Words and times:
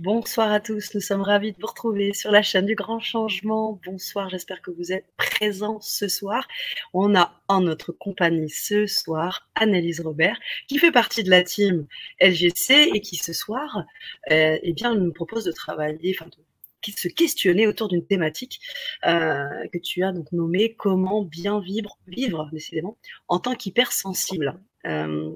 Bonsoir 0.00 0.52
à 0.52 0.60
tous, 0.60 0.94
nous 0.94 1.00
sommes 1.00 1.22
ravis 1.22 1.50
de 1.50 1.56
vous 1.60 1.66
retrouver 1.66 2.14
sur 2.14 2.30
la 2.30 2.40
chaîne 2.40 2.66
du 2.66 2.76
Grand 2.76 3.00
Changement. 3.00 3.80
Bonsoir, 3.84 4.28
j'espère 4.28 4.62
que 4.62 4.70
vous 4.70 4.92
êtes 4.92 5.06
présents 5.16 5.80
ce 5.80 6.06
soir. 6.06 6.46
On 6.94 7.16
a 7.16 7.42
en 7.48 7.62
notre 7.62 7.90
compagnie 7.90 8.48
ce 8.48 8.86
soir 8.86 9.48
Annelise 9.56 10.00
Robert, 10.00 10.38
qui 10.68 10.78
fait 10.78 10.92
partie 10.92 11.24
de 11.24 11.30
la 11.30 11.42
team 11.42 11.88
LGC 12.20 12.90
et 12.94 13.00
qui 13.00 13.16
ce 13.16 13.32
soir 13.32 13.84
euh, 14.30 14.56
eh 14.62 14.72
bien, 14.72 14.94
nous 14.94 15.12
propose 15.12 15.44
de 15.44 15.52
travailler, 15.52 16.14
enfin 16.16 16.30
de 16.30 16.92
se 16.92 17.08
questionner 17.08 17.66
autour 17.66 17.88
d'une 17.88 18.06
thématique 18.06 18.60
euh, 19.04 19.66
que 19.72 19.78
tu 19.78 20.04
as 20.04 20.12
donc 20.12 20.30
nommée 20.30 20.74
comment 20.74 21.24
bien 21.24 21.60
vivre, 21.60 21.98
vivre 22.06 22.48
décidément, 22.52 22.96
en 23.26 23.40
tant 23.40 23.56
qu'hypersensible. 23.56 24.60
Euh, 24.86 25.32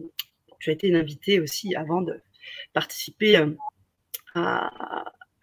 tu 0.61 0.71
as 0.71 0.75
été 0.75 0.87
une 0.87 0.97
invitée 0.97 1.41
aussi 1.41 1.75
avant 1.75 2.01
de 2.01 2.21
participer 2.73 3.45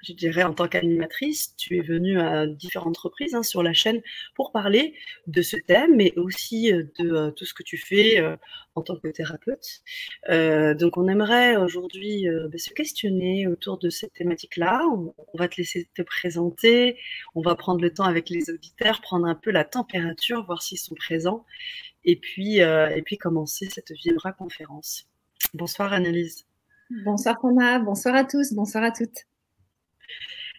je 0.02 0.14
dirais, 0.14 0.44
en 0.44 0.54
tant 0.54 0.68
qu'animatrice, 0.68 1.56
tu 1.58 1.78
es 1.78 1.82
venue 1.82 2.20
à 2.20 2.48
différentes 2.48 2.98
reprises 2.98 3.36
hein, 3.36 3.44
sur 3.44 3.64
la 3.64 3.74
chaîne 3.74 4.02
pour 4.36 4.52
parler 4.52 4.94
de 5.28 5.42
ce 5.42 5.58
thème, 5.58 5.96
mais 5.96 6.14
aussi 6.18 6.72
euh, 6.72 6.84
de 7.00 7.12
euh, 7.12 7.32
tout 7.32 7.46
ce 7.46 7.54
que 7.54 7.64
tu 7.64 7.78
fais 7.78 8.20
euh, 8.20 8.38
en 8.76 8.82
tant 8.82 8.96
que 8.98 9.10
thérapeute. 9.10 9.82
donc, 10.80 10.98
on 10.98 11.08
aimerait 11.08 11.58
aujourd'hui 11.58 12.28
bah, 12.50 12.58
se 12.58 12.70
questionner 12.70 13.46
autour 13.48 13.78
de 13.78 13.90
cette 13.90 14.14
thématique-là. 14.14 14.84
On, 14.88 15.14
va 15.38 15.50
te 15.50 15.58
laisser 15.58 15.90
te 15.94 16.02
présenter, 16.02 16.98
on 17.36 17.42
va 17.42 17.56
prendre 17.56 17.82
le 17.82 17.94
temps 17.94 18.06
avec 18.06 18.30
les 18.30 18.50
auditeurs, 18.50 19.02
prendre 19.02 19.28
un 19.28 19.36
peu 19.36 19.52
la 19.52 19.66
température, 19.66 20.46
voir 20.46 20.62
s'ils 20.62 20.78
sont 20.78 20.96
présents, 20.96 21.46
et 22.06 22.16
puis, 22.16 22.60
et 22.60 23.02
puis 23.04 23.18
commencer 23.18 23.68
cette 23.70 23.92
Vibra 23.92 24.32
conférence. 24.32 25.10
Bonsoir, 25.54 25.92
Annelise. 25.92 26.49
Bonsoir 26.90 27.38
Thomas, 27.40 27.78
bonsoir 27.78 28.16
à 28.16 28.24
tous, 28.24 28.52
bonsoir 28.54 28.84
à 28.84 28.90
toutes. 28.90 29.28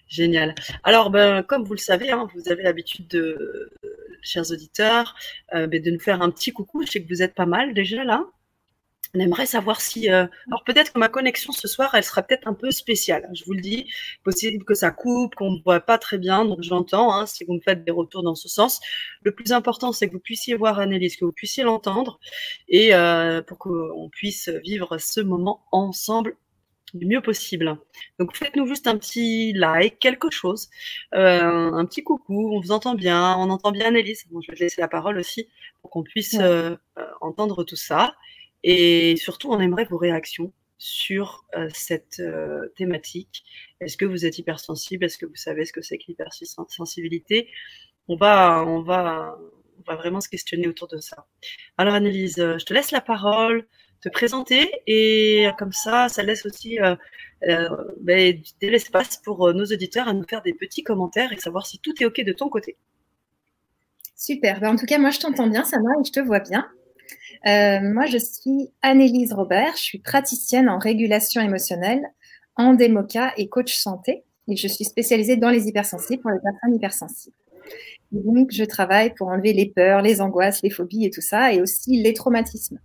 Génial. 0.07 0.55
Alors, 0.85 1.11
ben, 1.11 1.43
comme 1.43 1.65
vous 1.65 1.75
le 1.75 1.79
savez, 1.79 2.13
hein, 2.13 2.29
vous 2.35 2.49
avez 2.49 2.63
l'habitude 2.63 3.09
de, 3.09 3.73
chers 4.23 4.49
auditeurs, 4.53 5.17
euh, 5.55 5.67
ben, 5.67 5.83
de 5.83 5.91
nous 5.91 5.99
faire 5.99 6.23
un 6.23 6.31
petit 6.31 6.53
coucou. 6.53 6.83
Je 6.87 6.93
sais 6.93 7.03
que 7.03 7.09
vous 7.09 7.23
êtes 7.23 7.35
pas 7.35 7.47
mal 7.47 7.75
déjà 7.75 8.05
là. 8.05 8.25
On 9.15 9.19
aimerait 9.19 9.47
savoir 9.47 9.81
si. 9.81 10.11
Euh, 10.11 10.27
alors 10.47 10.63
peut-être 10.65 10.93
que 10.93 10.99
ma 10.99 11.09
connexion 11.09 11.53
ce 11.53 11.67
soir, 11.67 11.95
elle 11.95 12.05
sera 12.05 12.23
peut-être 12.23 12.47
un 12.47 12.55
peu 12.55 12.71
spéciale. 12.71 13.29
Je 13.33 13.45
vous 13.45 13.55
le 13.55 13.61
dis, 13.61 13.91
possible 14.23 14.65
que 14.65 14.75
ça 14.75 14.91
coupe, 14.93 15.35
qu'on 15.35 15.53
ne 15.53 15.63
voit 15.63 15.81
pas 15.81 15.99
très 15.99 16.19
bien. 16.19 16.45
Donc 16.45 16.63
j'entends 16.63 17.13
hein, 17.13 17.27
si 17.27 17.45
vous 17.45 17.55
me 17.55 17.61
faites 17.61 17.85
des 17.85 17.91
retours 17.91 18.23
dans 18.23 18.37
ce 18.37 18.49
sens. 18.49 18.81
Le 19.23 19.33
plus 19.33 19.53
important, 19.53 19.93
c'est 19.93 20.07
que 20.09 20.13
vous 20.13 20.21
puissiez 20.21 20.55
voir 20.55 20.79
Annelise, 20.79 21.17
que 21.17 21.25
vous 21.25 21.33
puissiez 21.33 21.65
l'entendre, 21.65 22.21
et 22.69 22.95
euh, 22.95 23.43
pour 23.43 23.59
qu'on 23.59 24.09
puisse 24.13 24.49
vivre 24.65 24.99
ce 24.99 25.21
moment 25.21 25.65
ensemble 25.73 26.37
du 26.95 27.07
mieux 27.07 27.21
possible. 27.21 27.79
Donc 28.19 28.37
faites-nous 28.37 28.67
juste 28.67 28.87
un 28.87 28.97
petit 28.97 29.53
like, 29.53 29.99
quelque 30.01 30.31
chose, 30.31 30.69
euh, 31.15 31.73
un 31.73 31.85
petit 31.85 32.03
coucou, 32.03 32.53
on 32.53 32.61
vous 32.61 32.73
entend 32.73 32.95
bien, 32.95 33.37
on 33.39 33.51
entend 33.51 33.73
bien 33.73 33.87
Annelise. 33.87 34.25
Bon, 34.31 34.41
je 34.41 34.51
vais 34.53 34.59
laisser 34.59 34.81
la 34.81 34.89
parole 34.89 35.19
aussi 35.19 35.49
pour 35.83 35.91
qu'on 35.91 36.03
puisse 36.03 36.37
entendre 37.21 37.65
tout 37.65 37.77
ça. 37.77 38.15
Et 38.63 39.17
surtout, 39.17 39.51
on 39.51 39.61
aimerait 39.61 39.85
vos 39.85 39.97
réactions 39.99 40.53
sur 40.79 41.45
euh, 41.57 41.69
cette 41.75 42.21
euh, 42.21 42.69
thématique. 42.77 43.45
Est-ce 43.81 43.97
que 43.97 44.07
vous 44.07 44.25
êtes 44.25 44.39
hypersensible? 44.39 45.05
Est-ce 45.05 45.19
que 45.19 45.27
vous 45.27 45.37
savez 45.37 45.65
ce 45.67 45.73
que 45.73 45.83
c'est 45.83 45.99
que 45.99 46.05
l'hypersensibilité? 46.09 47.49
On 48.09 48.17
va, 48.17 48.65
on, 48.67 48.83
va, 48.83 49.39
on 49.79 49.83
va 49.91 49.97
vraiment 49.97 50.21
se 50.21 50.29
questionner 50.29 50.67
autour 50.67 50.89
de 50.89 50.99
ça. 50.99 51.27
Alors, 51.77 51.95
Annelise, 51.95 52.37
je 52.37 52.65
te 52.65 52.73
laisse 52.73 52.93
la 52.93 53.03
parole, 53.03 53.67
te 54.01 54.09
présenter, 54.09 54.71
et 54.87 55.49
comme 55.59 55.73
ça, 55.73 56.09
ça 56.09 56.23
laisse 56.23 56.47
aussi 56.47 56.79
euh, 56.81 56.97
ben, 58.01 58.41
de 58.63 58.69
l'espace 58.69 59.19
pour 59.19 59.53
nos 59.53 59.67
auditeurs 59.67 60.09
à 60.09 60.15
nous 60.15 60.27
faire 60.27 60.41
des 60.43 60.55
petits 60.55 60.83
commentaires 60.83 61.33
et 61.33 61.39
savoir 61.39 61.67
si 61.67 61.79
tout 61.79 61.95
est 62.03 62.07
OK 62.07 62.23
de 62.23 62.33
ton 62.33 62.49
côté. 62.49 62.79
Super. 64.17 64.61
Ben, 64.61 64.71
en 64.71 64.77
tout 64.77 64.87
cas, 64.87 64.99
moi, 64.99 65.11
je 65.11 65.19
t'entends 65.19 65.47
bien, 65.47 65.65
Sama, 65.65 65.91
et 66.01 66.05
je 66.05 66.13
te 66.13 66.21
vois 66.21 66.41
bien. 66.41 66.67
Euh, 67.47 67.81
moi, 67.83 68.07
je 68.07 68.19
suis 68.19 68.71
Annelise 68.83 69.33
Robert, 69.33 69.73
je 69.77 69.83
suis 69.83 69.99
praticienne 69.99 70.69
en 70.69 70.79
régulation 70.79 71.41
émotionnelle, 71.41 72.03
en 72.57 72.75
démoca 72.75 73.33
et 73.37 73.49
coach 73.49 73.75
santé. 73.77 74.25
Et 74.49 74.57
je 74.57 74.69
suis 74.69 74.85
spécialisée 74.85 75.37
dans 75.37 75.51
les 75.51 75.69
hypersensibles 75.69 76.23
pour 76.23 76.33
les 76.33 76.41
personnes 76.41 76.75
hypersensibles. 76.75 77.37
donc, 78.13 78.51
je 78.51 78.65
travaille 78.65 79.15
pour 79.15 79.29
enlever 79.29 79.53
les 79.53 79.67
peurs, 79.67 80.03
les 80.03 80.21
angoisses, 80.21 80.63
les 80.63 80.71
phobies 80.71 81.07
et 81.07 81.11
tout 81.11 81.21
ça, 81.21 81.53
et 81.53 81.61
aussi 81.61 82.03
les 82.03 82.13
traumatismes. 82.13 82.79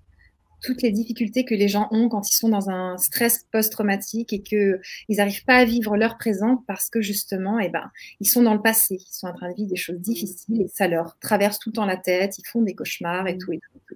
Toutes 0.62 0.82
les 0.82 0.92
difficultés 0.92 1.44
que 1.44 1.56
les 1.56 1.68
gens 1.68 1.88
ont 1.92 2.08
quand 2.08 2.30
ils 2.30 2.36
sont 2.36 2.50
dans 2.50 2.70
un 2.70 2.98
stress 2.98 3.46
post-traumatique 3.52 4.32
et 4.34 4.42
qu'ils 4.42 4.80
n'arrivent 5.10 5.46
pas 5.46 5.58
à 5.58 5.66
vivre 5.66 5.98
leur 5.98 6.18
présent 6.18 6.64
parce 6.68 6.90
que 6.90 7.02
justement, 7.02 7.60
eh 7.60 7.70
ben, 7.70 7.92
ils 8.20 8.28
sont 8.28 8.44
dans 8.44 8.54
le 8.54 8.62
passé, 8.62 8.98
ils 9.00 9.14
sont 9.14 9.28
en 9.28 9.34
train 9.34 9.50
de 9.52 9.56
vivre 9.56 9.70
des 9.70 9.76
choses 9.76 10.00
difficiles 10.00 10.62
et 10.62 10.68
ça 10.68 10.88
leur 10.88 11.18
traverse 11.20 11.60
tout 11.60 11.70
le 11.70 11.74
temps 11.74 11.86
la 11.86 11.98
tête, 11.98 12.38
ils 12.38 12.48
font 12.48 12.62
des 12.62 12.74
cauchemars 12.74 13.28
et 13.28 13.38
tout 13.38 13.52
et 13.54 13.60
tout. 13.60 13.96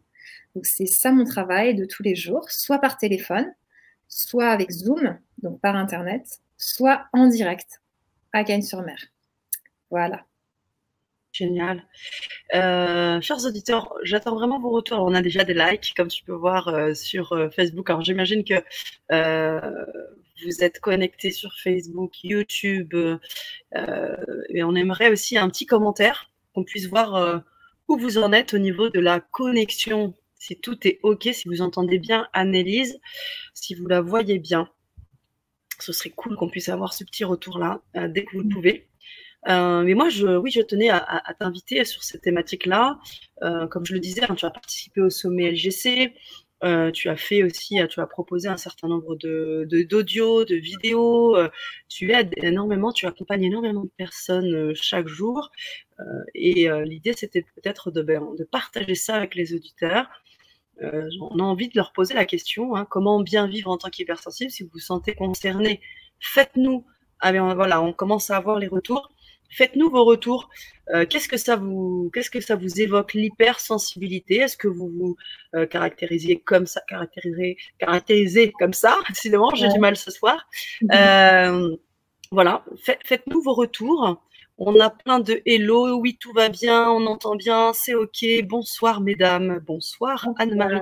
Donc 0.59 0.65
c'est 0.65 0.87
ça 0.87 1.13
mon 1.13 1.23
travail 1.23 1.73
de 1.73 1.85
tous 1.85 2.03
les 2.03 2.15
jours, 2.15 2.51
soit 2.51 2.79
par 2.79 2.97
téléphone, 2.97 3.49
soit 4.09 4.49
avec 4.49 4.71
Zoom, 4.71 5.17
donc 5.41 5.61
par 5.61 5.77
Internet, 5.77 6.41
soit 6.57 7.05
en 7.13 7.27
direct 7.27 7.79
à 8.33 8.43
Gagne-sur-Mer. 8.43 8.97
Voilà. 9.89 10.25
Génial. 11.31 11.87
Euh, 12.55 13.21
chers 13.21 13.45
auditeurs, 13.45 13.93
j'attends 14.03 14.35
vraiment 14.35 14.59
vos 14.59 14.71
retours. 14.71 14.99
On 14.99 15.13
a 15.13 15.21
déjà 15.21 15.45
des 15.45 15.53
likes, 15.53 15.93
comme 15.95 16.09
tu 16.09 16.25
peux 16.25 16.33
voir 16.33 16.67
euh, 16.67 16.93
sur 16.93 17.31
euh, 17.31 17.49
Facebook. 17.49 17.89
Alors 17.89 18.01
j'imagine 18.01 18.43
que 18.43 18.61
vous 20.43 20.61
êtes 20.61 20.81
connectés 20.81 21.31
sur 21.31 21.53
Facebook, 21.63 22.21
YouTube, 22.21 22.93
et 23.73 24.63
on 24.65 24.75
aimerait 24.75 25.09
aussi 25.09 25.37
un 25.37 25.49
petit 25.49 25.65
commentaire, 25.65 26.29
qu'on 26.53 26.65
puisse 26.65 26.87
voir 26.87 27.43
où 27.87 27.97
vous 27.97 28.17
en 28.17 28.33
êtes 28.33 28.53
au 28.53 28.57
niveau 28.57 28.89
de 28.89 28.99
la 28.99 29.21
connexion 29.21 30.13
si 30.39 30.59
tout 30.59 30.87
est 30.87 30.99
OK, 31.03 31.29
si 31.31 31.47
vous 31.47 31.61
entendez 31.61 31.99
bien 31.99 32.27
Annelise, 32.33 32.99
si 33.53 33.75
vous 33.75 33.85
la 33.85 34.01
voyez 34.01 34.39
bien. 34.39 34.69
Ce 35.79 35.93
serait 35.93 36.09
cool 36.09 36.35
qu'on 36.35 36.49
puisse 36.49 36.69
avoir 36.69 36.93
ce 36.93 37.03
petit 37.03 37.23
retour-là 37.23 37.81
euh, 37.95 38.07
dès 38.07 38.25
que 38.25 38.31
vous 38.31 38.41
le 38.41 38.47
mm. 38.47 38.53
pouvez. 38.53 38.87
Euh, 39.47 39.83
mais 39.83 39.93
moi, 39.93 40.09
je, 40.09 40.27
oui, 40.27 40.51
je 40.51 40.61
tenais 40.61 40.89
à, 40.89 41.23
t'inviter 41.39 41.85
sur 41.85 42.03
cette 42.03 42.21
thématique-là. 42.21 42.99
Euh, 43.43 43.67
comme 43.67 43.85
je 43.85 43.93
le 43.93 43.99
disais, 43.99 44.23
hein, 44.23 44.35
tu 44.35 44.45
as 44.45 44.49
participé 44.49 45.01
au 45.01 45.09
sommet 45.09 45.51
LGC. 45.51 46.13
tu 46.93 47.09
as 47.09 47.15
fait 47.15 47.43
aussi, 47.43 47.77
tu 47.89 48.01
as 48.01 48.07
proposé 48.07 48.49
un 48.49 48.57
certain 48.57 48.89
nombre 48.89 49.15
de 49.15 49.65
d'audios, 49.89 50.43
de, 50.43 50.55
vidéos. 50.55 51.37
tu 51.87 52.11
aides 52.11 52.33
énormément, 52.35 52.91
tu 52.91 53.05
accompagnes 53.05 53.45
énormément 53.45 53.85
de 53.85 53.91
personnes 53.95 54.73
chaque 54.75 55.07
jour. 55.07 55.51
et 56.35 56.67
l'idée, 56.83 57.13
c'était 57.13 57.43
peut-être 57.55 57.91
de, 57.91 58.01
ben, 58.01 58.35
de 58.37 58.43
partager 58.43 58.95
ça 58.95 59.15
avec 59.15 59.35
les 59.35 59.53
auditeurs, 59.53 60.09
euh, 60.83 61.09
on 61.21 61.39
a 61.39 61.43
envie 61.43 61.67
de 61.67 61.73
leur 61.75 61.91
poser 61.91 62.13
la 62.13 62.25
question 62.25 62.75
hein, 62.75 62.85
comment 62.89 63.21
bien 63.21 63.47
vivre 63.47 63.69
en 63.69 63.77
tant 63.77 63.89
qu'hypersensible 63.89 64.51
Si 64.51 64.63
vous 64.63 64.69
vous 64.73 64.79
sentez 64.79 65.13
concerné, 65.13 65.81
faites-nous. 66.19 66.85
Ah, 67.19 67.31
voilà, 67.53 67.81
on 67.81 67.91
commence 67.91 68.29
à 68.29 68.37
avoir 68.37 68.59
les 68.59 68.67
retours. 68.67 69.11
Faites-nous 69.51 69.89
vos 69.89 70.05
retours. 70.05 70.49
Euh, 70.93 71.05
qu'est-ce 71.05 71.27
que 71.27 71.37
ça 71.37 71.55
vous, 71.55 72.09
qu'est-ce 72.13 72.29
que 72.29 72.39
ça 72.39 72.55
vous 72.55 72.79
évoque 72.79 73.13
l'hypersensibilité? 73.13 74.37
Est-ce 74.37 74.57
que 74.57 74.67
vous 74.67 74.89
vous 74.89 75.15
euh, 75.55 75.65
caractérisez 75.65 76.39
comme 76.39 76.65
ça, 76.65 76.81
caractérisez, 76.87 77.57
caractérisez 77.79 78.53
comme 78.59 78.73
ça? 78.73 78.97
Décidément, 79.09 79.49
j'ai 79.55 79.67
du 79.69 79.79
mal 79.79 79.97
ce 79.97 80.11
soir. 80.11 80.47
Mhm. 80.81 81.77
voilà, 82.31 82.63
faites-nous 83.03 83.41
vos 83.41 83.53
retours. 83.53 84.21
On 84.61 84.77
a 84.81 84.89
plein 84.89 85.21
de 85.21 85.41
hello, 85.45 85.97
oui, 86.01 86.17
tout 86.19 86.33
va 86.33 86.49
bien, 86.49 86.91
on 86.91 87.05
entend 87.05 87.37
bien, 87.37 87.71
c'est 87.71 87.95
OK. 87.95 88.25
Bonsoir, 88.43 88.99
mesdames. 88.99 89.63
Bonsoir, 89.65 90.27
Anne-Marie. 90.37 90.81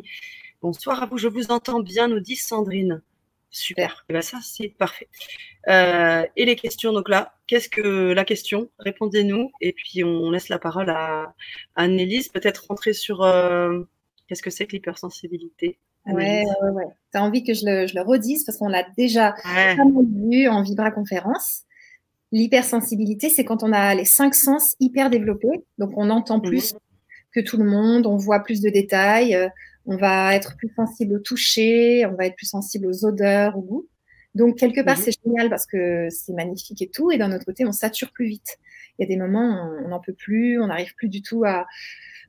Bonsoir 0.64 1.04
à 1.04 1.06
vous, 1.06 1.20
je 1.20 1.28
vous 1.28 1.52
entends 1.52 1.82
bien, 1.82 2.08
nous 2.08 2.20
dit 2.20 2.36
Sandrine. 2.36 3.04
Super. 3.52 4.04
Et 4.10 4.10
eh 4.10 4.14
ben, 4.14 4.24
ça, 4.24 4.40
c'est 4.42 4.70
parfait. 4.70 5.08
Euh, 5.68 6.26
et 6.36 6.46
les 6.46 6.56
questions, 6.56 6.92
donc 6.92 7.08
là, 7.08 7.36
qu'est-ce 7.46 7.70
que 7.70 8.14
la 8.14 8.26
question? 8.26 8.72
Répondez-nous. 8.80 9.52
Et 9.62 9.74
puis, 9.74 10.04
on 10.04 10.32
laisse 10.32 10.50
la 10.50 10.58
parole 10.58 10.90
à 10.90 11.36
Anne-Élise. 11.76 12.30
Peut-être 12.30 12.66
rentrer 12.70 12.94
sur 12.94 13.22
euh, 13.22 13.84
qu'est-ce 14.28 14.42
que 14.42 14.50
c'est 14.50 14.66
que 14.66 14.72
l'hypersensibilité 14.72 15.78
Ouais, 16.08 16.44
ouais, 16.64 16.70
ouais. 16.70 16.88
Tu 17.12 17.20
as 17.20 17.24
envie 17.24 17.44
que 17.44 17.54
je 17.54 17.66
le, 17.66 18.02
redise 18.02 18.44
parce 18.44 18.58
qu'on 18.58 18.70
l'a 18.70 18.88
déjà 18.98 19.36
vu 20.26 20.48
en 20.48 20.64
Vibra 20.64 20.90
Conférence. 20.90 21.67
L'hypersensibilité, 22.32 23.30
c'est 23.30 23.46
quand 23.46 23.64
on 23.64 23.72
a 23.72 23.96
les 23.96 24.06
cinq 24.06 24.36
sens 24.36 24.76
hyper 24.80 25.10
développés. 25.10 25.64
Donc, 25.78 25.92
on 25.96 26.10
entend 26.10 26.40
plus 26.40 26.76
que 27.32 27.40
tout 27.40 27.58
le 27.58 27.64
monde, 27.64 28.06
on 28.06 28.18
voit 28.18 28.42
plus 28.42 28.62
de 28.62 28.70
détails, 28.70 29.36
euh, 29.36 29.48
on 29.86 29.96
va 29.96 30.36
être 30.36 30.58
plus 30.58 30.72
sensible 30.76 31.16
au 31.16 31.20
toucher, 31.20 32.06
on 32.06 32.16
va 32.16 32.26
être 32.26 32.36
plus 32.36 32.48
sensible 32.48 32.88
aux 32.88 33.06
odeurs, 33.06 33.58
au 33.58 33.62
goût. 33.62 33.88
Donc, 34.36 34.58
quelque 34.58 34.82
part, 34.82 34.98
c'est 34.98 35.14
génial 35.24 35.50
parce 35.50 35.66
que 35.66 36.10
c'est 36.10 36.34
magnifique 36.34 36.82
et 36.82 36.90
tout. 36.90 37.12
Et 37.12 37.18
d'un 37.18 37.34
autre 37.34 37.46
côté, 37.46 37.66
on 37.66 37.72
sature 37.72 38.12
plus 38.12 38.28
vite. 38.28 38.58
Il 38.98 39.04
y 39.04 39.06
a 39.06 39.08
des 39.08 39.18
moments, 39.18 39.72
on 39.84 39.88
n'en 39.88 40.00
peut 40.00 40.14
plus, 40.14 40.62
on 40.62 40.68
n'arrive 40.68 40.94
plus 40.96 41.10
du 41.10 41.22
tout 41.22 41.44
à, 41.46 41.66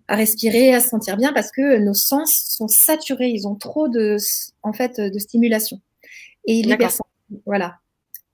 à 0.07 0.17
respirer, 0.17 0.75
à 0.75 0.81
se 0.81 0.89
sentir 0.89 1.17
bien 1.17 1.33
parce 1.33 1.51
que 1.51 1.79
nos 1.79 1.95
sens 1.95 2.35
sont 2.57 2.69
saturés. 2.69 3.29
Ils 3.29 3.47
ont 3.47 3.57
trop 3.57 3.89
de, 3.89 4.17
en 4.63 4.73
fait, 4.73 5.01
de 5.01 5.19
stimulation. 5.19 5.81
Et 6.47 6.63
l'hypersensibilité, 6.63 7.43
voilà. 7.45 7.79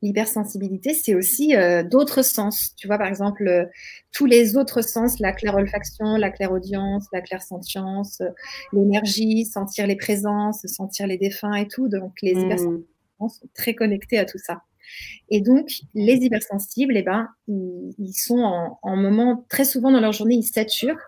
L'hypersensibilité, 0.04 0.92
c'est 0.92 1.14
aussi 1.14 1.56
euh, 1.56 1.82
d'autres 1.82 2.22
sens. 2.22 2.74
Tu 2.76 2.86
vois, 2.86 2.98
par 2.98 3.08
exemple, 3.08 3.48
euh, 3.48 3.64
tous 4.12 4.26
les 4.26 4.56
autres 4.56 4.82
sens, 4.82 5.18
la 5.18 5.32
claire-olfaction, 5.32 6.16
la 6.16 6.30
claire-audience, 6.30 7.06
la 7.12 7.22
clair-sentience, 7.22 8.20
euh, 8.20 8.28
l'énergie, 8.72 9.46
sentir 9.46 9.86
les 9.86 9.96
présences, 9.96 10.66
sentir 10.66 11.06
les 11.06 11.16
défunts 11.16 11.54
et 11.54 11.66
tout. 11.66 11.88
Donc, 11.88 12.12
les 12.22 12.34
mmh. 12.34 12.40
hypersensibles 12.40 12.84
sont 13.18 13.48
très 13.54 13.74
connectés 13.74 14.18
à 14.18 14.26
tout 14.26 14.38
ça. 14.38 14.62
Et 15.30 15.40
donc, 15.40 15.70
les 15.94 16.16
hypersensibles, 16.16 16.96
eh 16.96 17.02
ben, 17.02 17.28
ils, 17.48 18.12
sont 18.12 18.40
en, 18.40 18.78
en, 18.82 18.96
moment, 18.96 19.46
très 19.48 19.64
souvent 19.64 19.90
dans 19.90 20.00
leur 20.00 20.12
journée, 20.12 20.34
ils 20.34 20.42
saturent 20.42 21.00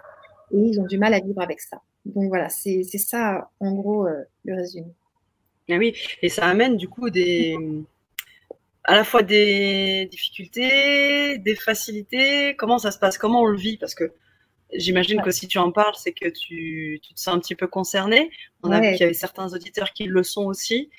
et 0.52 0.58
ils 0.58 0.80
ont 0.80 0.86
du 0.86 0.96
mal 0.96 1.12
à 1.12 1.20
vivre 1.20 1.42
avec 1.42 1.60
ça. 1.60 1.82
Donc 2.06 2.28
voilà, 2.28 2.48
c'est 2.48 2.82
ça, 2.84 3.50
en 3.60 3.72
gros, 3.72 4.06
le 4.44 4.54
résumé. 4.54 4.86
Ah 5.68 5.76
oui, 5.76 5.94
et 6.22 6.28
ça 6.28 6.46
amène 6.46 6.76
du 6.76 6.88
coup 6.88 7.10
des 7.10 7.56
à 8.86 8.94
la 8.94 9.04
fois 9.04 9.22
des 9.22 10.08
difficultés, 10.10 11.38
des 11.38 11.56
facilités. 11.56 12.54
Comment 12.56 12.78
ça 12.78 12.92
se 12.92 12.98
passe? 12.98 13.18
Comment 13.18 13.42
on 13.42 13.46
le 13.46 13.58
vit? 13.58 13.76
Parce 13.78 13.94
que 13.94 14.12
j'imagine 14.72 15.20
que 15.22 15.32
si 15.32 15.48
tu 15.48 15.58
en 15.58 15.72
parles, 15.72 15.94
c'est 15.96 16.12
que 16.12 16.28
tu, 16.28 17.00
tu, 17.02 17.14
te 17.14 17.20
sens 17.20 17.34
un 17.34 17.40
petit 17.40 17.56
peu 17.56 17.66
concerné. 17.66 18.30
On 18.62 18.70
a 18.70 18.80
vu 18.80 18.92
qu'il 18.92 19.00
y 19.00 19.04
avait 19.04 19.14
certains 19.14 19.52
auditeurs 19.52 19.92
qui 19.92 20.04
le 20.04 20.22
sont 20.22 20.44
aussi. 20.44 20.90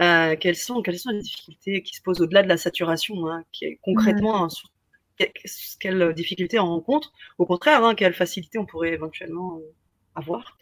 Euh, 0.00 0.36
quelles, 0.38 0.56
sont, 0.56 0.82
quelles 0.82 0.98
sont 0.98 1.10
les 1.10 1.20
difficultés 1.20 1.82
qui 1.82 1.96
se 1.96 2.02
posent 2.02 2.20
au-delà 2.20 2.42
de 2.42 2.48
la 2.48 2.56
saturation 2.56 3.26
hein, 3.28 3.44
qui 3.52 3.78
Concrètement, 3.82 4.48
quelles 5.80 6.14
difficultés 6.14 6.58
on 6.58 6.66
rencontre? 6.66 7.12
Au 7.38 7.46
contraire, 7.46 7.82
hein, 7.84 7.94
quelles 7.94 8.14
facilités 8.14 8.58
on 8.58 8.66
pourrait 8.66 8.92
éventuellement 8.92 9.58
euh, 9.58 9.74
avoir? 10.14 10.58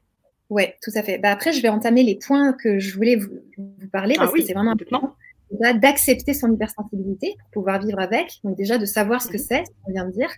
Oui, 0.50 0.64
tout 0.82 0.90
à 0.94 1.02
fait. 1.02 1.18
Bah, 1.18 1.30
après, 1.30 1.52
je 1.52 1.62
vais 1.62 1.68
entamer 1.68 2.02
les 2.02 2.16
points 2.16 2.52
que 2.52 2.78
je 2.78 2.94
voulais 2.94 3.16
vous, 3.16 3.40
vous 3.56 3.88
parler 3.92 4.14
ah 4.18 4.22
parce 4.22 4.32
que 4.32 4.42
c'est 4.42 4.52
vraiment 4.52 4.72
important 4.72 5.16
d'accepter 5.50 6.34
son 6.34 6.52
hypersensibilité 6.52 7.34
pour 7.38 7.62
pouvoir 7.62 7.80
vivre 7.80 7.98
avec. 7.98 8.40
Donc 8.44 8.56
déjà 8.56 8.78
de 8.78 8.86
savoir 8.86 9.22
ce 9.22 9.28
que 9.28 9.36
mhm. 9.36 9.44
c'est, 9.48 9.64
ce 9.64 9.70
qu'on 9.84 9.92
vient 9.92 10.04
de 10.06 10.12
dire, 10.12 10.30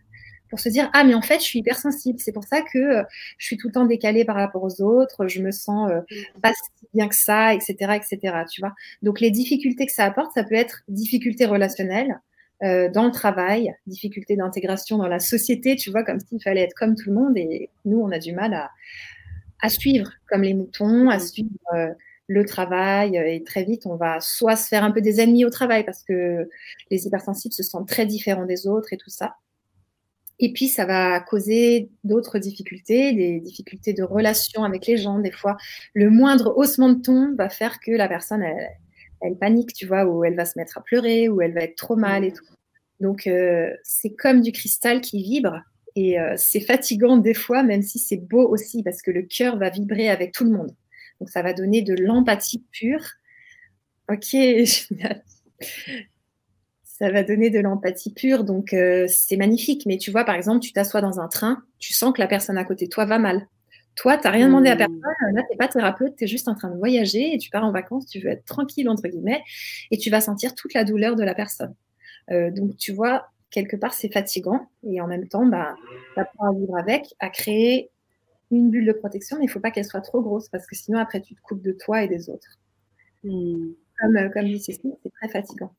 pour 0.49 0.61
se 0.61 0.69
dire 0.69 0.91
ah 0.93 1.05
mais 1.05 1.15
en 1.15 1.23
fait 1.23 1.39
je 1.39 1.45
suis 1.45 1.59
hypersensible. 1.61 2.19
C'est 2.19 2.33
pour 2.33 2.45
ça 2.45 2.63
que 2.63 2.79
euh, 2.79 3.03
je 3.39 3.47
suis 3.47 3.57
tout 3.57 3.69
le 3.69 3.73
temps 3.73 3.87
décalée 3.87 4.25
par 4.25 4.37
rapport 4.37 4.63
aux 4.63 4.83
autres. 4.83 5.27
Je 5.29 5.41
me 5.41 5.51
sens 5.51 5.91
euh, 5.91 6.01
mhm. 6.11 6.41
pas 6.41 6.53
si 6.53 6.87
bien 6.95 7.09
que 7.09 7.17
ça, 7.17 7.55
etc., 7.55 7.75
etc. 7.95 8.45
Tu 8.51 8.61
vois. 8.61 8.75
Donc 9.03 9.21
les 9.21 9.31
difficultés 9.31 9.87
que 9.87 9.93
ça 9.93 10.05
apporte, 10.05 10.33
ça 10.35 10.45
peut 10.45 10.55
être 10.55 10.83
difficultés 10.89 11.47
relationnelles. 11.47 12.21
Euh, 12.63 12.89
dans 12.89 13.07
le 13.07 13.11
travail, 13.11 13.75
difficultés 13.89 14.37
d'intégration 14.37 14.97
dans 14.97 15.09
la 15.09 15.19
société, 15.19 15.75
tu 15.75 15.91
vois, 15.91 16.05
comme 16.05 16.21
s'il 16.21 16.41
fallait 16.41 16.61
être 16.61 16.75
comme 16.75 16.95
tout 16.95 17.11
le 17.11 17.17
monde 17.17 17.37
et 17.37 17.71
nous, 17.85 17.99
on 17.99 18.13
a 18.13 18.21
du 18.21 18.33
mal 18.33 18.55
à, 18.55 18.71
à 19.61 19.69
suivre 19.69 20.13
comme 20.29 20.43
les 20.43 20.55
moutons, 20.55 21.11
à 21.11 21.17
mhm. 21.17 21.21
suivre 21.21 21.97
le 22.33 22.45
travail 22.45 23.19
euh, 23.19 23.27
et 23.27 23.43
très 23.45 23.65
vite 23.65 23.87
on 23.87 23.97
va 23.97 24.21
soit 24.21 24.57
se 24.57 24.69
faire 24.69 24.85
un 24.85 24.91
peu 24.91 25.01
des 25.01 25.21
ennemis 25.21 25.45
au 25.45 25.51
travail 25.51 25.85
parce 25.85 26.03
que 26.03 26.49
les 26.91 27.07
hypersensibles 27.07 27.53
se 27.53 27.63
sentent 27.63 27.89
très 27.89 28.07
différents 28.07 28.47
des 28.47 28.67
autres 28.67 28.93
et 28.93 28.97
tout 28.97 29.11
ça. 29.11 29.37
Et 30.39 30.53
puis 30.53 30.67
ça 30.67 30.85
va 30.87 31.21
causer 31.21 31.91
d'autres 32.03 32.39
difficultés, 32.39 33.13
des 33.13 33.39
difficultés 33.39 33.93
de 33.93 34.03
relation 34.03 34.65
avec 34.65 34.87
les 34.87 34.97
gens. 34.97 35.21
Des 35.21 35.31
fois, 35.31 35.57
le 35.95 36.11
moindre 36.11 36.55
haussement 36.57 36.89
de 36.89 37.01
ton 37.01 37.35
va 37.37 37.49
faire 37.49 37.79
que 37.79 37.93
la 37.93 38.09
personne 38.09 38.43
elle, 39.21 39.39
panique, 39.39 39.73
tu 39.73 39.87
vois, 39.87 40.05
ou 40.05 40.25
elle 40.25 40.35
va 40.35 40.45
se 40.45 40.59
mettre 40.59 40.79
à 40.79 40.81
pleurer, 40.81 41.29
ou 41.29 41.43
elle 41.43 41.55
va 41.55 41.61
être 41.61 41.77
trop 41.77 41.95
mal 41.95 42.25
et 42.25 42.33
tout. 42.33 42.45
Donc 42.99 43.27
euh, 43.27 43.71
c'est 43.85 44.15
comme 44.15 44.41
du 44.41 44.51
cristal 44.51 45.01
qui 45.01 45.23
vibre 45.23 45.61
et 45.95 46.19
euh, 46.19 46.35
c'est 46.37 46.61
fatigant 46.61 47.19
des 47.19 47.35
fois, 47.35 47.63
même 47.63 47.83
si 47.83 47.99
c'est 47.99 48.17
beau 48.17 48.49
aussi 48.49 48.83
parce 48.83 49.03
que 49.03 49.11
le 49.11 49.23
cœur 49.23 49.59
va 49.59 49.71
vibrer 49.71 50.09
avec 50.09 50.33
tout 50.33 50.45
le 50.45 50.51
monde. 50.51 50.75
Donc, 51.23 51.31
ça 51.31 51.43
va 51.43 51.53
donner 51.53 51.83
de 51.83 51.95
l'empathie 51.95 52.65
pure. 52.73 53.13
Ok, 54.11 54.25
génial. 54.33 55.23
Ça 56.83 57.13
va 57.13 57.23
donner 57.23 57.49
de 57.49 57.61
l'empathie 57.61 58.13
pure, 58.13 58.43
donc 58.43 58.73
euh, 58.73 59.07
c'est 59.07 59.37
magnifique. 59.37 59.87
Mais 59.87 59.99
tu 59.99 60.11
vois, 60.11 60.25
par 60.25 60.35
exemple, 60.35 60.59
tu 60.59 60.73
t'assois 60.73 61.01
dans 61.01 61.21
un 61.21 61.29
train, 61.29 61.63
tu 61.79 61.93
sens 61.93 62.13
que 62.13 62.21
la 62.21 62.27
personne 62.27 62.59
à 62.59 62.65
côté 62.65 62.87
de 62.87 62.91
toi 62.91 63.05
va 63.05 63.21
mal. 63.21 63.47
Toi, 63.95 64.17
tu 64.17 64.25
n'as 64.25 64.31
rien 64.31 64.49
demandé 64.49 64.69
à 64.69 64.75
mmh. 64.75 64.79
personne. 64.79 65.37
Là, 65.37 65.43
tu 65.43 65.53
n'es 65.53 65.57
pas 65.57 65.69
thérapeute, 65.69 66.17
tu 66.17 66.25
es 66.25 66.27
juste 66.27 66.49
en 66.49 66.57
train 66.57 66.71
de 66.71 66.77
voyager 66.77 67.33
et 67.35 67.39
tu 67.39 67.51
pars 67.51 67.63
en 67.63 67.71
vacances, 67.71 68.07
tu 68.07 68.19
veux 68.19 68.31
être 68.31 68.45
tranquille, 68.45 68.89
entre 68.89 69.07
guillemets, 69.07 69.45
et 69.93 69.99
tu 69.99 70.11
vas 70.11 70.21
sentir 70.21 70.57
toute 70.57 70.75
la 70.75 70.83
douleur 70.83 71.15
de 71.15 71.23
la 71.23 71.37
personne. 71.37 71.77
Euh, 72.33 72.51
donc, 72.51 72.77
tu 72.79 72.93
vois, 72.93 73.29
quelque 73.53 73.77
part, 73.77 73.95
c'est 73.95 74.13
fatigant. 74.13 74.67
Et 74.83 75.01
en 75.01 75.07
même 75.07 75.29
temps, 75.29 75.47
bah, 75.47 75.77
tu 76.15 76.21
apprends 76.21 76.51
à 76.51 76.53
vivre 76.53 76.77
avec, 76.77 77.15
à 77.21 77.31
créer 77.31 77.92
une 78.57 78.71
bulle 78.71 78.87
de 78.87 78.93
protection, 78.93 79.39
mais 79.39 79.45
il 79.45 79.49
ne 79.49 79.53
faut 79.53 79.61
pas 79.61 79.71
qu'elle 79.71 79.85
soit 79.85 80.01
trop 80.01 80.23
grosse 80.23 80.49
parce 80.49 80.67
que 80.67 80.77
sinon, 80.77 80.99
après, 80.99 81.21
tu 81.21 81.35
te 81.35 81.41
coupes 81.41 81.63
de 81.63 81.73
toi 81.73 82.03
et 82.03 82.09
des 82.09 82.29
autres. 82.29 82.59
Hmm. 83.25 83.73
Comme, 83.99 84.17
euh, 84.17 84.29
comme 84.29 84.45
dit 84.45 84.59
Cécile, 84.61 84.93
c'est 85.03 85.13
très 85.13 85.29
fatigant. 85.29 85.75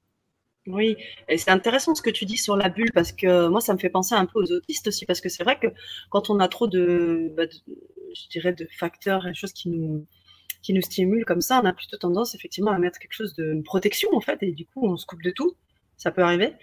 Oui, 0.66 0.96
et 1.28 1.38
c'est 1.38 1.52
intéressant 1.52 1.94
ce 1.94 2.02
que 2.02 2.10
tu 2.10 2.26
dis 2.26 2.38
sur 2.38 2.56
la 2.56 2.70
bulle 2.70 2.92
parce 2.94 3.12
que 3.12 3.48
moi, 3.50 3.60
ça 3.60 3.74
me 3.74 3.80
fait 3.80 3.90
penser 3.90 4.16
un 4.16 4.26
peu 4.26 4.40
aux 4.40 4.52
autistes 4.52 4.88
aussi 4.88 5.06
parce 5.06 5.20
que 5.20 5.28
c'est 5.28 5.44
vrai 5.44 5.60
que 5.60 5.68
quand 6.10 6.30
on 6.30 6.40
a 6.40 6.48
trop 6.48 6.68
de, 6.68 7.34
bah, 7.36 7.44
je 7.48 8.30
dirais, 8.30 8.54
de 8.54 8.68
facteurs 8.80 9.28
et 9.28 9.34
choses 9.34 9.52
qui 9.52 9.70
nous, 9.70 10.08
qui 10.62 10.74
nous 10.74 10.82
stimulent 10.82 11.26
comme 11.26 11.42
ça, 11.42 11.60
on 11.62 11.66
a 11.66 11.74
plutôt 11.74 11.98
tendance 11.98 12.34
effectivement 12.34 12.72
à 12.72 12.80
mettre 12.80 12.98
quelque 13.00 13.14
chose 13.14 13.34
de 13.34 13.62
protection 13.66 14.10
en 14.14 14.22
fait 14.22 14.42
et 14.42 14.54
du 14.54 14.66
coup, 14.66 14.88
on 14.88 14.96
se 14.96 15.06
coupe 15.06 15.22
de 15.22 15.32
tout. 15.32 15.54
Ça 15.98 16.12
peut 16.12 16.24
arriver. 16.24 16.54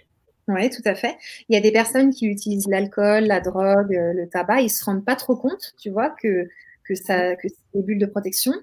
Oui, 0.47 0.69
tout 0.69 0.81
à 0.85 0.95
fait. 0.95 1.15
Il 1.49 1.53
y 1.53 1.57
a 1.57 1.61
des 1.61 1.71
personnes 1.71 2.11
qui 2.11 2.25
utilisent 2.25 2.67
l'alcool, 2.67 3.25
la 3.25 3.39
drogue, 3.39 3.95
euh, 3.95 4.13
le 4.13 4.27
tabac, 4.27 4.61
ils 4.61 4.69
se 4.69 4.83
rendent 4.83 5.05
pas 5.05 5.15
trop 5.15 5.35
compte, 5.35 5.73
tu 5.77 5.89
vois, 5.89 6.09
que, 6.09 6.49
que, 6.83 6.95
ça, 6.95 7.35
que 7.35 7.47
c'est 7.47 7.79
des 7.79 7.83
bulles 7.83 7.99
de 7.99 8.05
protection. 8.05 8.53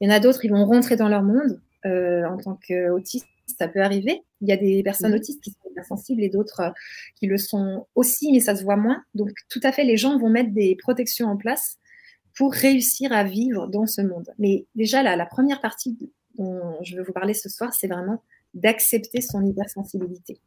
Il 0.00 0.08
y 0.08 0.12
en 0.12 0.14
a 0.14 0.20
d'autres, 0.20 0.44
ils 0.44 0.50
vont 0.50 0.66
rentrer 0.66 0.96
dans 0.96 1.08
leur 1.08 1.22
monde 1.22 1.60
euh, 1.86 2.24
en 2.24 2.36
tant 2.38 2.58
qu'autistes, 2.66 3.26
ça 3.58 3.68
peut 3.68 3.82
arriver. 3.82 4.22
Il 4.40 4.48
y 4.48 4.52
a 4.52 4.56
des 4.56 4.82
personnes 4.82 5.12
mhm. 5.12 5.18
autistes 5.18 5.42
qui 5.42 5.50
sont 5.50 5.82
sensibles 5.88 6.22
et 6.22 6.28
d'autres 6.28 6.60
euh, 6.60 6.70
qui 7.16 7.26
le 7.26 7.38
sont 7.38 7.86
aussi, 7.94 8.32
mais 8.32 8.40
ça 8.40 8.56
se 8.56 8.64
voit 8.64 8.76
moins. 8.76 9.02
Donc, 9.14 9.30
tout 9.48 9.60
à 9.62 9.72
fait, 9.72 9.84
les 9.84 9.96
gens 9.96 10.18
vont 10.18 10.30
mettre 10.30 10.50
des 10.52 10.76
protections 10.76 11.28
en 11.28 11.36
place 11.36 11.78
pour 12.36 12.52
réussir 12.52 13.12
à 13.12 13.24
vivre 13.24 13.68
dans 13.68 13.86
ce 13.86 14.00
monde. 14.00 14.32
Mais 14.38 14.66
déjà, 14.74 15.02
la 15.02 15.26
première 15.26 15.60
partie 15.60 15.96
dont 16.36 16.78
je 16.82 16.96
veux 16.96 17.02
vous 17.02 17.12
parler 17.12 17.34
ce 17.34 17.48
soir, 17.48 17.74
c'est 17.74 17.88
vraiment 17.88 18.22
d'accepter 18.54 19.20
son 19.20 19.44
hypersensibilité. 19.44 20.40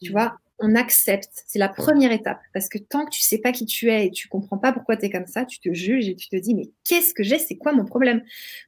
Tu 0.00 0.12
vois, 0.12 0.38
on 0.60 0.74
accepte. 0.74 1.44
C'est 1.46 1.58
la 1.58 1.68
première 1.68 2.12
étape. 2.12 2.40
Parce 2.52 2.68
que 2.68 2.78
tant 2.78 3.04
que 3.04 3.10
tu 3.10 3.22
sais 3.22 3.38
pas 3.38 3.52
qui 3.52 3.64
tu 3.66 3.90
es 3.90 4.06
et 4.06 4.10
tu 4.10 4.28
comprends 4.28 4.58
pas 4.58 4.72
pourquoi 4.72 4.96
tu 4.96 5.06
es 5.06 5.10
comme 5.10 5.26
ça, 5.26 5.44
tu 5.44 5.60
te 5.60 5.72
juges 5.72 6.08
et 6.08 6.16
tu 6.16 6.28
te 6.28 6.36
dis, 6.36 6.54
mais 6.54 6.70
qu'est-ce 6.84 7.14
que 7.14 7.22
j'ai? 7.22 7.38
C'est 7.38 7.56
quoi 7.56 7.72
mon 7.72 7.84
problème? 7.84 8.22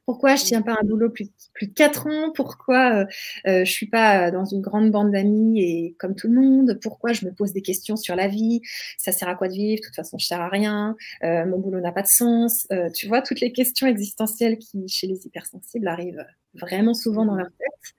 Pourquoi 0.05 0.35
je 0.35 0.43
tiens 0.45 0.61
pas 0.61 0.77
un 0.79 0.85
boulot 0.85 1.09
plus, 1.09 1.25
de 1.61 1.65
4 1.67 2.07
ans? 2.07 2.31
Pourquoi 2.33 3.01
euh, 3.01 3.05
euh, 3.47 3.65
je 3.65 3.71
suis 3.71 3.87
pas 3.87 4.31
dans 4.31 4.45
une 4.45 4.61
grande 4.61 4.91
bande 4.91 5.11
d'amis 5.11 5.61
et 5.61 5.95
comme 5.99 6.15
tout 6.15 6.27
le 6.27 6.39
monde? 6.39 6.79
Pourquoi 6.81 7.13
je 7.13 7.25
me 7.25 7.33
pose 7.33 7.51
des 7.53 7.61
questions 7.61 7.97
sur 7.97 8.15
la 8.15 8.27
vie? 8.27 8.61
Ça 8.97 9.11
sert 9.11 9.27
à 9.27 9.35
quoi 9.35 9.47
de 9.49 9.53
vivre? 9.53 9.81
De 9.81 9.85
toute 9.85 9.95
façon, 9.95 10.17
je 10.17 10.25
sers 10.25 10.41
à 10.41 10.49
rien. 10.49 10.95
Euh, 11.23 11.45
mon 11.45 11.59
boulot 11.59 11.81
n'a 11.81 11.91
pas 11.91 12.03
de 12.03 12.07
sens. 12.07 12.67
tu 12.95 13.07
vois, 13.07 13.21
toutes 13.21 13.41
les 13.41 13.51
questions 13.51 13.87
existentielles 13.87 14.57
qui, 14.57 14.87
chez 14.87 15.07
les 15.07 15.25
hypersensibles, 15.25 15.87
arrivent 15.87 16.25
vraiment 16.53 16.93
souvent 16.93 17.25
dans 17.25 17.35
leur 17.35 17.47
tête. 17.47 17.95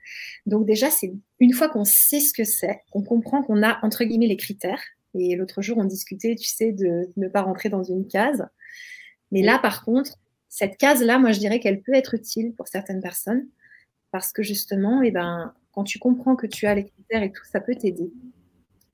Donc 0.46 0.66
déjà, 0.66 0.90
c'est 0.90 1.12
une 1.40 1.52
fois 1.52 1.68
qu'on 1.68 1.84
sait 1.84 2.20
ce 2.20 2.32
que 2.32 2.44
c'est, 2.44 2.80
qu'on 2.90 3.02
comprend 3.02 3.42
qu'on 3.42 3.62
a 3.62 3.78
entre 3.84 4.04
guillemets 4.04 4.26
les 4.26 4.36
critères. 4.36 4.82
Et 5.14 5.36
l'autre 5.36 5.60
jour, 5.60 5.78
on 5.78 5.84
discutait, 5.84 6.34
tu 6.36 6.48
sais, 6.48 6.72
de 6.72 7.10
ne 7.16 7.28
pas 7.28 7.42
rentrer 7.42 7.68
dans 7.68 7.82
une 7.82 8.06
case. 8.06 8.46
Mais 9.30 9.42
là, 9.42 9.58
par 9.58 9.84
contre, 9.84 10.18
cette 10.48 10.76
case-là, 10.76 11.18
moi, 11.18 11.32
je 11.32 11.38
dirais 11.38 11.60
qu'elle 11.60 11.82
peut 11.82 11.94
être 11.94 12.14
utile 12.14 12.54
pour 12.54 12.68
certaines 12.68 13.00
personnes 13.00 13.46
parce 14.10 14.32
que 14.32 14.42
justement, 14.42 15.02
eh 15.02 15.10
ben, 15.10 15.54
quand 15.72 15.84
tu 15.84 15.98
comprends 15.98 16.36
que 16.36 16.46
tu 16.46 16.66
as 16.66 16.74
les 16.74 16.84
critères 16.84 17.22
et 17.22 17.32
tout, 17.32 17.44
ça 17.50 17.60
peut 17.60 17.74
t'aider. 17.74 18.12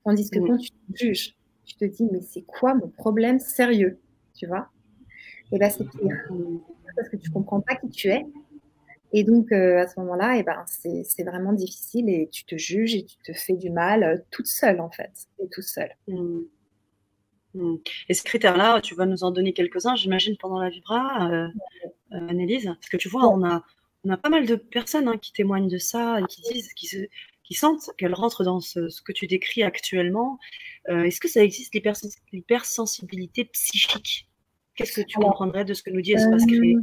Tandis 0.03 0.29
que 0.29 0.39
quand 0.39 0.57
tu 0.57 0.71
te 0.71 0.97
juges, 0.97 1.35
tu 1.65 1.75
te 1.75 1.85
dis, 1.85 2.07
mais 2.11 2.21
c'est 2.21 2.41
quoi 2.41 2.73
mon 2.73 2.87
problème 2.87 3.39
sérieux, 3.39 3.99
tu 4.33 4.47
vois? 4.47 4.69
Et 5.51 5.55
eh 5.55 5.59
ben, 5.59 5.69
c'est 5.69 5.83
pire. 5.83 6.15
Parce 6.95 7.09
que 7.09 7.17
tu 7.17 7.29
comprends 7.29 7.61
pas 7.61 7.75
qui 7.75 7.89
tu 7.89 8.07
es 8.07 8.25
et 9.11 9.23
donc, 9.23 9.51
euh, 9.51 9.79
à 9.79 9.87
ce 9.87 9.99
moment-là, 9.99 10.37
eh 10.37 10.43
ben, 10.43 10.63
c'est 10.67 11.23
vraiment 11.23 11.53
difficile 11.53 12.09
et 12.09 12.29
tu 12.29 12.45
te 12.45 12.57
juges 12.57 12.95
et 12.95 13.05
tu 13.05 13.17
te 13.17 13.33
fais 13.33 13.55
du 13.55 13.69
mal 13.71 14.03
euh, 14.03 14.17
toute 14.29 14.47
seule, 14.47 14.79
en 14.79 14.91
fait, 14.91 15.11
et 15.43 15.49
tout 15.49 15.63
seul. 15.63 15.89
Mmh. 16.07 16.41
Mmh. 17.55 17.75
Et 18.09 18.13
ces 18.13 18.23
critères-là, 18.23 18.81
tu 18.81 18.93
vas 18.93 19.07
nous 19.07 19.23
en 19.23 19.31
donner 19.31 19.53
quelques-uns, 19.53 19.95
j'imagine, 19.95 20.37
pendant 20.37 20.59
la 20.59 20.69
Vibra, 20.69 21.31
euh, 21.31 21.47
Annelise 22.11 22.65
Parce 22.65 22.89
que 22.89 22.97
tu 22.97 23.09
vois, 23.09 23.27
on 23.27 23.43
a, 23.43 23.63
on 24.03 24.11
a 24.11 24.17
pas 24.17 24.29
mal 24.29 24.45
de 24.45 24.55
personnes 24.55 25.07
hein, 25.07 25.17
qui 25.17 25.33
témoignent 25.33 25.69
de 25.69 25.79
ça 25.79 26.19
et 26.19 26.23
qui 26.25 26.41
disent, 26.53 26.71
qui, 26.73 26.85
se, 26.85 26.97
qui 27.43 27.55
sentent 27.55 27.89
qu'elles 27.97 28.13
rentrent 28.13 28.43
dans 28.43 28.59
ce, 28.59 28.89
ce, 28.89 29.01
que 29.01 29.11
tu 29.11 29.25
décris 29.25 29.63
actuellement. 29.63 30.37
Est-ce 30.87 31.19
que 31.19 31.27
ça 31.27 31.43
existe 31.43 31.73
l'hypersensibilité 32.31 33.45
psychique? 33.45 34.27
Qu'est-ce 34.75 35.01
que 35.01 35.05
tu 35.05 35.17
comprendrais 35.19 35.65
de 35.65 35.73
ce 35.73 35.83
que 35.83 35.89
nous 35.89 36.01
dit 36.01 36.13
Espace 36.13 36.45
Créé? 36.45 36.77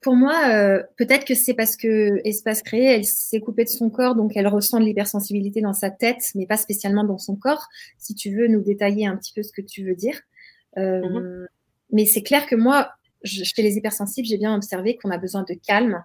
Pour 0.00 0.14
moi, 0.14 0.48
euh, 0.48 0.82
peut-être 0.96 1.24
que 1.24 1.34
c'est 1.34 1.54
parce 1.54 1.76
que 1.76 2.20
Espace 2.24 2.62
Créé, 2.62 2.84
elle 2.84 3.04
s'est 3.04 3.40
coupée 3.40 3.64
de 3.64 3.68
son 3.68 3.90
corps, 3.90 4.14
donc 4.14 4.32
elle 4.36 4.48
ressent 4.48 4.78
de 4.80 4.84
l'hypersensibilité 4.84 5.60
dans 5.60 5.72
sa 5.72 5.90
tête, 5.90 6.22
mais 6.34 6.46
pas 6.46 6.56
spécialement 6.56 7.04
dans 7.04 7.18
son 7.18 7.36
corps. 7.36 7.68
Si 7.98 8.14
tu 8.14 8.34
veux 8.34 8.48
nous 8.48 8.62
détailler 8.62 9.06
un 9.06 9.16
petit 9.16 9.32
peu 9.32 9.42
ce 9.42 9.52
que 9.52 9.62
tu 9.62 9.84
veux 9.84 9.94
dire. 9.94 10.20
Euh, 10.78 11.00
mm-hmm. 11.00 11.46
Mais 11.92 12.06
c'est 12.06 12.22
clair 12.22 12.46
que 12.46 12.56
moi, 12.56 12.92
chez 13.24 13.62
les 13.62 13.76
hypersensibles, 13.76 14.26
j'ai 14.26 14.38
bien 14.38 14.54
observé 14.54 14.96
qu'on 14.96 15.10
a 15.10 15.18
besoin 15.18 15.44
de 15.48 15.54
calme, 15.54 16.02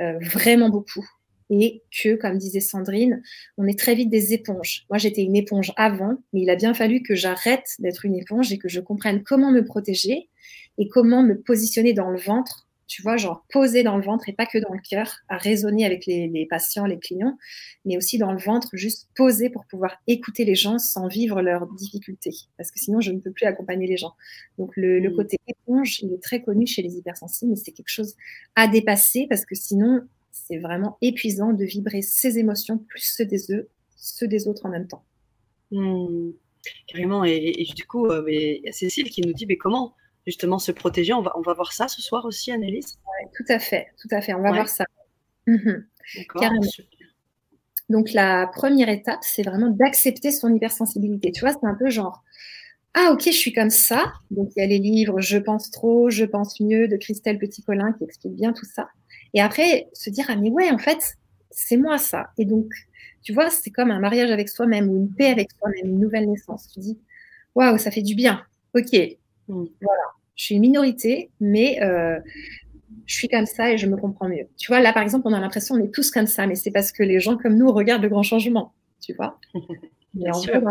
euh, 0.00 0.18
vraiment 0.20 0.68
beaucoup. 0.68 1.06
et 1.50 1.82
que, 1.90 2.14
comme 2.16 2.36
disait 2.36 2.60
Sandrine, 2.60 3.22
on 3.56 3.66
est 3.66 3.78
très 3.78 3.94
vite 3.94 4.10
des 4.10 4.34
éponges. 4.34 4.84
Moi, 4.90 4.98
j'étais 4.98 5.22
une 5.22 5.34
éponge 5.34 5.72
avant, 5.76 6.18
mais 6.34 6.42
il 6.42 6.50
a 6.50 6.56
bien 6.56 6.74
fallu 6.74 7.02
que 7.02 7.14
j'arrête 7.14 7.64
d'être 7.78 8.04
une 8.04 8.16
éponge 8.16 8.52
et 8.52 8.58
que 8.58 8.68
je 8.68 8.80
comprenne 8.80 9.22
comment 9.22 9.50
me 9.50 9.64
protéger 9.64 10.28
et 10.76 10.88
comment 10.88 11.22
me 11.22 11.40
positionner 11.40 11.94
dans 11.94 12.10
le 12.10 12.18
ventre 12.18 12.67
tu 12.88 13.02
vois, 13.02 13.18
genre 13.18 13.44
poser 13.50 13.82
dans 13.82 13.96
le 13.96 14.02
ventre 14.02 14.28
et 14.28 14.32
pas 14.32 14.46
que 14.46 14.58
dans 14.58 14.72
le 14.72 14.80
cœur, 14.80 15.18
à 15.28 15.36
raisonner 15.36 15.84
avec 15.84 16.06
les, 16.06 16.46
patients, 16.48 16.86
les 16.86 16.98
clients, 16.98 17.36
mais 17.84 17.98
aussi 17.98 18.16
dans 18.16 18.32
le 18.32 18.38
ventre, 18.38 18.70
juste 18.72 19.08
poser 19.14 19.50
pour 19.50 19.66
pouvoir 19.66 19.96
écouter 20.06 20.46
les 20.46 20.54
gens 20.54 20.78
sans 20.78 21.06
vivre 21.06 21.42
leurs 21.42 21.66
difficultés. 21.74 22.34
Parce 22.56 22.70
que 22.70 22.80
sinon, 22.80 23.00
je 23.00 23.12
ne 23.12 23.20
peux 23.20 23.30
plus 23.30 23.44
accompagner 23.44 23.86
les 23.86 23.98
gens. 23.98 24.14
Donc, 24.56 24.72
le, 24.76 25.00
le 25.00 25.10
côté 25.10 25.36
éponge, 25.46 26.00
il 26.00 26.14
est 26.14 26.22
très 26.22 26.42
connu 26.42 26.66
chez 26.66 26.80
les 26.80 26.96
hypersensibles, 26.96 27.50
mais 27.50 27.56
c'est 27.56 27.72
quelque 27.72 27.90
chose 27.90 28.16
à 28.56 28.66
dépasser 28.66 29.26
parce 29.28 29.44
que 29.44 29.54
sinon, 29.54 30.00
c'est 30.32 30.58
vraiment 30.58 30.96
épuisant 31.02 31.52
de 31.52 31.64
vibrer 31.64 32.00
ses 32.00 32.38
émotions 32.38 32.78
plus 32.78 33.02
ceux 33.02 33.26
des, 33.26 33.38
ceux 33.96 34.28
des 34.28 34.48
autres 34.48 34.64
en 34.64 34.70
même 34.70 34.88
temps. 34.88 35.04
Mmh. 35.70 36.30
carrément. 36.86 37.24
Et, 37.24 37.66
du 37.76 37.84
coup, 37.84 38.06
euh, 38.06 38.24
il 38.28 38.62
y 38.64 38.68
a 38.68 38.72
Cécile 38.72 39.10
qui 39.10 39.20
nous 39.20 39.34
dit, 39.34 39.44
mais 39.44 39.58
comment 39.58 39.94
justement 40.26 40.58
se 40.58 40.72
protéger. 40.72 41.12
On 41.12 41.22
va, 41.22 41.32
on 41.36 41.42
va 41.42 41.54
voir 41.54 41.72
ça 41.72 41.88
ce 41.88 42.02
soir 42.02 42.24
aussi, 42.24 42.52
Annelise 42.52 42.98
Tout 43.36 43.44
à 43.48 43.58
fait, 43.58 43.88
tout 44.00 44.08
à 44.10 44.20
fait. 44.20 44.34
On 44.34 44.42
va 44.42 44.52
voir 44.52 44.68
ça. 44.68 44.84
Mhm. 45.46 45.86
Donc 47.88 48.12
la 48.12 48.46
première 48.48 48.88
étape, 48.88 49.20
c'est 49.22 49.42
vraiment 49.42 49.70
d'accepter 49.70 50.30
son 50.30 50.54
hypersensibilité. 50.54 51.32
Tu 51.32 51.40
vois, 51.40 51.52
c'est 51.52 51.66
un 51.66 51.74
peu 51.74 51.88
genre, 51.88 52.22
ah 52.94 53.10
ok, 53.12 53.22
je 53.24 53.30
suis 53.30 53.52
comme 53.52 53.70
ça. 53.70 54.12
Donc 54.30 54.50
il 54.56 54.60
y 54.60 54.62
a 54.62 54.66
les 54.66 54.78
livres 54.78 55.20
Je 55.20 55.38
pense 55.38 55.70
trop, 55.70 56.10
Je 56.10 56.24
pense 56.24 56.60
mieux 56.60 56.88
de 56.88 56.96
Christelle 56.96 57.38
Petit-Colin 57.38 57.92
qui 57.92 58.04
explique 58.04 58.34
bien 58.34 58.52
tout 58.52 58.66
ça. 58.66 58.88
Et 59.34 59.40
après, 59.40 59.88
se 59.92 60.10
dire, 60.10 60.26
ah 60.28 60.36
mais 60.36 60.50
ouais, 60.50 60.70
en 60.70 60.78
fait, 60.78 61.16
c'est 61.50 61.76
moi 61.76 61.98
ça. 61.98 62.30
Et 62.38 62.44
donc, 62.44 62.66
tu 63.22 63.32
vois, 63.32 63.50
c'est 63.50 63.70
comme 63.70 63.90
un 63.90 64.00
mariage 64.00 64.30
avec 64.30 64.48
soi-même 64.48 64.88
ou 64.88 64.96
une 64.96 65.12
paix 65.12 65.26
avec 65.26 65.50
soi-même, 65.52 65.92
une 65.92 66.00
nouvelle 66.00 66.28
naissance. 66.28 66.68
Tu 66.72 66.80
dis, 66.80 66.98
waouh, 67.54 67.78
ça 67.78 67.90
fait 67.90 68.02
du 68.02 68.14
bien. 68.14 68.42
Ok, 68.74 68.96
mm. 69.48 69.66
voilà 69.80 70.02
je 70.38 70.44
suis 70.44 70.54
une 70.54 70.62
minorité, 70.62 71.30
mais 71.40 71.82
euh, 71.82 72.18
je 73.06 73.14
suis 73.14 73.28
comme 73.28 73.44
ça 73.44 73.72
et 73.72 73.76
je 73.76 73.86
me 73.86 73.96
comprends 73.96 74.28
mieux. 74.28 74.46
Tu 74.56 74.68
vois, 74.68 74.80
là, 74.80 74.92
par 74.92 75.02
exemple, 75.02 75.26
on 75.26 75.32
a 75.32 75.40
l'impression 75.40 75.74
qu'on 75.74 75.84
est 75.84 75.92
tous 75.92 76.10
comme 76.12 76.28
ça, 76.28 76.46
mais 76.46 76.54
c'est 76.54 76.70
parce 76.70 76.92
que 76.92 77.02
les 77.02 77.18
gens 77.18 77.36
comme 77.36 77.56
nous 77.56 77.70
regardent 77.72 78.04
le 78.04 78.08
grand 78.08 78.22
changement, 78.22 78.72
tu 79.00 79.12
vois. 79.14 79.38
mais 80.14 80.30
en 80.30 80.40
fait, 80.40 80.62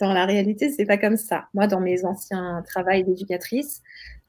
dans 0.00 0.12
la, 0.12 0.24
réalité, 0.24 0.70
c'est 0.70 0.86
pas 0.86 0.96
comme 0.96 1.18
ça. 1.18 1.48
Moi, 1.52 1.66
dans 1.66 1.80
mes 1.80 2.06
anciens 2.06 2.64
travails 2.66 3.04
d'éducatrice, 3.04 3.82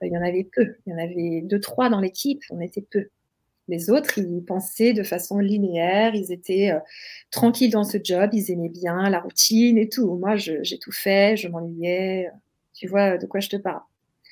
euh, 0.04 0.08
il 0.08 0.14
y 0.14 0.18
en 0.18 0.22
avait 0.22 0.48
peu. 0.54 0.76
Il 0.86 0.92
y 0.92 0.94
en 0.94 1.00
avait 1.00 1.42
deux, 1.42 1.62
trois 1.62 1.90
dans 1.90 2.02
l'équipe, 2.02 2.42
on 2.50 2.60
était 2.60 2.86
peu. 2.92 3.08
Les 3.70 3.90
autres, 3.90 4.18
ils 4.18 4.44
pensaient 4.44 4.94
de 4.94 5.04
façon 5.04 5.40
linéaire, 5.40 6.16
ils 6.16 6.34
étaient 6.34 6.72
euh, 6.72 6.80
tranquilles 7.32 7.72
dans 7.72 7.84
ce 7.86 7.98
job, 8.02 8.30
ils 8.34 8.52
aimaient 8.52 8.70
bien 8.70 9.10
la 9.10 9.22
routine 9.22 9.78
et 9.78 9.88
tout. 9.88 10.16
Moi, 10.16 10.36
j'ai 10.36 10.80
tout 10.80 10.92
fait, 10.92 11.38
je 11.38 11.48
m'ennuyais. 11.48 12.30
Tu 12.78 12.88
vois 12.88 13.18
de 13.18 13.26
quoi 13.26 13.40
je 13.40 13.50
te 13.50 13.56
parle. 13.56 13.82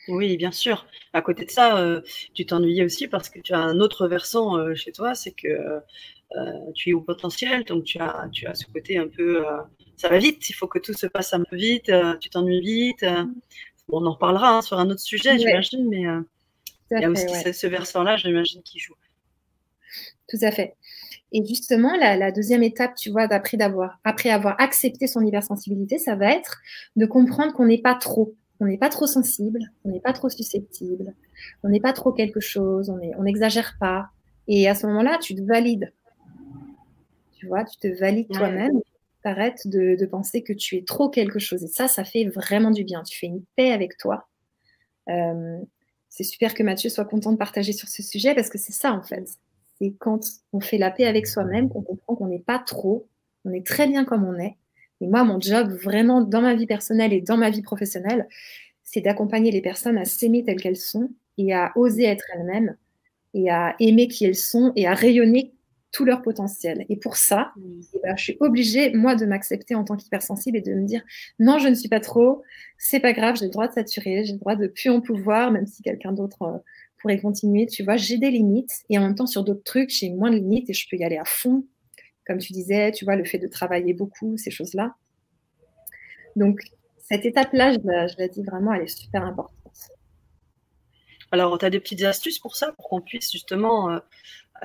Oui, 0.07 0.37
bien 0.37 0.51
sûr. 0.51 0.85
À 1.13 1.21
côté 1.21 1.45
de 1.45 1.51
ça, 1.51 1.77
euh, 1.77 2.01
tu 2.33 2.45
t'ennuyais 2.45 2.83
aussi 2.83 3.07
parce 3.07 3.29
que 3.29 3.39
tu 3.39 3.53
as 3.53 3.59
un 3.59 3.79
autre 3.79 4.07
versant 4.07 4.57
euh, 4.57 4.75
chez 4.75 4.91
toi, 4.91 5.15
c'est 5.15 5.31
que 5.31 5.47
euh, 5.47 6.71
tu 6.75 6.91
es 6.91 6.93
au 6.93 7.01
potentiel, 7.01 7.63
donc 7.63 7.85
tu 7.85 7.97
as, 7.99 8.29
tu 8.31 8.45
as 8.45 8.53
ce 8.53 8.65
côté 8.67 8.97
un 8.99 9.07
peu, 9.07 9.43
ça 9.95 10.09
va 10.09 10.17
vite, 10.17 10.49
il 10.49 10.53
faut 10.53 10.67
que 10.67 10.79
tout 10.79 10.93
se 10.93 11.07
passe 11.07 11.33
un 11.33 11.43
peu 11.43 11.55
vite, 11.55 11.91
tu 12.19 12.29
t'ennuies 12.29 12.61
vite. 12.61 13.05
on 13.89 14.05
en 14.05 14.11
reparlera 14.11 14.57
hein, 14.57 14.61
sur 14.61 14.77
un 14.77 14.89
autre 14.89 14.99
sujet, 14.99 15.37
j'imagine, 15.39 15.87
mais 15.89 16.03
il 16.91 17.01
y 17.01 17.05
a 17.05 17.09
aussi 17.09 17.53
ce, 17.53 17.67
versant-là, 17.67 18.17
j'imagine, 18.17 18.61
qui 18.63 18.79
joue. 18.79 18.95
Tout 20.27 20.39
à 20.41 20.51
fait. 20.51 20.75
Et 21.37 21.45
justement, 21.45 21.97
la, 21.97 22.15
la 22.15 22.31
deuxième 22.31 22.63
étape, 22.63 22.95
tu 22.95 23.09
vois, 23.09 23.27
après 23.29 24.29
avoir 24.29 24.55
accepté 24.57 25.05
son 25.05 25.25
hypersensibilité, 25.25 25.97
ça 25.97 26.15
va 26.15 26.31
être 26.31 26.61
de 26.95 27.05
comprendre 27.05 27.51
qu'on 27.53 27.65
n'est 27.65 27.81
pas 27.81 27.95
trop 27.95 28.33
on 28.61 28.65
n'est 28.67 28.77
pas 28.77 28.87
trop 28.87 29.05
sensible, 29.05 29.59
on 29.83 29.89
n'est 29.89 29.99
pas 29.99 30.13
trop 30.13 30.29
susceptible, 30.29 31.13
on 31.63 31.67
n'est 31.67 31.81
pas 31.81 31.91
trop 31.91 32.13
quelque 32.13 32.39
chose, 32.39 32.89
on 32.89 33.23
n'exagère 33.23 33.75
pas. 33.81 34.09
Et 34.47 34.69
à 34.69 34.75
ce 34.75 34.87
moment-là, 34.87 35.17
tu 35.21 35.35
te 35.35 35.41
valides. 35.41 35.91
Tu 37.33 37.47
vois, 37.47 37.65
tu 37.65 37.77
te 37.77 37.87
valides 37.99 38.29
toi-même. 38.29 38.79
Tu 39.21 39.29
arrêtes 39.29 39.67
de, 39.67 40.05
penser 40.05 40.41
que 40.41 40.53
tu 40.53 40.77
es 40.77 40.83
trop 40.83 41.09
quelque 41.09 41.37
chose. 41.37 41.65
Et 41.65 41.67
ça, 41.67 41.89
ça 41.89 42.05
fait 42.05 42.25
vraiment 42.25 42.71
du 42.71 42.85
bien. 42.85 43.03
Tu 43.03 43.17
fais 43.17 43.27
une 43.27 43.43
paix 43.57 43.73
avec 43.73 43.97
toi. 43.97 44.29
Euh, 45.09 45.59
c'est 46.07 46.23
super 46.23 46.53
que 46.53 46.63
Mathieu 46.63 46.89
soit 46.89 47.03
content 47.03 47.33
de 47.33 47.37
partager 47.37 47.73
sur 47.73 47.89
ce 47.89 48.01
sujet 48.01 48.33
parce 48.35 48.49
que 48.49 48.57
c'est 48.57 48.71
ça, 48.71 48.93
en 48.93 49.03
fait. 49.03 49.37
C'est 49.79 49.93
quand 49.99 50.19
on 50.53 50.59
fait 50.59 50.77
la 50.77 50.91
paix 50.91 51.05
avec 51.05 51.27
soi-même 51.27 51.69
qu'on 51.69 51.81
comprend 51.81 52.15
qu'on 52.15 52.27
n'est 52.27 52.39
pas 52.39 52.59
trop, 52.59 53.07
on 53.43 53.53
est 53.53 53.65
très 53.65 53.87
bien 53.87 54.05
comme 54.05 54.23
on 54.23 54.39
est 54.39 54.57
et 55.01 55.07
moi, 55.07 55.23
mon 55.23 55.39
job, 55.39 55.71
vraiment, 55.71 56.21
dans 56.21 56.41
ma 56.41 56.55
vie 56.55 56.67
personnelle 56.67 57.13
et 57.13 57.21
dans 57.21 57.37
ma 57.37 57.49
vie 57.49 57.61
professionnelle, 57.61 58.27
c'est 58.83 59.01
d'accompagner 59.01 59.51
les 59.51 59.61
personnes 59.61 59.97
à 59.97 60.05
s'aimer 60.05 60.43
telles 60.43 60.61
qu'elles 60.61 60.77
sont 60.77 61.09
et 61.37 61.53
à 61.53 61.71
oser 61.75 62.05
être 62.05 62.25
elles-mêmes 62.33 62.77
et 63.33 63.49
à 63.49 63.75
aimer 63.79 64.07
qui 64.07 64.25
elles 64.25 64.35
sont 64.35 64.71
et 64.75 64.87
à 64.87 64.93
rayonner 64.93 65.51
tout 65.91 66.05
leur 66.05 66.21
potentiel. 66.21 66.85
Et 66.89 66.97
pour 66.97 67.17
ça, 67.17 67.51
eh 67.93 67.99
ben, 68.03 68.15
je 68.17 68.23
suis 68.23 68.37
obligée, 68.39 68.93
moi, 68.93 69.15
de 69.15 69.25
m'accepter 69.25 69.75
en 69.75 69.83
tant 69.83 69.95
qu'hypersensible 69.95 70.57
et 70.57 70.61
de 70.61 70.73
me 70.73 70.85
dire 70.85 71.01
non, 71.39 71.57
je 71.57 71.67
ne 71.67 71.75
suis 71.75 71.89
pas 71.89 71.99
trop, 71.99 72.43
c'est 72.77 72.99
pas 72.99 73.13
grave, 73.13 73.35
j'ai 73.37 73.45
le 73.45 73.51
droit 73.51 73.67
de 73.67 73.73
saturer, 73.73 74.23
j'ai 74.25 74.33
le 74.33 74.39
droit 74.39 74.55
de 74.55 74.67
plus 74.67 74.89
en 74.89 75.01
pouvoir, 75.01 75.51
même 75.51 75.67
si 75.67 75.83
quelqu'un 75.83 76.11
d'autre 76.11 76.41
euh, 76.41 76.57
pourrait 77.05 77.21
continuer. 77.21 77.67
Tu 77.67 77.83
vois, 77.83 77.97
j'ai 77.97 78.17
des 78.17 78.31
limites 78.31 78.83
et 78.89 78.97
en 78.97 79.01
même 79.01 79.15
temps, 79.15 79.27
sur 79.27 79.43
d'autres 79.43 79.63
trucs, 79.63 79.91
j'ai 79.91 80.09
moins 80.09 80.31
de 80.31 80.37
limites 80.37 80.69
et 80.69 80.73
je 80.73 80.87
peux 80.89 80.97
y 80.97 81.03
aller 81.03 81.17
à 81.17 81.25
fond 81.25 81.65
comme 82.25 82.39
tu 82.39 82.53
disais, 82.53 82.91
tu 82.91 83.05
vois, 83.05 83.15
le 83.15 83.23
fait 83.23 83.37
de 83.37 83.47
travailler 83.47 83.93
beaucoup, 83.93 84.37
ces 84.37 84.51
choses-là. 84.51 84.95
Donc, 86.35 86.61
cette 86.97 87.25
étape-là, 87.25 87.73
je, 87.73 88.17
l'ai 88.17 88.29
dit 88.29 88.43
vraiment, 88.43 88.73
elle 88.73 88.83
est 88.83 88.87
super 88.87 89.23
importante. 89.23 89.53
Alors, 91.31 91.57
tu 91.57 91.65
as 91.65 91.69
des 91.69 91.79
petites 91.79 92.03
astuces 92.03 92.39
pour 92.39 92.55
ça, 92.55 92.71
pour 92.73 92.89
qu'on 92.89 93.01
puisse 93.01 93.31
justement 93.31 93.91
euh, 93.91 93.99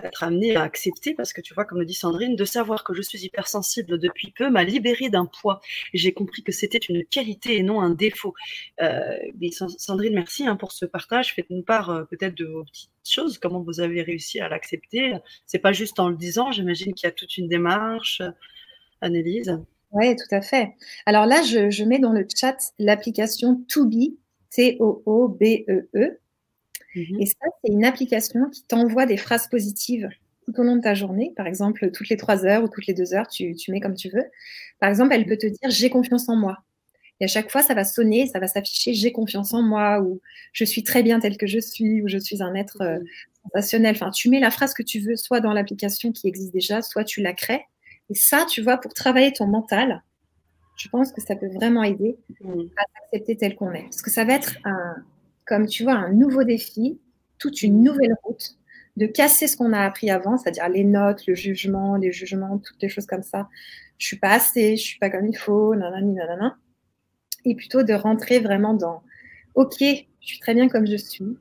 être 0.03 0.23
amené 0.23 0.57
à 0.57 0.63
accepter, 0.63 1.15
parce 1.15 1.33
que 1.33 1.41
tu 1.41 1.55
vois, 1.55 1.65
comme 1.65 1.79
le 1.79 1.85
dit 1.85 1.95
Sandrine, 1.95 2.37
de 2.37 2.45
savoir 2.45 2.85
que 2.85 2.95
je 2.95 3.03
suis 3.03 3.25
hypersensible 3.25 3.99
depuis 3.99 4.33
peu 4.33 4.51
m'a 4.51 4.65
libéré 4.65 5.09
d'un 5.09 5.27
poids. 5.27 5.61
J'ai 5.93 6.13
compris 6.13 6.43
que 6.43 6.53
c'était 6.53 6.79
une 6.79 7.05
qualité 7.05 7.57
et 7.57 7.63
non 7.63 7.81
un 7.81 7.91
défaut. 7.91 8.35
Euh, 8.81 9.19
Sandrine, 9.51 10.15
merci 10.15 10.47
hein, 10.47 10.57
pour 10.57 10.73
ce 10.73 10.87
partage. 10.87 11.35
Faites-nous 11.35 11.63
part 11.63 11.91
euh, 11.91 12.05
peut-être 12.05 12.37
de 12.37 12.47
vos 12.47 12.65
petites 12.65 12.91
choses, 13.05 13.39
comment 13.39 13.61
vous 13.61 13.81
avez 13.81 14.03
réussi 14.03 14.41
à 14.41 14.49
l'accepter. 14.49 15.15
C'est 15.47 15.59
pas 15.59 15.73
juste 15.73 15.99
en 15.99 16.09
le 16.09 16.17
disant, 16.17 16.53
j'imagine 16.53 16.95
qu'il 16.95 17.07
y 17.07 17.09
a 17.09 17.13
toute 17.13 17.37
une 17.37 17.49
démarche. 17.49 18.23
Annelise 19.01 19.59
Oui, 19.93 20.15
tout 20.15 20.35
à 20.35 20.43
fait. 20.43 20.75
Alors 21.07 21.27
là, 21.27 21.43
je, 21.43 21.71
je 21.71 21.85
mets 21.85 21.99
dans 21.99 22.13
le 22.13 22.27
chat 22.35 22.57
l'application 22.79 23.65
Toobie, 23.69 24.19
T-O-O-B-E-E. 24.51 25.89
e 25.95 26.21
Et 26.95 27.27
ça, 27.27 27.47
c'est 27.63 27.73
une 27.73 27.85
application 27.85 28.49
qui 28.51 28.65
t'envoie 28.65 29.07
des 29.07 29.17
phrases 29.17 29.49
positives 29.49 30.09
tout 30.45 30.61
au 30.61 30.65
long 30.65 30.77
de 30.77 30.81
ta 30.81 30.95
journée. 30.95 31.33
Par 31.37 31.47
exemple, 31.47 31.91
toutes 31.93 32.09
les 32.09 32.17
trois 32.17 32.45
heures 32.45 32.65
ou 32.65 32.69
toutes 32.69 32.87
les 32.87 32.95
deux 32.95 33.15
heures, 33.15 33.29
tu, 33.29 33.55
mets 33.69 33.81
comme 33.81 33.95
tu 33.95 34.09
veux. 34.09 34.25
Par 34.81 34.89
exemple, 34.89 35.15
elle 35.15 35.27
peut 35.27 35.37
te 35.37 35.47
dire 35.47 35.71
j'ai 35.71 35.91
confiance 35.91 36.29
en 36.29 36.37
moi. 36.37 36.59
Et 37.21 37.25
à 37.25 37.29
chaque 37.29 37.51
fois, 37.51 37.63
ça 37.63 37.75
va 37.75 37.85
sonner, 37.85 38.27
ça 38.27 38.41
va 38.41 38.49
s'afficher 38.49 38.95
j'ai 38.95 39.13
confiance 39.13 39.53
en 39.53 39.63
moi 39.63 40.01
ou 40.01 40.21
je 40.53 40.65
suis 40.65 40.83
très 40.83 41.03
bien 41.03 41.21
tel 41.21 41.37
que 41.37 41.47
je 41.47 41.59
suis 41.59 42.03
ou 42.03 42.09
je 42.09 42.17
suis 42.17 42.43
un 42.43 42.55
être 42.55 42.81
euh, 42.81 42.99
sensationnel. 43.45 43.95
Enfin, 43.95 44.11
tu 44.11 44.31
mets 44.31 44.41
la 44.41 44.51
phrase 44.51 44.73
que 44.73 44.83
tu 44.83 45.01
veux, 45.01 45.17
soit 45.17 45.41
dans 45.41 45.53
l'application 45.53 46.13
qui 46.13 46.29
existe 46.29 46.53
déjà, 46.53 46.83
soit 46.83 47.05
tu 47.05 47.21
la 47.21 47.35
crées. 47.35 47.63
Et 48.09 48.15
ça, 48.15 48.47
tu 48.49 48.63
vois, 48.63 48.79
pour 48.79 48.95
travailler 48.95 49.33
ton 49.33 49.47
mental, 49.47 50.03
je 50.77 50.89
pense 50.89 51.13
que 51.13 51.21
ça 51.21 51.37
peut 51.37 51.49
vraiment 51.49 51.83
aider 51.85 52.17
mhm. 52.41 52.71
à 52.77 52.83
s'accepter 52.95 53.37
tel 53.37 53.55
qu'on 53.55 53.73
est. 53.73 53.83
Parce 53.83 54.03
que 54.03 54.11
ça 54.11 54.25
va 54.25 54.33
être 54.33 54.57
un, 54.65 54.97
comme 55.51 55.67
tu 55.67 55.83
vois 55.83 55.95
un 55.95 56.13
nouveau 56.13 56.45
défi, 56.45 57.01
toute 57.41 57.63
une 57.63 57.83
nouvelle 57.83 58.15
route, 58.23 58.57
de 58.97 59.07
casser 59.07 59.49
ce 59.49 59.57
qu'on 59.57 59.73
a 59.73 59.81
appris 59.81 60.09
avant, 60.09 60.39
c'est-à-dire 60.39 60.69
les 60.69 60.85
notes, 60.85 61.27
le 61.27 61.35
jugement, 61.35 61.97
les 61.97 62.13
jugements, 62.13 62.59
toutes 62.59 62.81
les 62.81 62.89
choses 62.89 63.07
comme 63.07 63.25
ça. 63.25 63.49
Je 63.99 64.07
suis 64.07 64.17
pas 64.17 64.31
assez, 64.31 64.77
je 64.77 64.83
suis 64.83 64.99
pas 65.01 65.11
comme 65.11 65.27
il 65.27 65.37
faut, 65.37 65.75
nanani, 65.75 66.13
nanana. 66.13 66.57
Et 67.45 67.57
plutôt 67.57 67.83
de 67.83 67.93
rentrer 67.93 68.39
vraiment 68.39 68.75
dans 68.75 69.03
OK, 69.57 69.81
je 69.81 69.97
suis 70.21 70.39
très 70.39 70.55
bien 70.55 70.69
comme 70.69 70.87
je 70.87 70.97
suis. 70.97 71.37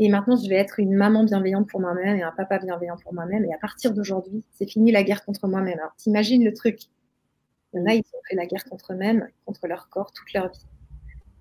Et 0.00 0.08
maintenant, 0.08 0.36
je 0.36 0.48
vais 0.48 0.56
être 0.56 0.80
une 0.80 0.94
maman 0.94 1.22
bienveillante 1.22 1.68
pour 1.68 1.80
moi-même 1.80 2.16
et 2.16 2.22
un 2.22 2.32
papa 2.32 2.58
bienveillant 2.58 2.96
pour 2.96 3.14
moi-même. 3.14 3.44
Et 3.44 3.54
à 3.54 3.58
partir 3.58 3.94
d'aujourd'hui, 3.94 4.42
c'est 4.54 4.68
fini 4.68 4.90
la 4.90 5.04
guerre 5.04 5.24
contre 5.24 5.46
moi-même. 5.46 5.78
Alors, 5.78 5.94
t'imagines 5.96 6.44
le 6.44 6.52
truc? 6.52 6.80
Il 7.72 7.78
y 7.78 7.82
en 7.82 7.86
a, 7.86 7.94
ils 7.94 8.00
ont 8.00 8.22
fait 8.28 8.34
la 8.34 8.46
guerre 8.46 8.64
contre 8.64 8.92
eux-mêmes, 8.92 9.28
contre 9.44 9.68
leur 9.68 9.88
corps, 9.88 10.12
toute 10.12 10.32
leur 10.32 10.50
vie. 10.50 10.66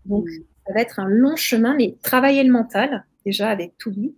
Donc, 0.05 0.27
ça 0.65 0.73
va 0.73 0.81
être 0.81 0.99
un 0.99 1.07
long 1.07 1.35
chemin, 1.35 1.75
mais 1.75 1.97
travailler 2.01 2.43
le 2.43 2.51
mental, 2.51 3.05
déjà 3.25 3.49
avec 3.49 3.77
tout 3.77 3.91
lui. 3.91 4.15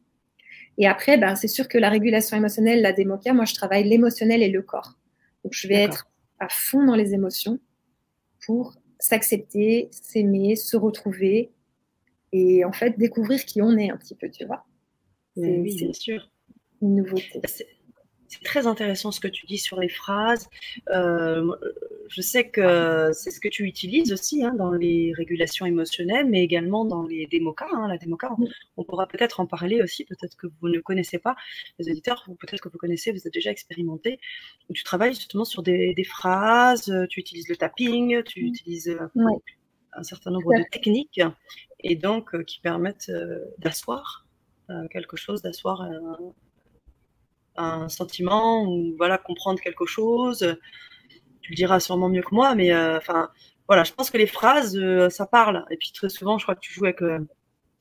Et 0.78 0.88
après, 0.88 1.18
ben, 1.18 1.36
c'est 1.36 1.48
sûr 1.48 1.68
que 1.68 1.78
la 1.78 1.90
régulation 1.90 2.38
émotionnelle, 2.38 2.82
la 2.82 2.94
démoca, 2.94 3.34
moi, 3.34 3.46
je 3.46 3.54
travaille 3.54 3.84
l'émotionnel 3.84 4.44
et 4.44 4.50
le 4.50 4.62
corps. 4.62 4.98
Donc, 5.44 5.54
je 5.54 5.68
vais 5.68 5.76
être 5.76 6.08
à 6.40 6.48
fond 6.50 6.86
dans 6.86 6.96
les 6.96 7.14
émotions 7.14 7.60
pour 8.46 8.76
s'accepter, 9.00 9.90
s'aimer, 9.92 10.56
se 10.56 10.78
retrouver 10.78 11.52
et 12.32 12.66
en 12.66 12.72
fait 12.72 12.98
découvrir 12.98 13.44
qui 13.46 13.62
on 13.62 13.78
est 13.78 13.90
un 13.90 13.98
petit 13.98 14.16
peu, 14.16 14.30
tu 14.30 14.46
vois. 14.46 14.66
Oui, 15.36 15.76
bien 15.76 15.94
sûr. 15.94 16.30
Une 16.82 16.96
nouveauté. 16.96 17.42
C'est 18.28 18.44
très 18.44 18.68
intéressant 18.68 19.12
ce 19.12 19.20
que 19.20 19.28
tu 19.28 19.46
dis 19.46 19.58
sur 19.58 19.80
les 19.80 19.88
phrases. 19.88 20.50
Euh, 20.90 21.56
je 22.10 22.22
sais 22.22 22.50
que 22.50 23.12
c'est 23.14 23.32
ce 23.32 23.40
que 23.40 23.48
tu 23.48 23.64
utilises 23.64 24.12
aussi 24.12 24.44
hein, 24.44 24.54
dans 24.54 24.72
les 24.72 25.14
régulations 25.16 25.66
émotionnelles, 25.66 26.28
mais 26.28 26.44
également 26.44 26.84
dans 26.84 27.04
les 27.04 27.26
démocas. 27.28 27.68
Hein, 27.72 27.88
la 27.88 27.98
démoca, 27.98 28.36
on, 28.76 28.84
pourra 28.84 29.08
peut-être 29.08 29.40
en 29.40 29.46
parler 29.46 29.82
aussi. 29.82 30.04
Peut-être 30.04 30.36
que 30.36 30.48
vous 30.60 30.68
ne 30.68 30.80
connaissez 30.80 31.20
pas, 31.20 31.36
les 31.80 31.90
auditeurs, 31.90 32.26
ou 32.28 32.36
peut-être 32.36 32.62
que 32.62 32.70
vous 32.70 32.78
connaissez, 32.78 33.12
vous 33.12 33.26
êtes 33.26 33.34
déjà 33.34 33.52
expérimenté. 33.52 34.20
Tu 34.74 34.84
travailles 34.84 35.14
justement 35.14 35.46
sur 35.46 35.64
des, 35.64 35.96
phrases, 36.04 36.94
tu 37.10 37.20
utilises 37.20 37.48
le 37.48 37.56
tapping, 37.56 38.24
tu 38.24 38.42
utilises 38.42 38.90
euh, 38.90 39.08
un 39.94 40.04
certain 40.04 40.32
nombre 40.32 40.54
de 40.58 40.64
techniques, 40.70 41.22
et 41.80 41.96
donc 41.96 42.36
euh, 42.36 42.44
qui 42.44 42.60
permettent 42.60 43.12
d'asseoir 43.58 44.26
quelque 44.92 45.16
chose, 45.16 45.42
d'asseoir 45.42 45.82
un 45.82 46.34
un 47.58 47.90
sentiment 47.90 48.64
ou 48.64 48.96
voilà 48.98 49.18
comprendre 49.18 49.60
quelque 49.60 49.86
chose. 49.86 50.58
Tu 51.42 51.52
le 51.52 51.56
diras 51.56 51.80
sûrement 51.80 52.10
mieux 52.10 52.22
que 52.22 52.34
moi, 52.34 52.56
mais 52.56 52.72
euh, 52.74 52.98
enfin 52.98 53.30
voilà, 53.68 53.84
je 53.84 53.92
pense 53.94 54.10
que 54.12 54.18
les 54.18 54.28
phrases 54.28 54.78
euh, 54.78 55.10
ça 55.10 55.26
parle. 55.26 55.66
Et 55.72 55.78
puis 55.78 55.92
très 55.94 56.10
souvent, 56.10 56.38
je 56.38 56.46
crois 56.46 56.56
que 56.56 56.62
tu 56.62 56.74
joues 56.74 56.86
avec 56.86 57.02
euh, 57.02 57.20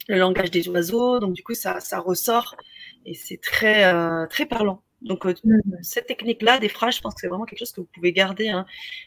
le 0.09 0.19
langage 0.19 0.51
des 0.51 0.69
oiseaux, 0.69 1.21
donc 1.21 1.35
du 1.35 1.43
coup 1.43 1.55
ça, 1.55 1.81
ça 1.81 2.01
ressort 2.01 2.57
et 3.05 3.15
c'est 3.15 3.41
très 3.41 3.93
très 4.29 4.47
parlant. 4.47 4.83
Donc 5.03 5.25
mm. 5.27 5.61
cette 5.83 6.07
technique-là 6.07 6.59
des 6.59 6.69
phrases, 6.69 6.97
je 6.97 7.01
pense 7.03 7.15
que 7.15 7.21
c'est 7.21 7.29
vraiment 7.29 7.45
quelque 7.45 7.59
chose 7.59 7.73
que 7.73 7.81
vous 7.81 7.89
pouvez 7.95 8.13
garder, 8.13 8.49
hein. 8.49 8.67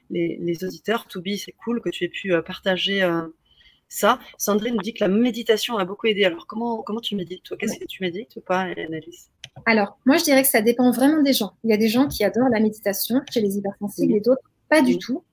les, 0.09 0.37
les, 0.39 0.63
auditeurs. 0.63 1.07
Toubi, 1.07 1.37
c'est 1.37 1.53
cool 1.53 1.81
que 1.81 1.89
tu 1.89 2.03
aies 2.05 2.09
pu 2.09 2.33
partager 2.43 3.01
ça. 3.89 4.19
Sandrine 4.37 4.75
nous 4.75 4.81
dit 4.81 4.93
que 4.93 5.03
la 5.03 5.09
méditation 5.09 5.77
a 5.77 5.85
beaucoup 5.85 6.07
aidé. 6.07 6.23
Alors, 6.23 6.47
comment, 6.47 6.83
comment 6.83 7.01
tu 7.01 7.15
médites, 7.15 7.43
toi? 7.43 7.57
Qu'est-ce 7.57 7.79
que 7.79 7.85
tu 7.85 8.03
médites 8.03 8.35
ou 8.35 8.41
pas, 8.41 8.61
Annalise 8.61 9.31
Alors, 9.65 9.97
moi, 10.05 10.17
je 10.17 10.23
dirais 10.23 10.41
que 10.41 10.47
ça 10.47 10.61
dépend 10.61 10.91
vraiment 10.91 11.21
des 11.21 11.33
gens. 11.33 11.53
Il 11.63 11.69
y 11.69 11.73
a 11.73 11.77
des 11.77 11.89
gens 11.89 12.07
qui 12.07 12.23
adorent 12.23 12.49
la 12.49 12.59
méditation 12.59 13.21
chez 13.31 13.41
les 13.41 13.57
hypersensibles 13.57 14.13
et 14.15 14.19
d'autres 14.19 14.41
pas 14.69 14.81
du 14.81 14.97
tout. 14.97 15.23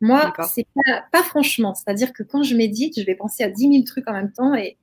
Moi, 0.00 0.32
c'est 0.52 0.66
pas, 0.74 1.04
pas 1.12 1.22
franchement. 1.22 1.74
C'est-à-dire 1.74 2.12
que 2.12 2.22
quand 2.22 2.42
je 2.42 2.54
médite, 2.54 2.98
je 2.98 3.04
vais 3.04 3.16
penser 3.16 3.42
à 3.42 3.50
10 3.50 3.60
000 3.60 3.82
trucs 3.84 4.08
en 4.08 4.12
même 4.12 4.32
temps 4.32 4.54
et 4.54 4.76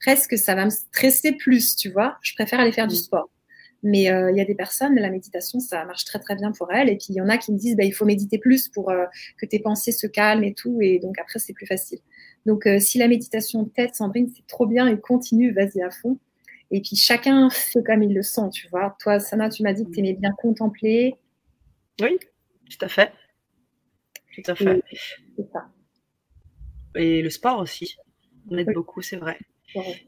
presque 0.00 0.38
ça 0.38 0.54
va 0.54 0.64
me 0.64 0.70
stresser 0.70 1.32
plus, 1.32 1.76
tu 1.76 1.90
vois. 1.90 2.16
Je 2.22 2.34
préfère 2.34 2.60
aller 2.60 2.72
faire 2.72 2.86
du 2.86 2.96
sport. 2.96 3.28
Mais 3.82 4.10
euh, 4.12 4.30
il 4.30 4.36
y 4.36 4.40
a 4.40 4.44
des 4.44 4.54
personnes, 4.54 4.94
la 4.94 5.10
méditation, 5.10 5.58
ça 5.58 5.84
marche 5.84 6.04
très 6.04 6.20
très 6.20 6.36
bien 6.36 6.52
pour 6.52 6.72
elles. 6.72 6.88
Et 6.88 6.96
puis 6.96 7.06
il 7.10 7.16
y 7.16 7.20
en 7.20 7.28
a 7.28 7.36
qui 7.36 7.52
me 7.52 7.58
disent, 7.58 7.76
bah, 7.76 7.84
il 7.84 7.92
faut 7.92 8.04
méditer 8.04 8.38
plus 8.38 8.68
pour 8.68 8.90
euh, 8.90 9.04
que 9.38 9.46
tes 9.46 9.58
pensées 9.58 9.90
se 9.90 10.06
calment 10.06 10.44
et 10.44 10.54
tout. 10.54 10.78
Et 10.80 11.00
donc 11.00 11.18
après, 11.18 11.40
c'est 11.40 11.52
plus 11.52 11.66
facile. 11.66 11.98
Donc, 12.46 12.66
euh, 12.66 12.78
si 12.80 12.98
la 12.98 13.08
méditation 13.08 13.64
tête, 13.64 13.94
Sandrine, 13.94 14.30
c'est 14.34 14.46
trop 14.46 14.66
bien 14.66 14.86
et 14.88 14.98
continue, 14.98 15.52
vas-y 15.52 15.82
à 15.82 15.90
fond. 15.90 16.18
Et 16.72 16.80
puis, 16.80 16.96
chacun 16.96 17.50
fait 17.50 17.82
comme 17.82 18.02
il 18.02 18.14
le 18.14 18.22
sent, 18.22 18.48
tu 18.52 18.66
vois. 18.68 18.96
Toi, 18.98 19.20
Sana, 19.20 19.50
tu 19.50 19.62
m'as 19.62 19.74
dit 19.74 19.84
que 19.84 19.90
tu 19.90 19.98
aimais 20.00 20.14
bien 20.14 20.32
contempler. 20.32 21.14
Oui, 22.00 22.18
tout 22.70 22.84
à 22.84 22.88
fait. 22.88 23.12
Tout 24.34 24.50
à 24.50 24.54
fait. 24.54 24.82
Et, 25.38 25.44
ça. 25.52 25.68
et 26.96 27.20
le 27.20 27.28
sport 27.28 27.58
aussi. 27.58 27.96
On 28.50 28.56
aide 28.56 28.72
beaucoup, 28.72 29.02
c'est 29.02 29.16
vrai. 29.18 29.38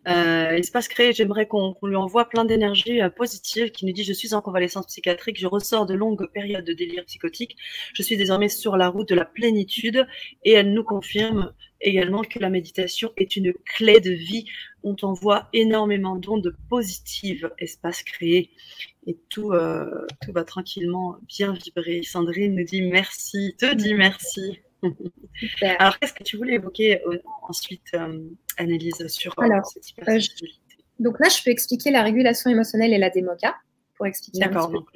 Euh, 0.09 0.51
espace 0.51 0.89
créé, 0.89 1.13
j'aimerais 1.13 1.47
qu'on 1.47 1.75
lui 1.83 1.97
envoie 1.97 2.29
plein 2.29 2.45
d'énergie 2.45 3.01
euh, 3.01 3.09
positive 3.09 3.71
qui 3.71 3.87
nous 3.87 3.93
dit 3.93 4.05
Je 4.05 4.13
suis 4.13 4.35
en 4.35 4.43
convalescence 4.43 4.87
psychiatrique, 4.87 5.39
je 5.41 5.47
ressors 5.47 5.87
de 5.87 5.95
longues 5.95 6.27
périodes 6.33 6.65
de 6.65 6.73
délire 6.73 7.05
psychotique, 7.07 7.57
je 7.95 8.03
suis 8.03 8.17
désormais 8.17 8.49
sur 8.49 8.77
la 8.77 8.89
route 8.89 9.09
de 9.09 9.15
la 9.15 9.25
plénitude 9.25 10.07
et 10.45 10.53
elle 10.53 10.73
nous 10.73 10.85
confirme 10.85 11.53
également 11.85 12.23
que 12.23 12.39
la 12.39 12.51
méditation 12.51 13.13
est 13.17 13.37
une 13.37 13.53
clé 13.77 14.01
de 14.01 14.11
vie. 14.11 14.47
On 14.83 14.95
t'envoie 14.95 15.49
énormément 15.53 16.17
d'ondes 16.17 16.57
positives, 16.69 17.51
espace 17.59 18.03
créé, 18.03 18.51
et 19.07 19.17
tout, 19.29 19.53
euh, 19.53 20.07
tout 20.23 20.33
va 20.33 20.45
tranquillement 20.45 21.17
bien 21.29 21.53
vibrer. 21.53 22.03
Sandrine 22.03 22.55
nous 22.55 22.65
dit 22.65 22.83
merci, 22.83 23.55
te 23.59 23.75
dit 23.75 23.95
merci. 23.95 24.61
Alors, 25.79 25.99
qu'est-ce 25.99 26.13
que 26.13 26.23
tu 26.23 26.37
voulais 26.37 26.55
évoquer 26.55 27.01
euh, 27.07 27.19
ensuite, 27.43 27.87
euh, 27.95 28.21
Annelise, 28.57 29.07
sur 29.09 29.35
euh, 29.39 29.49
cette 29.73 29.91
hypersensibilité? 29.91 30.59
Donc 30.99 31.19
là, 31.21 31.29
je 31.29 31.43
peux 31.43 31.51
expliquer 31.51 31.91
la 31.91 32.03
régulation 32.03 32.51
émotionnelle 32.51 32.93
et 32.93 32.99
la 32.99 33.11
démoca 33.11 33.57
pour 33.97 34.07
expliquer. 34.07 34.41
D'accord. 34.41 34.71
Donc, 34.71 34.89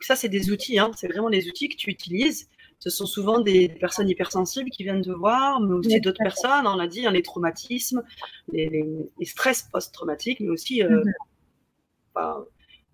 ça, 0.00 0.16
c'est 0.16 0.28
des 0.28 0.50
outils. 0.50 0.78
Hein, 0.78 0.90
c'est 0.96 1.08
vraiment 1.08 1.28
les 1.28 1.48
outils 1.48 1.68
que 1.68 1.76
tu 1.76 1.90
utilises. 1.90 2.48
Ce 2.84 2.90
sont 2.90 3.06
souvent 3.06 3.40
des 3.40 3.70
personnes 3.70 4.10
hypersensibles 4.10 4.68
qui 4.68 4.82
viennent 4.82 5.00
te 5.00 5.10
voir, 5.10 5.58
mais 5.58 5.72
aussi 5.72 6.02
d'autres 6.02 6.22
personnes. 6.22 6.66
On 6.66 6.76
l'a 6.76 6.86
dit, 6.86 7.06
hein, 7.06 7.12
les 7.12 7.22
traumatismes, 7.22 8.02
les, 8.52 8.84
stress 9.22 9.62
post-traumatiques, 9.72 10.38
mais 10.40 10.50
aussi. 10.50 10.82
Mhm. 10.82 11.02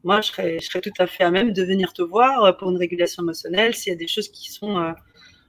moi, 0.04 0.20
je 0.20 0.28
serais, 0.28 0.60
je 0.60 0.66
serais 0.66 0.80
tout 0.80 0.92
à 1.00 1.08
fait 1.08 1.24
à 1.24 1.32
même 1.32 1.52
de 1.52 1.62
venir 1.64 1.92
te 1.92 2.02
voir 2.02 2.56
pour 2.56 2.70
une 2.70 2.76
régulation 2.76 3.24
émotionnelle 3.24 3.74
s'il 3.74 3.90
y 3.90 3.96
a 3.96 3.98
des 3.98 4.06
choses 4.06 4.28
qui 4.28 4.52
sont 4.52 4.94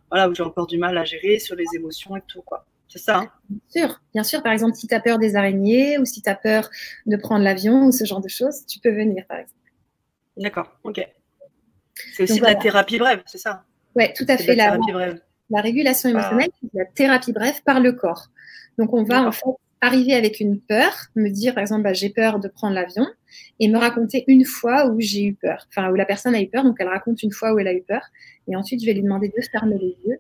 voilà, 0.10 0.28
où 0.28 0.34
j'ai 0.34 0.42
encore 0.42 0.66
du 0.66 0.80
mal 0.80 0.98
à 0.98 1.06
gérer 1.06 1.38
sur 1.38 1.56
les 1.56 1.68
émotions 1.76 2.16
et 2.16 2.24
tout, 2.28 2.42
quoi. 2.42 2.66
C'est 2.88 2.98
ça. 2.98 3.20
Hein 3.20 3.32
bien 3.48 3.60
sûr, 3.70 4.02
bien 4.12 4.24
sûr. 4.24 4.42
Par 4.42 4.54
exemple, 4.54 4.76
si 4.76 4.88
tu 4.88 4.96
as 4.96 5.00
peur 5.00 5.20
des 5.20 5.36
araignées 5.36 6.00
ou 6.00 6.06
si 6.06 6.24
tu 6.24 6.30
as 6.32 6.36
peur 6.36 6.68
de 7.06 7.16
prendre 7.16 7.44
l'avion 7.44 7.86
ou 7.86 7.92
ce 7.92 8.06
genre 8.06 8.22
de 8.22 8.28
choses, 8.28 8.66
tu 8.66 8.80
peux 8.80 8.92
venir, 8.92 9.24
par 9.28 9.38
exemple. 9.38 9.62
D'accord, 10.36 10.80
ok. 10.84 11.08
C'est 12.14 12.24
aussi 12.24 12.40
de 12.40 12.46
la 12.46 12.56
thérapie 12.56 12.98
brève, 12.98 13.22
c'est 13.28 13.38
ça 13.38 13.66
Oui, 13.96 14.06
tout 14.16 14.26
à 14.28 14.38
fait. 14.38 14.56
La, 14.56 14.78
la, 15.50 15.62
régulation 15.62 16.10
ah. 16.10 16.12
émotionnelle, 16.12 16.50
la 16.74 16.86
thérapie 16.86 17.34
brève 17.34 17.62
par 17.64 17.80
le 17.80 17.92
corps. 17.94 18.28
Donc, 18.78 18.94
on 18.94 19.04
va 19.04 19.28
en 19.28 19.32
fait 19.32 19.44
arriver 19.82 20.14
avec 20.14 20.40
une 20.40 20.60
peur, 20.60 20.94
me 21.16 21.30
dire 21.30 21.56
par 21.56 21.62
exemple 21.62 21.82
bah, 21.82 21.94
j'ai 21.94 22.10
peur 22.10 22.40
de 22.40 22.48
prendre 22.48 22.76
l'avion 22.76 23.08
et 23.60 23.68
me 23.68 23.80
raconter 23.80 24.24
une 24.28 24.46
fois 24.46 24.88
où 24.88 25.00
j'ai 25.00 25.24
eu 25.24 25.34
peur, 25.34 25.68
enfin 25.70 25.92
où 25.92 25.96
la 25.96 26.06
personne 26.06 26.36
a 26.36 26.42
eu 26.42 26.48
peur, 26.48 26.64
donc 26.64 26.78
elle 26.80 26.88
raconte 26.88 27.24
une 27.24 27.32
fois 27.32 27.54
où 27.54 27.60
elle 27.60 27.68
a 27.68 27.74
eu 27.74 27.82
peur 27.82 28.04
et 28.48 28.56
ensuite 28.56 28.80
je 28.80 28.86
vais 28.86 28.94
lui 28.94 29.02
demander 29.02 29.30
de 29.30 29.42
fermer 29.52 29.78
les 29.80 29.98
yeux 30.08 30.20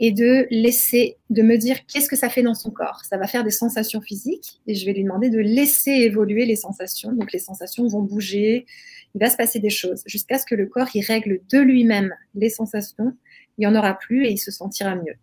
et 0.00 0.10
de 0.10 0.48
laisser, 0.50 1.16
de 1.30 1.42
me 1.42 1.56
dire 1.56 1.86
qu'est-ce 1.86 2.08
que 2.08 2.16
ça 2.16 2.28
fait 2.28 2.42
dans 2.42 2.54
son 2.54 2.72
corps. 2.72 3.02
Ça 3.08 3.18
va 3.18 3.28
faire 3.28 3.44
des 3.44 3.52
sensations 3.52 4.00
physiques 4.00 4.60
et 4.66 4.74
je 4.74 4.84
vais 4.84 4.92
lui 4.92 5.04
demander 5.04 5.30
de 5.30 5.38
laisser 5.38 5.92
évoluer 5.92 6.44
les 6.44 6.56
sensations. 6.56 7.12
Donc 7.12 7.32
les 7.32 7.38
sensations 7.38 7.86
vont 7.86 8.02
bouger, 8.02 8.66
il 9.14 9.20
va 9.20 9.28
se 9.28 9.36
passer 9.36 9.58
des 9.58 9.70
choses 9.70 10.02
jusqu'à 10.06 10.38
ce 10.38 10.46
que 10.46 10.54
le 10.54 10.66
corps 10.66 10.88
il 10.94 11.04
règle 11.04 11.40
de 11.50 11.58
lui-même 11.58 12.14
les 12.34 12.50
sensations. 12.50 13.16
Il 13.58 13.60
n'y 13.60 13.66
en 13.66 13.74
aura 13.74 13.94
plus 13.94 14.24
et 14.24 14.30
il 14.30 14.38
se 14.38 14.50
sentira 14.50 14.94
mieux. 14.94 15.14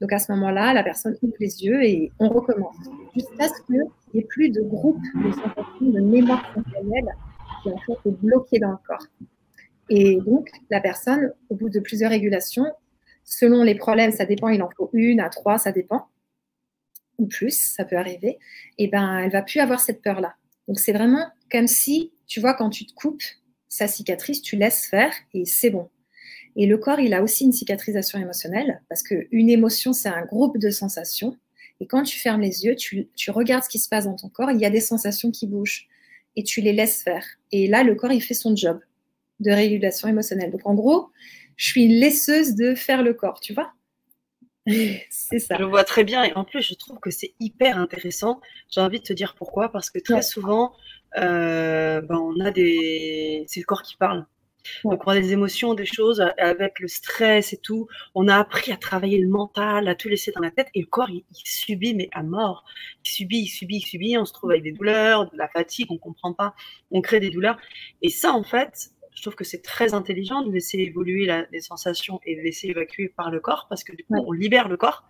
Donc 0.00 0.12
à 0.12 0.18
ce 0.18 0.30
moment-là, 0.32 0.72
la 0.72 0.82
personne 0.82 1.16
ouvre 1.22 1.36
les 1.40 1.64
yeux 1.64 1.82
et 1.84 2.12
on 2.18 2.28
recommence 2.28 2.76
jusqu'à 3.14 3.48
ce 3.48 3.62
qu'il 3.66 3.82
n'y 4.14 4.20
ait 4.20 4.24
plus 4.24 4.50
de 4.50 4.62
groupe 4.62 5.00
de 5.14 5.32
sensations, 5.32 5.80
de 5.80 6.00
mémoire 6.00 6.52
fonctionnelle 6.52 7.08
qui 7.62 7.70
en 7.70 7.78
fait 7.78 8.56
est 8.56 8.60
dans 8.60 8.70
le 8.70 8.76
corps. 8.86 9.06
Et 9.90 10.16
donc 10.16 10.50
la 10.70 10.80
personne, 10.80 11.32
au 11.48 11.54
bout 11.54 11.70
de 11.70 11.80
plusieurs 11.80 12.10
régulations, 12.10 12.66
selon 13.24 13.62
les 13.62 13.74
problèmes, 13.74 14.12
ça 14.12 14.24
dépend, 14.24 14.48
il 14.48 14.62
en 14.62 14.70
faut 14.76 14.90
une 14.92 15.20
à 15.20 15.28
trois, 15.28 15.58
ça 15.58 15.72
dépend, 15.72 16.08
ou 17.18 17.26
plus, 17.26 17.74
ça 17.74 17.84
peut 17.84 17.96
arriver, 17.96 18.38
et 18.78 18.88
ben 18.88 19.18
elle 19.18 19.30
va 19.30 19.42
plus 19.42 19.60
avoir 19.60 19.80
cette 19.80 20.02
peur-là. 20.02 20.34
Donc 20.68 20.78
c'est 20.78 20.92
vraiment 20.92 21.26
comme 21.50 21.66
si, 21.66 22.12
tu 22.28 22.40
vois, 22.40 22.54
quand 22.54 22.70
tu 22.70 22.86
te 22.86 22.92
coupes 22.94 23.22
sa 23.68 23.88
cicatrice, 23.88 24.40
tu 24.42 24.56
laisses 24.56 24.86
faire 24.86 25.12
et 25.34 25.44
c'est 25.44 25.70
bon. 25.70 25.88
Et 26.56 26.66
le 26.66 26.78
corps, 26.78 27.00
il 27.00 27.14
a 27.14 27.22
aussi 27.22 27.44
une 27.44 27.52
cicatrisation 27.52 28.18
émotionnelle 28.18 28.82
parce 28.88 29.02
qu'une 29.02 29.50
émotion, 29.50 29.92
c'est 29.92 30.08
un 30.08 30.24
groupe 30.24 30.58
de 30.58 30.70
sensations. 30.70 31.36
Et 31.80 31.86
quand 31.86 32.02
tu 32.02 32.18
fermes 32.18 32.40
les 32.40 32.64
yeux, 32.64 32.74
tu, 32.74 33.08
regardes 33.28 33.64
ce 33.64 33.68
qui 33.68 33.78
se 33.78 33.88
passe 33.88 34.04
dans 34.04 34.16
ton 34.16 34.28
corps, 34.28 34.50
il 34.50 34.60
y 34.60 34.66
a 34.66 34.70
des 34.70 34.80
sensations 34.80 35.30
qui 35.30 35.46
bougent 35.46 35.86
et 36.36 36.42
tu 36.42 36.60
les 36.60 36.72
laisses 36.72 37.02
faire. 37.02 37.24
Et 37.52 37.66
là, 37.68 37.82
le 37.82 37.94
corps, 37.94 38.12
il 38.12 38.20
fait 38.20 38.34
son 38.34 38.56
job 38.56 38.80
de 39.40 39.50
régulation 39.50 40.08
émotionnelle. 40.08 40.50
Donc, 40.50 40.66
en 40.66 40.74
gros, 40.74 41.10
je 41.56 41.66
suis 41.66 41.84
une 41.84 41.92
laisseuse 41.92 42.54
de 42.54 42.74
faire 42.74 43.02
le 43.02 43.14
corps, 43.14 43.40
tu 43.40 43.54
vois? 43.54 43.72
C'est 45.10 45.38
ça. 45.38 45.56
Je 45.58 45.64
vois 45.64 45.84
très 45.84 46.04
bien. 46.04 46.24
Et 46.24 46.32
en 46.34 46.44
plus, 46.44 46.62
je 46.62 46.74
trouve 46.74 46.98
que 46.98 47.10
c'est 47.10 47.32
hyper 47.40 47.78
intéressant. 47.78 48.40
J'ai 48.70 48.80
envie 48.80 48.98
de 48.98 49.04
te 49.04 49.12
dire 49.12 49.34
pourquoi. 49.34 49.70
Parce 49.72 49.90
que 49.90 49.98
très 49.98 50.22
souvent, 50.22 50.74
ben, 51.16 52.06
on 52.10 52.40
a 52.40 52.50
des. 52.50 53.44
C'est 53.48 53.60
le 53.60 53.66
corps 53.66 53.82
qui 53.82 53.96
parle. 53.96 54.26
Donc, 54.84 55.02
on 55.06 55.10
a 55.10 55.20
des 55.20 55.32
émotions, 55.32 55.74
des 55.74 55.86
choses 55.86 56.22
avec 56.38 56.80
le 56.80 56.88
stress 56.88 57.52
et 57.52 57.56
tout. 57.56 57.88
On 58.14 58.28
a 58.28 58.36
appris 58.36 58.72
à 58.72 58.76
travailler 58.76 59.18
le 59.18 59.28
mental, 59.28 59.88
à 59.88 59.94
tout 59.94 60.08
laisser 60.08 60.32
dans 60.32 60.40
la 60.40 60.50
tête. 60.50 60.68
Et 60.74 60.80
le 60.80 60.86
corps, 60.86 61.10
il, 61.10 61.24
subit, 61.32 61.94
mais 61.94 62.08
à 62.12 62.22
mort. 62.22 62.64
Il 63.04 63.10
subit, 63.10 63.40
il 63.40 63.48
subit, 63.48 63.76
il 63.76 63.86
subit. 63.86 64.18
On 64.18 64.24
se 64.24 64.32
trouve 64.32 64.50
avec 64.50 64.62
des 64.62 64.72
douleurs, 64.72 65.30
de 65.30 65.36
la 65.36 65.48
fatigue, 65.48 65.90
on 65.90 65.98
comprend 65.98 66.32
pas. 66.32 66.54
On 66.90 67.00
crée 67.00 67.20
des 67.20 67.30
douleurs. 67.30 67.58
Et 68.02 68.10
ça, 68.10 68.32
en 68.32 68.44
fait, 68.44 68.90
je 69.14 69.22
trouve 69.22 69.34
que 69.34 69.44
c'est 69.44 69.62
très 69.62 69.94
intelligent 69.94 70.42
de 70.42 70.52
laisser 70.52 70.78
évoluer 70.78 71.28
les 71.50 71.60
sensations 71.60 72.20
et 72.24 72.36
de 72.36 72.40
laisser 72.40 72.68
évacuer 72.68 73.08
par 73.08 73.30
le 73.30 73.40
corps 73.40 73.66
parce 73.68 73.82
que 73.84 73.94
du 73.94 74.04
coup, 74.04 74.14
on 74.14 74.32
libère 74.32 74.68
le 74.68 74.76
corps. 74.76 75.04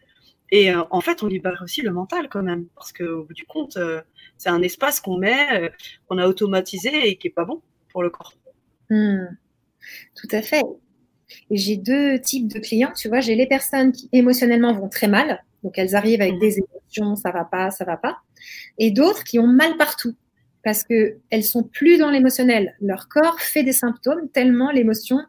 Et 0.50 0.70
euh, 0.70 0.82
en 0.90 1.00
fait, 1.00 1.22
on 1.22 1.26
libère 1.26 1.60
aussi 1.62 1.82
le 1.82 1.92
mental 1.92 2.28
quand 2.28 2.42
même, 2.42 2.66
parce 2.74 2.92
qu'au 2.92 3.24
bout 3.24 3.34
du 3.34 3.44
compte, 3.44 3.76
euh, 3.76 4.00
c'est 4.38 4.48
un 4.48 4.62
espace 4.62 5.00
qu'on 5.00 5.18
met, 5.18 5.62
euh, 5.62 5.68
qu'on 6.06 6.18
a 6.18 6.26
automatisé 6.26 7.08
et 7.08 7.16
qui 7.16 7.26
est 7.28 7.30
pas 7.30 7.44
bon 7.44 7.60
pour 7.90 8.02
le 8.02 8.10
corps. 8.10 8.34
Hmm. 8.90 9.26
Tout 10.14 10.28
à 10.30 10.42
fait. 10.42 10.62
Et 11.50 11.56
j'ai 11.56 11.76
deux 11.76 12.18
types 12.20 12.48
de 12.48 12.58
clients. 12.58 12.92
Tu 12.96 13.08
vois, 13.08 13.20
j'ai 13.20 13.34
les 13.34 13.46
personnes 13.46 13.92
qui 13.92 14.08
émotionnellement 14.12 14.72
vont 14.72 14.88
très 14.88 15.08
mal. 15.08 15.44
Donc, 15.62 15.76
elles 15.78 15.94
arrivent 15.94 16.22
avec 16.22 16.36
mmh. 16.36 16.40
des 16.40 16.58
émotions, 16.58 17.16
ça 17.16 17.30
va 17.30 17.44
pas, 17.44 17.70
ça 17.70 17.84
va 17.84 17.96
pas. 17.96 18.18
Et 18.78 18.90
d'autres 18.90 19.24
qui 19.24 19.38
ont 19.38 19.46
mal 19.46 19.76
partout. 19.76 20.14
parce 20.64 20.84
qu'elles 20.84 21.44
sont 21.44 21.62
plus 21.62 21.98
dans 21.98 22.10
l'émotionnel. 22.10 22.76
Leur 22.80 23.08
corps 23.08 23.40
fait 23.40 23.62
des 23.62 23.72
symptômes 23.72 24.28
tellement 24.30 24.70
l'émotion, 24.70 25.20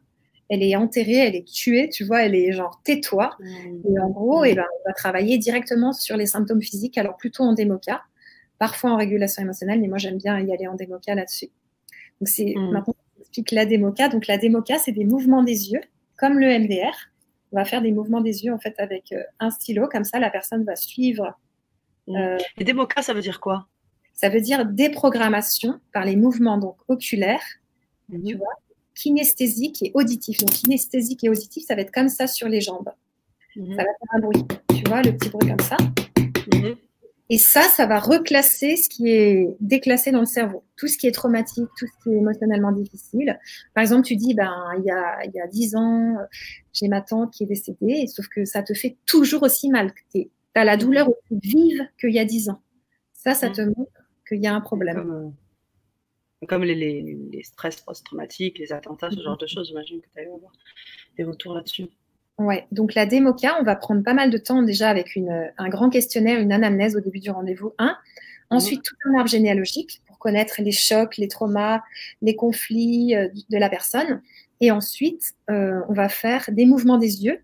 elle 0.49 0.63
est 0.63 0.75
enterrée, 0.75 1.15
elle 1.15 1.35
est 1.35 1.47
tuée, 1.47 1.89
tu 1.89 2.03
vois, 2.03 2.23
elle 2.23 2.35
est 2.35 2.51
genre 2.51 2.81
tais-toi. 2.83 3.35
Mmh. 3.39 3.93
Et 3.93 3.99
en 3.99 4.09
gros, 4.09 4.43
eh 4.43 4.55
ben, 4.55 4.65
on 4.79 4.89
va 4.89 4.93
travailler 4.93 5.37
directement 5.37 5.93
sur 5.93 6.17
les 6.17 6.25
symptômes 6.25 6.61
physiques, 6.61 6.97
alors 6.97 7.17
plutôt 7.17 7.43
en 7.43 7.53
démoca, 7.53 8.01
parfois 8.57 8.91
en 8.91 8.97
régulation 8.97 9.43
émotionnelle, 9.43 9.79
mais 9.79 9.87
moi 9.87 9.99
j'aime 9.99 10.17
bien 10.17 10.39
y 10.39 10.51
aller 10.51 10.67
en 10.67 10.75
démoca 10.75 11.13
là-dessus. 11.15 11.49
Donc 12.19 12.27
c'est 12.27 12.53
mmh. 12.55 12.71
maintenant 12.71 12.95
on 13.17 13.21
explique 13.21 13.51
la 13.51 13.65
démoca. 13.65 14.09
Donc 14.09 14.27
la 14.27 14.37
démoca, 14.37 14.79
c'est 14.79 14.91
des 14.91 15.05
mouvements 15.05 15.43
des 15.43 15.71
yeux, 15.71 15.81
comme 16.17 16.39
le 16.39 16.47
MDR. 16.47 16.95
On 17.51 17.57
va 17.57 17.65
faire 17.65 17.81
des 17.81 17.91
mouvements 17.91 18.21
des 18.21 18.45
yeux 18.45 18.53
en 18.53 18.59
fait 18.59 18.75
avec 18.79 19.11
euh, 19.11 19.23
un 19.39 19.51
stylo, 19.51 19.87
comme 19.87 20.03
ça 20.03 20.19
la 20.19 20.29
personne 20.29 20.63
va 20.63 20.75
suivre. 20.75 21.37
Mmh. 22.07 22.15
Euh, 22.15 22.37
Et 22.57 22.63
démoca, 22.63 23.01
ça 23.01 23.13
veut 23.13 23.21
dire 23.21 23.39
quoi? 23.39 23.67
Ça 24.19 24.27
veut 24.27 24.41
dire 24.41 24.65
déprogrammation 24.65 25.79
par 25.93 26.03
les 26.03 26.17
mouvements 26.17 26.57
donc 26.57 26.75
oculaires, 26.89 27.45
mhm. 28.09 28.23
tu 28.23 28.35
vois, 28.35 28.53
kinesthésique 28.99 29.81
et 29.81 29.91
auditif. 29.93 30.39
Donc 30.39 30.51
kinesthésique 30.51 31.23
et 31.23 31.29
auditif, 31.29 31.65
ça 31.65 31.75
va 31.75 31.81
être 31.81 31.91
comme 31.91 32.09
ça 32.09 32.27
sur 32.27 32.47
les 32.47 32.61
jambes. 32.61 32.89
Mhm. 33.55 33.75
Ça 33.75 33.77
va 33.77 33.83
faire 33.83 34.09
un 34.13 34.19
bruit, 34.19 34.45
tu 34.69 34.83
vois, 34.87 35.01
le 35.01 35.15
petit 35.15 35.29
bruit 35.29 35.49
comme 35.49 35.59
ça. 35.59 35.77
Mhm. 36.53 36.75
Et 37.31 37.37
ça, 37.37 37.61
ça 37.61 37.85
va 37.85 37.99
reclasser 37.99 38.75
ce 38.75 38.89
qui 38.89 39.09
est 39.09 39.55
déclassé 39.59 40.11
dans 40.11 40.19
le 40.19 40.25
cerveau. 40.25 40.63
Tout 40.75 40.87
ce 40.87 40.97
qui 40.97 41.05
est 41.05 41.11
traumatique, 41.11 41.69
tout 41.77 41.85
ce 41.85 42.03
qui 42.03 42.09
est 42.09 42.17
émotionnellement 42.17 42.71
difficile. 42.71 43.39
Par 43.75 43.83
exemple, 43.83 44.03
tu 44.03 44.15
dis, 44.15 44.33
ben, 44.33 44.51
il 44.79 44.83
y 44.83 44.91
a, 44.91 45.23
il 45.25 45.31
y 45.35 45.39
a 45.39 45.45
10 45.45 45.75
ans, 45.75 46.17
j'ai 46.73 46.87
ma 46.87 47.01
tante 47.01 47.31
qui 47.31 47.43
est 47.43 47.47
décédée, 47.47 48.07
sauf 48.07 48.27
que 48.29 48.45
ça 48.45 48.63
te 48.63 48.73
fait 48.73 48.97
toujours 49.05 49.43
aussi 49.43 49.69
mal. 49.69 49.93
Tu 50.11 50.27
as 50.55 50.65
la 50.65 50.75
douleur 50.75 51.07
aussi 51.07 51.39
vive 51.39 51.87
qu'il 51.99 52.11
y 52.11 52.19
a 52.19 52.25
10 52.25 52.49
ans. 52.49 52.61
Ça, 53.13 53.35
ça 53.35 53.49
te 53.51 53.61
montre 53.61 53.91
qu'il 54.27 54.41
y 54.41 54.47
a 54.47 54.53
un 54.55 54.61
problème. 54.61 55.31
Comme, 56.47 56.63
les, 56.63 57.41
stress 57.43 57.81
post-traumatiques, 57.81 58.59
les 58.59 58.71
attentats, 58.71 59.11
ce 59.11 59.21
genre 59.21 59.37
de 59.37 59.45
choses, 59.45 59.67
j'imagine 59.67 59.99
que 60.01 60.07
tu 60.13 60.19
as 60.19 60.23
eu 60.23 60.29
des 61.17 61.23
retours 61.23 61.53
là-dessus. 61.53 61.87
Ouais, 62.37 62.65
donc 62.71 62.95
la 62.95 63.05
démoca, 63.05 63.57
on 63.59 63.63
va 63.63 63.75
prendre 63.75 64.01
pas 64.01 64.13
mal 64.13 64.29
de 64.29 64.37
temps 64.37 64.63
déjà 64.63 64.89
avec 64.89 65.17
une, 65.17 65.51
un 65.57 65.69
grand 65.69 65.89
questionnaire, 65.89 66.39
une 66.39 66.53
anamnèse 66.53 66.95
au 66.95 67.01
début 67.01 67.19
du 67.19 67.29
rendez-vous 67.29 67.73
1. 67.77 67.97
Ensuite, 68.51 68.81
tout 68.83 68.95
un 69.05 69.17
arbre 69.17 69.29
généalogique 69.29 70.01
pour 70.07 70.17
connaître 70.17 70.55
les 70.59 70.71
chocs, 70.71 71.17
les 71.17 71.27
traumas, 71.27 71.81
les 72.21 72.35
conflits 72.35 73.15
euh, 73.15 73.27
de 73.49 73.57
la 73.57 73.69
personne. 73.69 74.21
Et 74.61 74.71
ensuite, 74.71 75.33
euh, 75.49 75.81
on 75.87 75.93
va 75.93 76.09
faire 76.09 76.45
des 76.49 76.65
mouvements 76.65 76.97
des 76.97 77.23
yeux 77.23 77.39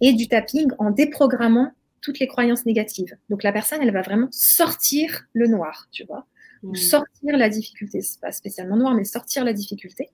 et 0.00 0.12
du 0.12 0.28
tapping 0.28 0.70
en 0.78 0.90
déprogrammant 0.90 1.72
toutes 2.00 2.18
les 2.20 2.26
croyances 2.26 2.64
négatives. 2.66 3.16
Donc 3.28 3.42
la 3.42 3.52
personne, 3.52 3.80
elle 3.82 3.92
va 3.92 4.02
vraiment 4.02 4.28
sortir 4.30 5.26
le 5.32 5.48
noir, 5.48 5.88
tu 5.90 6.04
vois. 6.04 6.26
Sortir 6.74 7.36
la 7.36 7.48
difficulté. 7.48 8.00
C'est 8.00 8.20
pas 8.20 8.32
spécialement 8.32 8.76
noir, 8.76 8.94
mais 8.94 9.04
sortir 9.04 9.44
la 9.44 9.52
difficulté. 9.52 10.10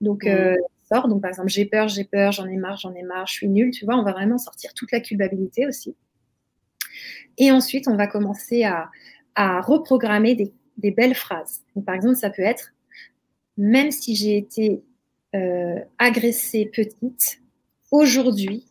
Donc, 0.00 0.26
euh, 0.26 0.54
sort. 0.92 1.08
Donc, 1.08 1.22
par 1.22 1.30
exemple, 1.30 1.48
j'ai 1.48 1.64
peur, 1.64 1.88
j'ai 1.88 2.04
peur, 2.04 2.32
j'en 2.32 2.46
ai 2.46 2.56
marre, 2.56 2.76
j'en 2.76 2.94
ai 2.94 3.02
marre, 3.02 3.26
je 3.26 3.32
suis 3.32 3.48
nulle. 3.48 3.70
Tu 3.70 3.84
vois, 3.84 3.96
on 3.96 4.02
va 4.02 4.12
vraiment 4.12 4.38
sortir 4.38 4.72
toute 4.74 4.92
la 4.92 5.00
culpabilité 5.00 5.66
aussi. 5.66 5.96
Et 7.38 7.50
ensuite, 7.50 7.88
on 7.88 7.96
va 7.96 8.06
commencer 8.06 8.64
à, 8.64 8.90
reprogrammer 9.60 10.34
des, 10.76 10.90
belles 10.90 11.14
phrases. 11.14 11.62
Donc, 11.74 11.84
par 11.84 11.94
exemple, 11.94 12.16
ça 12.16 12.30
peut 12.30 12.42
être 12.42 12.72
même 13.58 13.90
si 13.90 14.14
j'ai 14.14 14.36
été 14.36 14.82
euh, 15.34 15.80
agressée 15.98 16.66
petite, 16.66 17.40
aujourd'hui, 17.90 18.66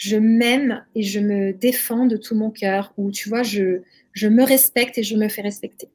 je 0.00 0.16
m'aime 0.16 0.82
et 0.94 1.02
je 1.02 1.20
me 1.20 1.52
défends 1.52 2.06
de 2.06 2.16
tout 2.16 2.34
mon 2.34 2.50
cœur, 2.50 2.94
ou 2.96 3.10
tu 3.10 3.28
vois, 3.28 3.42
je, 3.42 3.82
je 4.12 4.28
me 4.28 4.42
respecte 4.42 4.96
et 4.96 5.02
je 5.02 5.14
me 5.14 5.28
fais 5.28 5.42
respecter. 5.42 5.90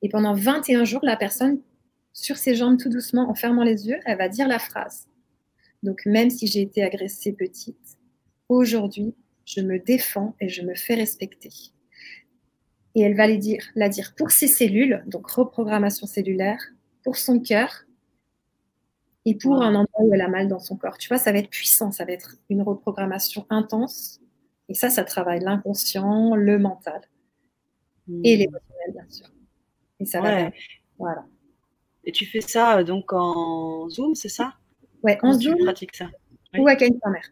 Et 0.00 0.08
pendant 0.08 0.32
21 0.32 0.84
jours, 0.84 1.02
la 1.02 1.18
personne, 1.18 1.60
sur 2.14 2.38
ses 2.38 2.54
jambes 2.54 2.78
tout 2.78 2.88
doucement, 2.88 3.28
en 3.28 3.34
fermant 3.34 3.62
les 3.62 3.88
yeux, 3.88 3.98
elle 4.06 4.16
va 4.16 4.30
dire 4.30 4.48
la 4.48 4.58
phrase. 4.58 5.06
Donc 5.82 6.06
même 6.06 6.30
si 6.30 6.46
j'ai 6.46 6.62
été 6.62 6.82
agressée 6.82 7.34
petite, 7.34 7.98
aujourd'hui, 8.48 9.14
je 9.44 9.60
me 9.60 9.78
défends 9.78 10.34
et 10.40 10.48
je 10.48 10.62
me 10.62 10.74
fais 10.74 10.94
respecter. 10.94 11.50
Et 12.94 13.02
elle 13.02 13.16
va 13.16 13.26
les 13.26 13.36
dire, 13.36 13.62
la 13.74 13.90
dire 13.90 14.14
pour 14.16 14.30
ses 14.30 14.48
cellules, 14.48 15.04
donc 15.06 15.28
reprogrammation 15.28 16.06
cellulaire, 16.06 16.62
pour 17.04 17.18
son 17.18 17.38
cœur 17.38 17.84
et 19.26 19.34
pour 19.34 19.60
un 19.60 19.74
endroit 19.74 20.00
où 20.02 20.14
elle 20.14 20.22
a 20.22 20.28
mal 20.28 20.48
dans 20.48 20.60
son 20.60 20.76
corps. 20.76 20.96
Tu 20.96 21.08
vois, 21.08 21.18
ça 21.18 21.32
va 21.32 21.38
être 21.38 21.50
puissant, 21.50 21.90
ça 21.90 22.04
va 22.04 22.12
être 22.12 22.36
une 22.48 22.62
reprogrammation 22.62 23.44
intense. 23.50 24.20
Et 24.68 24.74
ça, 24.74 24.88
ça 24.88 25.04
travaille 25.04 25.40
l'inconscient, 25.40 26.34
le 26.34 26.58
mental 26.58 27.00
et 28.08 28.36
hmm. 28.36 28.38
l'émotionnel, 28.38 28.92
bien 28.92 29.06
sûr. 29.08 29.26
Et 29.98 30.04
ça 30.04 30.20
va. 30.20 30.50
Voilà. 30.98 31.24
Et 32.04 32.12
tu 32.12 32.24
fais 32.24 32.40
ça 32.40 32.78
euh, 32.78 32.84
donc 32.84 33.12
en 33.12 33.88
Zoom, 33.90 34.14
c'est 34.14 34.28
ça? 34.28 34.54
Ouais, 35.02 35.18
en 35.22 35.32
Zoom. 35.32 35.56
Tu 35.56 35.64
pratiques 35.64 35.96
ça? 35.96 36.08
Ou 36.56 36.68
à 36.68 36.76
Cannes-sur-Mer. 36.76 37.22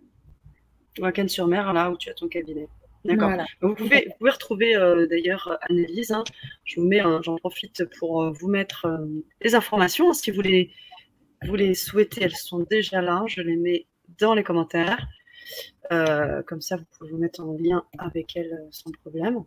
Ou 1.01 1.05
à 1.05 1.13
Cannes-sur-Mer, 1.13 1.73
là 1.73 1.91
où 1.91 1.97
tu 1.97 2.11
as 2.11 2.15
ton 2.15 2.29
cabinet. 2.29 2.69
D'accord. 3.05 3.33
Vous, 3.61 3.75
pouvez, 3.75 4.07
vous 4.09 4.15
pouvez 4.19 4.31
retrouver 4.31 4.75
euh, 4.75 5.07
d'ailleurs 5.07 5.59
Annelise. 5.69 6.11
Hein. 6.11 6.25
Je 6.65 6.81
vous 6.81 6.87
mets, 6.87 7.03
j'en 7.23 7.37
profite 7.37 7.85
pour 7.99 8.23
euh, 8.23 8.33
vous 8.33 8.49
mettre 8.49 8.87
les 9.43 9.55
informations 9.55 10.13
si 10.13 10.31
vous 10.31 10.41
les 10.41 10.73
vous 11.47 11.57
les 11.57 11.75
souhaitez, 11.75 12.25
elles 12.25 12.37
sont 12.37 12.61
déjà 12.71 13.01
là. 13.01 13.25
Je 13.27 13.41
les 13.41 13.57
mets 13.57 13.87
dans 14.19 14.35
les 14.35 14.43
commentaires. 14.43 15.07
Euh, 15.93 16.43
comme 16.43 16.61
ça, 16.61 16.77
vous 16.77 16.85
pouvez 16.97 17.11
vous 17.11 17.19
mettre 17.19 17.41
en 17.41 17.57
lien 17.59 17.85
avec 17.99 18.37
elles 18.37 18.53
euh, 18.53 18.69
sans 18.71 18.91
problème. 19.03 19.39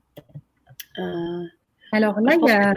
Euh, 1.00 1.44
Alors 1.92 2.20
là, 2.22 2.38
il 2.40 2.48
y 2.48 2.52
a, 2.52 2.76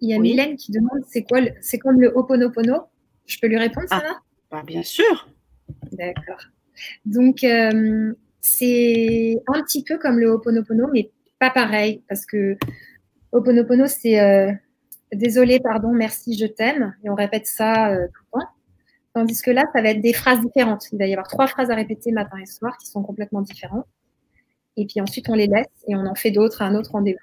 y 0.00 0.14
a 0.14 0.18
Mylène 0.18 0.56
qui 0.56 0.72
demande 0.72 1.04
c'est 1.06 1.22
quoi 1.22 1.40
c'est 1.60 1.78
comme 1.78 2.00
le 2.00 2.16
Ho'oponopono? 2.16 2.86
Je 3.26 3.38
peux 3.40 3.48
lui 3.48 3.58
répondre, 3.58 3.88
ça 3.88 4.02
ah, 4.04 4.20
bah, 4.50 4.62
Bien 4.66 4.82
sûr. 4.82 5.28
D'accord. 5.92 6.40
Donc, 7.04 7.38
c'est 8.40 9.36
un 9.46 9.62
petit 9.62 9.84
peu 9.84 9.98
comme 9.98 10.18
le 10.18 10.30
Ho'oponopono, 10.30 10.88
mais 10.92 11.10
pas 11.38 11.50
pareil, 11.50 12.02
parce 12.08 12.24
que 12.24 12.56
Ho'oponopono, 13.32 13.86
c'est 13.86 14.58
désolé, 15.12 15.60
pardon, 15.60 15.92
merci, 15.92 16.36
je 16.36 16.46
t'aime. 16.46 16.94
Et 17.04 17.10
on 17.10 17.14
répète 17.14 17.46
ça 17.46 17.90
euh, 17.90 18.06
tout 18.06 18.22
le 18.34 18.40
temps. 18.40 18.48
Tandis 19.14 19.42
que 19.42 19.50
là, 19.50 19.64
ça 19.74 19.82
va 19.82 19.90
être 19.90 20.00
des 20.00 20.12
phrases 20.12 20.40
différentes. 20.40 20.86
Il 20.92 20.98
va 20.98 21.06
y 21.06 21.12
avoir 21.12 21.26
trois 21.26 21.48
phrases 21.48 21.70
à 21.70 21.74
répéter 21.74 22.12
matin 22.12 22.38
et 22.40 22.46
soir 22.46 22.76
qui 22.78 22.86
sont 22.86 23.02
complètement 23.02 23.42
différentes. 23.42 23.86
Et 24.76 24.86
puis 24.86 25.00
ensuite, 25.00 25.28
on 25.28 25.34
les 25.34 25.48
laisse 25.48 25.66
et 25.88 25.96
on 25.96 26.06
en 26.06 26.14
fait 26.14 26.30
d'autres 26.30 26.62
à 26.62 26.66
un 26.66 26.74
autre 26.74 26.92
rendez-vous. 26.92 27.18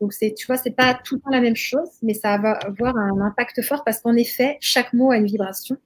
Donc, 0.00 0.12
c'est, 0.12 0.34
tu 0.34 0.46
vois, 0.46 0.56
c'est 0.56 0.72
pas 0.72 0.98
tout 1.04 1.16
le 1.16 1.20
temps 1.20 1.30
la 1.30 1.40
même 1.40 1.56
chose, 1.56 1.88
mais 2.02 2.14
ça 2.14 2.36
va 2.38 2.52
avoir 2.52 2.96
un 2.96 3.20
impact 3.20 3.62
fort 3.62 3.84
parce 3.84 4.00
qu'en 4.00 4.16
effet, 4.16 4.56
chaque 4.60 4.92
mot 4.92 5.10
a 5.12 5.16
une 5.16 5.26
vibration. 5.26 5.76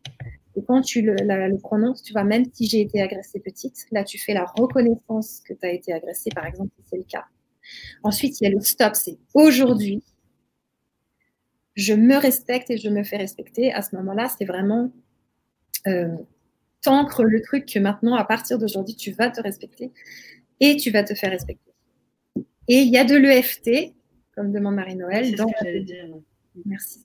Et 0.56 0.62
quand 0.66 0.80
tu 0.80 1.02
le, 1.02 1.14
le 1.14 1.58
prononces, 1.58 2.02
tu 2.02 2.12
vois, 2.12 2.24
même 2.24 2.44
si 2.52 2.66
j'ai 2.66 2.80
été 2.80 3.02
agressée 3.02 3.40
petite, 3.40 3.76
là, 3.92 4.04
tu 4.04 4.18
fais 4.18 4.32
la 4.32 4.44
reconnaissance 4.44 5.42
que 5.46 5.52
tu 5.52 5.66
as 5.66 5.72
été 5.72 5.92
agressée, 5.92 6.30
par 6.34 6.46
exemple, 6.46 6.70
si 6.78 6.84
c'est 6.88 6.96
le 6.96 7.04
cas. 7.04 7.24
Ensuite, 8.02 8.40
il 8.40 8.44
y 8.44 8.46
a 8.46 8.50
le 8.50 8.60
stop, 8.60 8.94
c'est 8.94 9.18
aujourd'hui 9.34 10.02
je 11.76 11.94
me 11.94 12.16
respecte 12.16 12.70
et 12.70 12.78
je 12.78 12.88
me 12.88 13.04
fais 13.04 13.16
respecter, 13.16 13.72
à 13.72 13.82
ce 13.82 13.94
moment-là, 13.96 14.28
c'est 14.28 14.44
vraiment 14.44 14.90
euh, 15.86 16.08
t'ancre 16.82 17.24
le 17.24 17.40
truc 17.42 17.66
que 17.66 17.78
maintenant, 17.78 18.14
à 18.16 18.24
partir 18.24 18.58
d'aujourd'hui, 18.58 18.96
tu 18.96 19.12
vas 19.12 19.30
te 19.30 19.40
respecter 19.40 19.92
et 20.60 20.76
tu 20.76 20.90
vas 20.90 21.04
te 21.04 21.14
faire 21.14 21.30
respecter. 21.30 21.72
Et 22.68 22.80
il 22.80 22.88
y 22.88 22.98
a 22.98 23.04
de 23.04 23.14
l'EFT, 23.14 23.94
comme 24.34 24.52
demande 24.52 24.74
Marie-Noël. 24.76 25.34
Merci. 26.64 27.04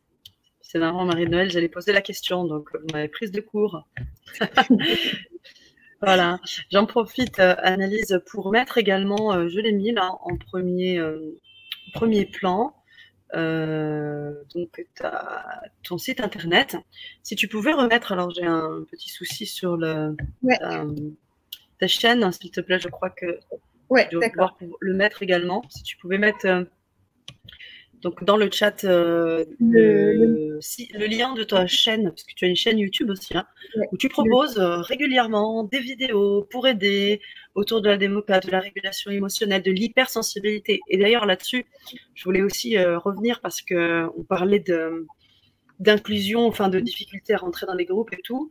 C'est 0.61 0.79
marrant, 0.79 1.03
Marie-Noël, 1.03 1.49
j'allais 1.49 1.67
poser 1.67 1.91
la 1.91 2.01
question, 2.01 2.45
donc 2.45 2.69
vous 2.73 2.87
m'avez 2.93 3.09
prise 3.09 3.31
de 3.31 3.41
cours. 3.41 3.85
voilà, 6.01 6.39
j'en 6.71 6.85
profite, 6.85 7.39
euh, 7.39 7.55
Analyse, 7.57 8.21
pour 8.27 8.51
mettre 8.51 8.77
également, 8.77 9.33
euh, 9.33 9.49
je 9.49 9.59
l'ai 9.59 9.73
mis 9.73 9.91
là 9.91 10.15
en 10.21 10.37
premier, 10.37 10.97
euh, 10.97 11.37
premier 11.93 12.25
plan, 12.25 12.73
euh, 13.33 14.33
donc 14.53 14.85
as 15.01 15.61
ton 15.83 15.97
site 15.97 16.19
internet. 16.19 16.77
Si 17.23 17.35
tu 17.35 17.47
pouvais 17.47 17.73
remettre, 17.73 18.11
alors 18.11 18.31
j'ai 18.31 18.45
un 18.45 18.83
petit 18.89 19.09
souci 19.09 19.45
sur 19.45 19.77
le, 19.77 20.15
ta, 21.79 21.87
chaîne, 21.87 22.31
s'il 22.31 22.51
te 22.51 22.61
plaît, 22.61 22.79
je 22.79 22.89
crois 22.89 23.09
que 23.09 23.39
ouais, 23.89 24.07
tu 24.09 24.17
vas 24.17 24.29
pouvoir 24.29 24.57
le 24.79 24.93
mettre 24.93 25.23
également. 25.23 25.61
Si 25.69 25.83
tu 25.83 25.97
pouvais 25.97 26.17
mettre 26.17 26.45
euh, 26.45 26.63
donc 28.01 28.23
dans 28.23 28.37
le 28.37 28.49
chat 28.51 28.83
euh, 28.83 29.45
le, 29.59 30.59
le, 30.93 31.05
lien 31.05 31.33
de 31.33 31.43
ta 31.43 31.67
chaîne, 31.67 32.09
parce 32.09 32.23
que 32.23 32.33
tu 32.35 32.45
as 32.45 32.47
une 32.47 32.55
chaîne 32.55 32.79
YouTube 32.79 33.09
aussi, 33.09 33.37
hein, 33.37 33.45
où 33.91 33.97
tu 33.97 34.09
proposes 34.09 34.57
euh, 34.57 34.77
régulièrement 34.77 35.63
des 35.63 35.79
vidéos 35.79 36.47
pour 36.49 36.67
aider 36.67 37.21
autour 37.53 37.81
de 37.81 37.89
la 37.89 37.97
démocratie, 37.97 38.47
de 38.47 38.51
la 38.51 38.59
régulation 38.59 39.11
émotionnelle, 39.11 39.61
de 39.61 39.71
l'hypersensibilité. 39.71 40.79
Et 40.87 40.97
d'ailleurs 40.97 41.25
là-dessus, 41.25 41.65
je 42.15 42.23
voulais 42.23 42.41
aussi 42.41 42.77
euh, 42.77 42.97
revenir 42.97 43.39
parce 43.41 43.61
que 43.61 44.07
on 44.17 44.23
parlait 44.23 44.63
d'inclusion, 45.79 46.47
enfin 46.47 46.69
de 46.69 46.79
difficulté 46.79 47.33
à 47.33 47.37
rentrer 47.37 47.67
dans 47.67 47.75
les 47.75 47.85
groupes 47.85 48.13
et 48.13 48.21
tout. 48.23 48.49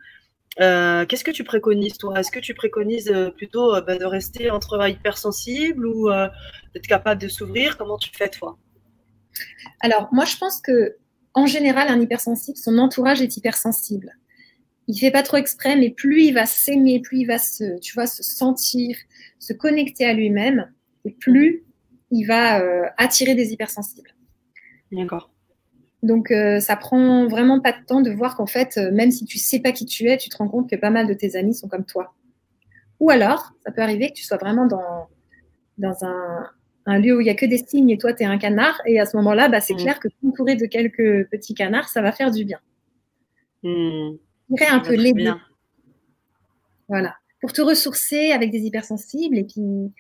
Qu'est-ce 0.59 1.25
que 1.25 1.31
tu 1.31 1.45
préconises, 1.45 1.97
toi? 1.97 2.21
Est-ce 2.21 2.31
que 2.31 2.41
tu 2.41 2.55
préconises 2.55 3.13
plutôt 3.37 3.73
bah, 3.81 3.97
de 3.97 4.05
rester 4.05 4.51
entre 4.51 4.87
hypersensible 4.89 5.87
ou 5.87 6.11
d'être 6.75 6.87
capable 6.87 7.21
de 7.21 7.29
s'ouvrir? 7.29 7.79
Comment 7.79 7.97
tu 7.97 8.11
fais, 8.13 8.29
toi? 8.29 8.59
Alors, 9.81 10.09
moi, 10.13 10.25
je 10.25 10.37
pense 10.37 10.61
que 10.61 10.97
en 11.35 11.47
général, 11.47 11.89
un 11.89 12.01
hypersensible, 12.01 12.59
son 12.59 12.79
entourage 12.79 13.23
est 13.23 13.37
hypersensible. 13.37 14.17
Il 14.89 14.99
fait 14.99 15.11
pas 15.11 15.23
trop 15.23 15.37
exprès, 15.37 15.77
mais 15.77 15.91
plus 15.91 16.25
il 16.25 16.33
va 16.33 16.47
s'aimer, 16.47 17.01
plus 17.01 17.21
il 17.21 17.27
va 17.27 17.39
se, 17.39 17.79
tu 17.79 17.95
vois, 17.95 18.07
se 18.07 18.23
sentir, 18.23 18.97
se 19.39 19.53
connecter 19.53 20.05
à 20.05 20.13
lui-même, 20.13 20.73
et 21.05 21.13
plus 21.13 21.65
il 22.11 22.25
va 22.25 22.61
euh, 22.61 22.87
attirer 22.97 23.35
des 23.35 23.53
hypersensibles. 23.53 24.13
D'accord. 24.91 25.31
Donc, 26.03 26.31
euh, 26.31 26.59
ça 26.59 26.77
prend 26.77 27.29
vraiment 27.29 27.61
pas 27.61 27.73
de 27.73 27.85
temps 27.85 28.01
de 28.01 28.11
voir 28.11 28.37
qu'en 28.37 28.47
fait, 28.47 28.79
euh, 28.79 28.91
même 28.91 29.13
si 29.13 29.25
tu 29.27 29.39
sais 29.39 29.61
pas 29.61 29.71
qui 29.71 29.87
tu 29.87 30.09
es, 30.09 30.17
tu 30.17 30.29
te 30.29 30.37
rends 30.37 30.49
compte 30.49 30.69
que 30.69 30.77
pas 30.77 30.91
mal 30.91 31.07
de 31.07 31.15
tes 31.15 31.37
amis 31.37 31.55
sont 31.55 31.69
comme 31.69 31.85
toi. 31.85 32.15
Ou 32.99 33.11
alors, 33.11 33.53
ça 33.65 33.71
peut 33.71 33.83
arriver 33.83 34.09
que 34.09 34.15
tu 34.15 34.25
sois 34.25 34.39
vraiment 34.39 34.67
dans, 34.67 35.09
dans 35.79 36.05
un, 36.05 36.51
un 36.91 36.99
lieu 36.99 37.17
où 37.17 37.21
il 37.21 37.27
y 37.27 37.31
a 37.31 37.35
que 37.35 37.47
des 37.47 37.59
signes 37.59 37.91
et 37.91 37.99
toi, 37.99 38.13
tu 38.13 38.23
es 38.23 38.27
un 38.27 38.39
canard. 38.39 38.81
Et 38.87 39.01
à 39.01 39.07
ce 39.07 39.17
moment-là, 39.19 39.49
bah, 39.49 39.61
c'est 39.61 39.75
mm. 39.75 39.79
clair 39.79 40.01
que 40.01 40.09
t'entourer 40.23 40.57
de 40.57 40.67
quelques 40.67 41.29
petits 41.31 41.55
canards, 41.55 41.89
ça 41.89 42.03
va 42.03 42.13
faire 42.13 42.31
du 42.31 42.45
bien. 42.45 42.59
Mmh. 43.63 44.17
un 44.71 44.81
peu 44.81 44.95
les 44.95 45.13
Voilà. 46.89 47.15
Pour 47.41 47.53
te 47.53 47.61
ressourcer 47.61 48.33
avec 48.33 48.51
des 48.51 48.61
hypersensibles 48.61 49.37
et 49.37 49.45
puis 49.45 49.93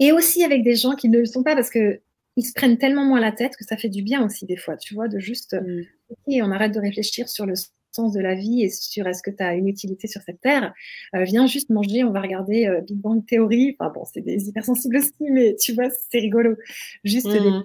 et 0.00 0.12
aussi 0.12 0.44
avec 0.44 0.62
des 0.62 0.76
gens 0.76 0.94
qui 0.94 1.08
ne 1.08 1.18
le 1.18 1.26
sont 1.26 1.42
pas 1.42 1.56
parce 1.56 1.70
que 1.70 2.00
ils 2.36 2.44
se 2.44 2.52
prennent 2.52 2.78
tellement 2.78 3.04
moins 3.04 3.18
la 3.18 3.32
tête 3.32 3.56
que 3.56 3.64
ça 3.64 3.76
fait 3.76 3.88
du 3.88 4.02
bien 4.02 4.24
aussi 4.24 4.46
des 4.46 4.56
fois, 4.56 4.76
tu 4.76 4.94
vois, 4.94 5.08
de 5.08 5.18
juste 5.18 5.56
mm. 5.60 6.42
on 6.42 6.52
arrête 6.52 6.72
de 6.72 6.80
réfléchir 6.80 7.28
sur 7.28 7.44
le 7.44 7.54
sens 7.92 8.12
de 8.12 8.20
la 8.20 8.34
vie 8.34 8.62
et 8.62 8.70
sur 8.70 9.06
est-ce 9.06 9.22
que 9.22 9.30
tu 9.30 9.42
as 9.42 9.54
une 9.54 9.68
utilité 9.68 10.08
sur 10.08 10.22
cette 10.22 10.40
terre, 10.40 10.72
euh, 11.14 11.24
viens 11.24 11.46
juste 11.46 11.70
manger, 11.70 12.04
on 12.04 12.10
va 12.10 12.20
regarder 12.20 12.66
euh, 12.66 12.80
Big 12.80 12.98
Bang 12.98 13.24
Theory. 13.26 13.76
Enfin 13.78 13.92
bon, 13.92 14.04
c'est 14.04 14.20
des 14.20 14.48
hypersensibles 14.48 14.96
aussi, 14.96 15.30
mais 15.30 15.56
tu 15.56 15.72
vois, 15.72 15.90
c'est 15.90 16.18
rigolo. 16.18 16.56
Juste 17.04 17.26
mmh. 17.26 17.64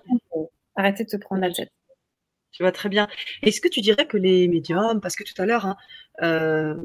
arrêter 0.75 1.03
de 1.03 1.09
te 1.09 1.17
prendre 1.17 1.41
la 1.41 1.51
tête. 1.51 1.71
Tu 2.51 2.63
vois 2.63 2.71
très 2.71 2.89
bien. 2.89 3.07
Est-ce 3.41 3.61
que 3.61 3.67
tu 3.67 3.81
dirais 3.81 4.05
que 4.05 4.17
les 4.17 4.47
médiums, 4.47 5.01
parce 5.01 5.15
que 5.15 5.23
tout 5.23 5.39
à 5.41 5.45
l'heure, 5.45 5.65
hein, 5.65 5.77
euh, 6.21 6.75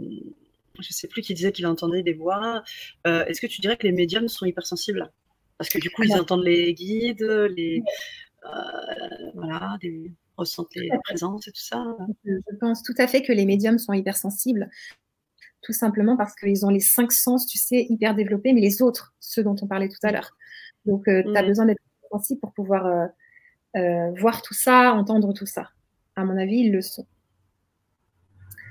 je 0.80 0.88
ne 0.88 0.92
sais 0.92 1.08
plus 1.08 1.22
qui 1.22 1.34
disait 1.34 1.52
qu'il 1.52 1.66
entendait 1.66 2.02
des 2.02 2.14
voix, 2.14 2.62
est-ce 3.04 3.40
que 3.40 3.46
tu 3.46 3.60
dirais 3.60 3.76
que 3.76 3.86
les 3.86 3.92
médiums 3.92 4.28
sont 4.28 4.46
hypersensibles? 4.46 5.10
Parce 5.58 5.68
que 5.68 5.78
du 5.78 5.90
coup, 5.90 6.04
ils 6.04 6.14
entendent 6.14 6.44
les 6.44 6.72
guides, 6.72 7.28
les, 7.54 7.82
voilà, 9.34 9.76
des 9.82 10.12
ressentent 10.38 10.74
les 10.74 10.90
présences 11.04 11.46
et 11.48 11.52
tout 11.52 11.60
ça 11.60 11.84
Je 12.24 12.56
pense 12.60 12.82
tout 12.82 12.94
à 12.96 13.06
fait 13.06 13.22
que 13.22 13.32
les 13.32 13.44
médiums 13.44 13.78
sont 13.78 13.92
hypersensibles, 13.92 14.70
tout 15.62 15.72
simplement 15.72 16.16
parce 16.16 16.34
qu'ils 16.34 16.64
ont 16.64 16.70
les 16.70 16.80
cinq 16.80 17.12
sens, 17.12 17.46
tu 17.46 17.58
sais, 17.58 17.86
hyper 17.90 18.14
développés, 18.14 18.52
mais 18.52 18.60
les 18.60 18.80
autres, 18.80 19.14
ceux 19.20 19.42
dont 19.42 19.56
on 19.60 19.66
parlait 19.66 19.88
tout 19.88 19.98
à 20.02 20.12
l'heure. 20.12 20.36
Donc, 20.86 21.04
tu 21.04 21.36
as 21.36 21.42
besoin 21.42 21.66
d'être 21.66 21.82
sensible 22.10 22.40
pour 22.40 22.52
pouvoir 22.52 22.86
euh, 22.86 23.06
euh, 23.76 24.10
voir 24.12 24.42
tout 24.42 24.54
ça, 24.54 24.92
entendre 24.92 25.32
tout 25.32 25.46
ça. 25.46 25.70
À 26.16 26.24
mon 26.24 26.36
avis, 26.36 26.60
ils 26.60 26.72
le 26.72 26.80
sont. 26.80 27.06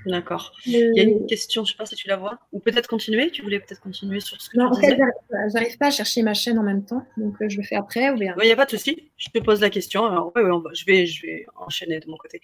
D'accord. 0.06 0.52
Il 0.64 0.72
y 0.72 1.00
a 1.00 1.02
une 1.02 1.26
question, 1.26 1.64
je 1.64 1.70
ne 1.70 1.72
sais 1.72 1.76
pas 1.76 1.86
si 1.86 1.94
tu 1.96 2.08
la 2.08 2.16
vois, 2.16 2.38
ou 2.52 2.60
peut-être 2.60 2.86
continuer. 2.86 3.30
Tu 3.30 3.42
voulais 3.42 3.60
peut-être 3.60 3.80
continuer 3.80 4.20
sur 4.20 4.40
ce 4.40 4.48
que 4.48 4.58
non, 4.58 4.70
tu 4.70 4.80
disais. 4.80 4.96
Non, 4.96 5.06
j'arrive 5.52 5.76
pas 5.76 5.88
à 5.88 5.90
chercher 5.90 6.22
ma 6.22 6.34
chaîne 6.34 6.58
en 6.58 6.62
même 6.62 6.84
temps, 6.84 7.04
donc 7.16 7.34
euh, 7.42 7.48
je 7.48 7.58
le 7.58 7.62
fais 7.62 7.76
après. 7.76 8.12
Il 8.16 8.16
n'y 8.16 8.50
a 8.50 8.56
pas 8.56 8.64
de 8.64 8.70
souci. 8.70 9.10
Je 9.16 9.28
te 9.30 9.38
pose 9.38 9.60
la 9.60 9.70
question. 9.70 10.06
Alors, 10.06 10.32
je 10.72 10.84
vais, 10.84 11.06
je 11.06 11.26
vais 11.26 11.46
enchaîner 11.56 12.00
de 12.00 12.08
mon 12.08 12.16
côté. 12.16 12.40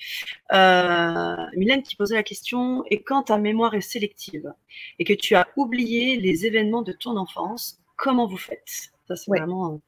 Euh, 0.53 1.37
Mylène 1.57 1.83
qui 1.83 1.97
posait 1.97 2.17
la 2.17 2.23
question 2.23 2.85
et 2.91 3.03
quand 3.03 3.25
ta 3.25 3.39
mémoire 3.39 3.75
est 3.75 3.81
sélective 3.81 4.53
et 4.99 5.05
que 5.05 5.15
tu 5.15 5.35
as 5.35 5.47
oublié 5.57 6.17
les 6.17 6.47
événements 6.47 6.83
de 6.83 6.93
ton 6.93 7.17
enfance, 7.17 7.81
comment 7.97 8.27
vous 8.27 8.37
faites? 8.37 8.91
Ça, 9.09 9.17
c'est 9.17 9.31
vraiment 9.31 9.81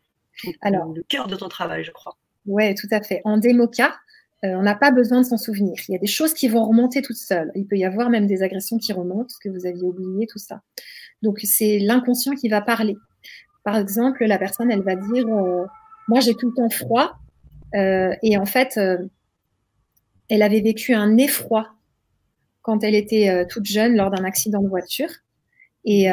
euh, 0.47 0.51
Alors, 0.61 0.93
le 0.93 1.03
cœur 1.03 1.27
de 1.27 1.37
ton 1.37 1.49
travail, 1.49 1.85
je 1.85 1.91
crois. 1.91 2.17
Oui, 2.47 2.75
tout 2.75 2.89
à 2.93 3.03
fait. 3.03 3.21
En 3.25 3.39
démo-cas, 3.39 3.97
euh, 4.45 4.55
on 4.55 4.63
n'a 4.63 4.75
pas 4.75 4.91
besoin 4.91 5.23
de 5.23 5.27
s'en 5.27 5.39
souvenir. 5.39 5.75
Il 5.89 5.93
y 5.93 5.95
a 5.95 5.99
des 5.99 6.07
choses 6.07 6.35
qui 6.35 6.49
vont 6.49 6.65
remonter 6.65 7.01
toutes 7.01 7.17
seules. 7.17 7.51
Il 7.55 7.67
peut 7.67 7.77
y 7.77 7.85
avoir 7.85 8.11
même 8.11 8.27
des 8.27 8.43
agressions 8.43 8.77
qui 8.77 8.93
remontent, 8.93 9.35
que 9.43 9.49
vous 9.49 9.67
aviez 9.67 9.83
oublié, 9.83 10.27
tout 10.27 10.39
ça. 10.39 10.61
Donc 11.23 11.41
c'est 11.43 11.79
l'inconscient 11.79 12.35
qui 12.35 12.49
va 12.49 12.61
parler. 12.61 12.97
Par 13.65 13.77
exemple, 13.77 14.25
la 14.25 14.39
personne, 14.39 14.71
elle 14.71 14.83
va 14.83 14.95
dire 14.95 15.27
euh, 15.27 15.65
Moi, 16.09 16.21
j'ai 16.21 16.35
tout 16.35 16.49
le 16.49 16.55
temps 16.55 16.71
froid. 16.71 17.17
Euh, 17.75 18.15
et 18.23 18.37
en 18.37 18.47
fait, 18.47 18.79
elle 20.29 20.43
avait 20.43 20.61
vécu 20.61 20.93
un 20.95 21.17
effroi 21.17 21.71
quand 22.63 22.85
elle 22.85 22.95
était 22.95 23.47
toute 23.47 23.65
jeune 23.65 23.97
lors 23.97 24.11
d'un 24.11 24.25
accident 24.25 24.61
de 24.61 24.69
voiture. 24.69 25.09
Et 25.85 26.09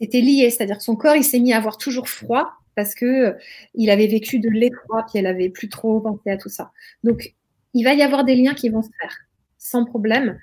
c'était 0.00 0.20
lié, 0.20 0.48
c'est-à-dire 0.50 0.78
que 0.78 0.84
son 0.84 0.96
corps, 0.96 1.16
il 1.16 1.24
s'est 1.24 1.40
mis 1.40 1.52
à 1.52 1.56
avoir 1.56 1.76
toujours 1.76 2.08
froid 2.08 2.50
parce 2.76 2.94
que 2.94 3.36
il 3.74 3.90
avait 3.90 4.06
vécu 4.06 4.38
de 4.38 4.48
l'effroi, 4.48 5.04
puis 5.08 5.18
elle 5.18 5.26
avait 5.26 5.48
plus 5.48 5.68
trop 5.68 6.00
pensé 6.00 6.30
à 6.30 6.36
tout 6.36 6.48
ça. 6.48 6.70
Donc, 7.02 7.34
il 7.78 7.84
va 7.84 7.94
y 7.94 8.02
avoir 8.02 8.24
des 8.24 8.34
liens 8.34 8.54
qui 8.54 8.70
vont 8.70 8.82
se 8.82 8.90
faire 9.00 9.16
sans 9.56 9.84
problème. 9.84 10.36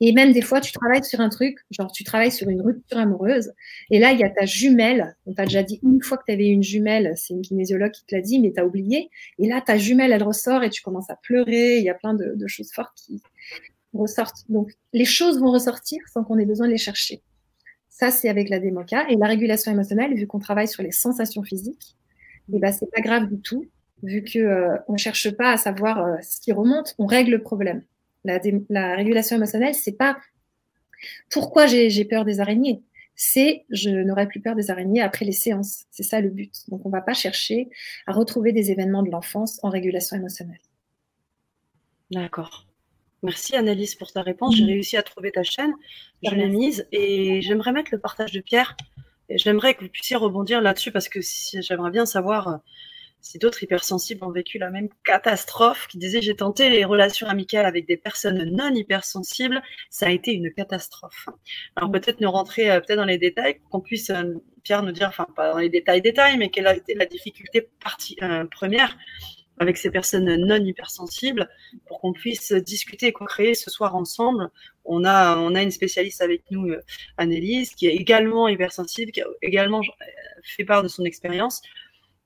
Et 0.00 0.12
même 0.12 0.32
des 0.32 0.42
fois, 0.42 0.60
tu 0.60 0.70
travailles 0.70 1.04
sur 1.04 1.20
un 1.20 1.30
truc, 1.30 1.60
genre 1.70 1.90
tu 1.90 2.04
travailles 2.04 2.32
sur 2.32 2.48
une 2.50 2.60
rupture 2.60 2.98
amoureuse, 2.98 3.52
et 3.90 3.98
là, 3.98 4.12
il 4.12 4.18
y 4.18 4.24
a 4.24 4.28
ta 4.28 4.44
jumelle. 4.44 5.16
On 5.24 5.32
t'a 5.32 5.44
déjà 5.44 5.62
dit 5.62 5.80
une 5.82 6.02
fois 6.02 6.18
que 6.18 6.24
tu 6.26 6.32
avais 6.32 6.48
une 6.48 6.62
jumelle, 6.62 7.14
c'est 7.16 7.32
une 7.32 7.40
kinésiologue 7.40 7.92
qui 7.92 8.04
te 8.04 8.14
l'a 8.14 8.20
dit, 8.20 8.38
mais 8.38 8.52
tu 8.52 8.60
as 8.60 8.66
oublié. 8.66 9.08
Et 9.38 9.48
là, 9.48 9.62
ta 9.62 9.78
jumelle, 9.78 10.12
elle 10.12 10.22
ressort 10.22 10.62
et 10.62 10.68
tu 10.68 10.82
commences 10.82 11.08
à 11.08 11.16
pleurer. 11.16 11.78
Il 11.78 11.84
y 11.84 11.88
a 11.88 11.94
plein 11.94 12.12
de, 12.12 12.46
choses 12.48 12.70
fortes 12.70 12.92
qui 12.96 13.22
ressortent. 13.94 14.44
Donc, 14.50 14.72
les 14.92 15.06
choses 15.06 15.38
vont 15.38 15.52
ressortir 15.52 16.00
sans 16.12 16.22
qu'on 16.22 16.38
ait 16.38 16.44
besoin 16.44 16.66
de 16.66 16.72
les 16.72 16.78
chercher. 16.78 17.22
Ça, 17.88 18.10
c'est 18.10 18.28
avec 18.28 18.50
la 18.50 18.58
démoca. 18.58 19.08
Et 19.08 19.16
la 19.16 19.28
régulation 19.28 19.72
émotionnelle, 19.72 20.12
vu 20.14 20.26
qu'on 20.26 20.40
travaille 20.40 20.68
sur 20.68 20.82
les 20.82 20.92
sensations 20.92 21.44
physiques, 21.44 21.96
eh 22.52 22.58
ben, 22.58 22.72
c'est 22.72 22.90
pas 22.90 23.00
grave 23.00 23.28
du 23.28 23.40
tout 23.40 23.64
vu 24.04 24.22
qu'on 24.22 24.38
euh, 24.38 24.76
ne 24.88 24.96
cherche 24.98 25.30
pas 25.30 25.52
à 25.52 25.56
savoir 25.56 26.04
euh, 26.04 26.16
ce 26.22 26.40
qui 26.40 26.52
remonte, 26.52 26.94
on 26.98 27.06
règle 27.06 27.32
le 27.32 27.42
problème. 27.42 27.82
La, 28.24 28.38
régulation 28.94 29.36
émotionnelle, 29.36 29.74
c'est 29.74 29.96
pas 29.96 30.16
pourquoi 31.30 31.66
j'ai 31.66 32.04
peur 32.04 32.24
des 32.24 32.40
araignées, 32.40 32.82
c'est 33.16 33.64
je 33.70 33.90
n'aurai 33.90 34.26
plus 34.26 34.40
peur 34.40 34.54
des 34.54 34.70
araignées 34.70 35.02
après 35.02 35.24
les 35.24 35.32
séances. 35.32 35.84
C'est 35.90 36.02
ça 36.02 36.20
le 36.20 36.30
but. 36.30 36.52
Donc 36.68 36.86
on 36.86 36.88
ne 36.88 36.94
va 36.94 37.02
pas 37.02 37.12
chercher 37.12 37.68
à 38.06 38.12
retrouver 38.12 38.52
des 38.52 38.70
événements 38.70 39.02
de 39.02 39.10
l'enfance 39.10 39.60
en 39.62 39.68
régulation 39.68 40.16
émotionnelle. 40.16 40.60
D'accord. 42.10 42.66
Merci 43.22 43.56
Annelise 43.56 43.94
pour 43.94 44.12
ta 44.12 44.22
réponse. 44.22 44.56
J'ai 44.56 44.64
mm. 44.64 44.68
réussi 44.68 44.96
à 44.96 45.02
trouver 45.02 45.32
ta 45.32 45.42
chaîne. 45.42 45.72
Je 46.22 46.34
l'ai 46.34 46.48
mise 46.48 46.86
et 46.92 47.40
j'aimerais 47.42 47.72
mettre 47.72 47.90
le 47.92 47.98
partage 47.98 48.32
de 48.32 48.40
Pierre. 48.40 48.76
J'aimerais 49.30 49.74
que 49.74 49.84
vous 49.84 49.90
puissiez 49.90 50.16
rebondir 50.16 50.60
là-dessus 50.60 50.92
parce 50.92 51.08
que 51.08 51.20
j'aimerais 51.60 51.90
bien 51.90 52.06
savoir 52.06 52.48
euh, 52.48 52.56
si 53.24 53.38
d'autres 53.38 53.62
hypersensibles 53.62 54.22
ont 54.22 54.30
vécu 54.30 54.58
la 54.58 54.70
même 54.70 54.90
catastrophe, 55.02 55.88
qui 55.88 55.96
disait 55.96 56.20
j'ai 56.20 56.36
tenté 56.36 56.68
les 56.68 56.84
relations 56.84 57.26
amicales 57.26 57.64
avec 57.64 57.86
des 57.88 57.96
personnes 57.96 58.44
non 58.50 58.72
hypersensibles, 58.74 59.62
ça 59.88 60.06
a 60.06 60.10
été 60.10 60.32
une 60.32 60.52
catastrophe. 60.52 61.30
Alors 61.74 61.90
peut-être 61.90 62.20
nous 62.20 62.30
rentrer 62.30 62.70
euh, 62.70 62.80
peut-être 62.80 62.98
dans 62.98 63.06
les 63.06 63.16
détails, 63.16 63.60
qu'on 63.70 63.80
puisse 63.80 64.10
euh, 64.10 64.34
Pierre 64.62 64.82
nous 64.82 64.92
dire, 64.92 65.08
enfin 65.08 65.26
pas 65.34 65.52
dans 65.52 65.58
les 65.58 65.70
détails 65.70 66.02
détails, 66.02 66.36
mais 66.36 66.50
quelle 66.50 66.66
a 66.66 66.76
été 66.76 66.94
la 66.94 67.06
difficulté 67.06 67.66
partie, 67.82 68.16
euh, 68.22 68.44
première 68.44 68.94
avec 69.58 69.78
ces 69.78 69.90
personnes 69.90 70.34
non 70.44 70.62
hypersensibles 70.62 71.48
pour 71.86 72.00
qu'on 72.00 72.12
puisse 72.12 72.52
discuter 72.52 73.06
et 73.06 73.12
co-créer 73.12 73.54
ce 73.54 73.70
soir 73.70 73.94
ensemble. 73.94 74.50
On 74.84 75.04
a, 75.04 75.38
on 75.38 75.54
a 75.54 75.62
une 75.62 75.70
spécialiste 75.70 76.20
avec 76.20 76.42
nous, 76.50 76.74
Annelise, 77.18 77.72
qui 77.76 77.86
est 77.86 77.94
également 77.94 78.48
hypersensible, 78.48 79.12
qui 79.12 79.22
a 79.22 79.26
également 79.42 79.80
fait 80.42 80.64
part 80.64 80.82
de 80.82 80.88
son 80.88 81.04
expérience. 81.04 81.62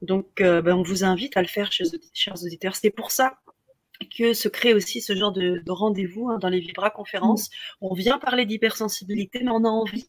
Donc, 0.02 0.40
euh, 0.40 0.62
ben, 0.62 0.74
on 0.74 0.82
vous 0.82 1.04
invite 1.04 1.36
à 1.36 1.42
le 1.42 1.48
faire, 1.48 1.70
chers, 1.72 2.44
auditeurs. 2.44 2.76
C'est 2.76 2.90
pour 2.90 3.10
ça 3.10 3.38
que 4.16 4.32
se 4.32 4.48
crée 4.48 4.74
aussi 4.74 5.00
ce 5.00 5.16
genre 5.16 5.32
de, 5.32 5.62
rendez-vous 5.68 6.28
hein, 6.28 6.38
dans 6.38 6.48
les 6.48 6.60
Vibra 6.60 6.90
conférences. 6.90 7.50
On 7.80 7.94
vient 7.94 8.18
parler 8.18 8.46
d'hypersensibilité, 8.46 9.40
mais 9.42 9.50
on 9.50 9.64
a 9.64 9.68
envie 9.68 10.06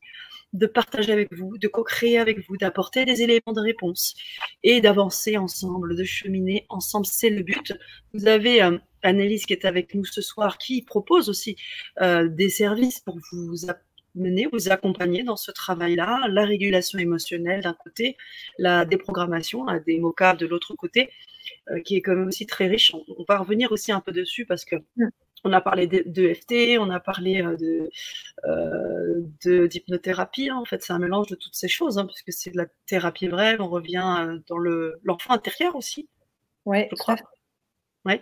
de 0.54 0.65
partager 0.65 1.12
avec 1.12 1.34
vous, 1.34 1.58
de 1.58 1.67
co-créer 1.67 2.17
avec 2.17 2.47
vous, 2.47 2.58
d'apporter 2.58 3.06
des 3.06 3.21
éléments 3.21 3.54
de 3.54 3.62
réponse 3.62 4.15
et 4.63 4.82
d'avancer 4.82 5.38
ensemble, 5.38 5.95
de 5.95 6.04
cheminer 6.04 6.65
ensemble. 6.69 7.06
C'est 7.06 7.30
le 7.30 7.43
but. 7.43 7.73
Vous 8.13 8.28
avez 8.28 8.62
euh, 8.63 8.78
Annelise 9.04 9.45
qui 9.45 9.54
est 9.54 9.65
avec 9.65 9.93
nous 9.93 10.06
ce 10.06 10.21
soir, 10.21 10.58
qui 10.58 10.82
propose 10.82 11.30
aussi 11.30 11.56
euh, 12.02 12.28
des 12.28 12.49
services 12.49 12.99
pour 12.99 13.19
vous 13.32 13.65
mener, 14.15 14.47
vous 14.51 14.71
accompagner 14.71 15.23
dans 15.23 15.35
ce 15.35 15.51
travail-là, 15.51 16.27
la 16.29 16.45
régulation 16.45 16.99
émotionnelle 16.99 17.61
d'un 17.61 17.73
côté, 17.73 18.17
la 18.57 18.85
déprogrammation, 18.85 19.63
la 19.65 19.79
démoca 19.79 20.33
de 20.35 20.45
l'autre 20.45 20.75
côté, 20.75 21.09
euh, 21.71 21.81
qui 21.81 21.95
est 21.95 22.01
quand 22.01 22.15
même 22.15 22.27
aussi 22.27 22.45
très 22.45 22.67
riche. 22.67 22.93
On, 22.93 23.23
va 23.27 23.37
revenir 23.37 23.71
aussi 23.71 23.91
un 23.91 24.01
peu 24.01 24.11
dessus 24.11 24.45
parce 24.45 24.65
que 24.65 24.75
on 25.45 25.53
a 25.53 25.61
parlé 25.61 25.87
de, 25.87 26.33
FT, 26.33 26.77
on 26.79 26.89
a 26.89 26.99
parlé 26.99 27.41
euh, 27.41 27.55
de 27.55 27.89
euh, 28.45 29.67
d'hypnothérapie. 29.67 30.49
Hein. 30.49 30.57
En 30.57 30.65
fait, 30.65 30.83
c'est 30.83 30.93
un 30.93 30.99
mélange 30.99 31.27
de 31.27 31.35
toutes 31.35 31.55
ces 31.55 31.69
choses, 31.69 31.97
hein, 31.97 32.05
puisque 32.05 32.33
c'est 32.33 32.51
de 32.51 32.57
la 32.57 32.65
thérapie 32.87 33.29
brève. 33.29 33.61
On 33.61 33.69
revient 33.69 34.39
dans 34.47 34.57
le 34.57 34.99
l'enfant 35.03 35.31
intérieur 35.33 35.75
aussi. 35.75 36.09
Ouais, 36.65 36.89
je 36.91 36.95
crois. 36.97 37.15
Ouais. 38.05 38.21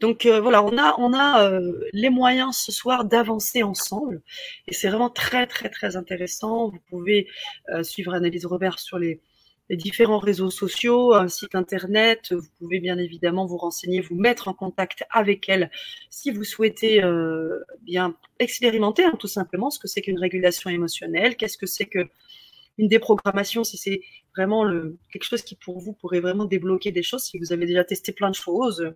Donc 0.00 0.26
euh, 0.26 0.40
voilà, 0.40 0.62
on 0.62 0.76
a, 0.76 0.94
on 0.98 1.12
a 1.14 1.48
euh, 1.50 1.72
les 1.92 2.10
moyens 2.10 2.56
ce 2.56 2.70
soir 2.70 3.04
d'avancer 3.04 3.62
ensemble 3.62 4.22
et 4.68 4.74
c'est 4.74 4.88
vraiment 4.88 5.10
très 5.10 5.46
très 5.46 5.70
très 5.70 5.96
intéressant. 5.96 6.68
Vous 6.68 6.80
pouvez 6.90 7.28
euh, 7.70 7.82
suivre 7.82 8.12
Annelise 8.14 8.46
Robert 8.46 8.78
sur 8.78 8.98
les 8.98 9.20
les 9.68 9.76
différents 9.76 10.18
réseaux 10.18 10.50
sociaux, 10.50 11.14
un 11.14 11.28
site 11.28 11.54
internet. 11.54 12.32
Vous 12.32 12.48
pouvez 12.58 12.78
bien 12.80 12.98
évidemment 12.98 13.46
vous 13.46 13.56
renseigner, 13.56 14.00
vous 14.00 14.14
mettre 14.14 14.48
en 14.48 14.54
contact 14.54 15.04
avec 15.10 15.48
elle 15.48 15.70
si 16.10 16.30
vous 16.30 16.44
souhaitez 16.44 17.02
euh, 17.02 17.60
bien 17.82 18.16
expérimenter 18.38 19.04
hein, 19.04 19.16
tout 19.18 19.26
simplement 19.26 19.70
ce 19.70 19.78
que 19.78 19.88
c'est 19.88 20.02
qu'une 20.02 20.18
régulation 20.18 20.70
émotionnelle, 20.70 21.36
qu'est-ce 21.36 21.58
que 21.58 21.66
c'est 21.66 21.86
que 21.86 22.06
une 22.78 22.88
déprogrammation, 22.88 23.64
si 23.64 23.78
c'est 23.78 24.02
vraiment 24.36 24.62
le, 24.62 24.98
quelque 25.10 25.24
chose 25.24 25.42
qui 25.42 25.56
pour 25.56 25.80
vous 25.80 25.94
pourrait 25.94 26.20
vraiment 26.20 26.44
débloquer 26.44 26.92
des 26.92 27.02
choses, 27.02 27.22
si 27.22 27.38
vous 27.38 27.52
avez 27.52 27.64
déjà 27.64 27.84
testé 27.84 28.12
plein 28.12 28.28
de 28.28 28.34
choses, 28.34 28.92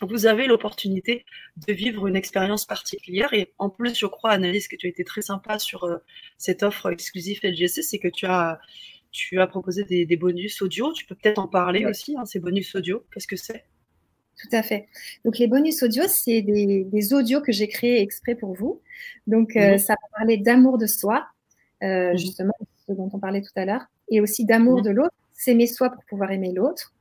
vous 0.00 0.26
avez 0.26 0.46
l'opportunité 0.46 1.24
de 1.66 1.72
vivre 1.72 2.06
une 2.06 2.16
expérience 2.16 2.64
particulière. 2.64 3.32
Et 3.32 3.52
en 3.58 3.70
plus, 3.70 3.98
je 3.98 4.06
crois, 4.06 4.30
Annalise, 4.30 4.68
que 4.68 4.76
tu 4.76 4.86
as 4.86 4.90
été 4.90 5.04
très 5.04 5.22
sympa 5.22 5.58
sur 5.58 5.84
euh, 5.84 5.98
cette 6.38 6.62
offre 6.62 6.90
exclusive 6.90 7.40
LGC, 7.42 7.82
c'est 7.82 7.98
que 7.98 8.08
tu 8.08 8.26
as, 8.26 8.60
tu 9.10 9.40
as 9.40 9.46
proposé 9.46 9.84
des, 9.84 10.16
bonus 10.16 10.62
audio. 10.62 10.92
Tu 10.92 11.04
peux 11.04 11.14
peut-être 11.14 11.38
en 11.38 11.48
parler 11.48 11.84
aussi, 11.86 12.16
hein, 12.16 12.24
ces 12.24 12.40
bonus 12.40 12.74
audio. 12.74 13.04
Qu'est-ce 13.12 13.26
que 13.26 13.36
c'est? 13.36 13.64
Tout 14.40 14.56
à 14.56 14.62
fait. 14.62 14.88
Donc 15.24 15.38
les 15.38 15.46
bonus 15.46 15.82
audio, 15.82 16.04
c'est 16.08 16.40
des, 16.40 17.12
audios 17.12 17.42
que 17.42 17.52
j'ai 17.52 17.68
créés 17.68 18.00
exprès 18.00 18.34
pour 18.34 18.54
vous. 18.54 18.80
Donc 19.26 19.56
euh, 19.56 19.72
mhm. 19.72 19.78
ça 19.78 19.94
va 19.94 20.18
parler 20.18 20.38
d'amour 20.38 20.78
de 20.78 20.86
soi, 20.86 21.26
euh, 21.82 22.12
mhm. 22.12 22.18
justement, 22.18 22.54
ce 22.86 22.92
dont 22.92 23.10
on 23.12 23.18
parlait 23.18 23.42
tout 23.42 23.52
à 23.56 23.66
l'heure, 23.66 23.84
et 24.10 24.20
aussi 24.20 24.46
d'amour 24.46 24.78
mhm. 24.78 24.84
de 24.84 24.90
l'autre, 24.90 25.14
s'aimer 25.34 25.66
soi 25.66 25.90
pour 25.90 26.04
pouvoir 26.04 26.30
aimer 26.32 26.52
l'autre. 26.52 26.94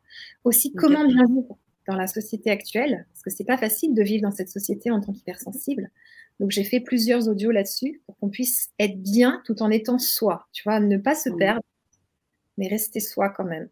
Aussi 0.44 0.74
comment 0.74 1.06
bien 1.06 1.26
vivre 1.26 1.58
dans 1.90 1.96
la 1.96 2.08
société 2.08 2.52
actuelle, 2.52 3.08
parce 3.12 3.24
que 3.24 3.32
c'est 3.32 3.44
pas 3.44 3.58
facile 3.58 3.96
de 3.96 4.04
vivre 4.04 4.22
dans 4.22 4.32
cette 4.32 4.50
société 4.50 4.92
en 4.92 5.02
tant 5.02 5.12
qu'hypersensible. 5.12 5.90
Donc 6.40 6.52
j'ai 6.52 6.64
fait 6.64 6.80
plusieurs 6.80 7.28
audios 7.28 7.50
là-dessus 7.50 8.02
pour 8.06 8.16
qu'on 8.20 8.30
puisse 8.30 8.70
être 8.78 9.02
bien 9.02 9.42
tout 9.44 9.64
en 9.64 9.72
étant 9.72 9.98
soi, 9.98 10.48
tu 10.54 10.62
vois, 10.64 10.80
ne 10.80 10.98
pas 10.98 11.16
se 11.16 11.32
perdre, 11.32 11.64
mais 12.58 12.68
rester 12.68 13.00
soi 13.00 13.30
quand 13.30 13.44
même. 13.44 13.70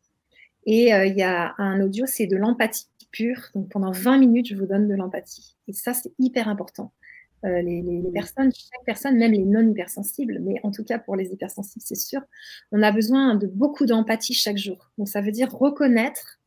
Et 0.65 0.93
euh, 0.95 1.05
il 1.05 1.15
y 1.15 1.21
a 1.21 1.53
un 1.59 1.79
audio, 1.79 2.05
c'est 2.07 2.25
de 2.25 2.35
l'empathie 2.35 2.87
pure. 3.11 3.49
Donc 3.53 3.69
pendant 3.69 3.91
20 3.91 4.17
minutes, 4.17 4.47
je 4.47 4.55
vous 4.55 4.65
donne 4.65 4.87
de 4.87 4.95
l'empathie. 4.95 5.55
Et 5.67 5.73
ça, 5.73 5.93
c'est 5.93 6.11
hyper 6.17 6.49
important. 6.49 6.91
Euh, 7.45 7.61
les, 7.61 7.83
les, 7.83 8.11
personnes, 8.11 8.51
chaque 8.51 8.83
personne, 8.83 9.15
même 9.15 9.31
les 9.31 9.45
non 9.45 9.69
hypersensibles, 9.69 10.39
mais 10.41 10.55
en 10.63 10.71
tout 10.71 10.83
cas 10.83 10.97
pour 10.97 11.15
les 11.15 11.31
hypersensibles, 11.31 11.85
c'est 11.85 11.95
sûr, 11.95 12.21
on 12.71 12.81
a 12.81 12.91
besoin 12.91 13.35
de 13.35 13.45
beaucoup 13.45 13.85
d'empathie 13.85 14.33
chaque 14.33 14.57
jour. 14.57 14.91
Donc 14.97 15.07
ça 15.07 15.21
veut 15.21 15.31
dire 15.31 15.51
reconnaître 15.53 16.39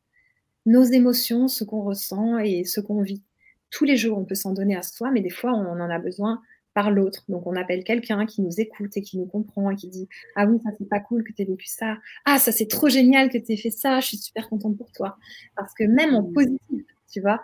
nos 0.66 0.82
émotions, 0.82 1.48
ce 1.48 1.64
qu'on 1.64 1.82
ressent 1.82 2.38
et 2.38 2.64
ce 2.64 2.80
qu'on 2.80 3.02
vit. 3.02 3.22
Tous 3.70 3.84
les 3.84 3.96
jours, 3.96 4.18
on 4.18 4.24
peut 4.24 4.34
s'en 4.34 4.52
donner 4.52 4.76
à 4.76 4.82
soi, 4.82 5.10
mais 5.10 5.20
des 5.20 5.30
fois, 5.30 5.52
on 5.52 5.80
en 5.80 5.90
a 5.90 5.98
besoin 5.98 6.42
par 6.74 6.90
l'autre. 6.90 7.24
Donc, 7.28 7.46
on 7.46 7.56
appelle 7.56 7.84
quelqu'un 7.84 8.26
qui 8.26 8.42
nous 8.42 8.60
écoute 8.60 8.96
et 8.96 9.02
qui 9.02 9.18
nous 9.18 9.26
comprend 9.26 9.70
et 9.70 9.76
qui 9.76 9.88
dit 9.88 10.08
Ah 10.36 10.46
oui, 10.46 10.58
ça 10.62 10.70
c'est 10.78 10.88
pas 10.88 11.00
cool 11.00 11.24
que 11.24 11.32
tu 11.32 11.42
aies 11.42 11.44
vécu 11.44 11.66
ça. 11.66 11.96
Ah, 12.24 12.38
ça 12.38 12.52
c'est 12.52 12.68
trop 12.68 12.88
génial 12.88 13.30
que 13.30 13.38
tu 13.38 13.52
aies 13.52 13.56
fait 13.56 13.70
ça. 13.70 14.00
Je 14.00 14.06
suis 14.06 14.16
super 14.16 14.48
contente 14.48 14.76
pour 14.76 14.90
toi. 14.92 15.16
Parce 15.56 15.74
que 15.74 15.84
même 15.84 16.14
en 16.14 16.22
mmh. 16.22 16.32
positif, 16.32 16.84
tu 17.10 17.20
vois, 17.20 17.42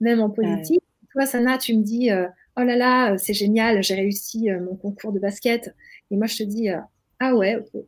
même 0.00 0.20
en 0.20 0.30
positif, 0.30 0.78
toi, 1.12 1.26
Sana, 1.26 1.58
tu 1.58 1.76
me 1.76 1.82
dis 1.82 2.10
euh, 2.10 2.26
Oh 2.56 2.62
là 2.62 2.76
là, 2.76 3.12
euh, 3.12 3.18
c'est 3.18 3.34
génial, 3.34 3.82
j'ai 3.82 3.94
réussi 3.94 4.50
euh, 4.50 4.60
mon 4.60 4.76
concours 4.76 5.12
de 5.12 5.18
basket. 5.18 5.74
Et 6.10 6.16
moi, 6.16 6.26
je 6.26 6.38
te 6.38 6.42
dis 6.42 6.68
Ah 7.20 7.34
ouais, 7.34 7.56
ok. 7.56 7.82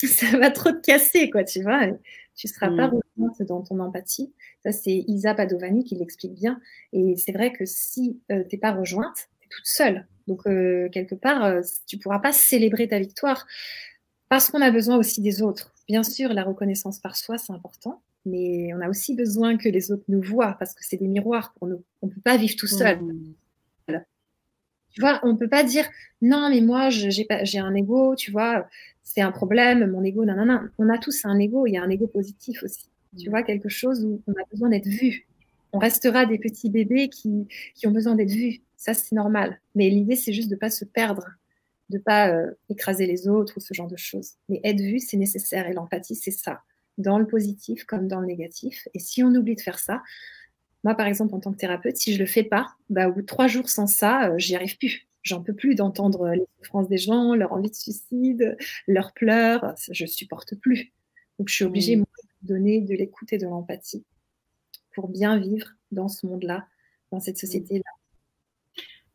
Ça 0.06 0.38
va 0.38 0.50
trop 0.50 0.72
te 0.72 0.80
casser, 0.80 1.28
quoi, 1.28 1.44
tu 1.44 1.62
vois 1.62 1.88
tu 2.40 2.46
ne 2.46 2.52
seras 2.52 2.70
pas 2.70 2.88
dans 3.40 3.62
ton 3.62 3.78
empathie. 3.80 4.32
Ça, 4.62 4.72
c'est 4.72 5.04
Isa 5.06 5.34
Padovani 5.34 5.84
qui 5.84 5.94
l'explique 5.96 6.34
bien. 6.34 6.60
Et 6.92 7.16
c'est 7.16 7.32
vrai 7.32 7.52
que 7.52 7.64
si 7.64 8.20
euh, 8.30 8.44
tu 8.48 8.56
n'es 8.56 8.60
pas 8.60 8.72
rejointe, 8.72 9.28
tu 9.40 9.46
es 9.46 9.48
toute 9.50 9.66
seule. 9.66 10.06
Donc, 10.26 10.46
euh, 10.46 10.88
quelque 10.90 11.14
part, 11.14 11.44
euh, 11.44 11.60
tu 11.86 11.96
ne 11.96 12.02
pourras 12.02 12.20
pas 12.20 12.32
célébrer 12.32 12.88
ta 12.88 12.98
victoire 12.98 13.46
parce 14.28 14.50
qu'on 14.50 14.62
a 14.62 14.70
besoin 14.70 14.96
aussi 14.96 15.20
des 15.20 15.42
autres. 15.42 15.74
Bien 15.88 16.02
sûr, 16.02 16.32
la 16.32 16.44
reconnaissance 16.44 17.00
par 17.00 17.16
soi, 17.16 17.36
c'est 17.36 17.52
important, 17.52 18.02
mais 18.24 18.72
on 18.74 18.80
a 18.80 18.88
aussi 18.88 19.16
besoin 19.16 19.56
que 19.56 19.68
les 19.68 19.90
autres 19.90 20.04
nous 20.08 20.22
voient 20.22 20.56
parce 20.58 20.72
que 20.74 20.84
c'est 20.84 20.96
des 20.96 21.08
miroirs 21.08 21.52
pour 21.58 21.66
nous. 21.66 21.82
On 22.02 22.06
ne 22.06 22.12
peut 22.12 22.20
pas 22.20 22.36
vivre 22.36 22.54
tout 22.56 22.68
seul. 22.68 23.00
Mmh. 23.02 23.34
Tu 24.92 25.00
vois, 25.00 25.20
on 25.22 25.32
ne 25.32 25.38
peut 25.38 25.48
pas 25.48 25.62
dire 25.64 25.84
non, 26.20 26.48
mais 26.50 26.60
moi, 26.60 26.90
j'ai 26.90 27.58
un 27.58 27.74
ego, 27.74 28.16
tu 28.16 28.30
vois, 28.30 28.66
c'est 29.02 29.20
un 29.20 29.32
problème, 29.32 29.90
mon 29.90 30.04
ego, 30.04 30.24
non, 30.24 30.34
non, 30.34 30.46
non. 30.46 30.60
On 30.78 30.88
a 30.88 30.98
tous 30.98 31.24
un 31.24 31.38
ego, 31.38 31.66
il 31.66 31.72
y 31.72 31.76
a 31.76 31.82
un 31.82 31.90
ego 31.90 32.06
positif 32.06 32.62
aussi. 32.62 32.89
Tu 33.18 33.28
mm. 33.28 33.30
vois, 33.30 33.42
quelque 33.42 33.68
chose 33.68 34.04
où 34.04 34.22
on 34.26 34.32
a 34.32 34.44
besoin 34.50 34.68
d'être 34.68 34.86
vu. 34.86 35.26
On 35.72 35.78
restera 35.78 36.26
des 36.26 36.38
petits 36.38 36.70
bébés 36.70 37.08
qui, 37.08 37.46
qui 37.74 37.86
ont 37.86 37.92
besoin 37.92 38.14
d'être 38.14 38.30
vus. 38.30 38.60
Ça, 38.76 38.94
c'est 38.94 39.14
normal. 39.14 39.60
Mais 39.74 39.88
l'idée, 39.88 40.16
c'est 40.16 40.32
juste 40.32 40.48
de 40.48 40.54
ne 40.54 40.60
pas 40.60 40.70
se 40.70 40.84
perdre, 40.84 41.26
de 41.90 41.98
ne 41.98 42.02
pas 42.02 42.32
euh, 42.32 42.50
écraser 42.68 43.06
les 43.06 43.28
autres 43.28 43.54
ou 43.56 43.60
ce 43.60 43.74
genre 43.74 43.88
de 43.88 43.96
choses. 43.96 44.32
Mais 44.48 44.60
être 44.64 44.80
vu, 44.80 44.98
c'est 44.98 45.16
nécessaire. 45.16 45.68
Et 45.68 45.72
l'empathie, 45.72 46.16
c'est 46.16 46.30
ça. 46.30 46.62
Dans 46.98 47.18
le 47.18 47.26
positif 47.26 47.84
comme 47.84 48.08
dans 48.08 48.20
le 48.20 48.26
négatif. 48.26 48.88
Et 48.94 48.98
si 48.98 49.22
on 49.22 49.28
oublie 49.28 49.54
de 49.54 49.60
faire 49.60 49.78
ça, 49.78 50.02
moi, 50.82 50.94
par 50.94 51.06
exemple, 51.06 51.34
en 51.34 51.40
tant 51.40 51.52
que 51.52 51.58
thérapeute, 51.58 51.96
si 51.96 52.14
je 52.14 52.18
le 52.18 52.26
fais 52.26 52.42
pas, 52.42 52.74
bah, 52.88 53.08
au 53.08 53.12
bout 53.12 53.20
de 53.20 53.26
trois 53.26 53.46
jours 53.46 53.68
sans 53.68 53.86
ça, 53.86 54.30
euh, 54.30 54.38
j'y 54.38 54.56
arrive 54.56 54.78
plus. 54.78 55.06
J'en 55.22 55.42
peux 55.42 55.52
plus 55.52 55.74
d'entendre 55.74 56.30
les 56.30 56.46
souffrances 56.58 56.88
des 56.88 56.96
gens, 56.96 57.34
leur 57.34 57.52
envie 57.52 57.68
de 57.68 57.74
suicide, 57.74 58.56
leurs 58.86 59.12
pleurs. 59.12 59.74
Je 59.90 60.06
supporte 60.06 60.54
plus. 60.54 60.92
Donc, 61.38 61.48
je 61.48 61.54
suis 61.54 61.64
obligée 61.64 61.96
de 61.96 62.04
donner 62.42 62.80
de 62.80 62.94
l'écoute 62.94 63.32
et 63.32 63.38
de 63.38 63.46
l'empathie 63.46 64.04
pour 64.94 65.08
bien 65.08 65.38
vivre 65.38 65.68
dans 65.92 66.08
ce 66.08 66.26
monde-là, 66.26 66.66
dans 67.12 67.20
cette 67.20 67.38
société-là. 67.38 67.82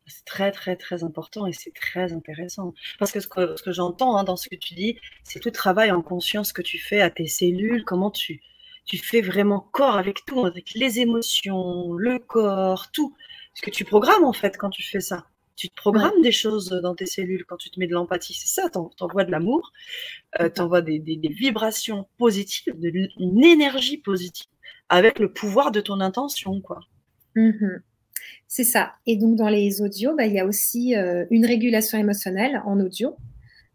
C'est 0.08 0.24
très, 0.24 0.52
très, 0.52 0.76
très 0.76 1.02
important 1.02 1.46
et 1.46 1.52
c'est 1.52 1.74
très 1.74 2.12
intéressant. 2.12 2.74
Parce 2.98 3.10
que 3.10 3.18
ce 3.18 3.26
que, 3.26 3.72
j'entends 3.72 4.16
hein, 4.16 4.24
dans 4.24 4.36
ce 4.36 4.48
que 4.48 4.54
tu 4.54 4.74
dis, 4.74 4.96
c'est 5.24 5.40
tout 5.40 5.48
le 5.48 5.52
travail 5.52 5.90
en 5.90 6.00
conscience 6.00 6.52
que 6.52 6.62
tu 6.62 6.78
fais 6.78 7.00
à 7.00 7.10
tes 7.10 7.26
cellules, 7.26 7.84
comment 7.84 8.12
tu, 8.12 8.40
tu 8.84 8.98
fais 8.98 9.20
vraiment 9.20 9.60
corps 9.60 9.96
avec 9.96 10.24
tout, 10.24 10.46
avec 10.46 10.74
les 10.74 11.00
émotions, 11.00 11.92
le 11.92 12.20
corps, 12.20 12.90
tout. 12.92 13.16
Ce 13.54 13.62
que 13.62 13.70
tu 13.70 13.84
programmes 13.84 14.24
en 14.24 14.32
fait 14.32 14.56
quand 14.56 14.70
tu 14.70 14.82
fais 14.82 15.00
ça. 15.00 15.26
Tu 15.56 15.70
te 15.70 15.74
programmes 15.74 16.20
des 16.22 16.32
choses 16.32 16.68
dans 16.68 16.94
tes 16.94 17.06
cellules 17.06 17.44
quand 17.46 17.56
tu 17.56 17.70
te 17.70 17.80
mets 17.80 17.86
de 17.86 17.94
l'empathie, 17.94 18.34
c'est 18.34 18.46
ça, 18.48 18.68
t'envoies 18.68 19.24
de 19.24 19.30
l'amour, 19.30 19.72
euh, 20.40 20.48
t'envoies 20.50 20.82
des, 20.82 20.98
des, 20.98 21.28
vibrations 21.28 22.06
positives, 22.18 22.78
de, 22.78 23.08
une 23.18 23.42
énergie 23.42 23.96
positive, 23.96 24.46
avec 24.88 25.18
le 25.18 25.32
pouvoir 25.32 25.70
de 25.72 25.80
ton 25.80 26.00
intention, 26.00 26.60
quoi. 26.60 26.80
Mmh 27.34 27.78
c'est 28.48 28.64
ça. 28.64 28.94
Et 29.06 29.16
donc 29.16 29.36
dans 29.36 29.48
les 29.48 29.82
audios, 29.82 30.14
bah, 30.16 30.26
il 30.26 30.32
y 30.32 30.40
a 30.40 30.46
aussi 30.46 30.96
euh, 30.96 31.26
une 31.30 31.46
régulation 31.46 31.98
émotionnelle 31.98 32.62
en 32.64 32.80
audio. 32.80 33.16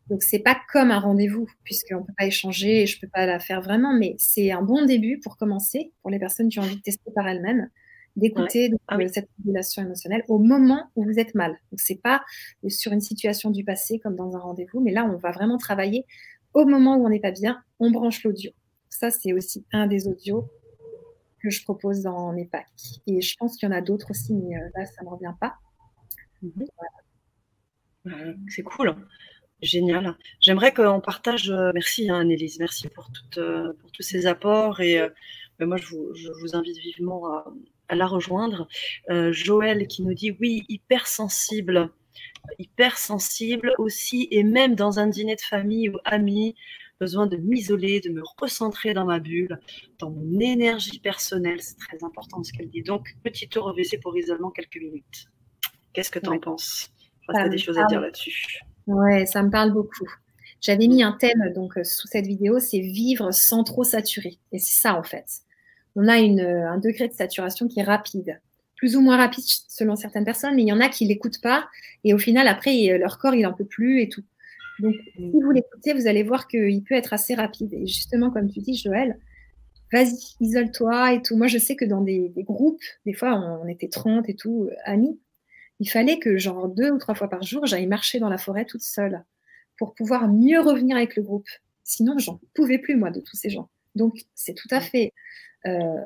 Donc 0.09 0.23
c'est 0.23 0.39
pas 0.39 0.57
comme 0.71 0.91
un 0.91 0.99
rendez-vous 0.99 1.47
puisqu'on 1.63 2.03
peut 2.03 2.13
pas 2.17 2.25
échanger 2.25 2.81
et 2.81 2.85
je 2.85 2.99
peux 2.99 3.07
pas 3.07 3.25
la 3.25 3.39
faire 3.39 3.61
vraiment, 3.61 3.93
mais 3.93 4.15
c'est 4.17 4.51
un 4.51 4.61
bon 4.61 4.85
début 4.85 5.19
pour 5.19 5.37
commencer 5.37 5.93
pour 6.01 6.11
les 6.11 6.19
personnes 6.19 6.49
qui 6.49 6.59
ont 6.59 6.63
envie 6.63 6.77
de 6.77 6.81
tester 6.81 7.11
par 7.15 7.27
elles-mêmes, 7.27 7.69
d'écouter 8.15 8.71
ah 8.87 8.97
cette 9.11 9.29
régulation 9.37 9.83
émotionnelle 9.83 10.23
au 10.27 10.37
moment 10.37 10.89
où 10.95 11.03
vous 11.03 11.19
êtes 11.19 11.33
mal. 11.35 11.51
Donc 11.71 11.79
c'est 11.79 12.01
pas 12.01 12.21
sur 12.67 12.91
une 12.91 13.01
situation 13.01 13.49
du 13.51 13.63
passé 13.63 13.99
comme 13.99 14.15
dans 14.15 14.35
un 14.35 14.39
rendez-vous, 14.39 14.81
mais 14.81 14.91
là 14.91 15.05
on 15.05 15.17
va 15.17 15.31
vraiment 15.31 15.57
travailler 15.57 16.05
au 16.53 16.65
moment 16.65 16.97
où 16.97 17.05
on 17.05 17.09
n'est 17.09 17.19
pas 17.19 17.31
bien, 17.31 17.61
on 17.79 17.91
branche 17.91 18.23
l'audio. 18.23 18.51
Ça 18.89 19.11
c'est 19.11 19.33
aussi 19.33 19.65
un 19.71 19.87
des 19.87 20.07
audios 20.07 20.45
que 21.41 21.49
je 21.49 21.63
propose 21.63 22.01
dans 22.01 22.33
mes 22.33 22.45
packs. 22.45 22.67
Et 23.07 23.21
je 23.21 23.35
pense 23.37 23.57
qu'il 23.57 23.67
y 23.67 23.71
en 23.71 23.75
a 23.75 23.81
d'autres 23.81 24.11
aussi, 24.11 24.33
mais 24.33 24.57
euh, 24.57 24.69
là 24.75 24.85
ça 24.85 25.03
me 25.03 25.09
revient 25.09 25.33
pas. 25.39 25.55
Mhm. 26.41 26.65
C'est 28.49 28.63
cool. 28.63 28.95
Génial. 29.61 30.17
J'aimerais 30.39 30.73
qu'on 30.73 31.01
partage. 31.01 31.51
Euh, 31.51 31.71
merci, 31.73 32.09
hein, 32.09 32.21
Annelise. 32.21 32.57
Merci 32.59 32.87
pour, 32.89 33.09
euh, 33.37 33.73
pour 33.79 33.91
tous 33.91 34.01
ces 34.01 34.25
apports. 34.25 34.79
Et 34.81 34.99
euh, 34.99 35.09
ben, 35.59 35.67
moi, 35.67 35.77
je 35.77 35.95
vous, 35.95 36.55
invite 36.55 36.77
vivement 36.77 37.27
à, 37.27 37.45
la 37.95 38.07
rejoindre. 38.07 38.67
Joël 39.09 39.87
qui 39.87 40.03
nous 40.03 40.13
dit 40.13 40.35
oui, 40.39 40.63
hypersensible. 40.69 41.89
Hypersensible 42.59 43.73
aussi. 43.77 44.27
Et 44.31 44.43
même 44.43 44.75
dans 44.75 44.99
un 44.99 45.07
dîner 45.07 45.35
de 45.35 45.41
famille 45.41 45.89
ou 45.89 45.97
amis, 46.05 46.55
besoin 47.01 47.25
de 47.25 47.35
m'isoler, 47.37 47.99
de 47.99 48.09
me 48.09 48.21
recentrer 48.39 48.93
dans 48.93 49.05
ma 49.05 49.19
bulle, 49.19 49.59
dans 49.97 50.11
mon 50.11 50.39
énergie 50.39 50.99
personnelle. 50.99 51.59
C'est 51.61 51.77
très 51.77 52.03
important 52.03 52.43
ce 52.43 52.53
qu'elle 52.53 52.69
dit. 52.69 52.83
Donc, 52.83 53.15
petit 53.23 53.49
tour 53.49 53.65
au 53.65 53.73
WC 53.73 53.97
pour 53.97 54.15
isolement 54.15 54.51
quelques 54.51 54.77
minutes. 54.77 55.25
Qu'est-ce 55.93 56.11
que 56.11 56.19
tu 56.19 56.29
en 56.29 56.39
penses? 56.39 56.91
Tu 57.27 57.35
as 57.35 57.49
des 57.49 57.57
choses 57.57 57.79
à 57.79 57.85
dire 57.85 58.01
là-dessus. 58.01 58.61
Ouais, 58.85 59.25
ça 59.25 59.41
me 59.41 59.49
parle 59.49 59.71
beaucoup. 59.71 60.07
J'avais 60.61 60.87
mis 60.87 61.01
un 61.01 61.13
thème 61.13 61.51
donc 61.55 61.75
euh, 61.77 61.83
sous 61.83 62.07
cette 62.07 62.27
vidéo, 62.27 62.59
c'est 62.59 62.79
vivre 62.79 63.31
sans 63.31 63.63
trop 63.63 63.83
saturer. 63.83 64.37
Et 64.51 64.59
c'est 64.59 64.79
ça 64.79 64.95
en 64.95 65.03
fait. 65.03 65.25
On 65.95 66.07
a 66.07 66.19
une, 66.19 66.39
euh, 66.39 66.69
un 66.69 66.77
degré 66.77 67.07
de 67.07 67.13
saturation 67.13 67.67
qui 67.67 67.79
est 67.79 67.83
rapide, 67.83 68.39
plus 68.75 68.95
ou 68.95 69.01
moins 69.01 69.17
rapide 69.17 69.43
selon 69.45 69.95
certaines 69.95 70.25
personnes, 70.25 70.55
mais 70.55 70.63
il 70.63 70.67
y 70.67 70.73
en 70.73 70.79
a 70.79 70.89
qui 70.89 71.05
l'écoutent 71.05 71.41
pas 71.41 71.67
et 72.03 72.13
au 72.13 72.17
final 72.17 72.47
après 72.47 72.97
leur 72.97 73.19
corps 73.19 73.35
il 73.35 73.45
en 73.45 73.53
peut 73.53 73.65
plus 73.65 74.01
et 74.01 74.09
tout. 74.09 74.23
Donc 74.79 74.95
si 75.15 75.31
vous 75.31 75.51
l'écoutez, 75.51 75.93
vous 75.93 76.07
allez 76.07 76.23
voir 76.23 76.47
qu'il 76.47 76.83
peut 76.83 76.95
être 76.95 77.13
assez 77.13 77.35
rapide. 77.35 77.73
Et 77.73 77.85
justement 77.85 78.31
comme 78.31 78.49
tu 78.49 78.59
dis 78.59 78.75
Joël, 78.75 79.19
vas-y 79.91 80.15
isole-toi 80.39 81.13
et 81.13 81.21
tout. 81.21 81.37
Moi 81.37 81.47
je 81.47 81.57
sais 81.57 81.75
que 81.75 81.85
dans 81.85 82.01
des, 82.01 82.29
des 82.29 82.43
groupes, 82.43 82.81
des 83.05 83.13
fois 83.13 83.35
on, 83.35 83.67
était 83.67 83.89
30 83.89 84.27
et 84.29 84.35
tout 84.35 84.69
euh, 84.71 84.75
amis, 84.85 85.19
il 85.81 85.89
fallait 85.89 86.19
que, 86.19 86.37
genre, 86.37 86.69
deux 86.69 86.91
ou 86.91 86.99
trois 86.99 87.15
fois 87.15 87.27
par 87.27 87.41
jour, 87.41 87.65
j'aille 87.65 87.87
marcher 87.87 88.19
dans 88.19 88.29
la 88.29 88.37
forêt 88.37 88.65
toute 88.65 88.83
seule 88.83 89.25
pour 89.79 89.95
pouvoir 89.95 90.27
mieux 90.27 90.61
revenir 90.61 90.95
avec 90.95 91.15
le 91.15 91.23
groupe. 91.23 91.47
Sinon, 91.83 92.19
j'en 92.19 92.39
pouvais 92.53 92.77
plus, 92.77 92.95
moi, 92.95 93.09
de 93.09 93.19
tous 93.19 93.35
ces 93.35 93.49
gens. 93.49 93.67
Donc, 93.95 94.21
c'est 94.35 94.53
tout 94.53 94.67
à 94.69 94.79
fait 94.79 95.11
euh, 95.65 96.01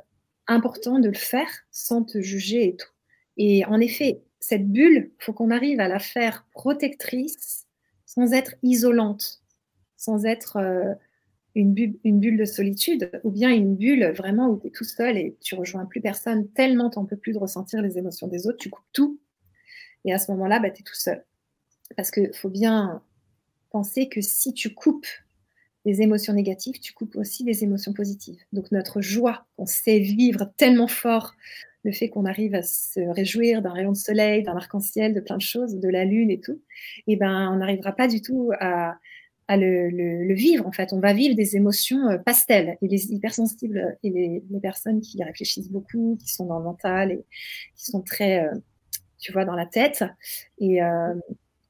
important 0.48 1.00
de 1.00 1.08
le 1.08 1.16
faire 1.16 1.50
sans 1.72 2.04
te 2.04 2.22
juger 2.22 2.70
et 2.70 2.76
tout. 2.76 2.90
Et 3.38 3.66
en 3.66 3.80
effet, 3.80 4.22
cette 4.40 4.70
bulle, 4.70 5.12
faut 5.20 5.34
qu'on 5.34 5.52
arrive 5.52 5.80
à 5.80 5.88
la 5.88 6.00
faire 6.00 6.46
protectrice 6.52 7.66
sans 8.06 8.34
être 8.34 8.56
isolante, 8.64 9.42
sans 9.98 10.26
être 10.26 10.58
euh, 10.58 10.94
une, 11.56 11.74
bulle, 11.74 11.98
une, 12.04 12.20
bulle, 12.20 12.38
de 12.38 12.46
solitude, 12.46 13.10
ou 13.24 13.32
bien 13.32 13.50
une 13.50 13.76
bulle 13.76 14.12
vraiment 14.12 14.50
où 14.50 14.60
tu 14.60 14.68
es 14.68 14.70
tout 14.70 14.84
seul 14.84 15.18
et 15.18 15.36
tu 15.42 15.56
rejoins 15.56 15.86
plus 15.86 16.02
personne, 16.02 16.48
tellement 16.50 16.90
tu 16.90 17.00
n'en 17.00 17.06
peux 17.06 17.18
plus 17.18 17.34
de 17.34 17.40
ressentir 17.40 17.82
les 17.82 17.98
émotions 17.98 18.28
des 18.28 18.48
autres, 18.48 18.58
tu 18.58 18.70
coupes 18.70 18.86
tout. 18.94 19.20
Et 20.06 20.14
à 20.14 20.20
ce 20.20 20.32
moment-là, 20.32 20.60
bah, 20.60 20.70
tu 20.70 20.82
es 20.82 20.84
tout 20.84 20.96
seul. 20.96 21.26
Parce 21.98 22.12
qu'il 22.12 22.34
faut 22.34 22.50
bien 22.50 23.02
penser 23.72 24.08
que 24.08 24.22
si 24.22 24.54
tu 24.54 24.74
coupes 24.74 25.08
des 25.86 26.02
émotions 26.02 26.34
négatives, 26.34 26.80
tu 26.80 26.94
coupes 26.94 27.16
aussi 27.16 27.44
des 27.44 27.64
émotions 27.64 27.94
positives. 27.94 28.42
Donc 28.54 28.72
notre 28.72 29.02
joie, 29.02 29.46
on 29.58 29.66
sait 29.66 30.00
vivre 30.00 30.52
tellement 30.58 30.88
fort, 30.88 31.34
le 31.86 31.92
fait 31.92 32.10
qu'on 32.10 32.26
arrive 32.26 32.56
à 32.56 32.64
se 32.64 33.00
réjouir 33.00 33.62
d'un 33.62 33.72
rayon 33.72 33.92
de 33.92 33.98
soleil, 33.98 34.42
d'un 34.42 34.56
arc-en-ciel, 34.56 35.14
de 35.14 35.20
plein 35.20 35.38
de 35.38 35.42
choses, 35.42 35.76
de 35.76 35.90
la 35.90 36.04
lune 36.04 36.32
et 36.32 36.40
tout, 36.40 36.60
eh 37.08 37.16
ben 37.16 37.52
on 37.54 37.58
n'arrivera 37.58 37.92
pas 37.92 38.08
du 38.08 38.22
tout 38.22 38.52
à, 38.60 38.98
le, 39.50 40.34
vivre 40.34 40.66
en 40.66 40.72
fait. 40.72 40.92
On 40.94 41.00
va 41.00 41.14
vivre 41.14 41.36
des 41.36 41.56
émotions 41.56 42.10
euh, 42.10 42.18
pastelles. 42.18 42.78
Et 42.82 42.88
les 42.88 43.12
hypersensibles 43.14 43.98
et 44.02 44.10
les, 44.10 44.60
personnes 44.60 45.00
qui 45.00 45.24
réfléchissent 45.24 45.70
beaucoup, 45.70 46.18
qui 46.20 46.34
sont 46.34 46.48
dans 46.48 46.58
le 46.58 46.66
mental 46.66 47.12
et 47.12 47.24
qui 47.76 47.86
sont 47.86 48.02
très, 48.02 48.44
euh, 48.44 48.56
tu 49.20 49.32
vois, 49.32 49.46
dans 49.46 49.56
la 49.56 49.68
tête, 49.68 50.04
et 50.58 50.82
euh, 50.82 51.14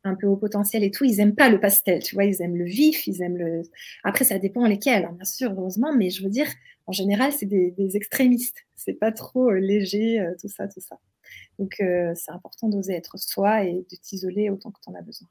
un 0.06 0.16
peu 0.16 0.28
au 0.28 0.38
potentiel 0.38 0.84
et 0.84 0.92
tout, 0.92 1.04
ils 1.04 1.20
aiment 1.20 1.36
pas 1.36 1.50
le 1.50 1.60
pastel, 1.60 2.02
tu 2.02 2.16
vois, 2.16 2.26
ils 2.26 2.42
aiment 2.42 2.56
le 2.56 2.66
vif, 2.66 3.08
ils 3.08 3.22
aiment 3.22 3.38
le. 3.38 3.62
Après, 4.04 4.26
ça 4.26 4.40
dépend 4.40 4.66
lesquels, 4.66 5.06
hein, 5.06 5.14
bien 5.14 5.26
sûr, 5.26 5.52
heureusement, 5.52 5.94
mais 5.96 6.10
je 6.10 6.24
veux 6.24 6.30
dire, 6.30 6.48
en 6.88 6.92
général, 6.92 7.32
c'est 7.32 7.46
des, 7.46 7.72
des, 7.72 7.98
extrémistes, 7.98 8.66
c'est 8.76 8.94
pas 8.94 9.12
trop 9.12 9.50
euh, 9.50 9.60
léger, 9.60 10.20
euh, 10.20 10.34
tout 10.40 10.48
ça, 10.48 10.68
tout 10.68 10.82
ça. 10.82 11.00
Donc, 11.60 11.76
euh, 11.82 12.14
c'est 12.16 12.32
important 12.32 12.70
d'oser 12.70 12.94
être 12.94 13.18
soi 13.18 13.64
et 13.64 13.74
de 13.74 13.96
t'isoler 13.96 14.50
autant 14.50 14.72
que 14.72 14.80
tu 14.84 14.90
en 14.90 14.96
as 14.96 15.02
besoin. 15.02 15.28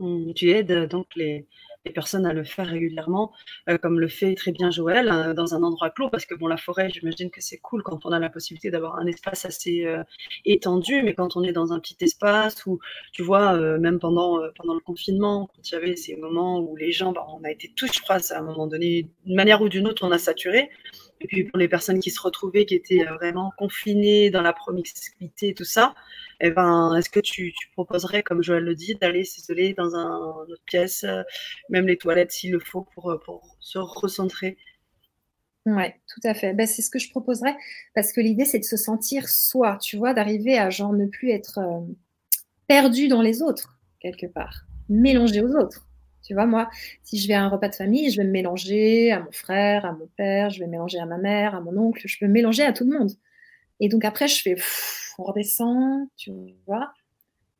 Mmh, 0.00 0.32
tu 0.34 0.50
aides 0.50 0.88
donc 0.88 1.06
les, 1.16 1.46
les 1.84 1.92
personnes 1.92 2.24
à 2.26 2.32
le 2.32 2.44
faire 2.44 2.66
régulièrement, 2.66 3.32
euh, 3.68 3.76
comme 3.78 4.00
le 4.00 4.08
fait 4.08 4.34
très 4.34 4.52
bien 4.52 4.70
Joël, 4.70 5.10
euh, 5.10 5.34
dans 5.34 5.54
un 5.54 5.62
endroit 5.62 5.90
clos, 5.90 6.08
parce 6.08 6.24
que 6.24 6.34
bon, 6.34 6.46
la 6.46 6.56
forêt, 6.56 6.88
j'imagine 6.88 7.30
que 7.30 7.40
c'est 7.40 7.58
cool 7.58 7.82
quand 7.82 8.06
on 8.06 8.10
a 8.12 8.18
la 8.18 8.30
possibilité 8.30 8.70
d'avoir 8.70 8.96
un 8.98 9.06
espace 9.06 9.44
assez 9.44 9.84
euh, 9.84 10.02
étendu, 10.46 11.02
mais 11.02 11.14
quand 11.14 11.36
on 11.36 11.42
est 11.42 11.52
dans 11.52 11.72
un 11.72 11.80
petit 11.80 11.96
espace 12.00 12.64
où, 12.66 12.78
tu 13.12 13.22
vois, 13.22 13.54
même 13.78 13.98
pendant, 13.98 14.40
pendant 14.56 14.74
le 14.74 14.80
confinement, 14.80 15.48
quand 15.54 15.70
il 15.70 15.72
y 15.72 15.76
avait 15.76 15.96
ces 15.96 16.16
moments 16.16 16.60
où 16.60 16.76
les 16.76 16.92
gens, 16.92 17.12
bah, 17.12 17.26
on 17.28 17.44
a 17.44 17.50
été 17.50 17.72
tous, 17.76 17.90
je 17.92 18.00
crois, 18.00 18.16
à 18.16 18.38
un 18.38 18.42
moment 18.42 18.66
donné, 18.66 19.08
d'une 19.24 19.36
manière 19.36 19.60
ou 19.62 19.68
d'une 19.68 19.86
autre, 19.86 20.06
on 20.06 20.12
a 20.12 20.18
saturé. 20.18 20.70
Et 21.24 21.26
puis 21.26 21.44
pour 21.44 21.58
les 21.58 21.68
personnes 21.68 22.00
qui 22.00 22.10
se 22.10 22.20
retrouvaient, 22.20 22.66
qui 22.66 22.74
étaient 22.74 23.02
vraiment 23.04 23.50
confinées 23.56 24.28
dans 24.28 24.42
la 24.42 24.52
promiscuité, 24.52 25.54
tout 25.54 25.64
ça, 25.64 25.94
eh 26.40 26.50
ben, 26.50 26.94
est-ce 26.96 27.08
que 27.08 27.18
tu, 27.18 27.54
proposerais, 27.72 28.22
comme 28.22 28.42
Joël 28.42 28.62
le 28.62 28.74
dit, 28.74 28.94
d'aller 28.96 29.24
s'isoler 29.24 29.72
dans 29.72 29.96
un, 29.96 30.44
une 30.44 30.52
autre 30.52 30.62
pièce, 30.66 31.02
euh, 31.04 31.22
même 31.70 31.86
les 31.86 31.96
toilettes 31.96 32.30
s'il 32.30 32.52
le 32.52 32.60
faut, 32.60 32.82
pour, 32.82 33.10
euh, 33.10 33.18
se 33.58 33.78
recentrer? 33.78 34.58
Oui, 35.64 35.84
tout 36.08 36.20
à 36.28 36.34
fait. 36.34 36.52
Ben, 36.52 36.66
c'est 36.66 36.82
ce 36.82 36.90
que 36.90 36.98
je 36.98 37.08
proposerais, 37.08 37.56
parce 37.94 38.12
que 38.12 38.20
l'idée, 38.20 38.44
c'est 38.44 38.58
de 38.58 38.64
se 38.64 38.76
sentir 38.76 39.26
soi, 39.30 39.78
tu 39.80 39.96
vois, 39.96 40.12
d'arriver 40.12 40.58
à 40.58 40.68
genre 40.68 40.92
ne 40.92 41.06
plus 41.06 41.30
être 41.30 41.58
euh, 41.58 41.80
perdu 42.66 43.08
dans 43.08 43.22
les 43.22 43.40
autres, 43.40 43.78
quelque 43.98 44.26
part, 44.26 44.66
mélangé 44.90 45.40
aux 45.40 45.56
autres. 45.56 45.86
Tu 46.24 46.32
vois, 46.32 46.46
moi, 46.46 46.70
si 47.02 47.18
je 47.18 47.28
vais 47.28 47.34
à 47.34 47.44
un 47.44 47.48
repas 47.48 47.68
de 47.68 47.74
famille, 47.74 48.10
je 48.10 48.16
vais 48.16 48.26
me 48.26 48.32
mélanger 48.32 49.12
à 49.12 49.20
mon 49.20 49.30
frère, 49.30 49.84
à 49.84 49.92
mon 49.92 50.06
père, 50.16 50.48
je 50.48 50.58
vais 50.58 50.66
me 50.66 50.72
mélanger 50.72 50.98
à 50.98 51.06
ma 51.06 51.18
mère, 51.18 51.54
à 51.54 51.60
mon 51.60 51.76
oncle, 51.76 52.02
je 52.06 52.18
peux 52.18 52.26
me 52.26 52.32
mélanger 52.32 52.62
à 52.62 52.72
tout 52.72 52.84
le 52.84 52.98
monde. 52.98 53.10
Et 53.80 53.88
donc 53.88 54.04
après, 54.04 54.26
je 54.26 54.40
fais, 54.40 54.56
on 55.18 55.24
redescend, 55.24 56.08
tu 56.16 56.32
vois, 56.66 56.92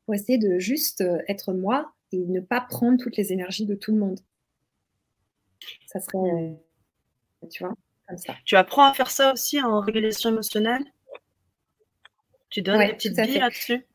pour 0.05 0.15
essayer 0.15 0.39
de 0.39 0.57
juste 0.57 1.01
euh, 1.01 1.19
être 1.27 1.53
moi 1.53 1.93
et 2.11 2.17
ne 2.17 2.39
pas 2.39 2.61
prendre 2.61 2.97
toutes 2.97 3.17
les 3.17 3.31
énergies 3.33 3.65
de 3.65 3.75
tout 3.75 3.93
le 3.93 3.99
monde. 3.99 4.19
Ça 5.85 5.99
serait, 5.99 6.57
tu 7.51 7.63
vois, 7.63 7.75
comme 8.07 8.17
ça. 8.17 8.35
Tu 8.45 8.55
apprends 8.55 8.85
à 8.85 8.93
faire 8.93 9.11
ça 9.11 9.33
aussi 9.33 9.61
en 9.61 9.79
régulation 9.79 10.31
émotionnelle? 10.31 10.83
Tu 12.49 12.61
donnes 12.61 12.79
des 12.79 12.93
petites 12.93 13.15
billes 13.15 13.39
là-dessus? 13.39 13.85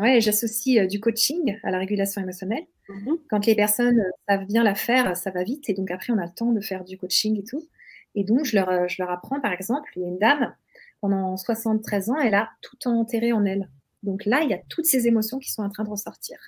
Oui, 0.00 0.20
j'associe 0.20 0.78
euh, 0.78 0.86
du 0.86 1.00
coaching 1.00 1.58
à 1.62 1.70
la 1.70 1.78
régulation 1.78 2.22
émotionnelle. 2.22 2.66
Mmh 2.88 3.12
Quand 3.30 3.46
les 3.46 3.54
personnes 3.54 4.00
euh, 4.00 4.10
savent 4.28 4.46
bien 4.46 4.62
la 4.62 4.74
faire, 4.74 5.16
ça 5.16 5.30
va 5.30 5.42
vite. 5.42 5.68
Et 5.68 5.74
donc 5.74 5.90
après, 5.90 6.12
on 6.12 6.18
a 6.18 6.24
le 6.24 6.34
temps 6.34 6.52
de 6.52 6.60
faire 6.60 6.84
du 6.84 6.98
coaching 6.98 7.38
et 7.38 7.44
tout. 7.44 7.66
Et 8.14 8.24
donc, 8.24 8.44
je 8.44 8.56
leur, 8.56 8.88
je 8.88 9.02
leur 9.02 9.10
apprends, 9.10 9.40
par 9.40 9.52
exemple, 9.52 9.90
il 9.96 10.02
y 10.02 10.04
a 10.04 10.08
une 10.08 10.18
dame, 10.18 10.54
pendant 11.00 11.36
73 11.36 12.10
ans, 12.10 12.16
elle 12.16 12.34
a 12.34 12.48
tout 12.62 12.88
enterré 12.88 13.32
en 13.32 13.44
elle. 13.44 13.68
Donc 14.02 14.24
là, 14.24 14.40
il 14.42 14.50
y 14.50 14.54
a 14.54 14.60
toutes 14.68 14.86
ces 14.86 15.06
émotions 15.06 15.38
qui 15.38 15.50
sont 15.50 15.62
en 15.62 15.68
train 15.68 15.84
de 15.84 15.90
ressortir. 15.90 16.38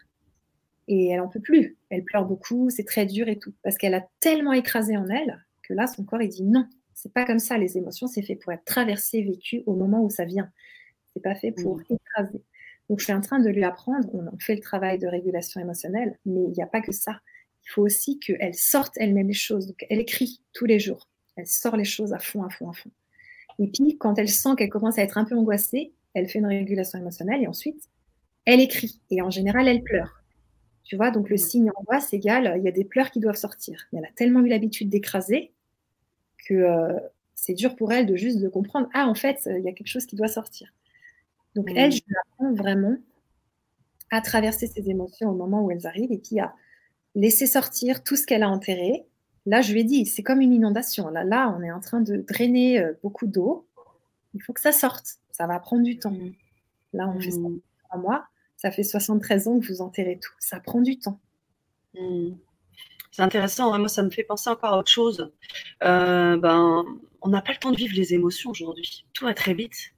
Et 0.89 1.09
elle 1.09 1.19
n'en 1.19 1.29
peut 1.29 1.41
plus. 1.41 1.77
Elle 1.91 2.05
pleure 2.05 2.25
beaucoup, 2.25 2.71
c'est 2.71 2.85
très 2.85 3.07
dur 3.07 3.29
et 3.29 3.39
tout. 3.39 3.53
Parce 3.63 3.77
qu'elle 3.77 3.95
a 3.95 4.07
tellement 4.21 4.53
écrasé 4.53 4.97
en 4.97 5.09
elle 5.09 5.45
que 5.63 5.75
là, 5.75 5.87
son 5.87 6.05
corps, 6.05 6.23
il 6.23 6.29
dit 6.29 6.45
non, 6.45 6.67
c'est 6.95 7.13
pas 7.13 7.27
comme 7.27 7.39
ça. 7.39 7.59
Les 7.59 7.77
émotions, 7.77 8.07
c'est 8.07 8.23
fait 8.23 8.37
pour 8.37 8.53
être 8.53 8.65
traversé, 8.65 9.23
vécu 9.23 9.63
au 9.67 9.75
moment 9.75 10.03
où 10.03 10.11
ça 10.11 10.25
vient. 10.25 10.51
C'est 11.13 11.23
pas 11.23 11.35
fait 11.35 11.53
pour 11.53 11.77
mmh. 11.77 11.85
écraser. 11.91 12.43
Donc, 12.89 13.01
je 13.01 13.05
suis 13.05 13.13
en 13.13 13.21
train 13.21 13.41
de 13.41 13.49
lui 13.49 13.65
apprendre. 13.65 14.09
On 14.13 14.39
fait 14.39 14.55
le 14.55 14.61
travail 14.61 14.99
de 14.99 15.07
régulation 15.07 15.61
émotionnelle, 15.61 16.19
mais 16.25 16.45
il 16.45 16.53
n'y 16.53 16.63
a 16.63 16.67
pas 16.67 16.81
que 16.81 16.93
ça. 16.93 17.21
Il 17.65 17.71
faut 17.71 17.83
aussi 17.83 18.19
qu'elle 18.21 18.55
sorte 18.55 18.93
elle-même 18.97 19.29
les 19.29 19.35
choses. 19.35 19.67
Donc, 19.67 19.85
elle 19.91 19.99
écrit 19.99 20.41
tous 20.53 20.67
les 20.67 20.79
jours. 20.79 21.09
Elle 21.37 21.47
sort 21.47 21.77
les 21.77 21.85
choses 21.85 22.13
à 22.13 22.19
fond, 22.19 22.43
à 22.45 22.51
fond, 22.51 22.71
à 22.71 22.73
fond. 22.73 22.91
Et 23.59 23.69
puis, 23.69 23.97
quand 23.99 24.19
elle 24.19 24.29
sent 24.29 24.51
qu'elle 24.57 24.71
commence 24.71 24.99
à 24.99 25.03
être 25.03 25.19
un 25.19 25.25
peu 25.25 25.37
angoissée, 25.37 25.93
elle 26.15 26.29
fait 26.29 26.39
une 26.39 26.47
régulation 26.47 26.99
émotionnelle 26.99 27.43
et 27.43 27.47
ensuite, 27.47 27.89
elle 28.45 28.61
écrit. 28.61 29.01
Et 29.11 29.21
en 29.21 29.31
général, 29.31 29.69
elle 29.69 29.83
pleure. 29.83 30.23
Tu 30.85 30.97
vois, 30.97 31.11
donc 31.11 31.29
le 31.29 31.37
signe 31.37 31.71
angoisse 31.75 32.13
égale, 32.13 32.55
il 32.59 32.65
y 32.65 32.69
a 32.69 32.73
des 32.73 32.85
pleurs 32.85 33.11
qui 33.11 33.19
doivent 33.19 33.37
sortir. 33.37 33.87
Mais 33.93 33.99
elle 33.99 34.05
a 34.05 34.13
tellement 34.15 34.41
eu 34.41 34.49
l'habitude 34.49 34.89
d'écraser 34.89 35.53
que 36.47 36.55
euh, 36.55 36.99
c'est 37.35 37.55
dur 37.55 37.75
pour 37.75 37.93
elle 37.93 38.07
de 38.07 38.15
juste 38.15 38.39
de 38.41 38.49
comprendre, 38.49 38.89
ah, 38.95 39.09
en 39.09 39.15
fait, 39.15 39.41
il 39.47 39.65
y 39.65 39.69
a 39.69 39.73
quelque 39.73 39.89
chose 39.89 40.07
qui 40.07 40.15
doit 40.15 40.29
sortir. 40.29 40.73
Donc, 41.57 41.71
elle, 41.75 41.91
je 41.91 42.03
l'apprends 42.09 42.55
vraiment 42.55 42.97
à 44.13 44.21
traverser 44.21 44.69
ses 44.69 44.89
émotions 44.89 45.31
au 45.31 45.35
moment 45.35 45.65
où 45.65 45.71
elles 45.73 45.87
arrivent 45.87 46.13
et 46.13 46.19
puis 46.19 46.39
à 46.39 46.55
laisser 47.17 47.47
sortir 47.47 48.05
tout 48.05 48.15
ce 48.15 48.25
qu'elle 48.25 48.45
a 48.45 48.49
enterré 48.49 49.07
Là, 49.47 49.63
je 49.63 49.73
lui 49.73 49.81
ai 49.81 49.85
dit, 49.85 50.07
c'est 50.07 50.25
comme 50.25 50.41
une 50.41 50.53
inondation. 50.53 51.09
Là, 51.09 51.23
là, 51.23 51.55
on 51.57 51.63
est 51.63 51.71
en 51.71 51.81
train 51.81 52.01
de 52.01 52.17
drainer 52.17 52.81
euh, 52.81 52.93
beaucoup 53.03 53.27
d'eau. 53.27 53.67
Il 54.35 54.43
faut 54.43 54.53
que 54.53 54.61
ça 54.61 54.73
sorte. 54.73 55.07
Ça 55.31 55.47
va 55.47 55.61
prendre 55.61 55.85
du 55.85 55.99
temps. 55.99 56.11
Mm. 56.11 56.33
Là, 56.93 57.09
on 57.09 57.21
fait 57.21 57.31
ça 57.31 57.39
mm. 57.39 57.61
en 57.91 57.99
mois. 57.99 58.27
Ça 58.57 58.73
fait 58.73 58.83
73 58.83 59.47
ans 59.47 59.61
que 59.61 59.67
vous 59.67 59.81
enterrez 59.81 60.19
tout. 60.21 60.33
Ça 60.41 60.59
prend 60.59 60.81
du 60.81 60.99
temps. 60.99 61.21
Mm. 61.95 62.33
C'est 63.13 63.23
intéressant. 63.23 63.73
Hein. 63.73 63.79
Moi, 63.79 63.89
ça 63.89 64.03
me 64.03 64.11
fait 64.11 64.25
penser 64.25 64.51
encore 64.51 64.75
à 64.75 64.79
autre 64.79 64.91
chose. 64.91 65.33
Euh, 65.85 66.37
ben, 66.37 66.85
on 67.23 67.29
n'a 67.29 67.41
pas 67.41 67.53
le 67.53 67.59
temps 67.59 67.71
de 67.71 67.77
vivre 67.77 67.95
les 67.95 68.15
émotions 68.15 68.51
aujourd'hui. 68.51 69.07
Tout 69.13 69.27
va 69.27 69.35
très 69.35 69.55
vite. 69.55 69.95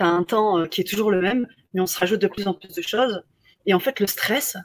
Ouais. 0.00 0.04
Tu 0.04 0.04
as 0.04 0.08
un 0.08 0.24
temps 0.24 0.58
euh, 0.58 0.66
qui 0.66 0.80
est 0.80 0.84
toujours 0.84 1.10
le 1.10 1.20
même, 1.20 1.46
mais 1.74 1.80
on 1.80 1.86
se 1.86 1.98
rajoute 1.98 2.20
de 2.20 2.26
plus 2.26 2.46
en 2.46 2.54
plus 2.54 2.74
de 2.74 2.82
choses. 2.82 3.22
Et 3.66 3.74
en 3.74 3.80
fait, 3.80 4.00
le 4.00 4.06
stress, 4.06 4.56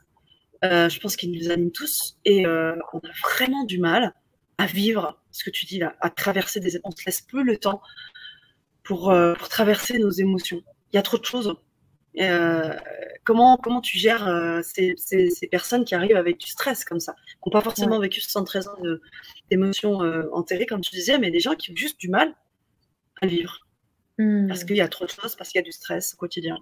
euh, 0.64 0.90
je 0.90 1.00
pense 1.00 1.16
qu'il 1.16 1.32
nous 1.32 1.52
anime 1.52 1.72
tous 1.72 2.18
et 2.26 2.46
euh, 2.46 2.76
on 2.94 3.00
a 3.00 3.12
vraiment 3.24 3.64
du 3.64 3.78
mal 3.78 4.14
à 4.58 4.66
vivre 4.66 5.22
ce 5.32 5.44
que 5.44 5.52
tu 5.52 5.66
dis 5.66 5.78
là, 5.78 5.96
à 6.02 6.10
traverser 6.10 6.60
des. 6.60 6.80
On 6.84 6.92
se 6.92 7.06
laisse 7.06 7.22
peu 7.22 7.44
le 7.44 7.58
temps 7.58 7.82
pour, 8.84 9.12
euh, 9.12 9.36
pour 9.36 9.50
traverser 9.50 10.00
nos 10.00 10.10
émotions. 10.10 10.64
Il 10.92 10.96
y 10.96 11.00
a 11.00 11.04
trop 11.04 11.18
de 11.18 11.26
choses. 11.26 11.56
comment, 13.24 13.58
comment 13.58 13.82
tu 13.82 14.00
gères 14.00 14.28
ces, 14.64 14.96
ces, 14.98 15.30
ces, 15.30 15.48
personnes 15.48 15.86
qui 15.86 15.94
arrivent 15.94 16.18
avec 16.18 16.40
du 16.40 16.48
stress 16.48 16.84
comme 16.86 17.00
ça, 17.00 17.14
qui 17.14 17.38
n'ont 17.46 17.52
pas 17.52 17.62
forcément 17.62 18.00
vécu 18.00 18.22
73 18.22 18.70
ans 18.70 18.78
d'émotions 19.52 20.00
enterrées, 20.34 20.66
comme 20.66 20.82
tu 20.82 20.96
disais, 20.96 21.20
mais 21.20 21.30
des 21.30 21.40
gens 21.40 21.54
qui 21.54 21.72
ont 21.72 21.76
juste 21.76 22.00
du 22.00 22.10
mal 22.10 22.34
à 23.22 23.28
vivre? 23.28 23.66
Parce 24.18 24.63
mmh. 24.63 24.65
qu'il 24.65 24.78
y 24.78 24.82
a 24.82 24.88
trop 24.88 25.05
de 25.05 25.11
choses, 25.11 25.36
parce 25.36 25.49
qu'il 25.49 25.59
y 25.59 25.63
a 25.63 25.65
du 25.65 25.72
stress 25.72 26.13
au 26.13 26.18
quotidien. 26.18 26.57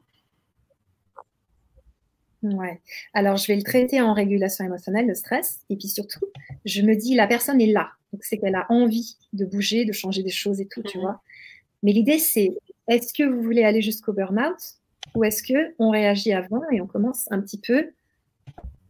Ouais. 2.53 2.79
Alors, 3.13 3.37
je 3.37 3.47
vais 3.47 3.55
le 3.55 3.63
traiter 3.63 4.01
en 4.01 4.13
régulation 4.13 4.65
émotionnelle, 4.65 5.07
le 5.07 5.15
stress. 5.15 5.61
Et 5.69 5.75
puis 5.75 5.87
surtout, 5.87 6.25
je 6.65 6.81
me 6.81 6.95
dis, 6.95 7.15
la 7.15 7.27
personne 7.27 7.59
est 7.61 7.71
là. 7.71 7.91
Donc, 8.13 8.23
c'est 8.23 8.37
qu'elle 8.37 8.55
a 8.55 8.65
envie 8.69 9.17
de 9.33 9.45
bouger, 9.45 9.85
de 9.85 9.91
changer 9.91 10.23
des 10.23 10.31
choses 10.31 10.61
et 10.61 10.67
tout, 10.67 10.83
tu 10.83 10.97
mhm. 10.97 11.03
vois. 11.03 11.21
Mais 11.83 11.91
l'idée, 11.91 12.19
c'est, 12.19 12.51
est-ce 12.87 13.13
que 13.13 13.23
vous 13.23 13.41
voulez 13.41 13.63
aller 13.63 13.81
jusqu'au 13.81 14.13
burn-out 14.13 14.57
ou 15.15 15.23
est-ce 15.23 15.43
qu'on 15.43 15.89
réagit 15.91 16.33
avant 16.33 16.61
et 16.71 16.81
on 16.81 16.87
commence 16.87 17.31
un 17.31 17.39
petit 17.41 17.59
peu 17.59 17.91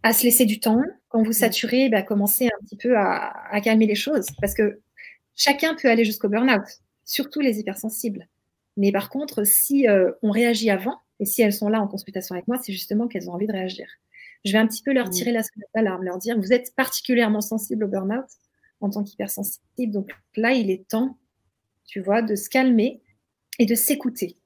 à 0.04 0.14
se 0.14 0.24
laisser 0.24 0.46
du 0.46 0.60
temps? 0.60 0.82
Quand 1.10 1.20
vous 1.20 1.28
mhm. 1.28 1.34
saturez, 1.34 1.90
bah, 1.90 2.02
commencez 2.02 2.48
un 2.48 2.66
petit 2.66 2.78
peu 2.78 2.98
à, 2.98 3.62
calmer 3.64 3.88
les 3.88 3.96
choses. 3.96 4.28
Parce 4.42 4.54
que 4.54 4.80
chacun 5.36 5.76
peut 5.76 5.90
aller 5.90 6.04
jusqu'au 6.04 6.30
burn-out, 6.30 6.66
surtout 7.06 7.40
les 7.40 7.60
hypersensibles. 7.60 8.28
Mais 8.78 8.92
par 8.92 9.10
contre, 9.10 9.46
si 9.46 9.88
euh, 9.88 10.12
on 10.22 10.32
réagit 10.32 10.70
avant, 10.70 11.00
et 11.20 11.26
si 11.26 11.42
elles 11.42 11.54
sont 11.54 11.70
là 11.70 11.82
en 11.82 11.88
consultation 11.88 12.36
avec 12.36 12.48
moi, 12.48 12.58
c'est 12.62 12.74
justement 12.74 13.08
qu'elles 13.08 13.30
ont 13.30 13.34
envie 13.34 13.48
de 13.48 13.54
réagir. 13.54 13.88
je 14.44 14.52
vais 14.52 14.58
un 14.58 14.68
petit 14.68 14.84
peu 14.84 14.94
leur 14.94 15.10
tirer 15.10 15.32
la 15.32 15.44
sonnette 15.44 15.70
d'alarme, 15.74 16.04
leur 16.04 16.18
dire 16.18 16.38
vous 16.38 16.54
êtes 16.54 16.76
particulièrement 16.76 17.42
sensible 17.42 17.86
au 17.86 17.88
burn-out 17.88 18.26
en 18.82 18.90
tant 18.90 19.04
qu'hypersensible. 19.04 19.92
Donc 19.92 20.12
là, 20.36 20.52
il 20.52 20.70
est 20.70 20.88
temps, 20.88 21.18
tu 21.86 22.02
vois, 22.02 22.22
de 22.22 22.36
se 22.36 22.50
calmer 22.50 23.02
et 23.60 23.66
de 23.66 23.76
s'écouter. 23.76 24.38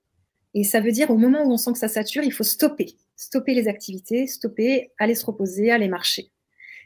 Et 0.53 0.63
ça 0.63 0.79
veut 0.79 0.91
dire 0.91 1.09
au 1.09 1.17
moment 1.17 1.43
où 1.43 1.51
on 1.51 1.57
sent 1.57 1.73
que 1.73 1.79
ça 1.79 1.87
sature, 1.87 2.23
il 2.23 2.33
faut 2.33 2.43
stopper. 2.43 2.95
Stopper 3.15 3.53
les 3.53 3.67
activités, 3.67 4.27
stopper, 4.27 4.91
aller 4.97 5.15
se 5.15 5.25
reposer, 5.25 5.71
aller 5.71 5.87
marcher. 5.87 6.31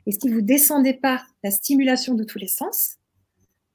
Et 0.06 0.12
si 0.12 0.30
vous 0.30 0.42
descendez 0.42 0.94
pas 0.94 1.24
la 1.44 1.52
stimulation 1.52 2.16
de 2.16 2.24
tous 2.24 2.40
les 2.40 2.48
sens, 2.48 2.98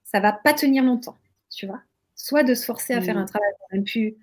ça 0.04 0.20
va 0.20 0.32
pas 0.32 0.54
tenir 0.54 0.82
longtemps, 0.82 1.16
tu 1.50 1.66
vois. 1.66 1.82
Soit 2.20 2.42
de 2.42 2.54
se 2.54 2.64
forcer 2.64 2.92
à 2.92 3.00
faire 3.00 3.14
mmh. 3.14 3.18
un 3.18 3.24
travail 3.24 3.84
plus 3.84 4.16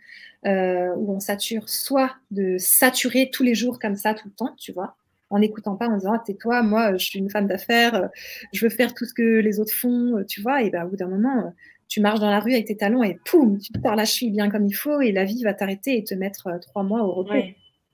euh, 0.46 0.94
où 0.98 1.14
on 1.14 1.20
sature, 1.20 1.70
soit 1.70 2.12
de 2.30 2.58
saturer 2.60 3.30
tous 3.32 3.42
les 3.42 3.56
jours 3.56 3.80
comme 3.80 3.96
ça 3.96 4.14
tout 4.14 4.28
le 4.28 4.34
temps, 4.34 4.54
tu 4.60 4.74
vois, 4.74 4.98
en 5.30 5.40
n'écoutant 5.40 5.76
pas, 5.76 5.88
en 5.88 5.98
disant 5.98 6.14
ah, 6.14 6.24
tais-toi, 6.24 6.62
moi 6.62 6.98
je 6.98 7.06
suis 7.06 7.20
une 7.20 7.30
femme 7.30 7.48
d'affaires, 7.48 8.10
je 8.54 8.66
veux 8.66 8.70
faire 8.70 8.94
tout 8.94 9.06
ce 9.06 9.14
que 9.14 9.40
les 9.40 9.60
autres 9.60 9.74
font, 9.74 10.24
tu 10.28 10.42
vois. 10.42 10.62
Et 10.62 10.70
ben 10.70 10.86
au 10.86 10.90
bout 10.90 10.98
d'un 10.98 11.08
moment, 11.08 11.54
tu 11.88 12.02
marches 12.02 12.20
dans 12.20 12.30
la 12.30 12.40
rue 12.40 12.54
avec 12.54 12.68
tes 12.68 12.78
talons 12.78 13.04
et 13.04 13.18
poum, 13.26 13.58
tu 13.60 13.72
te 13.72 13.80
pars 13.80 13.96
la 13.96 14.06
cheville 14.06 14.32
bien 14.32 14.50
comme 14.50 14.66
il 14.66 14.74
faut 14.74 15.02
et 15.02 15.12
la 15.12 15.24
vie 15.24 15.44
va 15.44 15.54
t'arrêter 15.54 15.98
et 15.98 16.04
te 16.04 16.14
mettre 16.14 16.48
euh, 16.48 16.60
trois 16.60 16.84
mois 16.84 17.04
au 17.04 17.12
repos. 17.12 17.34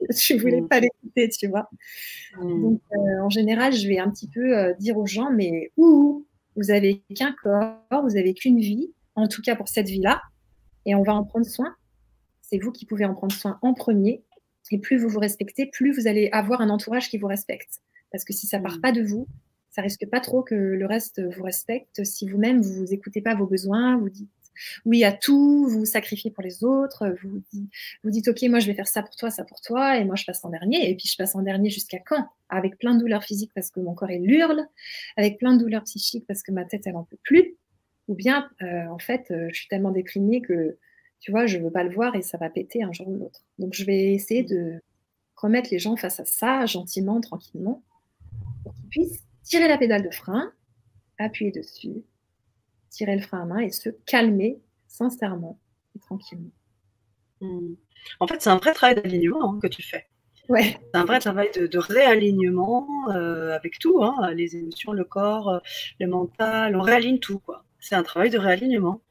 Je 0.10 0.34
voulais 0.40 0.62
mmh. 0.62 0.68
pas 0.68 0.80
l'écouter, 0.80 1.30
tu 1.30 1.48
vois. 1.48 1.70
Mmh. 2.38 2.62
Donc, 2.62 2.82
euh, 2.94 3.22
en 3.22 3.30
général, 3.30 3.74
je 3.74 3.88
vais 3.88 4.00
un 4.00 4.10
petit 4.10 4.28
peu 4.28 4.58
euh, 4.58 4.74
dire 4.80 4.98
aux 4.98 5.06
gens, 5.06 5.32
mais 5.32 5.72
ouh, 5.78 6.26
vous 6.56 6.72
avez 6.72 7.02
qu'un 7.16 7.36
corps, 7.44 8.04
vous 8.04 8.18
avez 8.18 8.34
qu'une 8.34 8.60
vie, 8.60 8.92
en 9.16 9.28
tout 9.28 9.42
cas 9.42 9.56
pour 9.56 9.68
cette 9.68 9.90
vie-là, 9.90 10.22
et 10.86 10.96
on 10.96 11.04
va 11.04 11.14
en 11.14 11.24
prendre 11.24 11.46
soin. 11.46 11.76
C'est 12.42 12.58
vous 12.58 12.72
qui 12.72 12.86
pouvez 12.86 13.06
en 13.06 13.14
prendre 13.14 13.34
soin 13.34 13.60
en 13.62 13.74
premier. 13.74 14.24
Et 14.72 14.80
plus 14.80 14.98
vous 14.98 15.10
vous 15.10 15.20
respectez, 15.20 15.66
plus 15.66 15.92
vous 15.92 16.08
allez 16.08 16.30
avoir 16.32 16.62
un 16.62 16.70
entourage 16.70 17.10
qui 17.10 17.18
vous 17.18 17.28
respecte. 17.28 17.82
Parce 18.12 18.24
que 18.24 18.32
si 18.32 18.48
ça 18.48 18.60
part 18.60 18.78
mmh. 18.78 18.82
pas 18.82 18.92
de 18.94 19.02
vous, 19.02 19.28
ça 19.70 19.82
risque 19.82 20.06
pas 20.10 20.20
trop 20.20 20.44
que 20.44 20.56
le 20.56 20.86
reste 20.86 21.22
vous 21.36 21.44
respecte 21.44 22.04
si 22.04 22.28
vous-même 22.28 22.62
vous 22.62 22.94
écoutez 22.94 23.22
pas 23.22 23.36
vos 23.36 23.48
besoins, 23.48 23.98
vous 23.98 24.10
dites 24.10 24.30
oui 24.86 25.04
à 25.04 25.12
tout, 25.12 25.66
vous 25.68 25.80
vous 25.80 25.86
sacrifiez 25.86 26.30
pour 26.30 26.44
les 26.44 26.64
autres, 26.64 27.16
vous 27.24 27.42
dites, 27.52 27.72
vous 28.04 28.12
dites 28.12 28.28
ok 28.28 28.44
moi 28.44 28.60
je 28.60 28.68
vais 28.68 28.74
faire 28.74 28.88
ça 28.88 29.02
pour 29.02 29.16
toi, 29.16 29.30
ça 29.32 29.44
pour 29.44 29.62
toi 29.62 29.98
et 29.98 30.06
moi 30.06 30.16
je 30.16 30.26
passe 30.26 30.44
en 30.44 30.50
dernier 30.50 30.90
et 30.90 30.96
puis 30.96 31.08
je 31.08 31.16
passe 31.16 31.36
en 31.36 31.42
dernier 31.42 31.70
jusqu'à 31.70 32.00
quand? 32.00 32.28
Avec 32.50 32.78
plein 32.78 32.96
de 32.96 33.00
douleurs 33.00 33.24
physiques 33.24 33.52
parce 33.56 33.72
que 33.72 33.80
mon 33.80 33.94
corps 33.94 34.12
il 34.12 34.30
hurle, 34.30 34.66
avec 35.18 35.38
plein 35.38 35.56
de 35.56 35.64
douleurs 35.64 35.84
psychiques 35.84 36.26
parce 36.28 36.44
que 36.44 36.52
ma 36.52 36.66
tête 36.66 36.84
elle 36.86 36.98
en 36.98 37.06
peut 37.06 37.18
plus, 37.24 37.56
ou 38.12 38.16
bien 38.16 38.50
euh, 38.62 38.88
en 38.88 39.00
fait 39.00 39.32
euh, 39.32 39.48
je 39.50 39.56
suis 39.56 39.68
tellement 39.70 39.92
déprimée 39.92 40.42
que 40.42 40.78
tu 41.22 41.32
vois 41.32 41.46
je 41.46 41.58
veux 41.58 41.72
pas 41.72 41.84
le 41.84 41.94
voir 41.94 42.14
et 42.16 42.22
ça 42.22 42.38
va 42.38 42.50
péter 42.50 42.84
un 42.84 42.92
jour 42.92 43.08
ou 43.08 43.18
l'autre. 43.18 43.46
Donc 43.58 43.74
je 43.74 43.86
vais 43.86 44.14
essayer 44.14 44.44
de 44.44 44.82
remettre 45.38 45.70
les 45.72 45.80
gens 45.80 45.96
face 45.96 46.20
à 46.20 46.26
ça 46.26 46.66
gentiment, 46.66 47.22
tranquillement, 47.22 47.84
pour 48.64 48.76
qu'ils 48.76 48.90
puissent 48.90 49.24
tirer 49.44 49.70
la 49.70 49.78
pédale 49.78 50.04
de 50.04 50.12
frein, 50.12 50.52
appuyer 51.18 51.52
dessus, 51.52 52.04
tirer 52.90 53.16
le 53.16 53.22
frein 53.22 53.44
à 53.44 53.46
main 53.46 53.60
et 53.60 53.72
se 53.72 53.90
calmer 54.06 54.60
sincèrement 54.88 55.58
et 55.96 56.00
tranquillement. 56.00 56.52
Hmm. 57.40 57.76
En 58.20 58.28
fait, 58.28 58.42
c'est 58.42 58.50
un 58.50 58.58
vrai 58.58 58.74
travail 58.74 58.96
d'alignement 58.96 59.54
hein, 59.54 59.60
que 59.62 59.68
tu 59.68 59.82
fais. 59.82 60.08
Ouais. 60.50 60.78
C'est 60.94 61.00
un 61.00 61.06
vrai 61.06 61.20
travail 61.20 61.50
de, 61.56 61.78
réalignement 61.78 62.88
euh, 63.10 63.56
avec 63.56 63.80
tout, 63.80 64.04
hein, 64.04 64.34
les 64.34 64.58
émotions, 64.58 64.92
le 64.92 65.06
corps, 65.06 65.62
le 66.00 66.08
mental, 66.08 66.76
on 66.76 66.82
réaligne 66.82 67.20
tout. 67.20 67.40
quoi. 67.40 67.64
C'est 67.82 67.96
un 67.96 68.04
travail 68.04 68.30
de 68.30 68.38
réalignement. 68.38 69.02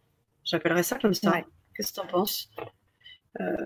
J'appellerais 0.44 0.82
ça 0.82 0.98
comme 0.98 1.12
ça. 1.12 1.42
Qu'est-ce 1.74 1.92
que 1.92 2.00
tu 2.00 2.06
en 2.06 2.06
penses? 2.06 2.50
Euh, 3.40 3.56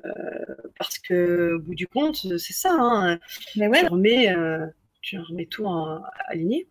Parce 0.79 0.99
que, 0.99 1.55
au 1.55 1.61
bout 1.61 1.75
du 1.75 1.87
compte, 1.87 2.17
c'est 2.17 2.53
ça. 2.53 2.73
Hein. 2.73 3.21
Mais 3.57 3.69
ouais. 3.69 3.83
tu 5.01 5.19
remets 5.19 5.47
tout 5.47 5.67
en, 5.67 6.03
aligné. 6.27 6.69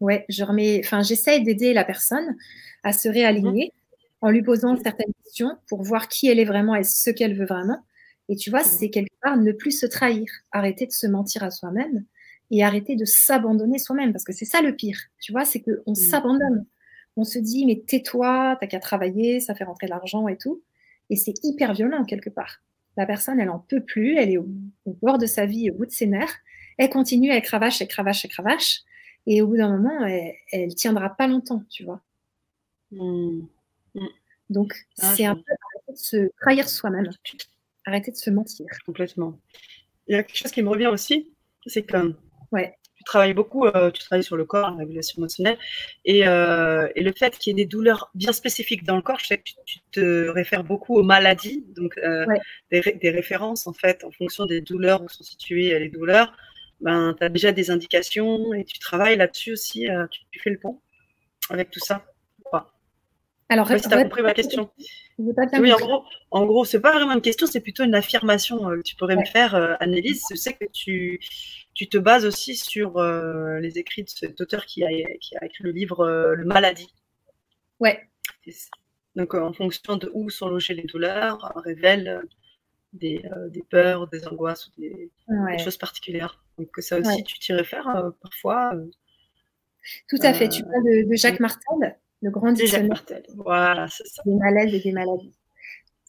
Ouais, 0.00 0.24
je 0.28 0.44
remets, 0.44 0.80
enfin, 0.84 1.02
j'essaye 1.02 1.42
d'aider 1.42 1.72
la 1.72 1.84
personne 1.84 2.36
à 2.82 2.92
se 2.92 3.08
réaligner 3.08 3.72
mhm. 3.72 4.28
en 4.28 4.30
lui 4.30 4.42
posant 4.42 4.76
certaines 4.76 5.12
questions 5.24 5.56
pour 5.68 5.82
voir 5.82 6.08
qui 6.08 6.28
elle 6.28 6.38
est 6.38 6.44
vraiment 6.44 6.74
et 6.74 6.84
ce 6.84 7.10
qu'elle 7.10 7.36
veut 7.36 7.46
vraiment. 7.46 7.82
Et 8.28 8.36
tu 8.36 8.50
vois, 8.50 8.60
mhm. 8.60 8.66
c'est 8.66 8.90
quelque 8.90 9.14
part 9.22 9.36
ne 9.36 9.52
plus 9.52 9.78
se 9.78 9.86
trahir, 9.86 10.26
arrêter 10.52 10.86
de 10.86 10.92
se 10.92 11.06
mentir 11.06 11.42
à 11.42 11.50
soi-même 11.50 12.04
et 12.50 12.62
arrêter 12.62 12.94
de 12.94 13.04
s'abandonner 13.04 13.78
soi-même 13.78 14.12
parce 14.12 14.24
que 14.24 14.32
c'est 14.32 14.44
ça 14.44 14.60
le 14.60 14.76
pire. 14.76 14.98
Tu 15.20 15.32
vois, 15.32 15.44
c'est 15.44 15.62
qu'on 15.62 15.82
mhm. 15.86 15.94
s'abandonne. 15.94 16.66
On 17.16 17.24
se 17.24 17.38
dit, 17.38 17.66
mais 17.66 17.82
tais-toi, 17.86 18.56
t'as 18.60 18.66
qu'à 18.66 18.78
travailler, 18.78 19.40
ça 19.40 19.54
fait 19.54 19.64
rentrer 19.64 19.86
de 19.86 19.90
l'argent 19.90 20.28
et 20.28 20.36
tout. 20.36 20.62
Et 21.10 21.16
c'est 21.16 21.34
hyper 21.42 21.72
violent 21.72 22.04
quelque 22.04 22.30
part. 22.30 22.62
La 22.96 23.06
personne, 23.06 23.40
elle 23.40 23.50
en 23.50 23.58
peut 23.58 23.82
plus, 23.82 24.16
elle 24.16 24.30
est 24.30 24.38
au, 24.38 24.46
bord 24.86 25.18
de 25.18 25.26
sa 25.26 25.46
vie, 25.46 25.70
au 25.70 25.74
bout 25.74 25.86
de 25.86 25.90
ses 25.90 26.06
nerfs. 26.06 26.34
Elle 26.78 26.90
continue, 26.90 27.30
elle 27.30 27.42
cravache, 27.42 27.80
elle 27.80 27.88
cravache, 27.88 28.24
elle 28.24 28.30
cravache. 28.30 28.80
Et 29.26 29.42
au 29.42 29.48
bout 29.48 29.56
d'un 29.56 29.76
moment, 29.76 30.04
elle, 30.04 30.68
ne 30.68 30.74
tiendra 30.74 31.10
pas 31.10 31.26
longtemps, 31.26 31.62
tu 31.70 31.84
vois. 31.84 32.00
Mmh. 32.92 33.40
Mmh. 33.94 34.06
Donc, 34.50 34.74
ah, 35.00 35.14
c'est 35.14 35.24
un 35.24 35.34
peu 35.34 35.42
arrêter 35.42 35.92
de 35.92 35.98
se 35.98 36.30
trahir 36.40 36.68
soi-même, 36.68 37.10
arrêter 37.84 38.10
de 38.10 38.16
se 38.16 38.30
mentir. 38.30 38.66
Complètement. 38.84 39.38
Il 40.06 40.14
y 40.14 40.18
a 40.18 40.22
quelque 40.22 40.36
chose 40.36 40.52
qui 40.52 40.62
me 40.62 40.68
revient 40.68 40.86
aussi, 40.86 41.32
c'est 41.66 41.82
que 41.82 42.14
ouais. 42.52 42.76
Tu 43.06 43.10
travailles 43.12 43.34
beaucoup, 43.34 43.66
euh, 43.66 43.92
tu 43.92 44.02
travailles 44.02 44.24
sur 44.24 44.36
le 44.36 44.44
corps, 44.44 44.72
la 44.72 44.78
régulation 44.78 45.18
émotionnelle, 45.18 45.58
et, 46.04 46.26
euh, 46.26 46.88
et 46.96 47.02
le 47.02 47.12
fait 47.12 47.38
qu'il 47.38 47.52
y 47.56 47.60
ait 47.60 47.64
des 47.64 47.68
douleurs 47.68 48.10
bien 48.14 48.32
spécifiques 48.32 48.82
dans 48.82 48.96
le 48.96 49.02
corps, 49.02 49.20
je 49.20 49.28
sais 49.28 49.38
que 49.38 49.44
tu, 49.64 49.78
te 49.92 50.28
réfères 50.28 50.64
beaucoup 50.64 50.96
aux 50.96 51.04
maladies, 51.04 51.64
donc 51.76 51.96
euh, 51.98 52.26
des, 52.72 52.80
des, 52.80 53.10
références 53.10 53.68
en 53.68 53.72
fait 53.72 54.02
en 54.02 54.10
fonction 54.10 54.44
des 54.44 54.60
douleurs 54.60 55.02
où 55.02 55.08
sont 55.08 55.22
situées 55.22 55.78
les 55.78 55.88
douleurs 55.88 56.36
ben, 56.80 57.14
tu 57.16 57.24
as 57.24 57.28
déjà 57.28 57.52
des 57.52 57.70
indications 57.70 58.52
et 58.52 58.64
tu 58.64 58.78
travailles 58.80 59.16
là-dessus 59.16 59.52
aussi. 59.52 59.86
Tu, 60.10 60.40
fais 60.40 60.50
le 60.50 60.58
pont 60.58 60.80
avec 61.48 61.70
tout 61.70 61.80
ça 61.80 62.04
Alors, 63.48 63.68
si 63.68 63.80
tu 63.88 63.94
as 63.94 64.02
compris 64.02 64.22
ma 64.22 64.34
question. 64.34 64.68
oui, 65.18 65.72
en 65.72 65.78
gros, 65.78 66.04
en 66.32 66.44
gros 66.44 66.64
c'est 66.66 66.80
pas 66.80 66.92
vraiment 66.92 67.14
une 67.14 67.22
question, 67.22 67.46
c'est 67.46 67.60
plutôt 67.60 67.84
une 67.84 67.94
affirmation 67.94 68.58
que 68.58 68.82
tu 68.82 68.94
pourrais 68.96 69.16
me 69.16 69.24
faire, 69.24 69.54
Annelise. 69.80 70.24
Je 70.30 70.36
sais 70.36 70.52
que 70.52 70.66
tu, 70.70 71.18
tu 71.76 71.88
te 71.88 71.98
bases 71.98 72.24
aussi 72.24 72.56
sur 72.56 73.00
les 73.00 73.78
écrits 73.78 74.02
de 74.02 74.08
cet 74.08 74.40
auteur 74.40 74.66
qui 74.66 74.82
a, 74.82 74.88
qui 75.20 75.36
a 75.36 75.44
écrit 75.44 75.62
le 75.62 75.70
livre 75.70 76.34
Le 76.34 76.44
Maladie. 76.44 76.92
Ouais. 77.78 78.00
Donc, 79.14 79.34
en 79.34 79.52
fonction 79.52 79.96
de 79.96 80.10
où 80.12 80.28
sont 80.30 80.48
logées 80.48 80.74
les 80.74 80.84
douleurs, 80.84 81.52
révèle 81.64 82.22
des, 82.92 83.22
des, 83.50 83.62
peurs, 83.62 84.08
des 84.08 84.26
angoisses 84.26 84.66
ou 84.68 84.80
des, 84.80 85.10
choses 85.58 85.76
particulières. 85.76 86.42
Donc 86.58 86.70
ça 86.78 86.98
aussi, 86.98 87.22
tu 87.24 87.38
t'y 87.38 87.52
réfères 87.52 87.88
euh, 87.88 88.10
parfois. 88.22 88.74
Euh, 88.74 88.90
Tout 90.08 90.18
à 90.22 90.32
fait. 90.32 90.48
Tu 90.48 90.62
euh, 90.62 90.66
parles 90.66 91.08
de, 91.08 91.14
Jacques 91.14 91.40
Martel, 91.40 91.98
le 92.22 92.30
grand 92.30 92.52
dictionnaire. 92.52 92.88
Martel. 92.88 93.24
Voilà, 93.36 93.88
c'est 93.88 94.06
ça. 94.06 94.22
Des 94.24 94.34
malaises 94.34 94.74
et 94.74 94.80
des 94.80 94.92
maladies. 94.92 95.34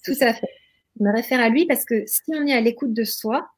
Tout 0.06 0.16
à 0.22 0.34
fait. 0.34 0.50
Je 0.98 1.04
me 1.04 1.14
réfère 1.14 1.40
à 1.40 1.50
lui 1.50 1.66
parce 1.66 1.86
que 1.86 2.06
si 2.06 2.22
on 2.30 2.46
est 2.48 2.54
à 2.54 2.62
l'écoute 2.62 2.94
de 2.94 3.04
soi 3.04 3.50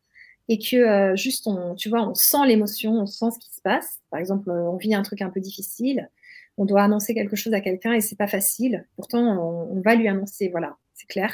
et 0.49 0.59
que 0.59 1.15
juste 1.15 1.47
on, 1.47 1.75
tu 1.75 1.87
vois, 1.87 2.09
on 2.09 2.15
sent 2.15 2.45
l'émotion, 2.47 2.91
on 2.93 3.05
sent 3.05 3.27
ce 3.35 3.39
qui 3.39 3.53
se 3.53 3.61
passe. 3.61 3.99
Par 4.09 4.19
exemple, 4.19 4.49
on 4.49 4.75
vit 4.75 4.93
un 4.93 5.03
truc 5.03 5.21
un 5.21 5.29
peu 5.29 5.39
difficile, 5.39 6.09
on 6.57 6.65
doit 6.65 6.83
annoncer 6.83 7.13
quelque 7.13 7.37
chose 7.37 7.53
à 7.53 7.61
quelqu'un 7.61 7.93
et 7.93 8.01
c'est 8.01 8.17
pas 8.17 8.27
facile. 8.27 8.85
Pourtant, 8.97 9.21
on, 9.21 9.77
on 9.77 9.81
va 9.81 9.95
lui 9.95 10.07
annoncer, 10.07 10.49
voilà, 10.49 10.75
c'est 10.93 11.07
clair. 11.07 11.33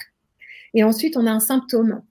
Et 0.76 0.84
ensuite, 0.84 1.18
on 1.18 1.26
a 1.26 1.32
un 1.32 1.40
symptôme 1.40 2.04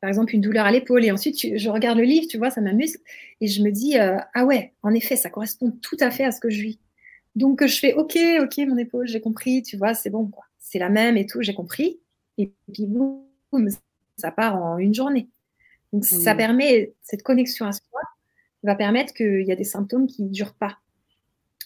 par 0.00 0.08
exemple 0.08 0.34
une 0.34 0.40
douleur 0.40 0.66
à 0.66 0.72
l'épaule 0.72 1.04
et 1.04 1.10
ensuite 1.10 1.58
je 1.58 1.68
regarde 1.68 1.98
le 1.98 2.04
livre, 2.04 2.26
tu 2.28 2.38
vois, 2.38 2.50
ça 2.50 2.60
m'amuse 2.60 2.96
et 3.40 3.46
je 3.46 3.62
me 3.62 3.70
dis 3.70 3.98
euh, 3.98 4.16
ah 4.34 4.44
ouais, 4.44 4.72
en 4.82 4.94
effet, 4.94 5.16
ça 5.16 5.30
correspond 5.30 5.70
tout 5.82 5.96
à 6.00 6.10
fait 6.10 6.24
à 6.24 6.32
ce 6.32 6.40
que 6.40 6.50
je 6.50 6.62
vis. 6.62 6.80
Donc 7.36 7.64
je 7.64 7.78
fais 7.78 7.94
ok, 7.94 8.18
ok 8.40 8.58
mon 8.66 8.78
épaule, 8.78 9.06
j'ai 9.06 9.20
compris, 9.20 9.62
tu 9.62 9.76
vois, 9.76 9.94
c'est 9.94 10.10
bon 10.10 10.26
quoi, 10.26 10.44
c'est 10.58 10.78
la 10.78 10.88
même 10.88 11.16
et 11.16 11.26
tout, 11.26 11.42
j'ai 11.42 11.54
compris. 11.54 12.00
Et 12.38 12.52
puis 12.72 12.86
boum, 12.86 13.22
ça 14.16 14.30
part 14.30 14.56
en 14.62 14.78
une 14.78 14.94
journée. 14.94 15.28
Donc 15.92 16.04
ça 16.04 16.34
permet 16.34 16.94
cette 17.02 17.22
connexion 17.22 17.66
à 17.66 17.72
soi 17.72 18.00
va 18.62 18.74
permettre 18.74 19.14
qu'il 19.14 19.42
y 19.42 19.52
a 19.52 19.56
des 19.56 19.64
symptômes 19.64 20.06
qui 20.06 20.22
ne 20.22 20.28
durent 20.28 20.54
pas. 20.54 20.78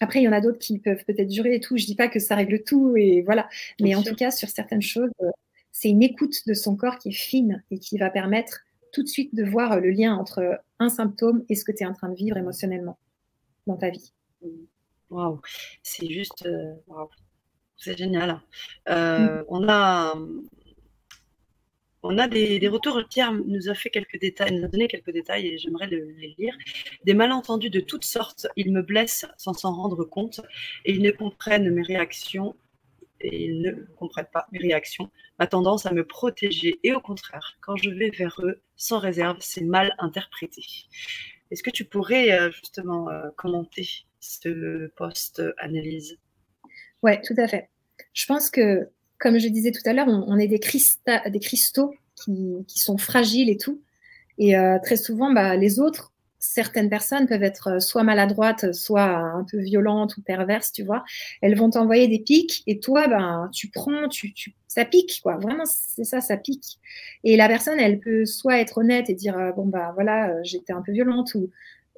Après, 0.01 0.21
il 0.21 0.25
y 0.25 0.29
en 0.29 0.33
a 0.33 0.41
d'autres 0.41 0.59
qui 0.59 0.79
peuvent 0.79 1.05
peut-être 1.05 1.29
durer 1.29 1.57
et 1.57 1.61
tout. 1.61 1.77
Je 1.77 1.87
dis 1.87 1.95
pas 1.95 2.09
que 2.09 2.19
ça 2.19 2.35
règle 2.35 2.63
tout 2.63 2.97
et 2.97 3.23
voilà. 3.23 3.49
Mais 3.81 3.95
en 3.95 4.03
tout 4.03 4.15
cas, 4.15 4.31
sur 4.31 4.49
certaines 4.49 4.83
choses, 4.83 5.11
euh, 5.23 5.31
c'est 5.73 5.89
une 5.89 6.03
écoute 6.03 6.47
de 6.47 6.55
son 6.55 6.77
corps 6.77 6.99
qui 6.99 7.11
est 7.11 7.13
fine 7.13 7.63
et 7.71 7.79
qui 7.79 7.99
va 7.99 8.11
permettre 8.11 8.61
tout 8.93 9.03
de 9.03 9.09
suite 9.09 9.35
de 9.35 9.45
voir 9.45 9.81
le 9.81 9.91
lien 9.91 10.15
entre 10.15 10.61
un 10.79 10.89
symptôme 10.89 11.45
et 11.49 11.55
ce 11.55 11.65
que 11.65 11.73
tu 11.73 11.83
es 11.83 11.87
en 11.87 11.95
train 11.95 12.09
de 12.09 12.15
vivre 12.15 12.37
émotionnellement 12.37 12.99
dans 13.67 13.77
ta 13.77 13.91
vie. 13.91 14.13
Waouh, 15.11 15.41
c'est 15.83 16.09
juste, 16.09 16.45
euh, 16.47 16.75
c'est 17.77 17.97
génial. 17.97 18.41
Euh, 18.89 19.43
mm. 19.43 19.45
On 19.49 19.69
a, 19.69 20.15
on 22.05 22.19
a 22.19 22.29
des, 22.29 22.69
retours. 22.69 23.03
Pierre 23.09 23.33
nous 23.33 23.69
a 23.69 23.75
fait 23.75 23.91
quelques 23.91 24.21
détails, 24.21 24.55
nous 24.55 24.65
a 24.65 24.69
donné 24.69 24.89
quelques 24.89 25.11
détails 25.11 25.49
et 25.49 25.59
j'aimerais 25.59 25.87
les 25.87 26.35
lire. 26.39 26.57
Des 27.05 27.15
malentendus 27.15 27.71
de 27.71 27.81
toutes 27.81 28.05
sortes. 28.05 28.47
Ils 28.57 28.73
me 28.73 28.83
blessent 28.83 29.27
sans 29.39 29.55
s'en 29.55 29.75
rendre 29.75 30.05
compte 30.05 30.41
et 30.85 30.93
ils 30.93 31.03
ne 31.03 31.11
comprennent 31.11 31.71
mes 31.71 31.83
réactions 31.83 32.55
et 33.21 33.47
ils 33.47 33.61
ne 33.63 33.73
comprennent 33.97 34.29
pas 34.33 34.47
mes 34.53 34.59
réactions, 34.59 35.11
ma 35.39 35.47
tendance 35.47 35.87
à 35.87 35.93
me 35.93 36.05
protéger. 36.05 36.79
Et 36.83 36.93
au 36.93 37.01
contraire, 37.01 37.57
quand 37.63 37.77
je 37.77 37.89
vais 37.89 38.11
vers 38.11 38.37
eux 38.43 38.61
sans 38.77 38.99
réserve, 38.99 39.39
c'est 39.41 39.65
mal 39.65 39.95
interprété. 39.99 40.63
Est-ce 41.51 41.63
que 41.63 41.71
tu 41.71 41.87
pourrais 41.87 42.51
justement 42.53 43.09
commenter 43.37 43.89
ce 44.21 44.89
post-analyse 44.89 46.19
Oui, 47.03 47.13
tout 47.23 47.35
à 47.39 47.49
fait. 47.49 47.71
Je 48.13 48.27
pense 48.27 48.51
que, 48.51 48.89
comme 49.25 49.39
je 49.39 49.49
disais 49.49 49.73
tout 49.73 49.83
à 49.87 49.93
l'heure, 49.93 50.07
on, 50.07 50.39
est 50.39 50.47
des, 50.47 50.61
des 51.31 51.41
cristaux 51.41 51.95
qui, 52.15 52.79
sont 52.79 52.99
fragiles 52.99 53.51
et 53.51 53.57
tout. 53.57 53.83
Et 54.39 54.55
très 54.85 54.97
souvent, 54.97 55.33
bah, 55.33 55.57
les 55.57 55.81
autres 55.81 56.15
certaines 56.45 56.91
personnes 56.91 57.27
peuvent 57.27 57.43
être 57.43 57.69
euh, 57.69 57.81
soit 57.81 58.03
maladroites, 58.03 58.73
soit 58.73 59.17
un 59.17 59.45
peu 59.45 59.59
violentes 59.59 60.17
ou 60.17 60.23
perverses, 60.23 60.73
tu 60.73 60.83
vois. 60.83 61.05
Elles 61.41 61.57
vont 61.57 61.71
t'envoyer 61.71 62.07
des 62.09 62.19
pics 62.19 62.63
et 62.67 62.79
toi, 62.79 63.09
ben, 63.09 63.49
tu 63.53 63.69
prends, 63.69 64.09
tu, 64.09 64.35
ça 64.69 64.85
pique, 64.85 65.21
quoi. 65.23 65.37
Vraiment, 65.37 65.65
c'est 65.65 66.05
ça, 66.05 66.21
ça 66.21 66.37
pique. 66.37 66.79
Et 67.25 67.37
la 67.37 67.49
personne, 67.49 67.81
elle 67.81 67.99
peut 67.99 68.27
soit 68.27 68.61
être 68.61 68.79
honnête 68.79 69.09
et 69.09 69.15
dire, 69.15 69.39
euh, 69.39 69.53
bon, 69.53 69.67
bah 69.67 69.93
voilà, 69.95 70.31
euh, 70.31 70.41
j'étais 70.43 70.73
un 70.73 70.83
peu 70.83 70.93
violente 70.93 71.35
ou 71.35 71.51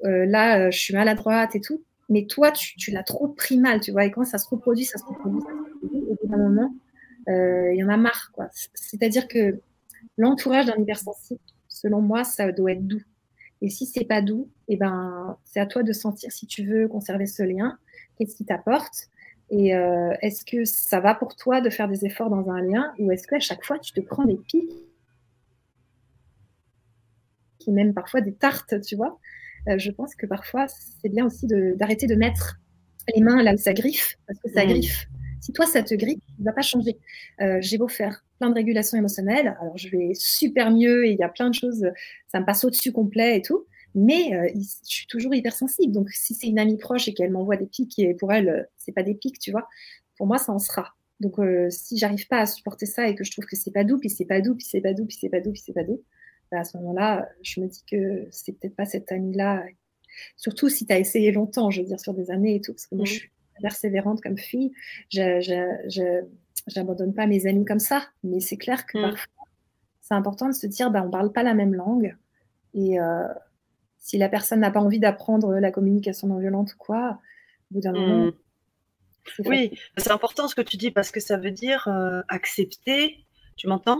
là, 0.03 0.69
je 0.69 0.77
suis 0.77 0.93
maladroite 0.93 1.55
et 1.55 1.61
tout. 1.61 1.83
Mais 2.09 2.25
toi, 2.27 2.51
tu, 2.51 2.91
l'as 2.91 3.03
trop 3.03 3.27
pris 3.27 3.57
mal, 3.57 3.81
tu 3.81 3.91
vois. 3.91 4.05
Et 4.05 4.11
quand 4.11 4.23
ça 4.23 4.37
se 4.37 4.47
reproduit, 4.47 4.85
ça 4.85 4.99
se 4.99 5.03
reproduit, 5.03 5.41
reproduit. 5.41 6.03
Au 6.07 6.15
bout 6.15 6.27
d'un 6.27 6.37
moment, 6.37 6.71
il 7.27 7.75
y 7.75 7.83
en 7.83 7.89
a 7.89 7.97
marre, 7.97 8.31
quoi. 8.33 8.47
C'est-à-dire 8.73 9.27
que 9.27 9.59
l'entourage 10.17 10.65
d'un 10.65 10.81
hypersensible, 10.81 11.39
selon 11.67 12.01
moi, 12.01 12.23
ça 12.23 12.51
doit 12.51 12.71
être 12.71 12.87
doux. 12.87 13.03
Et 13.61 13.69
si 13.69 13.85
c'est 13.85 14.05
pas 14.05 14.21
doux, 14.21 14.49
eh 14.67 14.77
ben, 14.77 15.37
c'est 15.45 15.59
à 15.59 15.65
toi 15.65 15.83
de 15.83 15.93
sentir 15.93 16.31
si 16.31 16.45
tu 16.45 16.65
veux 16.65 16.87
conserver 16.87 17.25
ce 17.25 17.43
lien, 17.43 17.77
qu'est-ce 18.17 18.35
qui 18.35 18.45
t'apporte, 18.45 19.09
et 19.49 19.75
euh, 19.75 20.13
est-ce 20.21 20.43
que 20.43 20.65
ça 20.65 20.99
va 20.99 21.15
pour 21.15 21.35
toi 21.35 21.61
de 21.61 21.69
faire 21.69 21.87
des 21.87 22.05
efforts 22.05 22.29
dans 22.29 22.49
un 22.49 22.61
lien, 22.61 22.93
ou 22.99 23.11
est-ce 23.11 23.27
qu'à 23.27 23.39
chaque 23.39 23.63
fois 23.63 23.79
tu 23.79 23.93
te 23.93 24.01
prends 24.01 24.25
des 24.25 24.35
pics, 24.35 24.71
qui 27.59 27.71
même 27.71 27.93
parfois 27.93 28.21
des 28.21 28.33
tartes, 28.33 28.81
tu 28.81 28.95
vois. 28.95 29.19
Euh, 29.67 29.77
je 29.77 29.91
pense 29.91 30.15
que 30.15 30.25
parfois 30.25 30.67
c'est 30.67 31.09
bien 31.09 31.25
aussi 31.25 31.47
d'arrêter 31.47 32.07
de, 32.07 32.15
mettre 32.15 32.59
les 33.15 33.21
mains 33.21 33.41
là 33.41 33.53
où 33.53 33.57
ça 33.57 33.73
griffe, 33.73 34.17
parce 34.27 34.39
que 34.39 34.49
ça 34.49 34.65
mmh. 34.65 34.69
griffe. 34.69 35.07
Si 35.39 35.53
toi 35.53 35.65
ça 35.65 35.81
te 35.81 35.95
griffe, 35.95 36.19
ne 36.39 36.45
va 36.45 36.53
pas 36.53 36.61
changer. 36.61 36.97
Euh, 37.41 37.57
j'ai 37.61 37.77
beau 37.77 37.87
faire 37.87 38.23
plein 38.39 38.49
de 38.49 38.55
régulation 38.55 38.97
émotionnelle. 38.97 39.55
Alors, 39.61 39.77
je 39.77 39.89
vais 39.89 40.11
super 40.13 40.71
mieux 40.71 41.05
et 41.05 41.11
il 41.11 41.17
y 41.17 41.23
a 41.23 41.29
plein 41.29 41.49
de 41.49 41.55
choses, 41.55 41.85
ça 42.31 42.39
me 42.39 42.45
passe 42.45 42.63
au-dessus 42.63 42.91
complet 42.91 43.37
et 43.37 43.41
tout. 43.41 43.65
Mais 43.95 44.35
euh, 44.35 44.47
je 44.55 44.95
suis 44.95 45.07
toujours 45.07 45.33
hypersensible. 45.33 45.91
Donc, 45.91 46.11
si 46.11 46.35
c'est 46.35 46.47
une 46.47 46.59
amie 46.59 46.77
proche 46.77 47.07
et 47.07 47.15
qu'elle 47.15 47.31
m'envoie 47.31 47.57
des 47.57 47.65
pics 47.65 47.97
et 47.97 48.13
pour 48.13 48.31
elle, 48.31 48.49
euh, 48.49 48.63
c'est 48.77 48.91
pas 48.91 49.01
des 49.01 49.15
pics, 49.15 49.39
tu 49.39 49.49
vois, 49.49 49.67
pour 50.17 50.27
moi, 50.27 50.37
ça 50.37 50.51
en 50.51 50.59
sera. 50.59 50.93
Donc, 51.19 51.39
euh, 51.39 51.67
si 51.71 51.97
j'arrive 51.97 52.27
pas 52.27 52.41
à 52.41 52.45
supporter 52.45 52.85
ça 52.85 53.07
et 53.07 53.15
que 53.15 53.23
je 53.23 53.31
trouve 53.31 53.45
que 53.45 53.55
c'est 53.55 53.71
pas 53.71 53.83
doux, 53.83 53.97
puis 53.97 54.11
c'est 54.11 54.25
pas 54.25 54.39
doux, 54.39 54.55
puis 54.55 54.67
c'est 54.69 54.81
pas 54.81 54.93
doux, 54.93 55.05
puis 55.05 55.17
c'est 55.19 55.29
pas 55.29 55.41
doux, 55.41 55.51
puis 55.51 55.63
c'est 55.65 55.73
pas 55.73 55.83
doux, 55.83 56.03
bah, 56.51 56.59
à 56.59 56.63
ce 56.63 56.77
moment-là, 56.77 57.27
je 57.41 57.59
me 57.59 57.67
dis 57.67 57.83
que 57.89 58.27
c'est 58.29 58.51
peut-être 58.53 58.75
pas 58.75 58.85
cette 58.85 59.11
amie-là. 59.11 59.65
Surtout 60.35 60.69
si 60.69 60.85
tu 60.85 60.93
as 60.93 60.99
essayé 60.99 61.31
longtemps, 61.31 61.71
je 61.71 61.81
veux 61.81 61.87
dire, 61.87 61.99
sur 61.99 62.13
des 62.13 62.29
années 62.29 62.55
et 62.55 62.61
tout, 62.61 62.73
parce 62.73 62.85
que 62.85 62.95
moi, 62.95 63.03
mmh. 63.03 63.07
je 63.07 63.13
suis 63.13 63.31
persévérante 63.61 64.21
comme 64.21 64.37
fille. 64.37 64.73
Je, 65.11 66.23
j'abandonne 66.67 67.13
pas 67.13 67.27
mes 67.27 67.47
amis 67.47 67.65
comme 67.65 67.79
ça, 67.79 68.03
mais 68.23 68.39
c'est 68.39 68.57
clair 68.57 68.85
que 68.85 68.97
mm. 68.97 69.01
parfois, 69.01 69.45
c'est 70.01 70.13
important 70.13 70.47
de 70.47 70.53
se 70.53 70.67
dire, 70.67 70.91
bah, 70.91 71.03
on 71.05 71.09
parle 71.09 71.31
pas 71.31 71.43
la 71.43 71.53
même 71.53 71.73
langue. 71.73 72.15
Et 72.73 72.99
euh, 72.99 73.27
si 73.97 74.17
la 74.17 74.29
personne 74.29 74.59
n'a 74.59 74.71
pas 74.71 74.79
envie 74.79 74.99
d'apprendre 74.99 75.55
la 75.55 75.71
communication 75.71 76.27
non 76.27 76.37
violente 76.37 76.73
ou 76.73 76.77
quoi, 76.77 77.19
au 77.71 77.75
bout 77.75 77.81
d'un 77.81 77.91
mm. 77.91 77.95
moment. 77.95 78.31
Oui, 79.45 79.77
c'est 79.97 80.11
important 80.11 80.47
ce 80.47 80.55
que 80.55 80.61
tu 80.61 80.77
dis 80.77 80.91
parce 80.91 81.11
que 81.11 81.19
ça 81.19 81.37
veut 81.37 81.51
dire 81.51 81.87
euh, 81.89 82.21
accepter. 82.29 83.25
Tu 83.57 83.67
m'entends? 83.67 83.99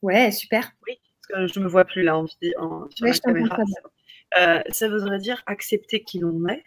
Ouais, 0.00 0.30
super. 0.30 0.72
Oui, 0.86 0.98
parce 1.28 1.46
que 1.48 1.52
je 1.52 1.60
me 1.60 1.68
vois 1.68 1.84
plus 1.84 2.02
là 2.02 2.16
en, 2.16 2.24
en 2.58 2.88
sur 2.90 3.06
la 3.06 3.12
caméra. 3.12 3.58
Euh, 4.38 4.60
ça 4.70 4.88
voudrait 4.88 5.18
dire 5.18 5.42
accepter 5.46 6.02
qui 6.02 6.18
l'on 6.18 6.46
est, 6.48 6.64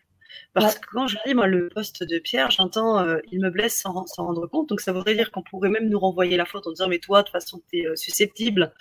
parce 0.53 0.77
que 0.77 0.85
quand 0.91 1.07
je 1.07 1.17
lis 1.25 1.33
moi 1.33 1.47
le 1.47 1.69
poste 1.69 2.03
de 2.03 2.19
Pierre, 2.19 2.51
j'entends 2.51 2.99
euh, 2.99 3.19
il 3.31 3.39
me 3.39 3.49
blesse 3.49 3.79
sans 3.79 4.05
s'en 4.07 4.25
rendre 4.25 4.47
compte. 4.47 4.69
Donc 4.69 4.81
ça 4.81 4.91
voudrait 4.91 5.15
dire 5.15 5.31
qu'on 5.31 5.43
pourrait 5.43 5.69
même 5.69 5.89
nous 5.89 5.99
renvoyer 5.99 6.35
la 6.37 6.45
faute 6.45 6.67
en 6.67 6.71
disant 6.71 6.87
mais 6.87 6.99
toi 6.99 7.21
de 7.21 7.27
toute 7.27 7.31
façon 7.31 7.61
tu 7.71 7.79
es 7.79 7.87
euh, 7.87 7.95
susceptible. 7.95 8.73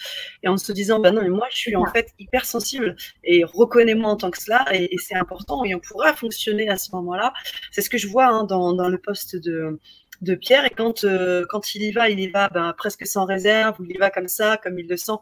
Et 0.43 0.49
en 0.49 0.57
se 0.57 0.73
disant 0.73 0.99
bah 0.99 1.13
non 1.13 1.23
mais 1.23 1.29
moi 1.29 1.47
je 1.51 1.57
suis 1.57 1.77
en 1.77 1.87
fait 1.87 2.09
hypersensible. 2.19 2.97
Et 3.25 3.45
reconnais-moi 3.45 4.11
en 4.11 4.17
tant 4.17 4.31
que 4.31 4.43
cela. 4.43 4.65
Et, 4.73 4.97
c'est 4.99 5.15
important. 5.15 5.65
Et 5.65 5.75
on 5.75 5.81
pourra 5.81 6.15
fonctionner 6.15 6.69
à 6.69 6.77
ce 6.77 6.91
moment-là. 6.97 7.33
C'est 7.71 7.83
ce 7.83 7.91
que 7.91 7.99
je 7.99 8.09
vois 8.09 8.27
hein, 8.27 8.45
dans, 8.45 8.73
dans, 8.73 8.89
le 8.89 8.99
poste 8.99 9.37
de 9.37 9.79
de 10.21 10.35
Pierre. 10.35 10.65
Et 10.67 10.71
quand 10.71 11.05
euh, 11.05 11.45
quand 11.49 11.75
il 11.75 11.83
y 11.83 11.93
va, 11.93 12.11
il 12.11 12.21
y 12.21 12.29
va 12.29 12.49
ben, 12.49 12.73
presque 12.77 13.07
sans 13.07 13.25
réserve, 13.25 13.81
ou 13.81 13.85
il 13.85 13.93
y 13.93 13.99
va 13.99 14.11
comme 14.11 14.29
ça, 14.29 14.57
comme 14.57 14.79
il 14.79 14.89
le 14.89 14.97
sent, 14.97 15.13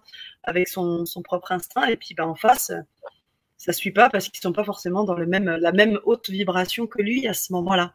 avec 0.44 0.68
son, 0.68 1.04
son 1.06 1.22
propre 1.22 1.52
instinct. 1.52 1.86
Et 1.86 1.96
puis 1.96 2.14
ben, 2.14 2.24
en 2.24 2.34
face 2.34 2.72
ça 3.58 3.72
suit 3.72 3.90
pas 3.90 4.08
parce 4.08 4.28
qu'ils 4.28 4.40
sont 4.40 4.52
pas 4.52 4.64
forcément 4.64 5.04
dans 5.04 5.14
le 5.14 5.26
même, 5.26 5.46
la 5.46 5.72
même 5.72 5.98
haute 6.04 6.30
vibration 6.30 6.86
que 6.86 7.02
lui 7.02 7.26
à 7.26 7.34
ce 7.34 7.52
moment-là. 7.52 7.94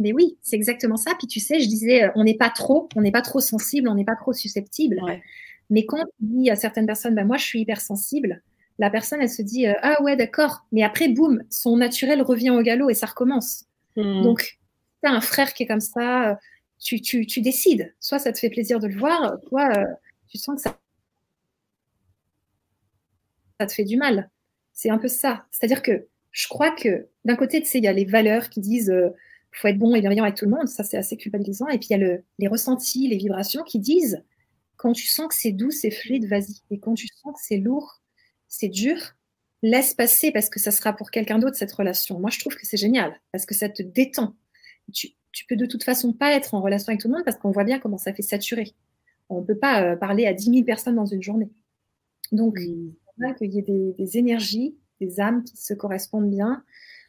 Mais 0.00 0.12
oui, 0.12 0.36
c'est 0.42 0.56
exactement 0.56 0.96
ça. 0.96 1.12
Puis 1.16 1.28
tu 1.28 1.38
sais, 1.38 1.60
je 1.60 1.68
disais, 1.68 2.04
euh, 2.04 2.10
on 2.16 2.24
n'est 2.24 2.36
pas 2.36 2.50
trop, 2.50 2.88
on 2.96 3.00
n'est 3.00 3.12
pas 3.12 3.22
trop 3.22 3.40
sensible, 3.40 3.88
on 3.88 3.94
n'est 3.94 4.04
pas 4.04 4.16
trop 4.16 4.32
susceptible. 4.32 5.00
Mais 5.70 5.86
quand 5.86 5.98
on 5.98 6.06
dit 6.20 6.50
à 6.50 6.56
certaines 6.56 6.86
personnes, 6.86 7.14
bah, 7.14 7.24
moi 7.24 7.36
je 7.36 7.44
suis 7.44 7.60
hypersensible, 7.60 8.42
la 8.80 8.90
personne 8.90 9.22
elle 9.22 9.30
se 9.30 9.42
dit, 9.42 9.68
euh, 9.68 9.74
ah 9.82 10.02
ouais, 10.02 10.16
d'accord. 10.16 10.66
Mais 10.72 10.82
après, 10.82 11.08
boum, 11.08 11.42
son 11.48 11.76
naturel 11.76 12.20
revient 12.22 12.50
au 12.50 12.60
galop 12.62 12.90
et 12.90 12.94
ça 12.94 13.06
recommence. 13.06 13.64
Hmm. 13.96 14.22
Donc, 14.22 14.58
tu 15.02 15.08
as 15.08 15.12
un 15.12 15.20
frère 15.20 15.54
qui 15.54 15.62
est 15.62 15.66
comme 15.66 15.80
ça, 15.80 16.30
euh, 16.30 16.34
tu, 16.80 17.00
tu, 17.00 17.24
tu, 17.24 17.40
décides. 17.40 17.94
Soit 18.00 18.18
ça 18.18 18.32
te 18.32 18.38
fait 18.40 18.50
plaisir 18.50 18.80
de 18.80 18.88
le 18.88 18.98
voir, 18.98 19.38
soit 19.48 19.72
tu 20.28 20.38
sens 20.38 20.56
que 20.56 20.62
ça 20.62 20.76
ça 23.60 23.66
te 23.66 23.72
fait 23.72 23.84
du 23.84 23.96
mal. 23.96 24.30
C'est 24.72 24.90
un 24.90 24.98
peu 24.98 25.08
ça. 25.08 25.46
C'est-à-dire 25.50 25.82
que 25.82 26.06
je 26.30 26.48
crois 26.48 26.72
que 26.72 27.08
d'un 27.24 27.36
côté, 27.36 27.62
tu 27.62 27.68
sais, 27.68 27.78
il 27.78 27.84
y 27.84 27.88
a 27.88 27.92
les 27.92 28.04
valeurs 28.04 28.50
qui 28.50 28.60
disent 28.60 28.90
euh, 28.90 29.10
faut 29.52 29.68
être 29.68 29.78
bon 29.78 29.94
et 29.94 30.00
bienveillant 30.00 30.24
avec 30.24 30.36
tout 30.36 30.46
le 30.46 30.50
monde, 30.50 30.66
ça 30.66 30.82
c'est 30.82 30.96
assez 30.96 31.16
culpabilisant. 31.16 31.68
Et 31.68 31.78
puis 31.78 31.88
il 31.90 31.92
y 31.92 31.94
a 31.94 31.98
le, 31.98 32.24
les 32.38 32.48
ressentis, 32.48 33.06
les 33.08 33.16
vibrations 33.16 33.62
qui 33.62 33.78
disent 33.78 34.22
quand 34.76 34.92
tu 34.92 35.06
sens 35.06 35.28
que 35.28 35.34
c'est 35.34 35.52
doux, 35.52 35.70
c'est 35.70 35.90
fluide, 35.90 36.26
vas-y. 36.26 36.60
Et 36.70 36.80
quand 36.80 36.94
tu 36.94 37.06
sens 37.06 37.32
que 37.34 37.40
c'est 37.40 37.58
lourd, 37.58 38.02
c'est 38.48 38.68
dur, 38.68 38.98
laisse 39.62 39.94
passer 39.94 40.32
parce 40.32 40.50
que 40.50 40.60
ça 40.60 40.70
sera 40.70 40.92
pour 40.92 41.10
quelqu'un 41.10 41.38
d'autre 41.38 41.56
cette 41.56 41.72
relation. 41.72 42.18
Moi, 42.18 42.30
je 42.30 42.40
trouve 42.40 42.54
que 42.54 42.66
c'est 42.66 42.76
génial 42.76 43.18
parce 43.32 43.46
que 43.46 43.54
ça 43.54 43.68
te 43.68 43.82
détend. 43.82 44.34
Tu, 44.92 45.10
tu 45.32 45.46
peux 45.46 45.56
de 45.56 45.66
toute 45.66 45.84
façon 45.84 46.12
pas 46.12 46.34
être 46.34 46.54
en 46.54 46.60
relation 46.60 46.90
avec 46.90 47.00
tout 47.00 47.08
le 47.08 47.14
monde 47.14 47.24
parce 47.24 47.38
qu'on 47.38 47.50
voit 47.50 47.64
bien 47.64 47.78
comment 47.78 47.96
ça 47.96 48.12
fait 48.12 48.22
saturer. 48.22 48.74
On 49.28 49.40
ne 49.40 49.46
peut 49.46 49.56
pas 49.56 49.82
euh, 49.82 49.96
parler 49.96 50.26
à 50.26 50.34
10 50.34 50.50
000 50.50 50.64
personnes 50.64 50.96
dans 50.96 51.06
une 51.06 51.22
journée. 51.22 51.50
Donc, 52.32 52.58
qu'il 53.36 53.52
y 53.52 53.58
ait 53.58 53.94
des, 53.98 54.18
énergies, 54.18 54.76
des 55.00 55.20
âmes 55.20 55.44
qui 55.44 55.56
se 55.56 55.74
correspondent 55.74 56.30
bien 56.30 56.62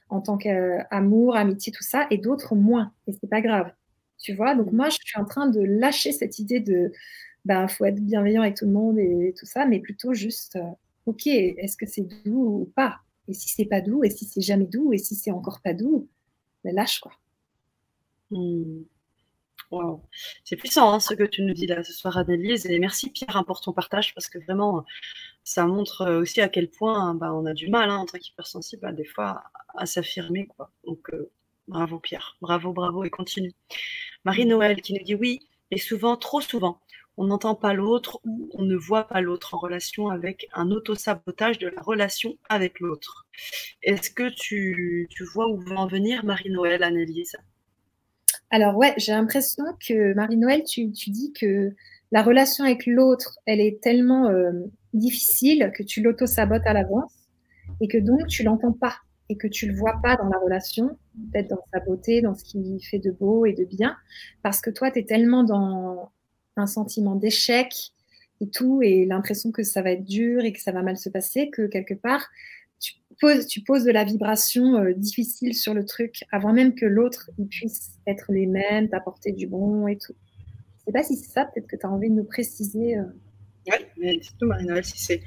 en 0.10 0.22
tant 0.22 0.38
qu'amour, 0.38 1.36
amitié, 1.36 1.72
tout 1.72 1.84
ça, 1.84 2.08
et 2.12 2.18
d'autres 2.18 2.56
moins. 2.56 2.94
Et 3.08 3.12
c'est 3.14 3.30
pas 3.30 3.42
grave. 3.42 3.72
Tu 4.20 4.34
vois, 4.34 4.56
donc 4.56 4.72
moi, 4.72 4.90
je 4.90 4.98
suis 5.04 5.20
en 5.20 5.26
train 5.26 5.48
de 5.48 5.60
lâcher 5.60 6.12
cette 6.12 6.40
idée 6.40 6.60
de 6.60 6.92
ben, 7.44 7.68
faut 7.68 7.86
être 7.86 8.00
bienveillant 8.00 8.42
avec 8.42 8.56
tout 8.56 8.66
le 8.66 8.72
monde 8.72 8.98
et, 8.98 9.34
tout 9.38 9.46
ça, 9.46 9.66
mais 9.66 9.80
plutôt 9.80 10.14
juste, 10.14 10.56
euh, 10.56 10.72
ok, 11.06 11.28
est-ce 11.28 11.78
que 11.78 11.86
c'est 11.86 12.08
doux 12.26 12.62
ou 12.62 12.72
pas? 12.76 13.00
Et 13.28 13.34
si 13.34 13.50
c'est 13.50 13.66
pas 13.66 13.82
doux, 13.82 14.04
et 14.04 14.10
si 14.10 14.26
c'est 14.26 14.42
jamais 14.42 14.66
doux, 14.66 14.94
et 14.94 14.98
si 14.98 15.16
c'est 15.16 15.32
encore 15.32 15.62
pas 15.62 15.74
doux, 15.74 16.08
ben 16.64 16.74
lâche 16.74 17.00
quoi. 17.00 17.14
Hmm. 18.32 18.84
Wow. 19.72 20.02
C'est 20.44 20.56
puissant 20.56 20.94
hein, 20.94 21.00
ce 21.00 21.14
que 21.14 21.24
tu 21.24 21.42
nous 21.42 21.54
dis 21.54 21.68
là 21.68 21.84
ce 21.84 21.94
soir, 21.94 22.18
Annelise. 22.18 22.66
Et 22.68 22.80
merci 22.80 23.10
Pierre 23.10 23.36
hein, 23.36 23.44
pour 23.44 23.62
ton 23.62 23.74
partage 23.74 24.14
parce 24.14 24.28
que 24.28 24.38
vraiment, 24.40 24.86
ça 25.46 25.66
montre 25.68 26.02
euh, 26.02 26.22
aussi 26.22 26.42
à 26.42 26.50
quel 26.50 26.70
point 26.70 27.14
bah, 27.14 27.34
on 27.34 27.46
a 27.46 27.54
du 27.54 27.70
mal 27.70 27.90
hein, 27.90 27.98
en 27.98 28.06
tant 28.06 28.18
qu'hypersensible 28.18 28.82
bah, 28.82 28.92
des 28.92 29.06
fois 29.06 29.44
à, 29.76 29.86
s'affirmer. 29.86 30.50
Donc 30.86 31.10
euh, 31.14 31.32
bravo 31.68 32.00
Pierre, 32.00 32.36
bravo, 32.42 32.74
bravo 32.74 33.06
et 33.06 33.10
continue. 33.10 33.54
Marie-Noël 34.26 34.82
qui 34.82 34.94
nous 34.94 35.04
dit 35.04 35.16
oui, 35.16 35.40
et 35.72 35.78
souvent, 35.78 36.18
trop 36.18 36.42
souvent, 36.42 36.82
on 37.16 37.26
n'entend 37.26 37.56
pas 37.56 37.74
l'autre 37.74 38.20
ou 38.26 38.50
on 38.54 38.64
ne 38.64 38.76
voit 38.76 39.08
pas 39.08 39.22
l'autre 39.22 39.54
en 39.54 39.60
relation 39.60 40.10
avec 40.10 40.50
un 40.54 40.72
auto-sabotage 40.72 41.60
de 41.60 41.68
la 41.68 41.82
relation 41.82 42.38
avec 42.50 42.80
l'autre. 42.80 43.28
Est-ce 43.84 44.10
que 44.10 44.30
tu, 44.30 45.08
tu 45.12 45.24
vois 45.26 45.48
où 45.48 45.60
va 45.60 45.76
en 45.76 45.88
venir 45.88 46.26
Marie-Noël, 46.26 46.84
Annelise 46.84 47.38
alors 48.52 48.78
ouais, 48.78 48.94
j'ai 48.98 49.12
l'impression 49.12 49.64
que 49.86 50.14
Marie-Noël, 50.14 50.64
tu, 50.64 50.88
dis 50.88 51.34
que 51.34 51.74
la 52.12 52.22
relation 52.22 52.64
avec 52.64 52.86
l'autre, 52.86 53.40
elle 53.46 53.60
est 53.60 53.82
tellement 53.82 54.30
euh, 54.30 54.52
difficile 54.96 55.72
que 55.76 55.84
tu 55.84 56.02
l'auto-sabotes 56.02 56.66
à 56.66 56.74
l'avance 56.74 57.14
et 57.82 57.88
que 57.88 57.98
donc 57.98 58.28
tu 58.28 58.44
l'entends 58.44 58.74
pas 58.74 58.96
et 59.30 59.38
que 59.38 59.48
tu 59.48 59.68
le 59.68 59.76
vois 59.76 60.00
pas 60.04 60.16
dans 60.16 60.30
la 60.30 60.38
relation, 60.38 60.98
peut-être 61.32 61.50
dans 61.50 61.64
sa 61.74 61.80
beauté, 61.80 62.22
dans 62.22 62.36
ce 62.36 62.44
qui 62.44 62.80
fait 62.82 63.00
de 63.00 63.12
beau 63.12 63.46
et 63.46 63.54
de 63.54 63.66
bien, 63.66 63.96
parce 64.44 64.62
que 64.62 64.70
toi, 64.70 64.92
tu 64.92 65.00
es 65.00 65.04
tellement 65.04 65.44
dans 65.44 66.12
un 66.58 66.68
sentiment 66.68 67.16
d'échec 67.16 67.92
et 68.42 68.50
tout, 68.50 68.82
et 68.84 69.06
l'impression 69.06 69.52
que 69.52 69.64
ça 69.64 69.82
va 69.82 69.92
être 69.92 70.04
dur 70.04 70.44
et 70.44 70.54
que 70.54 70.62
ça 70.62 70.72
va 70.72 70.84
mal 70.84 70.98
se 70.98 71.10
passer, 71.10 71.50
que 71.50 71.66
quelque 71.66 71.96
part, 71.96 72.30
tu 73.48 73.62
poses 73.62 73.84
de 73.84 73.92
la 73.92 74.04
vibration 74.04 74.78
euh, 74.78 74.94
difficile 74.94 75.54
sur 75.56 75.74
le 75.74 75.86
truc 75.86 76.24
avant 76.32 76.54
même 76.54 76.76
que 76.76 76.86
l'autre 76.86 77.32
puisse 77.50 77.96
être 78.06 78.32
les 78.32 78.46
mêmes, 78.46 78.90
t'apporter 78.90 79.32
du 79.32 79.48
bon 79.48 79.88
et 79.88 79.98
tout. 79.98 80.14
Je 80.80 80.86
sais 80.86 80.92
pas 80.92 81.04
si 81.04 81.16
c'est 81.16 81.32
ça, 81.32 81.46
peut-être 81.46 81.68
que 81.68 81.78
tu 81.78 81.86
as 81.86 81.90
envie 81.90 82.10
de 82.10 82.16
nous 82.16 82.26
préciser. 82.26 82.98
Euh. 82.98 83.04
Oui, 83.68 83.86
mais 83.98 84.18
dis-nous, 84.18 84.48
Marie-Noël, 84.48 84.86
si 84.86 84.98
c'est 84.98 85.22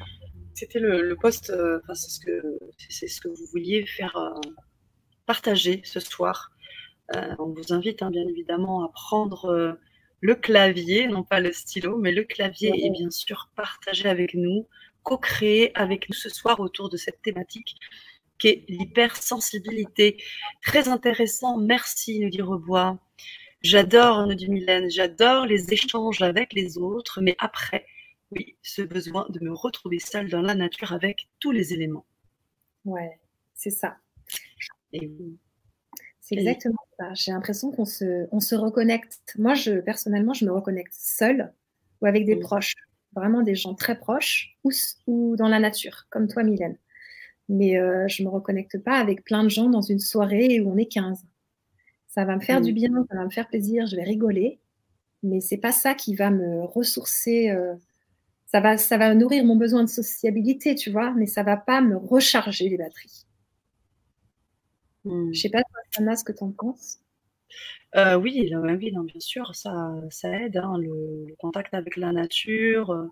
c'était 0.54 0.80
le, 0.80 1.14
poste, 1.14 1.50
euh, 1.50 1.78
enfin, 1.84 1.94
c'est 1.94 2.10
ce, 2.10 2.18
que, 2.18 2.58
c'est 2.88 3.06
ce 3.06 3.20
que 3.20 3.28
vous 3.28 3.46
vouliez 3.52 3.86
faire 3.86 4.16
euh, 4.16 4.40
partager 5.24 5.82
ce 5.84 6.00
soir. 6.00 6.50
on 7.38 7.54
vous 7.54 7.72
invite 7.72 8.02
hein, 8.02 8.10
bien 8.10 8.26
évidemment 8.26 8.84
à 8.84 8.88
prendre 8.88 9.78
le 10.20 10.34
clavier, 10.34 11.06
non 11.06 11.22
pas 11.22 11.40
le 11.40 11.52
stylo, 11.52 11.96
mais 11.98 12.12
le 12.12 12.24
clavier 12.24 12.72
et 12.84 12.90
bien 12.90 13.10
sûr 13.10 13.50
partager 13.54 14.08
avec 14.08 14.34
nous, 14.34 14.66
co-créer 15.04 15.70
avec 15.76 16.08
nous 16.08 16.14
ce 16.14 16.28
soir 16.28 16.58
autour 16.60 16.88
de 16.88 16.96
cette 16.96 17.22
thématique 17.22 17.76
qui 18.38 18.48
est 18.48 18.64
l'hypersensibilité. 18.68 20.22
Très 20.62 20.88
intéressant, 20.88 21.58
merci, 21.58 22.20
nous 22.20 22.30
dit 22.30 22.42
Rebois. 22.42 22.98
J'adore, 23.62 24.26
nous 24.26 24.34
dit 24.34 24.48
Mylène, 24.48 24.90
j'adore 24.90 25.46
les 25.46 25.72
échanges 25.72 26.22
avec 26.22 26.52
les 26.52 26.78
autres, 26.78 27.20
mais 27.20 27.34
après, 27.38 27.86
oui, 28.30 28.56
ce 28.62 28.82
besoin 28.82 29.26
de 29.30 29.42
me 29.42 29.52
retrouver 29.52 29.98
seule 29.98 30.28
dans 30.28 30.42
la 30.42 30.54
nature 30.54 30.92
avec 30.92 31.28
tous 31.40 31.50
les 31.50 31.72
éléments. 31.72 32.04
Ouais, 32.84 33.18
c'est 33.54 33.70
ça. 33.70 33.96
C'est 34.92 36.34
exactement 36.36 36.86
ça. 36.98 37.14
J'ai 37.14 37.32
l'impression 37.32 37.70
qu'on 37.70 37.84
se, 37.84 38.26
on 38.32 38.40
se 38.40 38.54
reconnecte. 38.54 39.34
Moi, 39.38 39.54
je, 39.54 39.80
personnellement, 39.80 40.34
je 40.34 40.44
me 40.44 40.52
reconnecte 40.52 40.92
seule 40.94 41.52
ou 42.00 42.06
avec 42.06 42.26
des 42.26 42.36
proches, 42.36 42.74
vraiment 43.14 43.42
des 43.42 43.54
gens 43.54 43.74
très 43.74 43.98
proches 43.98 44.56
ou, 44.62 44.70
ou 45.06 45.36
dans 45.36 45.48
la 45.48 45.58
nature, 45.58 46.06
comme 46.10 46.28
toi, 46.28 46.42
Mylène. 46.42 46.76
Mais 47.48 47.78
euh, 47.78 48.06
je 48.08 48.22
ne 48.22 48.28
me 48.28 48.32
reconnecte 48.32 48.78
pas 48.82 48.98
avec 48.98 49.24
plein 49.24 49.42
de 49.42 49.48
gens 49.48 49.70
dans 49.70 49.80
une 49.80 49.98
soirée 49.98 50.60
où 50.60 50.70
on 50.70 50.76
est 50.76 50.86
15. 50.86 51.24
Ça 52.08 52.24
va 52.24 52.36
me 52.36 52.40
faire 52.40 52.60
du 52.60 52.72
bien, 52.72 52.90
ça 53.10 53.16
va 53.16 53.24
me 53.24 53.30
faire 53.30 53.48
plaisir, 53.48 53.86
je 53.86 53.96
vais 53.96 54.02
rigoler, 54.02 54.58
mais 55.22 55.40
c'est 55.40 55.56
pas 55.56 55.72
ça 55.72 55.94
qui 55.94 56.14
va 56.14 56.30
me 56.30 56.64
ressourcer. 56.64 57.50
Euh, 57.50 57.74
ça 58.50 58.60
va, 58.60 58.78
ça 58.78 58.96
va 58.96 59.14
nourrir 59.14 59.44
mon 59.44 59.56
besoin 59.56 59.84
de 59.84 59.88
sociabilité, 59.88 60.74
tu 60.74 60.90
vois, 60.90 61.12
mais 61.12 61.26
ça 61.26 61.42
va 61.42 61.56
pas 61.56 61.80
me 61.82 61.96
recharger 61.96 62.68
les 62.68 62.78
batteries. 62.78 63.26
Hmm. 65.04 65.32
Je 65.32 65.40
sais 65.40 65.50
pas, 65.50 65.62
Anna, 65.98 66.16
ce 66.16 66.24
que 66.24 66.32
tu 66.32 66.42
en 66.42 66.52
penses. 66.52 66.98
Euh, 67.94 68.16
oui, 68.16 68.50
oui 68.52 68.90
bien 68.90 69.20
sûr, 69.20 69.54
ça, 69.54 69.94
ça 70.10 70.30
aide, 70.30 70.56
hein, 70.56 70.76
le, 70.78 71.34
contact 71.38 71.72
avec 71.74 71.96
la 71.96 72.12
nature, 72.12 72.90
euh, 72.90 73.06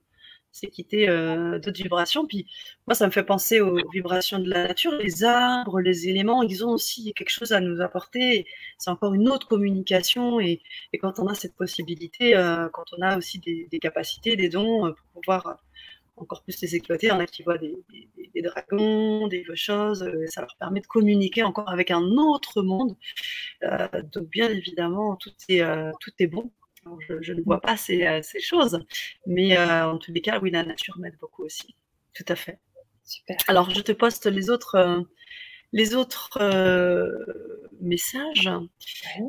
c'est 0.56 0.68
quitter 0.68 1.08
euh, 1.08 1.58
d'autres 1.58 1.82
vibrations. 1.82 2.26
Puis 2.26 2.46
moi, 2.86 2.94
ça 2.94 3.06
me 3.06 3.12
fait 3.12 3.22
penser 3.22 3.60
aux 3.60 3.76
vibrations 3.90 4.38
de 4.38 4.48
la 4.48 4.68
nature. 4.68 4.92
Les 4.92 5.22
arbres, 5.24 5.80
les 5.80 6.08
éléments, 6.08 6.42
ils 6.42 6.64
ont 6.64 6.70
aussi 6.70 7.12
quelque 7.14 7.30
chose 7.30 7.52
à 7.52 7.60
nous 7.60 7.80
apporter. 7.82 8.46
C'est 8.78 8.90
encore 8.90 9.14
une 9.14 9.28
autre 9.28 9.48
communication. 9.48 10.40
Et, 10.40 10.62
quand 11.00 11.18
on 11.18 11.26
a 11.26 11.34
cette 11.34 11.54
possibilité, 11.56 12.36
euh, 12.36 12.68
quand 12.72 12.84
on 12.96 13.02
a 13.02 13.18
aussi 13.18 13.38
des, 13.38 13.78
capacités, 13.78 14.34
des 14.36 14.48
dons 14.48 14.86
euh, 14.86 14.92
pour 14.92 15.20
pouvoir 15.22 15.58
encore 16.16 16.42
plus 16.42 16.58
les 16.62 16.74
exploiter, 16.74 17.08
il 17.08 17.10
y 17.10 17.12
en 17.12 17.20
a 17.20 17.26
qui 17.26 17.42
voient 17.42 17.58
des, 17.58 17.76
dragons, 18.42 19.28
des 19.28 19.44
choses, 19.54 20.10
ça 20.28 20.40
leur 20.40 20.56
permet 20.58 20.80
de 20.80 20.86
communiquer 20.86 21.42
encore 21.42 21.68
avec 21.68 21.90
un 21.90 22.02
autre 22.02 22.62
monde. 22.62 22.96
donc 24.14 24.30
bien 24.30 24.48
évidemment, 24.48 25.16
tout 25.16 25.32
est, 25.50 25.62
tout 26.00 26.12
est 26.18 26.26
bon 26.26 26.50
je, 27.20 27.32
ne 27.32 27.42
vois 27.42 27.60
pas 27.60 27.76
ces, 27.76 28.06
euh, 28.06 28.20
choses. 28.40 28.84
Mais 29.26 29.56
euh, 29.56 29.90
en 29.90 29.98
tous 29.98 30.12
les 30.12 30.20
cas, 30.20 30.38
oui, 30.40 30.50
la 30.50 30.64
nature 30.64 30.98
m'aide 30.98 31.16
beaucoup 31.20 31.44
aussi. 31.44 31.74
Tout 32.14 32.24
à 32.28 32.36
fait. 32.36 32.58
Super. 33.04 33.36
Alors, 33.48 33.70
je 33.70 33.80
te 33.80 33.92
poste 33.92 34.26
les 34.26 34.50
autres, 34.50 34.76
euh, 34.76 35.00
les 35.72 35.94
autres 35.94 36.38
messages. 37.80 38.50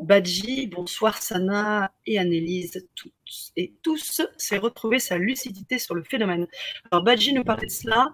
Badji, 0.04 0.68
bonsoir 0.68 1.22
Sana 1.22 1.92
et 2.06 2.18
Annelise, 2.18 2.88
toutes 2.96 3.14
et 3.56 3.74
tous, 3.84 4.22
c'est 4.38 4.58
retrouver 4.58 5.00
sa 5.00 5.18
lucidité 5.18 5.80
sur 5.80 5.96
le 5.96 6.04
phénomène. 6.04 6.48
Alors, 6.92 7.04
Badji 7.04 7.34
nous 7.34 7.44
parlait 7.44 7.68
de 7.68 7.72
cela 7.72 8.12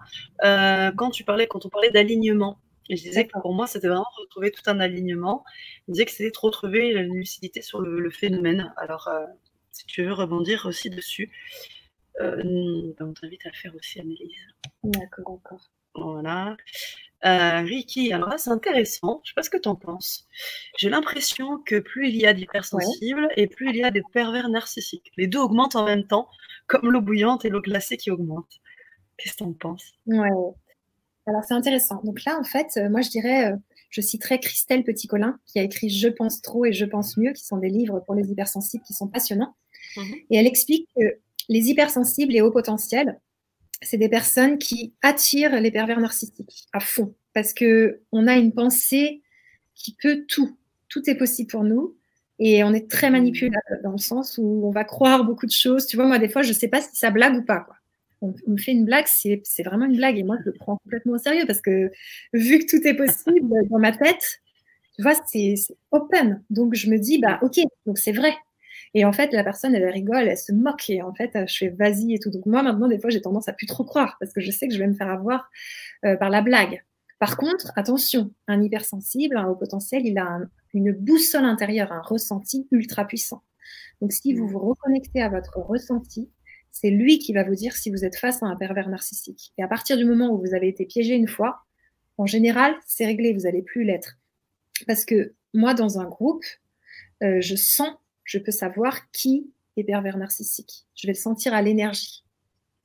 quand 0.96 1.10
tu 1.10 1.24
parlais, 1.24 1.46
quand 1.46 1.64
on 1.64 1.68
parlait 1.68 1.90
d'alignement. 1.90 2.58
Et 2.90 2.96
je 2.96 3.02
disais 3.02 3.26
que 3.26 3.38
pour 3.40 3.54
moi, 3.54 3.66
c'était 3.66 3.88
vraiment 3.88 4.06
retrouver 4.18 4.50
tout 4.50 4.62
un 4.66 4.80
alignement. 4.80 5.44
Je 5.88 5.92
disais 5.92 6.04
que 6.04 6.10
c'était 6.10 6.30
de 6.30 6.38
retrouver 6.38 6.92
la 6.92 7.02
lucidité 7.02 7.62
sur 7.62 7.80
le, 7.80 8.10
phénomène. 8.10 8.72
Alors, 8.76 9.08
euh, 9.08 9.24
si 9.72 9.86
tu 9.86 10.04
veux 10.04 10.12
rebondir 10.12 10.66
aussi 10.66 10.90
dessus, 10.90 11.30
euh, 12.20 12.36
ben, 12.98 13.08
on 13.08 13.12
t'invite 13.14 13.46
à 13.46 13.50
le 13.50 13.56
faire 13.56 13.74
aussi, 13.74 14.00
Annelise. 14.00 14.46
D'accord, 14.82 15.40
d'accord. 15.42 15.70
Voilà. 15.94 16.56
Euh, 17.24 17.60
Ricky, 17.60 18.12
alors 18.12 18.28
là, 18.28 18.36
c'est 18.36 18.50
intéressant. 18.50 19.22
Je 19.24 19.30
ne 19.30 19.32
sais 19.32 19.34
pas 19.34 19.42
ce 19.42 19.50
que 19.50 19.56
tu 19.56 19.68
en 19.68 19.76
penses. 19.76 20.28
J'ai 20.76 20.90
l'impression 20.90 21.58
que 21.58 21.78
plus 21.78 22.08
il 22.08 22.16
y 22.16 22.26
a 22.26 22.34
d'hypersensibles 22.34 23.28
et 23.36 23.46
plus 23.46 23.70
il 23.70 23.76
y 23.76 23.84
a 23.84 23.90
des 23.90 24.02
pervers 24.12 24.48
narcissiques. 24.50 25.10
Les 25.16 25.26
deux 25.26 25.38
augmentent 25.38 25.76
en 25.76 25.86
même 25.86 26.06
temps, 26.06 26.28
comme 26.66 26.90
l'eau 26.90 27.00
bouillante 27.00 27.44
et 27.44 27.48
l'eau 27.48 27.62
glacée 27.62 27.96
qui 27.96 28.10
augmentent. 28.10 28.60
Qu'est-ce 29.16 29.34
que 29.34 29.38
tu 29.38 29.44
en 29.44 29.52
penses 29.52 29.92
Ouais, 30.06 30.28
alors 31.26 31.42
c'est 31.44 31.54
intéressant. 31.54 32.00
Donc 32.04 32.24
là, 32.24 32.38
en 32.38 32.44
fait, 32.44 32.76
euh, 32.76 32.88
moi 32.90 33.00
je 33.00 33.10
dirais, 33.10 33.52
euh, 33.52 33.56
je 33.90 34.00
citerai 34.00 34.40
Christelle 34.40 34.84
Petit-Colin 34.84 35.38
qui 35.46 35.58
a 35.58 35.62
écrit 35.62 35.88
Je 35.88 36.08
pense 36.08 36.42
trop 36.42 36.64
et 36.64 36.72
Je 36.72 36.84
pense 36.84 37.16
mieux, 37.16 37.32
qui 37.32 37.44
sont 37.44 37.56
des 37.56 37.68
livres 37.68 38.00
pour 38.00 38.14
les 38.14 38.30
hypersensibles 38.30 38.84
qui 38.84 38.92
sont 38.92 39.08
passionnants. 39.08 39.54
Mhm. 39.96 40.14
Et 40.30 40.36
elle 40.36 40.46
explique 40.46 40.88
que 40.96 41.18
les 41.48 41.70
hypersensibles 41.70 42.34
et 42.34 42.40
hauts 42.40 42.50
potentiels, 42.50 43.18
c'est 43.82 43.98
des 43.98 44.08
personnes 44.08 44.58
qui 44.58 44.94
attirent 45.02 45.60
les 45.60 45.70
pervers 45.70 46.00
narcissiques 46.00 46.66
à 46.72 46.80
fond 46.80 47.14
parce 47.32 47.52
que 47.52 48.00
on 48.12 48.26
a 48.26 48.36
une 48.36 48.52
pensée 48.52 49.22
qui 49.74 49.96
peut 50.00 50.24
tout. 50.28 50.56
Tout 50.88 51.08
est 51.08 51.16
possible 51.16 51.50
pour 51.50 51.64
nous. 51.64 51.96
Et 52.40 52.64
on 52.64 52.74
est 52.74 52.90
très 52.90 53.08
mhm. 53.08 53.18
manipulable 53.18 53.80
dans 53.82 53.92
le 53.92 53.98
sens 53.98 54.38
où 54.38 54.62
on 54.66 54.70
va 54.70 54.84
croire 54.84 55.24
beaucoup 55.24 55.46
de 55.46 55.52
choses. 55.52 55.86
Tu 55.86 55.96
vois, 55.96 56.06
moi, 56.06 56.18
des 56.18 56.28
fois, 56.28 56.42
je 56.42 56.48
ne 56.48 56.54
sais 56.54 56.68
pas 56.68 56.80
si 56.80 56.94
ça 56.94 57.10
blague 57.10 57.36
ou 57.36 57.42
pas. 57.42 57.60
Quoi 57.60 57.76
on, 58.20 58.34
me 58.46 58.56
fait 58.56 58.72
une 58.72 58.84
blague, 58.84 59.06
c'est 59.06 59.62
vraiment 59.64 59.86
une 59.86 59.96
blague. 59.96 60.18
Et 60.18 60.22
moi, 60.22 60.36
je 60.40 60.50
le 60.50 60.52
prends 60.52 60.76
complètement 60.78 61.14
au 61.14 61.18
sérieux 61.18 61.44
parce 61.46 61.60
que 61.60 61.90
vu 62.32 62.58
que 62.58 62.76
tout 62.76 62.86
est 62.86 62.94
possible 62.94 63.50
dans 63.70 63.78
ma 63.78 63.92
tête, 63.92 64.40
tu 64.96 65.02
vois, 65.02 65.14
c'est 65.26 65.54
open. 65.90 66.42
Donc, 66.50 66.74
je 66.74 66.88
me 66.90 66.98
dis, 66.98 67.18
bah, 67.18 67.38
ok, 67.42 67.58
donc 67.86 67.98
c'est 67.98 68.12
vrai. 68.12 68.34
Et 68.94 69.04
en 69.04 69.12
fait, 69.12 69.32
la 69.32 69.42
personne, 69.42 69.74
elle 69.74 69.88
rigole, 69.88 70.28
elle 70.28 70.38
se 70.38 70.52
moque. 70.52 70.88
Et 70.88 71.02
en 71.02 71.12
fait, 71.12 71.32
je 71.48 71.56
fais 71.56 71.68
vas-y 71.68 72.14
et 72.14 72.18
tout. 72.18 72.30
Donc, 72.30 72.46
moi, 72.46 72.62
maintenant, 72.62 72.88
des 72.88 72.98
fois, 72.98 73.10
j'ai 73.10 73.20
tendance 73.20 73.48
à 73.48 73.52
plus 73.52 73.66
trop 73.66 73.84
croire 73.84 74.16
parce 74.20 74.32
que 74.32 74.40
je 74.40 74.50
sais 74.50 74.68
que 74.68 74.74
je 74.74 74.78
vais 74.78 74.86
me 74.86 74.94
faire 74.94 75.10
avoir 75.10 75.50
euh, 76.04 76.16
par 76.16 76.30
la 76.30 76.42
blague. 76.42 76.82
Par 77.18 77.36
contre, 77.36 77.72
attention, 77.76 78.32
un 78.48 78.62
hypersensible, 78.62 79.36
un 79.36 79.46
haut 79.46 79.56
potentiel, 79.56 80.06
il 80.06 80.18
a 80.18 80.40
une 80.74 80.92
boussole 80.92 81.44
intérieure, 81.44 81.92
un 81.92 82.02
ressenti 82.02 82.68
ultra 82.70 83.04
puissant. 83.06 83.42
Donc, 84.00 84.12
si 84.12 84.34
vous 84.34 84.46
vous 84.46 84.58
reconnectez 84.58 85.22
à 85.22 85.28
votre 85.28 85.58
ressenti, 85.58 86.30
c'est 86.74 86.90
lui 86.90 87.20
qui 87.20 87.32
va 87.32 87.44
vous 87.44 87.54
dire 87.54 87.76
si 87.76 87.88
vous 87.88 88.04
êtes 88.04 88.16
face 88.16 88.42
à 88.42 88.46
un 88.46 88.56
pervers 88.56 88.88
narcissique. 88.88 89.52
Et 89.56 89.62
à 89.62 89.68
partir 89.68 89.96
du 89.96 90.04
moment 90.04 90.30
où 90.30 90.38
vous 90.38 90.54
avez 90.54 90.66
été 90.66 90.84
piégé 90.84 91.14
une 91.14 91.28
fois, 91.28 91.60
en 92.18 92.26
général, 92.26 92.74
c'est 92.84 93.06
réglé, 93.06 93.32
vous 93.32 93.42
n'allez 93.42 93.62
plus 93.62 93.84
l'être. 93.84 94.18
Parce 94.88 95.04
que 95.04 95.34
moi, 95.54 95.72
dans 95.72 96.00
un 96.00 96.04
groupe, 96.04 96.44
euh, 97.22 97.40
je 97.40 97.54
sens, 97.54 97.90
je 98.24 98.38
peux 98.38 98.50
savoir 98.50 99.08
qui 99.12 99.52
est 99.76 99.84
pervers 99.84 100.16
narcissique. 100.16 100.84
Je 100.96 101.06
vais 101.06 101.12
le 101.12 101.18
sentir 101.18 101.54
à 101.54 101.62
l'énergie. 101.62 102.24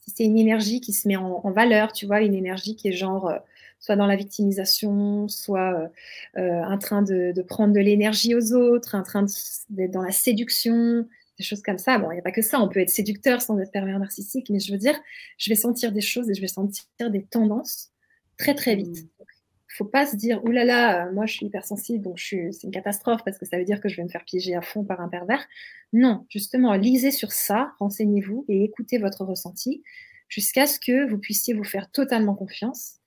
Si 0.02 0.12
c'est 0.16 0.24
une 0.24 0.38
énergie 0.38 0.82
qui 0.82 0.94
se 0.94 1.08
met 1.08 1.18
en, 1.18 1.52
valeur, 1.52 1.92
tu 1.92 2.06
vois, 2.06 2.22
une 2.22 2.36
énergie 2.36 2.76
qui 2.76 2.90
est 2.90 2.94
genre 2.94 3.28
euh, 3.30 3.40
soit 3.80 3.96
dans 3.96 4.08
la 4.08 4.16
victimisation, 4.16 5.28
soit 5.28 5.90
euh, 6.38 6.64
en 6.64 6.78
train 6.78 7.02
de, 7.02 7.32
de 7.36 7.42
prendre 7.42 7.74
de 7.74 7.80
l'énergie 7.80 8.36
aux 8.36 8.54
autres, 8.54 8.96
en 8.96 9.04
train 9.04 9.26
d'être 9.72 9.92
dans 9.92 10.04
la 10.04 10.12
séduction, 10.12 11.08
des 11.40 11.46
choses 11.46 11.62
comme 11.62 11.78
ça. 11.78 11.98
Bon, 11.98 12.12
il 12.12 12.16
n'y 12.16 12.20
a 12.20 12.24
pas 12.24 12.32
que 12.32 12.42
ça, 12.42 12.62
on 12.62 12.68
peut 12.68 12.82
être 12.82 12.90
séducteur 12.90 13.42
sans 13.42 13.58
être 13.60 13.72
pervers 13.72 13.98
narcissique, 13.98 14.50
mais 14.50 14.60
je 14.60 14.72
veux 14.72 14.78
dire, 14.78 15.00
je 15.38 15.50
vais 15.50 15.56
sentir 15.56 15.92
des 15.92 16.02
choses 16.02 16.30
et 16.30 16.34
je 16.34 16.42
vais 16.42 16.48
sentir 16.48 16.86
des 17.10 17.24
tendances 17.24 17.92
très 18.38 18.54
très 18.54 18.76
vite. 18.76 18.98
Il 18.98 19.04
mmh. 19.04 19.08
ne 19.20 19.76
faut 19.76 19.86
pas 19.86 20.06
se 20.06 20.18
dire, 20.18 20.44
oulala, 20.44 20.66
là 20.66 20.94
là, 20.94 21.08
euh, 21.08 21.14
moi 21.14 21.26
je 21.26 21.34
suis 21.34 21.46
hypersensible, 21.46 22.04
donc 22.04 22.20
c'est 22.20 22.64
une 22.64 22.72
catastrophe 22.72 23.22
parce 23.24 23.38
que 23.38 23.46
ça 23.46 23.58
veut 23.58 23.64
dire 23.64 23.80
que 23.80 23.88
je 23.88 23.96
vais 23.96 24.04
me 24.04 24.10
faire 24.10 24.26
piéger 24.26 24.54
à 24.54 24.62
fond 24.62 24.84
par 24.84 25.00
un 25.00 25.08
pervers. 25.08 25.48
Non, 25.94 26.26
justement, 26.30 26.74
lisez 26.74 27.12
sur 27.12 27.32
ça, 27.32 27.72
renseignez-vous 27.80 28.46
et 28.50 28.66
écoutez 28.66 28.98
votre 28.98 29.24
ressenti 29.24 29.82
jusqu'à 30.28 30.68
ce 30.68 30.80
que 30.80 31.10
vous 31.10 31.18
puissiez 31.18 31.54
vous 31.54 31.64
faire 31.64 31.90
totalement 31.90 32.36
confiance 32.36 32.98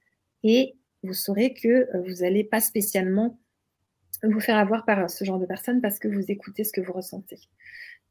et 0.42 0.74
vous 1.02 1.12
saurez 1.12 1.52
que 1.52 1.68
euh, 1.68 2.02
vous 2.06 2.22
n'allez 2.22 2.44
pas 2.44 2.60
spécialement 2.60 3.38
vous 4.22 4.40
faire 4.40 4.56
avoir 4.56 4.84
par 4.84 5.10
ce 5.10 5.24
genre 5.24 5.38
de 5.38 5.46
personnes 5.46 5.82
parce 5.82 5.98
que 5.98 6.08
vous 6.08 6.30
écoutez 6.30 6.64
ce 6.64 6.72
que 6.72 6.80
vous 6.80 6.92
ressentez. 6.92 7.40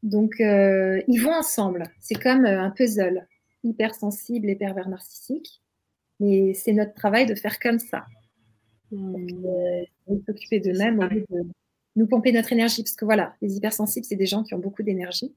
Donc, 0.03 0.39
euh, 0.39 1.01
ils 1.07 1.19
vont 1.19 1.33
ensemble. 1.33 1.83
C'est 1.99 2.15
comme 2.15 2.45
euh, 2.45 2.61
un 2.61 2.71
puzzle, 2.71 3.27
hypersensible 3.63 4.49
et 4.49 4.55
pervers 4.55 4.89
narcissique. 4.89 5.61
Et 6.19 6.53
c'est 6.53 6.73
notre 6.73 6.93
travail 6.93 7.25
de 7.25 7.35
faire 7.35 7.59
comme 7.59 7.79
ça. 7.79 8.05
Hmm. 8.91 9.15
Euh, 9.45 10.15
s'occuper 10.25 10.59
d'eux-mêmes 10.59 10.99
au 10.99 11.03
lieu 11.03 11.25
de 11.29 11.43
nous 11.95 12.07
pomper 12.07 12.31
notre 12.31 12.51
énergie. 12.51 12.83
Parce 12.83 12.95
que 12.95 13.05
voilà, 13.05 13.35
les 13.41 13.55
hypersensibles, 13.57 14.05
c'est 14.05 14.15
des 14.15 14.25
gens 14.25 14.43
qui 14.43 14.53
ont 14.53 14.59
beaucoup 14.59 14.83
d'énergie. 14.83 15.33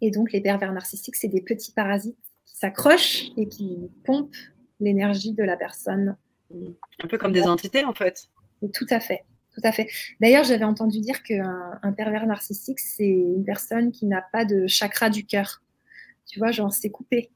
Et 0.00 0.10
donc, 0.10 0.32
les 0.32 0.40
pervers 0.40 0.72
narcissiques, 0.72 1.16
c'est 1.16 1.28
des 1.28 1.40
petits 1.40 1.72
parasites 1.72 2.18
qui 2.44 2.56
s'accrochent 2.56 3.30
et 3.36 3.48
qui 3.48 3.90
pompent 4.04 4.36
l'énergie 4.80 5.32
de 5.32 5.42
la 5.42 5.56
personne. 5.56 6.16
Un 6.52 7.06
peu 7.08 7.16
comme 7.16 7.32
des 7.32 7.44
entités, 7.44 7.84
en 7.84 7.94
fait. 7.94 8.28
tout 8.72 8.86
à 8.90 9.00
fait 9.00 9.24
tout 9.54 9.60
à 9.62 9.72
fait. 9.72 9.88
D'ailleurs, 10.20 10.44
j'avais 10.44 10.64
entendu 10.64 11.00
dire 11.00 11.22
qu'un 11.22 11.78
un 11.82 11.92
pervers 11.92 12.26
narcissique, 12.26 12.80
c'est 12.80 13.06
une 13.06 13.44
personne 13.44 13.92
qui 13.92 14.06
n'a 14.06 14.22
pas 14.32 14.44
de 14.44 14.66
chakra 14.66 15.10
du 15.10 15.24
cœur. 15.24 15.62
Tu 16.26 16.38
vois, 16.38 16.50
genre, 16.50 16.72
c'est 16.72 16.90
coupé. 16.90 17.30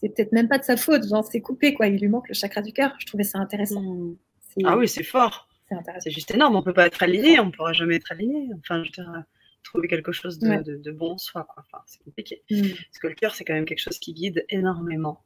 c'est 0.00 0.14
peut-être 0.14 0.32
même 0.32 0.48
pas 0.48 0.58
de 0.58 0.64
sa 0.64 0.76
faute, 0.76 1.08
genre 1.08 1.24
c'est 1.24 1.40
coupé 1.40 1.72
quoi, 1.74 1.86
il 1.86 1.98
lui 1.98 2.08
manque 2.08 2.28
le 2.28 2.34
chakra 2.34 2.62
du 2.62 2.72
cœur. 2.72 2.94
Je 2.98 3.06
trouvais 3.06 3.24
ça 3.24 3.38
intéressant. 3.38 3.82
Hmm. 3.82 4.16
Ah 4.64 4.76
oui, 4.76 4.86
c'est 4.86 5.02
fort. 5.02 5.48
C'est 5.98 6.10
juste 6.10 6.30
énorme. 6.30 6.54
On 6.54 6.62
peut 6.62 6.74
pas 6.74 6.86
être 6.86 7.02
aligné, 7.02 7.40
on 7.40 7.50
pourra 7.50 7.72
jamais 7.72 7.96
être 7.96 8.12
aligné. 8.12 8.50
Enfin, 8.60 8.84
je 8.84 8.92
dirais 8.92 9.08
trouver 9.64 9.88
quelque 9.88 10.12
chose 10.12 10.38
de, 10.38 10.90
bon 10.92 11.12
en 11.12 11.18
soi. 11.18 11.46
Enfin, 11.56 11.82
c'est 11.86 12.02
compliqué. 12.04 12.42
Mm. 12.50 12.60
Parce 12.60 12.98
que 13.00 13.06
le 13.08 13.14
cœur, 13.14 13.34
c'est 13.34 13.44
quand 13.44 13.54
même 13.54 13.64
quelque 13.64 13.80
chose 13.80 13.98
qui 13.98 14.12
guide 14.12 14.44
énormément. 14.48 15.22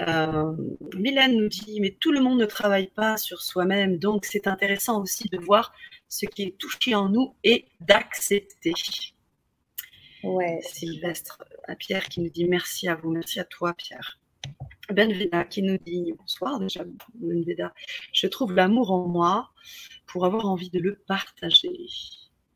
Euh, 0.00 0.52
Mylène 0.96 1.36
nous 1.36 1.48
dit, 1.48 1.80
mais 1.80 1.96
tout 2.00 2.10
le 2.10 2.20
monde 2.20 2.40
ne 2.40 2.46
travaille 2.46 2.88
pas 2.88 3.16
sur 3.16 3.42
soi-même, 3.42 3.98
donc 3.98 4.24
c'est 4.24 4.48
intéressant 4.48 5.00
aussi 5.00 5.28
de 5.28 5.38
voir 5.38 5.72
ce 6.08 6.26
qui 6.26 6.42
est 6.42 6.58
touché 6.58 6.94
en 6.94 7.08
nous 7.08 7.34
et 7.44 7.66
d'accepter. 7.80 8.72
Ouais. 10.22 10.60
Sylvestre 10.62 11.44
à 11.68 11.72
euh, 11.72 11.74
Pierre 11.76 12.08
qui 12.08 12.20
nous 12.20 12.30
dit 12.30 12.46
merci 12.46 12.88
à 12.88 12.96
vous, 12.96 13.10
merci 13.10 13.38
à 13.38 13.44
toi 13.44 13.74
Pierre. 13.74 14.18
Benveda 14.90 15.44
qui 15.44 15.62
nous 15.62 15.78
dit 15.78 16.12
bonsoir 16.16 16.58
déjà 16.60 16.84
Benveda, 17.14 17.72
je 18.12 18.26
trouve 18.26 18.54
l'amour 18.54 18.92
en 18.92 19.06
moi 19.06 19.50
pour 20.06 20.24
avoir 20.24 20.46
envie 20.46 20.70
de 20.70 20.80
le 20.80 20.96
partager. 21.06 21.86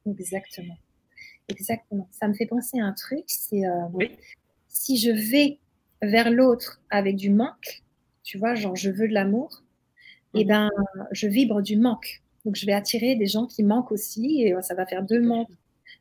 Exactement. 0.07 0.77
Exactement. 1.51 2.09
Ça 2.11 2.29
me 2.29 2.35
fait 2.35 2.47
penser 2.47 2.81
à 2.81 2.85
un 2.85 2.93
truc, 2.93 3.25
c'est 3.27 3.67
euh, 3.67 3.87
si 4.69 4.97
je 4.97 5.11
vais 5.11 5.59
vers 6.03 6.31
l'autre 6.31 6.81
avec 6.91 7.17
du 7.17 7.31
manque, 7.31 7.83
tu 8.23 8.39
vois, 8.39 8.55
genre 8.55 8.77
je 8.77 8.91
veux 8.91 9.09
de 9.09 9.15
l'amour, 9.15 9.63
et 10.35 10.41
eh 10.41 10.45
mhm. 10.45 10.49
ben 10.49 10.71
je 11.13 11.27
vibre 11.27 11.63
du 11.63 11.77
manque. 11.77 12.23
Donc 12.45 12.57
je 12.57 12.65
vais 12.65 12.73
attirer 12.73 13.17
des 13.17 13.27
gens 13.27 13.47
qui 13.47 13.63
manquent 13.63 13.93
aussi, 13.93 14.43
et 14.43 14.55
ça 14.63 14.75
va 14.75 14.87
faire 14.87 15.03
deux 15.03 15.21
manques, 15.21 15.51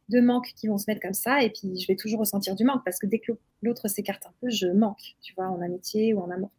deux 0.09 0.21
manques 0.21 0.53
qui 0.55 0.67
vont 0.67 0.77
se 0.77 0.85
mettre 0.87 1.01
comme 1.01 1.13
ça, 1.13 1.43
et 1.43 1.49
puis 1.49 1.77
je 1.79 1.87
vais 1.87 1.95
toujours 1.95 2.19
ressentir 2.19 2.55
du 2.55 2.63
manque 2.63 2.83
parce 2.85 2.99
que 2.99 3.07
dès 3.07 3.19
que 3.19 3.33
l'autre 3.61 3.87
s'écarte 3.87 4.25
un 4.25 4.33
peu, 4.41 4.49
je 4.49 4.67
manque, 4.67 5.15
tu 5.21 5.33
vois, 5.35 5.49
en 5.49 5.61
amitié 5.61 6.13
ou 6.13 6.19
en 6.21 6.29
amour. 6.29 6.51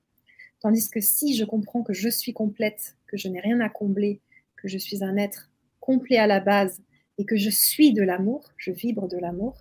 Tandis 0.60 0.90
que 0.90 1.00
si 1.00 1.34
je 1.34 1.44
comprends 1.44 1.82
que 1.82 1.94
je 1.94 2.08
suis 2.08 2.34
complète, 2.34 2.96
que 3.06 3.16
je 3.16 3.28
n'ai 3.28 3.40
rien 3.40 3.60
à 3.60 3.68
combler, 3.68 4.20
que 4.56 4.68
je 4.68 4.76
suis 4.76 5.02
un 5.02 5.16
être 5.16 5.50
complet 5.80 6.18
à 6.18 6.26
la 6.26 6.40
base 6.40 6.82
et 7.20 7.26
que 7.26 7.36
je 7.36 7.50
suis 7.50 7.92
de 7.92 8.02
l'amour, 8.02 8.50
je 8.56 8.72
vibre 8.72 9.06
de 9.06 9.18
l'amour, 9.18 9.58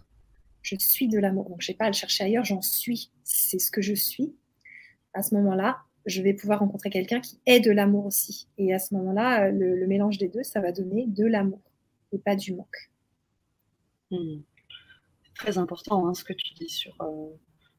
je 0.61 0.77
suis 0.79 1.09
de 1.09 1.19
l'amour. 1.19 1.49
Donc, 1.49 1.61
je 1.61 1.69
n'ai 1.69 1.75
pas 1.75 1.85
à 1.85 1.87
le 1.89 1.93
chercher 1.93 2.23
ailleurs, 2.23 2.45
j'en 2.45 2.61
suis. 2.61 3.11
C'est 3.25 3.59
ce 3.59 3.69
que 3.69 3.81
je 3.81 3.93
suis. 3.93 4.33
À 5.13 5.23
ce 5.23 5.35
moment-là, 5.35 5.79
je 6.05 6.21
vais 6.21 6.33
pouvoir 6.33 6.59
rencontrer 6.59 6.89
quelqu'un 6.89 7.19
qui 7.19 7.37
est 7.45 7.59
de 7.59 7.69
l'amour 7.71 8.05
aussi. 8.05 8.47
Et 8.57 8.73
à 8.73 8.79
ce 8.79 8.93
moment-là, 8.93 9.51
le, 9.51 9.85
mélange 9.87 10.17
des 10.17 10.29
deux, 10.29 10.41
ça 10.43 10.61
va 10.61 10.71
donner 10.71 11.05
de 11.05 11.25
l'amour 11.25 11.59
et 12.13 12.17
pas 12.17 12.37
du 12.37 12.53
manque. 12.53 12.91
Hmm. 14.09 14.39
C'est 15.25 15.33
très 15.33 15.57
important 15.57 16.07
hein, 16.07 16.13
ce 16.13 16.23
que 16.23 16.31
tu 16.31 16.53
dis 16.53 16.69
sur, 16.69 16.95
euh, 17.01 17.27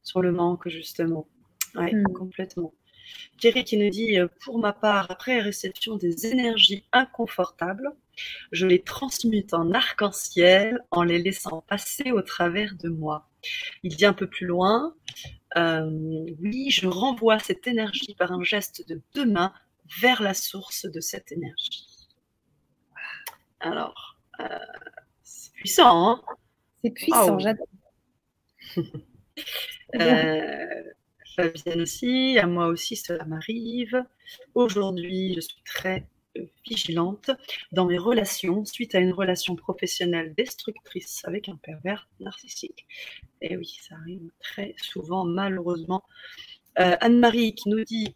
sur 0.03 0.21
le 0.21 0.31
manque, 0.31 0.69
justement. 0.69 1.25
Oui, 1.73 1.91
hmm. 1.91 2.03
complètement. 2.13 2.71
Thierry 3.39 3.63
qui 3.63 3.77
nous 3.77 3.89
dit 3.89 4.19
euh, 4.19 4.27
Pour 4.45 4.59
ma 4.59 4.73
part, 4.73 5.09
après 5.09 5.39
réception 5.39 5.95
des 5.95 6.27
énergies 6.27 6.83
inconfortables, 6.91 7.91
je 8.51 8.65
les 8.65 8.81
transmute 8.81 9.53
en 9.53 9.71
arc-en-ciel 9.71 10.83
en 10.91 11.03
les 11.03 11.21
laissant 11.21 11.61
passer 11.61 12.11
au 12.11 12.21
travers 12.21 12.75
de 12.75 12.89
moi. 12.89 13.29
Il 13.83 13.95
dit 13.95 14.05
un 14.05 14.13
peu 14.13 14.27
plus 14.27 14.45
loin 14.45 14.95
euh, 15.57 16.25
Oui, 16.39 16.69
je 16.69 16.87
renvoie 16.87 17.39
cette 17.39 17.67
énergie 17.67 18.15
par 18.15 18.31
un 18.31 18.43
geste 18.43 18.87
de 18.87 19.01
deux 19.15 19.25
mains 19.25 19.53
vers 20.01 20.21
la 20.21 20.33
source 20.33 20.85
de 20.85 20.99
cette 20.99 21.31
énergie. 21.31 21.87
Alors, 23.59 24.17
euh, 24.39 24.45
c'est 25.23 25.53
puissant, 25.53 26.09
hein? 26.09 26.21
C'est 26.83 26.91
puissant, 26.91 27.39
j'adore. 27.39 27.67
Fabienne 31.35 31.81
aussi, 31.81 32.37
à 32.39 32.47
moi 32.47 32.67
aussi 32.67 32.95
cela 32.95 33.23
m'arrive. 33.25 34.03
Aujourd'hui, 34.53 35.33
je 35.35 35.41
suis 35.41 35.61
très 35.63 35.99
euh, 35.99 36.20
vigilante 36.65 37.31
dans 37.71 37.85
mes 37.85 37.97
relations 37.97 38.65
suite 38.65 38.95
à 38.95 38.99
une 38.99 39.13
relation 39.13 39.55
professionnelle 39.55 40.33
destructrice 40.35 41.23
avec 41.25 41.49
un 41.49 41.55
pervers 41.55 42.07
narcissique. 42.19 42.85
Et 43.41 43.57
oui, 43.57 43.77
ça 43.81 43.95
arrive 43.95 44.29
très 44.39 44.75
souvent, 44.77 45.25
malheureusement. 45.25 46.03
Euh, 46.79 46.95
Anne-Marie 47.01 47.53
qui 47.55 47.69
nous 47.69 47.83
dit 47.83 48.15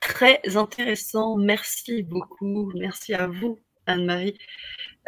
très 0.00 0.40
intéressant, 0.56 1.36
merci 1.36 2.02
beaucoup, 2.02 2.72
merci 2.74 3.14
à 3.14 3.26
vous, 3.26 3.58
Anne-Marie. 3.86 4.36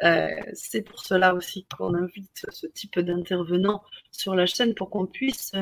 Euh, 0.02 0.28
c'est 0.54 0.82
pour 0.82 1.04
cela 1.04 1.34
aussi 1.34 1.66
qu'on 1.76 1.94
invite 1.94 2.46
ce 2.50 2.66
type 2.66 2.98
d'intervenants 2.98 3.82
sur 4.10 4.34
la 4.34 4.46
chaîne 4.46 4.74
pour 4.74 4.90
qu'on 4.90 5.06
puisse 5.06 5.52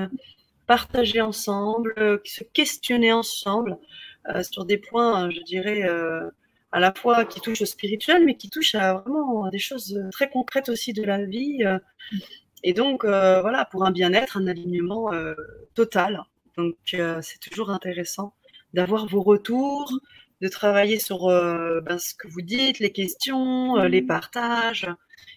partager 0.67 1.21
ensemble, 1.21 1.95
euh, 1.99 2.19
se 2.25 2.45
questionner 2.45 3.13
ensemble 3.13 3.79
euh, 4.29 4.43
sur 4.43 4.65
des 4.65 4.79
points, 4.79 5.31
je 5.31 5.41
dirais, 5.43 5.83
euh, 5.89 6.31
à 6.73 6.81
la 6.81 6.93
fois 6.95 7.25
qui 7.25 7.41
touchent 7.41 7.63
au 7.63 7.67
spirituel, 7.67 8.25
mais 8.25 8.37
qui 8.37 8.51
touchent 8.51 8.75
à 8.75 8.95
vraiment 8.95 9.49
des 9.51 9.59
choses 9.59 10.01
très 10.11 10.29
concrètes 10.31 10.69
aussi 10.69 10.93
de 10.93 11.05
la 11.05 11.25
vie. 11.25 11.63
et 12.65 12.73
donc, 12.73 13.05
voilà, 13.05 13.67
pour 13.71 13.85
un 13.85 13.91
bien-être, 13.91 14.37
un 14.37 14.47
alignement 14.47 15.11
total. 15.75 16.23
Donc, 16.57 16.77
c'est 16.87 17.41
toujours 17.41 17.71
intéressant 17.71 18.35
d'avoir 18.75 19.07
vos 19.07 19.23
retours, 19.23 19.93
de 20.41 20.49
travailler 20.49 20.99
sur 20.99 21.27
ben, 21.27 21.99
ce 21.99 22.15
que 22.15 22.29
vous 22.29 22.43
dites, 22.43 22.79
les 22.79 22.93
questions, 22.93 23.77
les 23.85 24.03
partages. 24.03 24.89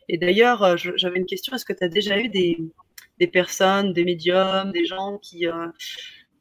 Et 0.08 0.18
d'ailleurs, 0.18 0.78
j'avais 0.78 1.20
une 1.20 1.26
question, 1.26 1.56
est-ce 1.56 1.66
que 1.66 1.74
tu 1.74 1.84
as 1.84 1.90
déjà 1.90 2.18
eu 2.20 2.30
des, 2.30 2.58
des 3.20 3.28
personnes, 3.28 3.94
des 3.94 4.04
médiums, 4.04 4.72
des 4.72 4.86
gens 4.86 5.18
qui, 5.20 5.48
euh, 5.48 5.68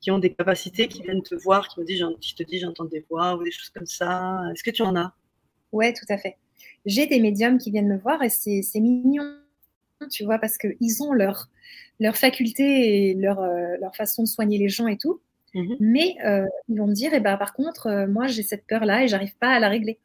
qui 0.05 0.11
ont 0.11 0.19
des 0.19 0.35
capacités, 0.35 0.87
qui 0.87 1.03
viennent 1.03 1.23
te 1.23 1.35
voir, 1.35 1.67
qui, 1.67 1.81
me 1.81 1.87
disent, 1.87 2.05
qui 2.21 2.35
te 2.35 2.43
disent 2.43 2.61
j'entends 2.61 2.85
des 2.85 3.07
voix 3.09 3.37
ou 3.37 3.43
des 3.43 3.51
choses 3.51 3.71
comme 3.71 3.87
ça. 3.87 4.39
Est-ce 4.53 4.63
que 4.63 4.71
tu 4.71 4.83
en 4.83 4.95
as? 4.97 5.15
Ouais, 5.73 5.95
tout 5.95 6.05
à 6.11 6.19
fait. 6.19 6.37
J'ai 6.85 7.07
des 7.07 7.21
médiums 7.21 7.57
qui 7.57 7.71
viennent 7.71 7.89
me 7.89 7.97
voir 7.97 8.23
et 8.23 8.29
c'est 8.29 8.81
mignon, 8.81 9.25
tu 10.11 10.25
vois, 10.25 10.39
parce 10.39 10.59
qu'ils 10.59 11.03
ont 11.03 11.15
leur, 11.15 11.49
leur 12.01 12.19
faculté 12.19 13.09
et 13.09 13.15
leur, 13.15 13.41
euh, 13.41 13.79
leur 13.81 13.97
façon 13.97 14.25
de 14.25 14.29
soigner 14.29 14.59
les 14.59 14.69
gens 14.69 14.89
et 14.89 14.99
tout. 14.99 15.23
Mmh 15.55 15.75
Mais 15.81 16.17
euh, 16.27 16.45
ils 16.69 16.79
vont 16.79 16.87
me 16.87 16.93
dire, 16.93 17.13
eh 17.15 17.21
ben, 17.21 17.39
par 17.39 17.55
contre, 17.55 18.07
moi, 18.07 18.27
j'ai 18.27 18.43
cette 18.43 18.67
peur-là 18.67 19.05
et 19.05 19.09
j'arrive 19.09 19.35
pas 19.39 19.55
à 19.55 19.59
la 19.59 19.71
régler. 19.71 19.99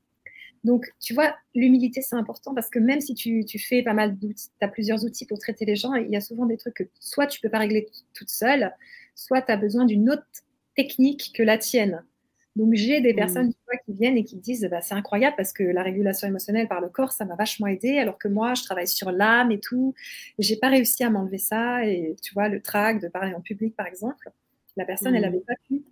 Donc, 0.63 0.85
tu 1.01 1.13
vois, 1.13 1.35
l'humilité, 1.55 2.01
c'est 2.01 2.15
important 2.15 2.53
parce 2.53 2.69
que 2.69 2.79
même 2.79 3.01
si 3.01 3.15
tu, 3.15 3.45
fais 3.59 3.83
pas 3.83 3.93
mal 3.93 4.17
d'outils, 4.17 4.47
tu 4.57 4.65
as 4.65 4.69
plusieurs 4.69 5.03
outils 5.03 5.25
pour 5.25 5.39
traiter 5.39 5.65
les 5.65 5.75
gens, 5.75 5.93
il 5.95 6.09
y 6.09 6.15
a 6.15 6.21
souvent 6.21 6.45
des 6.45 6.57
trucs 6.57 6.75
que 6.75 6.83
soit 7.01 7.27
tu 7.27 7.41
peux 7.41 7.49
pas 7.49 7.59
régler 7.59 7.87
toute 8.13 8.29
seule, 8.29 8.73
soit 9.19 9.41
tu 9.41 9.51
as 9.51 9.57
besoin 9.57 9.85
d'une 9.85 10.09
autre 10.09 10.23
technique 10.75 11.31
que 11.35 11.43
la 11.43 11.57
tienne. 11.57 12.03
Donc, 12.55 12.73
j'ai 12.73 12.99
des 13.01 13.13
mmh. 13.13 13.15
personnes 13.15 13.53
qui 13.85 13.93
viennent 13.93 14.17
et 14.17 14.23
qui 14.23 14.37
disent 14.37 14.67
bah, 14.69 14.81
c'est 14.81 14.95
incroyable 14.95 15.35
parce 15.37 15.53
que 15.53 15.63
la 15.63 15.83
régulation 15.83 16.27
émotionnelle 16.27 16.67
par 16.67 16.81
le 16.81 16.89
corps, 16.89 17.11
ça 17.11 17.25
m'a 17.25 17.35
vachement 17.35 17.67
aidé, 17.67 17.99
alors 17.99 18.17
que 18.17 18.27
moi, 18.27 18.53
je 18.53 18.63
travaille 18.63 18.87
sur 18.87 19.11
l'âme 19.11 19.51
et 19.51 19.59
tout. 19.59 19.93
J'ai 20.39 20.57
pas 20.57 20.69
réussi 20.69 21.03
à 21.03 21.09
m'enlever 21.09 21.37
ça. 21.37 21.85
Et 21.85 22.15
tu 22.21 22.33
vois, 22.33 22.49
le 22.49 22.61
trac 22.61 23.01
de 23.01 23.07
parler 23.07 23.33
en 23.33 23.41
public, 23.41 23.75
par 23.75 23.87
exemple, 23.87 24.31
la 24.77 24.85
personne, 24.85 25.15
elle 25.15 25.21
n'avait 25.21 25.37
mmh. 25.37 25.47
pas 25.47 25.55
pu 25.67 25.83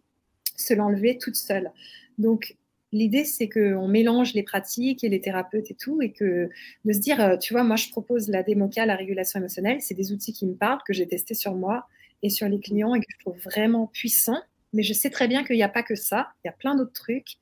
se 0.55 0.73
l'enlever 0.73 1.17
toute 1.17 1.36
seule. 1.36 1.71
Donc, 2.17 2.55
L'idée, 2.93 3.25
c'est 3.25 3.49
qu'on 3.49 3.89
mélange 3.89 4.34
les 4.34 4.43
pratiques 4.43 5.03
et 5.03 5.09
les 5.09 5.19
thérapeutes 5.19 5.69
et 5.69 5.73
tout, 5.73 6.01
et 6.01 6.13
que 6.13 6.49
de 6.86 6.93
se 6.93 6.99
dire, 6.99 7.19
euh, 7.19 7.36
tu 7.36 7.53
vois, 7.53 7.65
moi, 7.65 7.75
je 7.75 7.89
propose 7.89 8.30
la 8.30 8.43
démoca, 8.43 8.86
la 8.86 8.95
régulation 8.95 9.39
émotionnelle, 9.41 9.82
c'est 9.82 9.93
des 9.93 10.13
outils 10.13 10.32
qui 10.32 10.45
me 10.45 10.55
parlent, 10.55 10.80
que 10.88 10.93
j'ai 10.93 11.05
testés 11.05 11.34
sur 11.34 11.53
moi 11.53 11.86
et 12.24 12.30
sur 12.30 12.47
les 12.47 12.59
clients 12.59 12.95
et 12.95 12.99
que 12.99 13.05
je 13.09 13.20
trouve 13.20 13.39
vraiment 13.39 13.88
puissants. 13.88 14.41
Mais 14.74 14.84
je 14.84 14.93
sais 14.93 15.09
très 15.09 15.28
bien 15.28 15.43
qu'il 15.43 15.55
n'y 15.55 15.63
a 15.63 15.70
pas 15.70 15.84
que 15.84 15.95
ça, 15.95 16.30
il 16.43 16.47
y 16.47 16.49
a 16.49 16.53
plein 16.53 16.76
d'autres 16.76 16.93
trucs. 16.93 17.38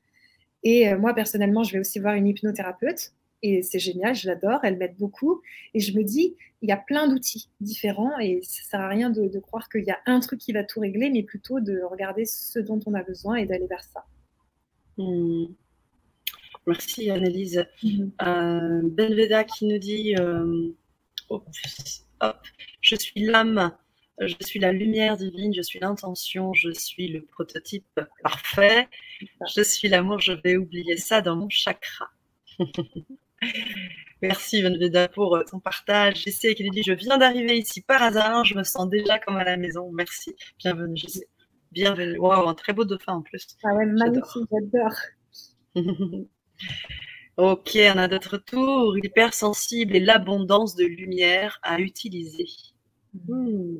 Et 0.64 0.90
euh, 0.90 0.98
moi, 0.98 1.14
personnellement, 1.14 1.64
je 1.64 1.74
vais 1.74 1.80
aussi 1.80 2.00
voir 2.00 2.16
une 2.16 2.28
hypnothérapeute 2.28 3.14
et 3.42 3.62
c'est 3.62 3.80
génial, 3.80 4.16
je 4.16 4.28
l'adore, 4.28 4.60
elle 4.64 4.78
m'aide 4.78 4.96
beaucoup. 4.98 5.42
Et 5.74 5.80
je 5.80 5.96
me 5.96 6.04
dis, 6.04 6.36
il 6.62 6.70
y 6.70 6.72
a 6.72 6.78
plein 6.78 7.08
d'outils 7.08 7.50
différents 7.62 8.18
et 8.20 8.40
ça 8.42 8.62
ne 8.62 8.66
sert 8.66 8.82
à 8.82 8.88
rien 8.88 9.10
de, 9.10 9.28
de 9.28 9.40
croire 9.40 9.70
qu'il 9.70 9.84
y 9.84 9.92
a 9.92 10.00
un 10.08 10.20
truc 10.20 10.40
qui 10.40 10.52
va 10.52 10.64
tout 10.64 10.80
régler, 10.80 11.10
mais 11.12 11.22
plutôt 11.22 11.60
de 11.60 11.82
regarder 11.82 12.26
ce 12.26 12.60
dont 12.60 12.80
on 12.88 12.94
a 12.96 13.04
besoin 13.04 13.36
et 13.36 13.46
d'aller 13.46 13.68
vers 13.68 13.84
ça. 13.84 14.06
Hmm. 14.98 15.46
Merci 16.66 17.12
Annelise. 17.12 17.66
Mm 17.84 18.10
euh, 18.24 18.82
Benveda 18.84 19.44
qui 19.44 19.68
nous 19.68 19.78
dit 19.78 20.16
euh, 20.18 20.72
Je 22.82 22.96
suis 22.96 23.26
l'âme, 23.26 23.72
je 24.20 24.36
suis 24.42 24.60
la 24.60 24.72
lumière 24.72 25.18
divine, 25.18 25.54
je 25.54 25.62
suis 25.62 25.80
l'intention, 25.80 26.54
je 26.54 26.72
suis 26.72 27.08
le 27.08 27.24
prototype 27.24 28.00
parfait, 28.24 28.88
je 29.54 29.62
suis 29.62 29.88
l'amour, 29.88 30.20
je 30.20 30.34
vais 30.34 30.58
oublier 30.58 30.98
ça 30.98 31.22
dans 31.22 31.36
mon 31.36 31.50
chakra. 31.50 32.10
Merci 34.22 34.64
Benveda 34.64 35.10
pour 35.10 35.38
ton 35.50 35.60
partage. 35.60 36.24
J'essaie 36.24 36.56
qui 36.56 36.70
dit 36.70 36.84
Je 36.84 36.94
viens 36.94 37.18
d'arriver 37.18 37.58
ici 37.58 37.82
par 37.82 38.02
hasard, 38.02 38.46
je 38.46 38.56
me 38.56 38.64
sens 38.64 38.90
déjà 38.90 39.20
comme 39.20 39.36
à 39.38 39.44
la 39.44 39.58
maison. 39.58 39.92
Merci. 39.92 40.36
Bienvenue, 40.58 41.02
Bienvenue. 41.72 42.18
Waouh, 42.18 42.48
un 42.48 42.54
très 42.54 42.72
beau 42.74 42.86
dauphin 42.86 43.16
en 43.16 43.22
plus. 43.22 43.58
Ah 43.64 43.74
ouais, 43.76 43.86
magnifique, 43.86 44.48
j'adore. 44.50 44.96
ok, 47.38 47.78
on 47.94 47.98
a 47.98 48.08
d'autres 48.08 48.38
tours. 48.38 48.98
Hypersensible 48.98 49.96
et 49.96 50.00
l'abondance 50.00 50.76
de 50.76 50.86
lumière 50.86 51.60
à 51.62 51.80
utiliser. 51.80 52.48
Hmm, 53.28 53.76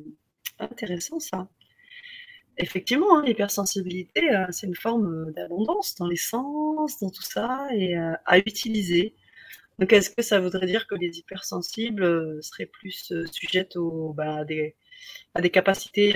intéressant 0.58 1.20
ça. 1.20 1.48
effectivement, 2.58 3.18
hein, 3.18 3.22
l'hypersensibilité, 3.24 4.34
euh, 4.34 4.46
c'est 4.50 4.66
une 4.66 4.74
forme 4.74 5.32
d'abondance 5.32 5.94
dans 5.96 6.06
les 6.06 6.16
sens, 6.16 6.98
dans 7.00 7.10
tout 7.10 7.22
ça, 7.22 7.68
et 7.74 7.96
à 7.96 8.38
utiliser. 8.38 9.14
Donc, 9.78 9.92
est-ce 9.92 10.10
que 10.10 10.22
ça 10.22 10.40
voudrait 10.40 10.66
dire 10.66 10.86
que 10.86 10.94
les 10.94 11.18
hypersensibles 11.18 12.42
seraient 12.42 12.66
plus 12.66 13.12
sujettes 13.30 13.76
bah, 14.14 14.44
des, 14.44 14.74
à 15.34 15.42
des 15.42 15.50
capacités 15.50 16.14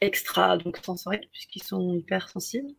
extra, 0.00 0.56
donc 0.56 0.78
sensorielles, 0.78 1.28
puisqu'ils 1.30 1.62
sont 1.62 1.94
hypersensibles? 1.94 2.72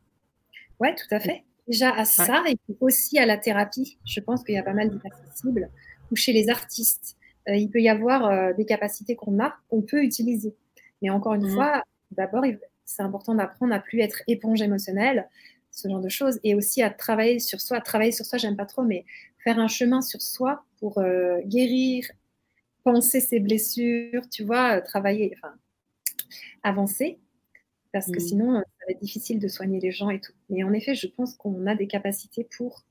Oui, 0.80 0.90
tout 0.96 1.14
à 1.14 1.20
fait. 1.20 1.44
Déjà 1.68 1.92
à 1.92 2.06
ça, 2.06 2.44
et 2.50 2.58
aussi 2.80 3.20
à 3.20 3.28
la 3.28 3.38
thérapie. 3.38 4.00
Je 4.06 4.22
pense 4.22 4.44
qu'il 4.44 4.56
y 4.56 4.58
a 4.58 4.64
pas 4.64 4.74
mal 4.74 4.90
d'hypersensibles, 4.90 5.70
ou 6.12 6.16
chez 6.16 6.34
les 6.34 6.50
artistes. 6.50 7.16
Il 7.56 7.70
peut 7.70 7.82
y 7.82 7.90
avoir 7.90 8.54
des 8.56 8.66
capacités 8.66 9.16
qu'on 9.16 9.40
a, 9.40 9.56
qu'on 9.70 9.82
peut 9.82 10.04
utiliser. 10.04 10.56
Mais 11.02 11.10
encore 11.10 11.34
une 11.34 11.48
mmh. 11.48 11.56
fois, 11.56 11.84
d'abord, 12.12 12.44
c'est 12.86 13.04
important 13.04 13.36
d'apprendre 13.36 13.74
à 13.74 13.80
plus 13.80 14.02
être 14.02 14.22
éponge 14.28 14.62
émotionnelle, 14.62 15.30
ce 15.72 15.88
genre 15.88 16.02
de 16.02 16.10
choses, 16.10 16.40
et 16.44 16.56
aussi 16.56 16.82
à 16.82 16.90
travailler 16.90 17.40
sur 17.40 17.62
soi. 17.62 17.80
Travailler 17.82 18.12
sur 18.12 18.26
soi, 18.26 18.38
j'aime 18.38 18.56
pas 18.56 18.66
trop, 18.66 18.84
mais 18.84 19.06
faire 19.44 19.60
un 19.60 19.68
chemin 19.68 20.02
sur 20.02 20.22
soi 20.22 20.66
pour 20.80 20.98
euh, 20.98 21.40
guérir, 21.46 22.06
penser 22.84 23.20
ses 23.20 23.40
blessures, 23.40 24.28
tu 24.30 24.44
vois, 24.44 24.78
euh, 24.78 24.82
travailler, 24.82 25.36
enfin, 25.38 25.54
avancer, 26.64 27.20
parce 27.94 28.08
que 28.08 28.18
mmh. 28.18 28.28
sinon, 28.28 28.56
euh, 28.56 28.60
ça 28.60 28.86
va 28.88 28.94
être 28.94 29.02
difficile 29.02 29.40
de 29.40 29.48
soigner 29.48 29.80
les 29.80 29.92
gens 29.92 30.10
et 30.10 30.20
tout. 30.20 30.34
Mais 30.50 30.64
en 30.64 30.74
effet, 30.74 30.96
je 30.96 31.08
pense 31.08 31.36
qu'on 31.36 31.68
a 31.68 31.76
des 31.76 31.88
capacités 31.88 32.48
pour 32.58 32.84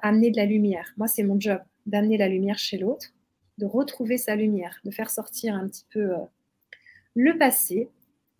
amener 0.00 0.30
de 0.30 0.38
la 0.38 0.46
lumière. 0.46 0.90
Moi, 0.96 1.06
c'est 1.06 1.22
mon 1.22 1.38
job, 1.38 1.60
d'amener 1.84 2.16
la 2.16 2.28
lumière 2.28 2.56
chez 2.56 2.78
l'autre, 2.78 3.12
de 3.60 3.66
retrouver 3.66 4.18
sa 4.18 4.34
lumière, 4.34 4.80
de 4.84 4.90
faire 4.90 5.10
sortir 5.10 5.54
un 5.54 5.68
petit 5.68 5.86
peu 5.92 6.10
le 7.14 7.38
passé 7.38 7.88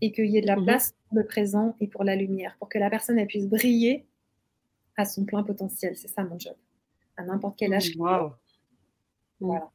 et 0.00 0.12
qu'il 0.12 0.26
y 0.26 0.38
ait 0.38 0.40
de 0.40 0.46
la 0.46 0.56
mmh 0.56 0.64
place 0.64 0.94
pour 1.08 1.18
le 1.18 1.26
présent 1.26 1.76
et 1.80 1.86
pour 1.86 2.04
la 2.04 2.16
lumière, 2.16 2.56
pour 2.58 2.68
que 2.68 2.78
la 2.78 2.90
personne 2.90 3.18
elle 3.18 3.26
puisse 3.26 3.46
briller 3.46 4.06
à 4.96 5.04
son 5.04 5.24
plein 5.24 5.42
potentiel. 5.42 5.96
C'est 5.96 6.08
ça 6.08 6.24
mon 6.24 6.38
job, 6.38 6.56
à 7.16 7.24
n'importe 7.24 7.58
quel 7.58 7.74
âge. 7.74 7.92
Wow. 7.96 8.32
Voilà. 9.40 9.70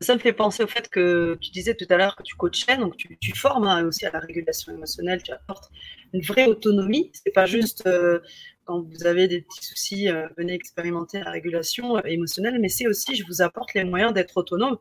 Ça 0.00 0.14
me 0.14 0.18
fait 0.18 0.32
penser 0.32 0.62
au 0.62 0.66
fait 0.66 0.88
que 0.88 1.38
tu 1.40 1.50
disais 1.50 1.74
tout 1.74 1.86
à 1.88 1.96
l'heure 1.96 2.16
que 2.16 2.22
tu 2.22 2.34
coachais, 2.34 2.76
donc 2.76 2.96
tu, 2.96 3.32
formes 3.34 3.66
hein, 3.66 3.84
aussi 3.84 4.04
à 4.04 4.10
la 4.10 4.18
régulation 4.18 4.72
émotionnelle, 4.72 5.22
tu 5.22 5.32
apportes 5.32 5.70
une 6.12 6.20
vraie 6.20 6.46
autonomie. 6.46 7.10
C'est 7.14 7.32
pas 7.32 7.46
juste 7.46 7.86
euh, 7.86 8.20
quand 8.64 8.82
vous 8.82 9.06
avez 9.06 9.28
des 9.28 9.42
petits 9.42 9.64
soucis, 9.64 10.08
euh, 10.08 10.26
venez 10.36 10.54
expérimenter 10.54 11.20
la 11.20 11.30
régulation 11.30 11.96
euh, 11.96 12.00
émotionnelle, 12.04 12.58
mais 12.60 12.68
c'est 12.68 12.86
aussi, 12.86 13.14
je 13.14 13.24
vous 13.26 13.42
apporte 13.42 13.74
les 13.74 13.84
moyens 13.84 14.12
d'être 14.12 14.36
autonome 14.36 14.78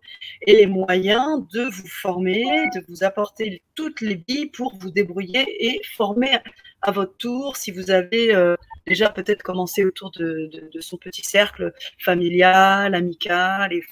et 0.48 0.54
les 0.54 0.68
moyens 0.68 1.48
de 1.54 1.64
vous 1.64 1.88
former, 1.88 2.44
de 2.76 2.84
vous 2.88 3.04
apporter 3.04 3.62
toutes 3.76 4.02
les 4.02 4.16
billes 4.16 4.50
pour 4.50 4.78
vous 4.78 4.92
débrouiller 4.92 5.46
et 5.66 5.82
former 5.96 6.38
à 6.82 6.92
votre 6.92 7.16
tour 7.18 7.56
si 7.56 7.72
vous 7.72 7.92
avez 7.92 8.36
déjà 8.86 9.10
peut-être 9.10 9.42
commencé 9.42 9.86
autour 9.86 10.12
de, 10.12 10.50
son 10.82 10.98
petit 10.98 11.24
cercle 11.24 11.74
familial, 11.98 12.94
amical 12.94 13.72
et 13.74 13.84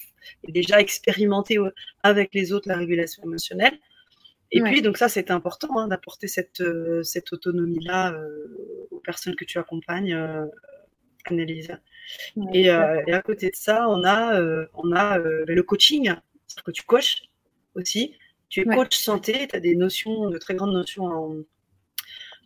déjà 0.50 0.80
expérimenté 0.80 1.58
avec 2.04 2.34
les 2.34 2.52
autres 2.52 2.68
la 2.68 2.78
régulation 2.78 3.24
émotionnelle. 3.24 3.78
Et 4.52 4.62
puis, 4.62 4.82
donc 4.82 4.97
ça, 4.97 5.08
c'est 5.08 5.32
important 5.32 5.80
hein, 5.80 5.88
d'apporter 5.88 6.28
cette, 6.28 6.62
euh, 6.62 7.04
cette 7.04 7.32
autonomie-là 7.32 8.14
euh, 8.14 8.88
aux 8.91 8.99
personnes 8.99 9.36
que 9.36 9.45
tu 9.45 9.58
accompagnes, 9.58 10.14
euh, 10.14 10.45
Annelise. 11.26 11.72
et, 12.54 12.70
à 12.70 13.22
côté 13.22 13.49
de 13.49 13.56
ça, 13.56 13.88
on 13.88 14.04
a, 14.04 14.41
on 14.74 14.91
a 14.91 15.18
le 15.20 15.62
coaching, 15.62 16.06
c'est-à-dire 16.47 16.64
que 16.66 16.72
tu 16.72 16.84
coaches 16.84 17.24
aussi. 17.76 18.18
Tu 18.49 18.62
es 18.62 18.66
coach 18.66 18.97
santé, 18.97 19.47
tu 19.47 19.56
as 19.56 19.60
des 19.62 19.76
notions, 19.76 20.30
de 20.30 20.38
très 20.38 20.56
grandes 20.56 20.74
notions 20.74 21.06
en, 21.06 21.36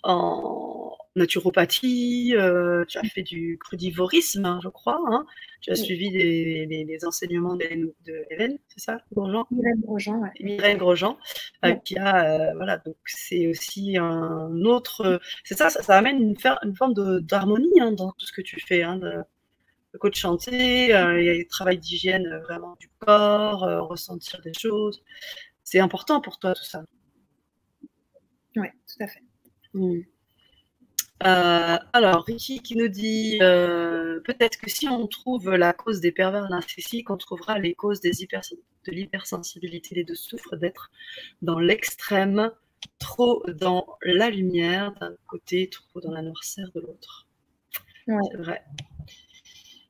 en 0.03 0.84
naturopathie, 1.15 2.35
euh, 2.35 2.83
tu 2.85 2.97
as 2.97 3.03
fait 3.03 3.23
du 3.23 3.57
crudivorisme, 3.57 4.45
hein, 4.45 4.59
je 4.61 4.69
crois. 4.69 5.01
Hein. 5.07 5.25
Tu 5.61 5.71
as 5.71 5.75
suivi 5.75 6.09
les, 6.09 7.05
enseignements 7.05 7.55
d'Hélène, 7.55 8.57
c'est 8.67 8.79
ça, 8.79 8.97
Grosjean? 9.13 9.45
Mireille 9.51 9.79
Grosjean, 9.81 10.21
Mireille 10.39 10.77
Grosjean, 10.77 11.17
euh, 11.63 11.73
qui 11.73 11.97
a, 11.97 12.25
euh, 12.25 12.53
voilà, 12.55 12.77
donc 12.77 12.97
c'est 13.05 13.47
aussi 13.47 13.97
un 13.97 14.61
autre, 14.63 15.19
c'est 15.43 15.57
ça, 15.57 15.69
ça, 15.69 15.97
amène 15.97 16.21
une, 16.21 16.35
une 16.63 16.75
forme 16.75 16.93
d'harmonie 17.21 17.79
hein, 17.79 17.91
dans 17.91 18.11
tout 18.11 18.25
ce 18.25 18.31
que 18.31 18.41
tu 18.41 18.59
fais. 18.59 18.83
Hein, 18.83 18.97
de, 18.97 19.13
coach 19.97 20.19
chanter, 20.19 20.87
il 20.87 20.89
y 20.89 20.93
a 21.29 21.33
le 21.33 21.47
travail 21.47 21.77
d'hygiène 21.77 22.41
vraiment 22.43 22.75
du 22.81 22.89
corps, 22.99 23.61
ressentir 23.87 24.41
des 24.41 24.51
choses. 24.53 25.01
C'est 25.63 25.79
important 25.79 26.19
pour 26.19 26.37
toi 26.37 26.53
tout 26.53 26.65
ça. 26.65 26.83
Oui, 28.57 28.67
tout 28.87 29.03
à 29.03 29.07
fait. 29.07 29.23
Hmm. 29.73 30.01
Euh, 31.25 31.77
alors, 31.93 32.23
Ricky 32.23 32.59
qui 32.59 32.75
nous 32.75 32.87
dit 32.87 33.39
euh, 33.41 34.19
peut-être 34.21 34.57
que 34.57 34.69
si 34.69 34.87
on 34.87 35.07
trouve 35.07 35.55
la 35.55 35.73
cause 35.73 35.99
des 35.99 36.11
pervers 36.11 36.47
narcissiques, 36.49 37.09
on 37.09 37.17
trouvera 37.17 37.57
les 37.57 37.73
causes 37.73 37.99
des 37.99 38.11
de 38.11 38.91
l'hypersensibilité. 38.91 39.95
Les 39.95 40.03
deux 40.03 40.15
souffrent 40.15 40.55
d'être 40.55 40.91
dans 41.41 41.57
l'extrême, 41.57 42.51
trop 42.99 43.43
dans 43.47 43.87
la 44.03 44.29
lumière 44.29 44.93
d'un 44.99 45.15
côté, 45.27 45.69
trop 45.69 45.99
dans 45.99 46.11
la 46.11 46.21
noirceur 46.21 46.69
de 46.75 46.81
l'autre. 46.81 47.27
C'est 48.05 48.37
vrai. 48.37 48.63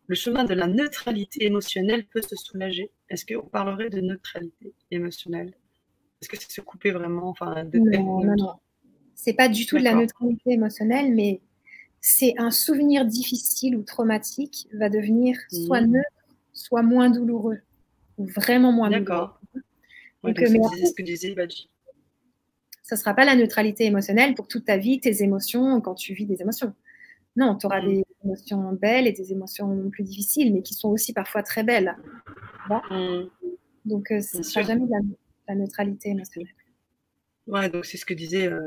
Le 0.07 0.15
chemin 0.15 0.45
de 0.45 0.53
la 0.53 0.67
neutralité 0.67 1.45
émotionnelle 1.45 2.05
peut 2.05 2.21
se 2.21 2.35
soulager. 2.35 2.91
Est-ce 3.09 3.25
qu'on 3.25 3.47
parlerait 3.47 3.89
de 3.89 3.99
neutralité 3.99 4.73
émotionnelle? 4.91 5.53
Est-ce 6.21 6.29
que 6.29 6.37
c'est 6.37 6.51
se 6.51 6.61
couper 6.61 6.91
vraiment? 6.91 7.27
Enfin, 7.27 7.65
de 7.65 7.77
non, 7.77 8.23
non, 8.23 8.35
non. 8.37 8.53
C'est 9.15 9.33
pas 9.33 9.47
du 9.47 9.65
tout 9.65 9.77
de 9.77 9.83
la 9.83 9.95
neutralité 9.95 10.51
émotionnelle, 10.51 11.13
mais 11.13 11.41
c'est 12.01 12.35
un 12.37 12.51
souvenir 12.51 13.05
difficile 13.05 13.75
ou 13.75 13.81
traumatique 13.81 14.67
va 14.73 14.89
devenir 14.89 15.37
soit 15.49 15.81
mmh. 15.81 15.91
neutre, 15.91 16.37
soit 16.53 16.83
moins 16.83 17.09
douloureux, 17.09 17.59
ou 18.17 18.25
vraiment 18.27 18.71
moins 18.71 18.89
douloureux. 18.89 19.29
D'accord. 20.23 20.45
c'est 20.45 20.85
ce 20.85 20.93
que 20.93 21.01
disait 21.01 21.33
Badji. 21.33 21.69
Ça 22.83 22.95
ne 22.95 22.99
sera 22.99 23.15
pas 23.15 23.25
la 23.25 23.35
neutralité 23.35 23.85
émotionnelle 23.85 24.35
pour 24.35 24.47
toute 24.47 24.65
ta 24.65 24.77
vie, 24.77 24.99
tes 24.99 25.23
émotions, 25.23 25.81
quand 25.81 25.95
tu 25.95 26.13
vis 26.13 26.27
des 26.27 26.41
émotions. 26.41 26.75
Non, 27.35 27.55
tu 27.55 27.65
auras 27.65 27.81
mmh. 27.81 27.87
des 27.87 28.05
émotions 28.23 28.73
belles 28.73 29.07
et 29.07 29.11
des 29.11 29.31
émotions 29.31 29.89
plus 29.89 30.03
difficiles, 30.03 30.53
mais 30.53 30.61
qui 30.61 30.75
sont 30.75 30.89
aussi 30.89 31.11
parfois 31.11 31.41
très 31.41 31.63
belles. 31.63 31.97
Mmh. 32.69 33.23
Donc, 33.85 34.11
euh, 34.11 34.21
ce 34.21 34.37
ne 34.37 34.43
sera 34.43 34.61
jamais 34.61 34.85
la 35.47 35.55
neutralité 35.55 36.09
émotionnelle. 36.09 36.53
Ouais, 37.47 37.69
donc 37.69 37.85
c'est 37.85 37.97
ce 37.97 38.05
que 38.05 38.13
disait, 38.13 38.47
euh, 38.47 38.61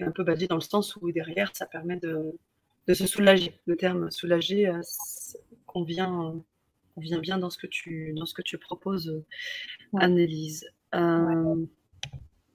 un 0.00 0.10
peu 0.10 0.24
badé 0.24 0.46
dans 0.46 0.56
le 0.56 0.60
sens 0.60 0.96
où 0.96 1.10
derrière, 1.12 1.50
ça 1.54 1.66
permet 1.66 1.96
de, 1.96 2.34
de 2.86 2.94
se 2.94 3.06
soulager. 3.06 3.58
Le 3.66 3.76
terme 3.76 4.10
soulager 4.10 4.68
euh, 4.68 4.80
convient, 5.66 6.34
convient 6.94 7.18
bien 7.18 7.38
dans 7.38 7.50
ce 7.50 7.58
que 7.58 7.66
tu, 7.66 8.12
dans 8.14 8.26
ce 8.26 8.34
que 8.34 8.42
tu 8.42 8.58
proposes, 8.58 9.22
ouais. 9.92 10.02
Annelise. 10.02 10.66
Euh, 10.94 11.66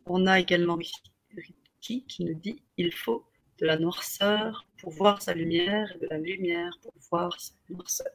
on 0.05 0.27
a 0.27 0.39
également 0.39 0.75
Ricky 0.75 2.05
qui 2.05 2.25
nous 2.25 2.33
dit 2.33 2.61
il 2.77 2.93
faut 2.93 3.25
de 3.59 3.65
la 3.65 3.77
noirceur 3.77 4.65
pour 4.79 4.91
voir 4.91 5.21
sa 5.21 5.33
lumière 5.33 5.91
et 5.95 5.99
de 5.99 6.07
la 6.09 6.17
lumière 6.17 6.77
pour 6.81 6.93
voir 7.11 7.39
sa 7.39 7.53
noirceur. 7.69 8.07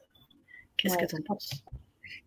Qu'est-ce 0.75 0.97
que 0.97 1.05
tu 1.05 1.15
en 1.15 1.21
penses? 1.21 1.63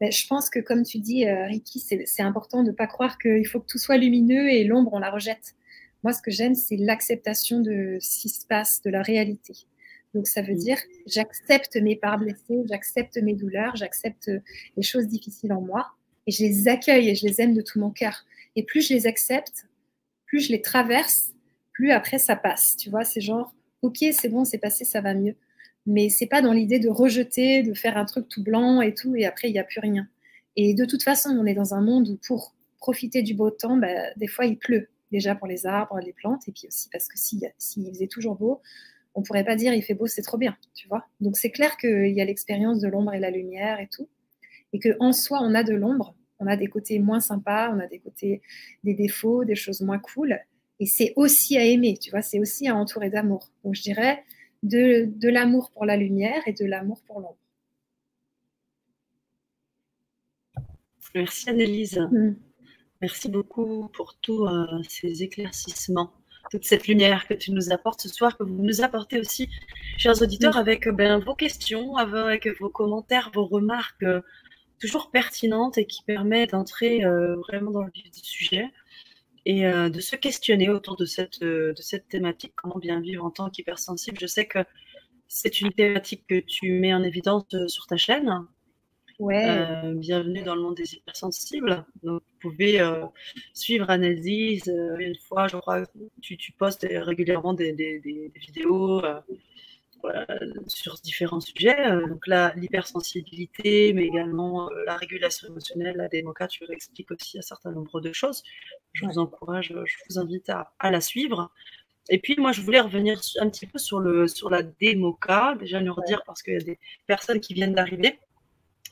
Ben, 0.00 0.10
je 0.10 0.26
pense 0.26 0.48
que, 0.48 0.58
comme 0.58 0.82
tu 0.82 0.98
dis, 0.98 1.26
euh, 1.28 1.46
Ricky, 1.46 1.78
c'est 1.78 2.22
important 2.22 2.62
de 2.62 2.70
ne 2.70 2.74
pas 2.74 2.86
croire 2.86 3.18
qu'il 3.18 3.46
faut 3.46 3.60
que 3.60 3.66
tout 3.66 3.78
soit 3.78 3.98
lumineux 3.98 4.48
et 4.48 4.64
l'ombre, 4.64 4.94
on 4.94 4.98
la 4.98 5.10
rejette. 5.10 5.54
Moi, 6.02 6.12
ce 6.12 6.22
que 6.22 6.30
j'aime, 6.30 6.54
c'est 6.54 6.76
l'acceptation 6.76 7.60
de 7.60 7.98
ce 8.00 8.20
qui 8.20 8.28
se 8.28 8.46
passe, 8.46 8.80
de 8.82 8.90
la 8.90 9.02
réalité. 9.02 9.54
Donc, 10.14 10.26
ça 10.26 10.42
veut 10.42 10.54
mm. 10.54 10.58
dire, 10.58 10.78
j'accepte 11.06 11.76
mes 11.76 11.96
parts 11.96 12.18
blessées, 12.18 12.62
j'accepte 12.68 13.16
mes 13.18 13.34
douleurs, 13.34 13.76
j'accepte 13.76 14.30
les 14.76 14.82
choses 14.82 15.06
difficiles 15.06 15.52
en 15.52 15.60
moi 15.60 15.88
et 16.26 16.32
je 16.32 16.42
les 16.42 16.68
accueille 16.68 17.10
et 17.10 17.14
je 17.14 17.26
les 17.26 17.40
aime 17.40 17.54
de 17.54 17.62
tout 17.62 17.78
mon 17.78 17.90
cœur. 17.90 18.24
Et 18.56 18.64
plus 18.64 18.86
je 18.86 18.94
les 18.94 19.06
accepte, 19.06 19.66
plus 20.26 20.40
je 20.40 20.52
les 20.52 20.60
traverse, 20.60 21.32
plus 21.72 21.90
après 21.90 22.18
ça 22.18 22.36
passe. 22.36 22.76
Tu 22.76 22.90
vois, 22.90 23.04
c'est 23.04 23.20
genre, 23.20 23.54
ok, 23.82 23.98
c'est 24.12 24.28
bon, 24.28 24.44
c'est 24.44 24.58
passé, 24.58 24.84
ça 24.84 25.00
va 25.00 25.14
mieux 25.14 25.36
mais 25.86 26.08
c'est 26.08 26.26
pas 26.26 26.42
dans 26.42 26.52
l'idée 26.52 26.78
de 26.78 26.88
rejeter, 26.88 27.62
de 27.62 27.74
faire 27.74 27.96
un 27.96 28.04
truc 28.04 28.28
tout 28.28 28.42
blanc 28.42 28.80
et 28.80 28.94
tout, 28.94 29.16
et 29.16 29.24
après 29.26 29.48
il 29.48 29.52
n'y 29.52 29.58
a 29.58 29.64
plus 29.64 29.80
rien. 29.80 30.06
Et 30.56 30.74
de 30.74 30.84
toute 30.84 31.02
façon, 31.02 31.30
on 31.30 31.46
est 31.46 31.54
dans 31.54 31.74
un 31.74 31.80
monde 31.80 32.08
où 32.08 32.18
pour 32.26 32.54
profiter 32.78 33.22
du 33.22 33.34
beau 33.34 33.50
temps, 33.50 33.76
bah, 33.76 34.12
des 34.16 34.26
fois 34.26 34.46
il 34.46 34.58
pleut, 34.58 34.88
déjà 35.10 35.34
pour 35.34 35.46
les 35.46 35.66
arbres, 35.66 35.98
les 36.00 36.12
plantes, 36.12 36.48
et 36.48 36.52
puis 36.52 36.66
aussi 36.68 36.88
parce 36.90 37.08
que 37.08 37.18
s'il 37.18 37.88
faisait 37.88 38.06
toujours 38.06 38.36
beau, 38.36 38.60
on 39.14 39.22
pourrait 39.22 39.44
pas 39.44 39.56
dire 39.56 39.74
il 39.74 39.82
fait 39.82 39.94
beau, 39.94 40.06
c'est 40.06 40.22
trop 40.22 40.38
bien, 40.38 40.56
tu 40.74 40.88
vois. 40.88 41.06
Donc 41.20 41.36
c'est 41.36 41.50
clair 41.50 41.76
qu'il 41.76 42.12
y 42.12 42.20
a 42.20 42.24
l'expérience 42.24 42.80
de 42.80 42.88
l'ombre 42.88 43.14
et 43.14 43.20
la 43.20 43.30
lumière 43.30 43.80
et 43.80 43.88
tout, 43.88 44.08
et 44.72 44.78
que 44.78 44.96
en 45.00 45.12
soi 45.12 45.40
on 45.42 45.54
a 45.54 45.62
de 45.62 45.74
l'ombre, 45.74 46.14
on 46.38 46.46
a 46.46 46.56
des 46.56 46.68
côtés 46.68 46.98
moins 46.98 47.20
sympas, 47.20 47.72
on 47.74 47.80
a 47.80 47.86
des 47.86 47.98
côtés, 47.98 48.42
des 48.84 48.94
défauts, 48.94 49.44
des 49.44 49.56
choses 49.56 49.80
moins 49.80 49.98
cool, 49.98 50.38
et 50.78 50.86
c'est 50.86 51.12
aussi 51.16 51.58
à 51.58 51.64
aimer, 51.64 51.98
tu 51.98 52.10
vois, 52.10 52.22
c'est 52.22 52.40
aussi 52.40 52.66
à 52.68 52.74
entourer 52.74 53.10
d'amour. 53.10 53.50
Donc 53.64 53.74
je 53.74 53.82
dirais, 53.82 54.24
de, 54.62 55.28
l'amour 55.28 55.70
pour 55.70 55.84
la 55.84 55.96
lumière 55.96 56.42
et 56.46 56.52
de 56.52 56.64
l'amour 56.64 57.02
pour 57.06 57.20
l'ombre. 57.20 57.36
Merci 61.14 61.50
Annelise. 61.50 61.98
Mm. 62.10 62.34
Merci 63.00 63.30
beaucoup 63.30 63.88
pour 63.94 64.14
tous 64.20 64.46
euh, 64.46 64.82
ces 64.86 65.22
éclaircissements, 65.22 66.12
toute 66.50 66.64
cette 66.66 66.86
lumière 66.86 67.26
que 67.26 67.32
tu 67.32 67.50
nous 67.50 67.72
apportes 67.72 68.02
ce 68.02 68.10
soir, 68.10 68.36
que 68.36 68.42
vous 68.42 68.62
nous 68.62 68.82
apportez 68.82 69.18
aussi, 69.18 69.48
chers 69.96 70.20
auditeurs, 70.20 70.58
avec 70.58 70.86
ben, 70.86 71.18
vos 71.18 71.34
questions, 71.34 71.96
avec 71.96 72.46
vos 72.60 72.68
commentaires, 72.68 73.30
vos 73.32 73.46
remarques 73.46 74.02
euh, 74.02 74.20
toujours 74.78 75.10
pertinentes 75.10 75.78
et 75.78 75.86
qui 75.86 76.02
permettent 76.04 76.50
d'entrer 76.50 77.02
euh, 77.02 77.36
vraiment 77.36 77.70
dans 77.70 77.82
le 77.82 77.90
vif 77.90 78.10
du 78.10 78.20
sujet 78.20 78.66
et 79.46 79.62
de 79.62 80.00
se 80.00 80.16
questionner 80.16 80.68
autour 80.68 80.96
de 80.96 81.06
cette, 81.06 81.40
de 81.40 81.74
cette 81.78 82.08
thématique, 82.08 82.52
comment 82.56 82.78
bien 82.78 83.00
vivre 83.00 83.24
en 83.24 83.30
tant 83.30 83.48
qu'hypersensible. 83.48 84.18
Je 84.20 84.26
sais 84.26 84.44
que 84.44 84.58
c'est 85.28 85.62
une 85.62 85.72
thématique 85.72 86.26
que 86.28 86.40
tu 86.40 86.72
mets 86.72 86.92
en 86.92 87.02
évidence 87.02 87.46
sur 87.66 87.86
ta 87.86 87.96
chaîne, 87.96 88.46
euh, 89.22 89.94
bienvenue 89.94 90.42
dans 90.42 90.54
le 90.54 90.62
monde 90.62 90.76
des 90.76 90.94
hypersensibles. 90.94 91.84
Donc, 92.02 92.22
vous 92.22 92.50
pouvez 92.50 92.80
euh, 92.80 93.04
suivre 93.52 93.90
Analyse. 93.90 94.68
Euh, 94.68 94.96
une 94.98 95.16
fois, 95.16 95.46
je 95.46 95.56
crois, 95.58 95.82
tu, 96.22 96.36
tu 96.36 96.52
postes 96.52 96.86
régulièrement 96.90 97.52
des, 97.52 98.00
vidéos 98.34 99.02
sur 100.66 100.94
différents 101.04 101.40
sujets. 101.40 101.90
donc 102.08 102.26
là, 102.26 102.54
l'hypersensibilité, 102.56 103.92
mais 103.92 104.06
également 104.06 104.70
la 104.86 104.96
régulation 104.96 105.48
émotionnelle, 105.48 105.96
la 105.96 106.08
démoca, 106.08 106.46
tu 106.46 106.64
expliques 106.72 107.10
aussi 107.10 107.38
un 107.38 107.42
certain 107.42 107.72
nombre 107.72 108.00
de 108.00 108.12
choses. 108.12 108.42
Je 108.94 109.04
vous 109.04 109.18
encourage, 109.18 109.74
je 109.84 109.96
vous 110.08 110.18
invite 110.18 110.48
à, 110.48 110.72
à, 110.78 110.90
la 110.90 111.02
suivre. 111.02 111.52
Et 112.08 112.18
puis, 112.18 112.36
moi, 112.38 112.52
je 112.52 112.62
voulais 112.62 112.80
revenir 112.80 113.20
un 113.40 113.50
petit 113.50 113.66
peu 113.66 113.78
sur, 113.78 114.00
le, 114.00 114.26
sur 114.26 114.48
la 114.48 114.62
démoca, 114.62 115.54
déjà 115.60 115.80
nous 115.80 115.92
redire, 115.92 116.22
parce 116.24 116.42
qu'il 116.42 116.54
y 116.54 116.56
a 116.56 116.60
des 116.60 116.78
personnes 117.06 117.40
qui 117.40 117.52
viennent 117.52 117.74
d'arriver. 117.74 118.18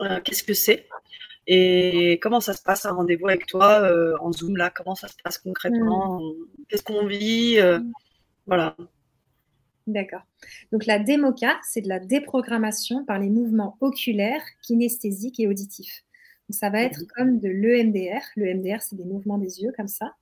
Euh, 0.03 0.21
qu'est-ce 0.21 0.43
que 0.43 0.55
c'est? 0.55 0.87
Et 1.47 2.19
comment 2.21 2.41
ça 2.41 2.53
se 2.53 2.63
passe 2.63 2.85
un 2.85 2.93
rendez-vous 2.93 3.27
avec 3.29 3.47
toi 3.47 3.81
euh, 3.81 4.15
en 4.21 4.33
Zoom 4.33 4.57
là? 4.57 4.71
Comment 4.71 4.95
ça 4.95 5.09
se 5.09 5.15
passe 5.23 5.39
concrètement? 5.39 6.21
Hmm. 6.21 6.35
Qu'est-ce 6.69 6.83
qu'on 6.83 7.07
vit 7.07 7.59
euh, 7.59 7.81
Voilà. 8.47 8.77
D'accord. 9.87 10.21
Donc 10.71 10.85
la 10.85 10.99
démoca, 10.99 11.59
c'est 11.63 11.81
de 11.81 11.89
la 11.89 11.99
déprogrammation 11.99 13.05
par 13.07 13.19
les 13.19 13.31
mouvements 13.31 13.79
oculaires, 13.81 14.43
kinesthésiques 14.63 15.41
et 15.41 15.49
auditifs. 15.49 16.05
ça 16.51 16.69
va 16.69 16.83
être 16.83 17.01
comme 17.17 17.41
de 17.41 17.49
l'EMDR. 17.49 18.21
L'EMDR, 18.37 18.83
c'est 18.83 18.97
des 18.97 19.05
mouvements 19.05 19.39
des 19.39 19.63
yeux 19.63 19.73
comme 19.75 19.89
ça. 19.89 20.15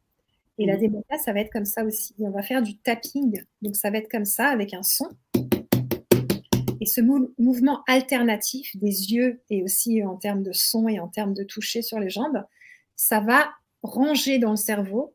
Et 0.58 0.66
la 0.66 0.76
démoca, 0.76 1.18
ça 1.18 1.32
va 1.32 1.40
être 1.40 1.52
comme 1.52 1.66
ça 1.66 1.84
aussi. 1.84 2.14
on 2.20 2.30
va 2.30 2.42
faire 2.42 2.62
du 2.62 2.78
tapping. 2.78 3.42
Donc 3.60 3.76
ça 3.76 3.90
va 3.90 3.98
être 3.98 4.10
comme 4.10 4.24
ça 4.24 4.46
avec 4.46 4.72
un 4.72 4.82
son. 4.84 5.08
Et 6.86 6.88
ce 6.88 7.00
mouvement 7.00 7.82
alternatif 7.88 8.76
des 8.76 9.12
yeux 9.12 9.40
et 9.50 9.64
aussi 9.64 10.04
en 10.04 10.14
termes 10.14 10.44
de 10.44 10.52
son 10.52 10.86
et 10.86 11.00
en 11.00 11.08
termes 11.08 11.34
de 11.34 11.42
toucher 11.42 11.82
sur 11.82 11.98
les 11.98 12.10
jambes, 12.10 12.44
ça 12.94 13.18
va 13.18 13.50
ranger 13.82 14.38
dans 14.38 14.52
le 14.52 14.56
cerveau 14.56 15.12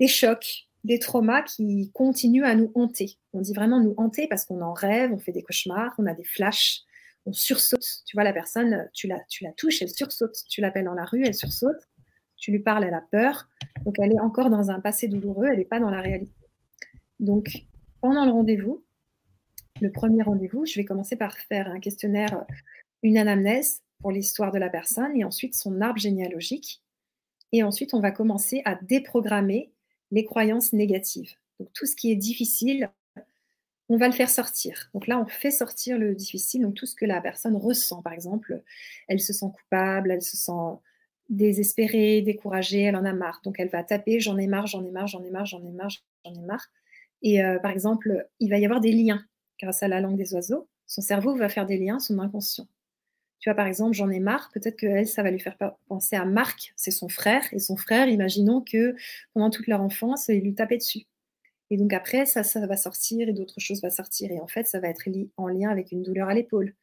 des 0.00 0.08
chocs, 0.08 0.66
des 0.82 0.98
traumas 0.98 1.42
qui 1.42 1.92
continuent 1.94 2.42
à 2.42 2.56
nous 2.56 2.72
hanter. 2.74 3.16
On 3.32 3.42
dit 3.42 3.54
vraiment 3.54 3.78
nous 3.78 3.94
hanter 3.96 4.26
parce 4.26 4.44
qu'on 4.44 4.60
en 4.60 4.72
rêve, 4.72 5.12
on 5.12 5.20
fait 5.20 5.30
des 5.30 5.44
cauchemars, 5.44 5.94
on 5.98 6.06
a 6.06 6.14
des 6.14 6.24
flashs, 6.24 6.80
on 7.26 7.32
sursaute. 7.32 8.02
Tu 8.04 8.16
vois, 8.16 8.24
la 8.24 8.32
personne, 8.32 8.90
tu 8.92 9.06
la, 9.06 9.20
touches, 9.56 9.82
elle 9.82 9.88
sursaute. 9.88 10.34
Tu 10.48 10.60
l'appelles 10.62 10.86
dans 10.86 10.94
la 10.94 11.04
rue, 11.04 11.24
elle 11.24 11.36
sursaute. 11.36 11.88
Tu 12.38 12.50
lui 12.50 12.58
parles, 12.58 12.82
elle 12.82 12.94
a 12.94 13.04
peur. 13.12 13.48
Donc, 13.84 14.00
elle 14.00 14.14
est 14.14 14.20
encore 14.20 14.50
dans 14.50 14.72
un 14.72 14.80
passé 14.80 15.06
douloureux, 15.06 15.46
elle 15.46 15.58
n'est 15.58 15.64
pas 15.64 15.78
dans 15.78 15.90
la 15.90 16.00
réalité. 16.00 16.34
Donc, 17.20 17.66
pendant 18.00 18.24
le 18.24 18.32
rendez-vous, 18.32 18.82
le 19.82 19.90
premier 19.90 20.22
rendez-vous, 20.22 20.64
je 20.64 20.76
vais 20.76 20.84
commencer 20.84 21.16
par 21.16 21.36
faire 21.36 21.68
un 21.68 21.80
questionnaire, 21.80 22.46
une 23.02 23.18
anamnèse 23.18 23.82
pour 24.00 24.12
l'histoire 24.12 24.52
de 24.52 24.58
la 24.58 24.70
personne 24.70 25.16
et 25.16 25.24
ensuite 25.24 25.54
son 25.54 25.80
arbre 25.80 25.98
généalogique. 25.98 26.80
Et 27.50 27.64
ensuite, 27.64 27.92
on 27.92 28.00
va 28.00 28.12
commencer 28.12 28.62
à 28.64 28.76
déprogrammer 28.76 29.72
les 30.12 30.24
croyances 30.24 30.72
négatives. 30.72 31.34
Donc 31.58 31.72
tout 31.72 31.86
ce 31.86 31.96
qui 31.96 32.12
est 32.12 32.16
difficile, 32.16 32.90
on 33.88 33.96
va 33.96 34.06
le 34.06 34.14
faire 34.14 34.30
sortir. 34.30 34.88
Donc 34.94 35.08
là, 35.08 35.20
on 35.20 35.26
fait 35.26 35.50
sortir 35.50 35.98
le 35.98 36.14
difficile, 36.14 36.62
donc 36.62 36.74
tout 36.74 36.86
ce 36.86 36.94
que 36.94 37.04
la 37.04 37.20
personne 37.20 37.56
ressent. 37.56 38.02
Par 38.02 38.12
exemple, 38.12 38.62
elle 39.08 39.20
se 39.20 39.32
sent 39.32 39.46
coupable, 39.52 40.12
elle 40.12 40.22
se 40.22 40.36
sent 40.36 40.78
désespérée, 41.28 42.22
découragée, 42.22 42.82
elle 42.82 42.96
en 42.96 43.04
a 43.04 43.12
marre. 43.12 43.40
Donc 43.42 43.56
elle 43.58 43.68
va 43.68 43.82
taper 43.82 44.20
j'en 44.20 44.38
ai 44.38 44.46
marre, 44.46 44.68
j'en 44.68 44.84
ai 44.84 44.92
marre, 44.92 45.08
j'en 45.08 45.24
ai 45.24 45.30
marre, 45.30 45.46
j'en 45.46 45.64
ai 45.66 45.72
marre, 45.72 45.90
j'en 46.24 46.34
ai 46.34 46.44
marre. 46.44 46.68
Et 47.22 47.42
euh, 47.42 47.58
par 47.58 47.72
exemple, 47.72 48.28
il 48.38 48.48
va 48.48 48.58
y 48.58 48.64
avoir 48.64 48.80
des 48.80 48.92
liens 48.92 49.24
grâce 49.62 49.82
à 49.82 49.88
la 49.88 50.00
langue 50.00 50.16
des 50.16 50.34
oiseaux, 50.34 50.68
son 50.86 51.00
cerveau 51.00 51.36
va 51.36 51.48
faire 51.48 51.66
des 51.66 51.78
liens, 51.78 51.98
son 51.98 52.18
inconscient. 52.18 52.66
Tu 53.38 53.48
vois, 53.48 53.56
par 53.56 53.66
exemple, 53.66 53.94
j'en 53.94 54.10
ai 54.10 54.20
marre, 54.20 54.50
peut-être 54.52 54.76
que 54.76 54.86
elle, 54.86 55.08
ça 55.08 55.22
va 55.22 55.30
lui 55.30 55.40
faire 55.40 55.56
penser 55.88 56.16
à 56.16 56.24
Marc, 56.24 56.72
c'est 56.76 56.90
son 56.90 57.08
frère, 57.08 57.42
et 57.52 57.58
son 57.58 57.76
frère, 57.76 58.08
imaginons 58.08 58.60
que 58.60 58.94
pendant 59.34 59.50
toute 59.50 59.66
leur 59.66 59.80
enfance, 59.80 60.28
il 60.28 60.42
lui 60.42 60.54
tapait 60.54 60.78
dessus. 60.78 61.06
Et 61.70 61.76
donc 61.76 61.92
après, 61.92 62.26
ça, 62.26 62.44
ça 62.44 62.64
va 62.66 62.76
sortir 62.76 63.28
et 63.28 63.32
d'autres 63.32 63.58
choses 63.58 63.82
vont 63.82 63.90
sortir. 63.90 64.30
Et 64.30 64.38
en 64.38 64.46
fait, 64.46 64.66
ça 64.66 64.78
va 64.78 64.88
être 64.88 65.08
en 65.38 65.48
lien 65.48 65.70
avec 65.70 65.90
une 65.90 66.02
douleur 66.02 66.28
à 66.28 66.34
l'épaule. 66.34 66.74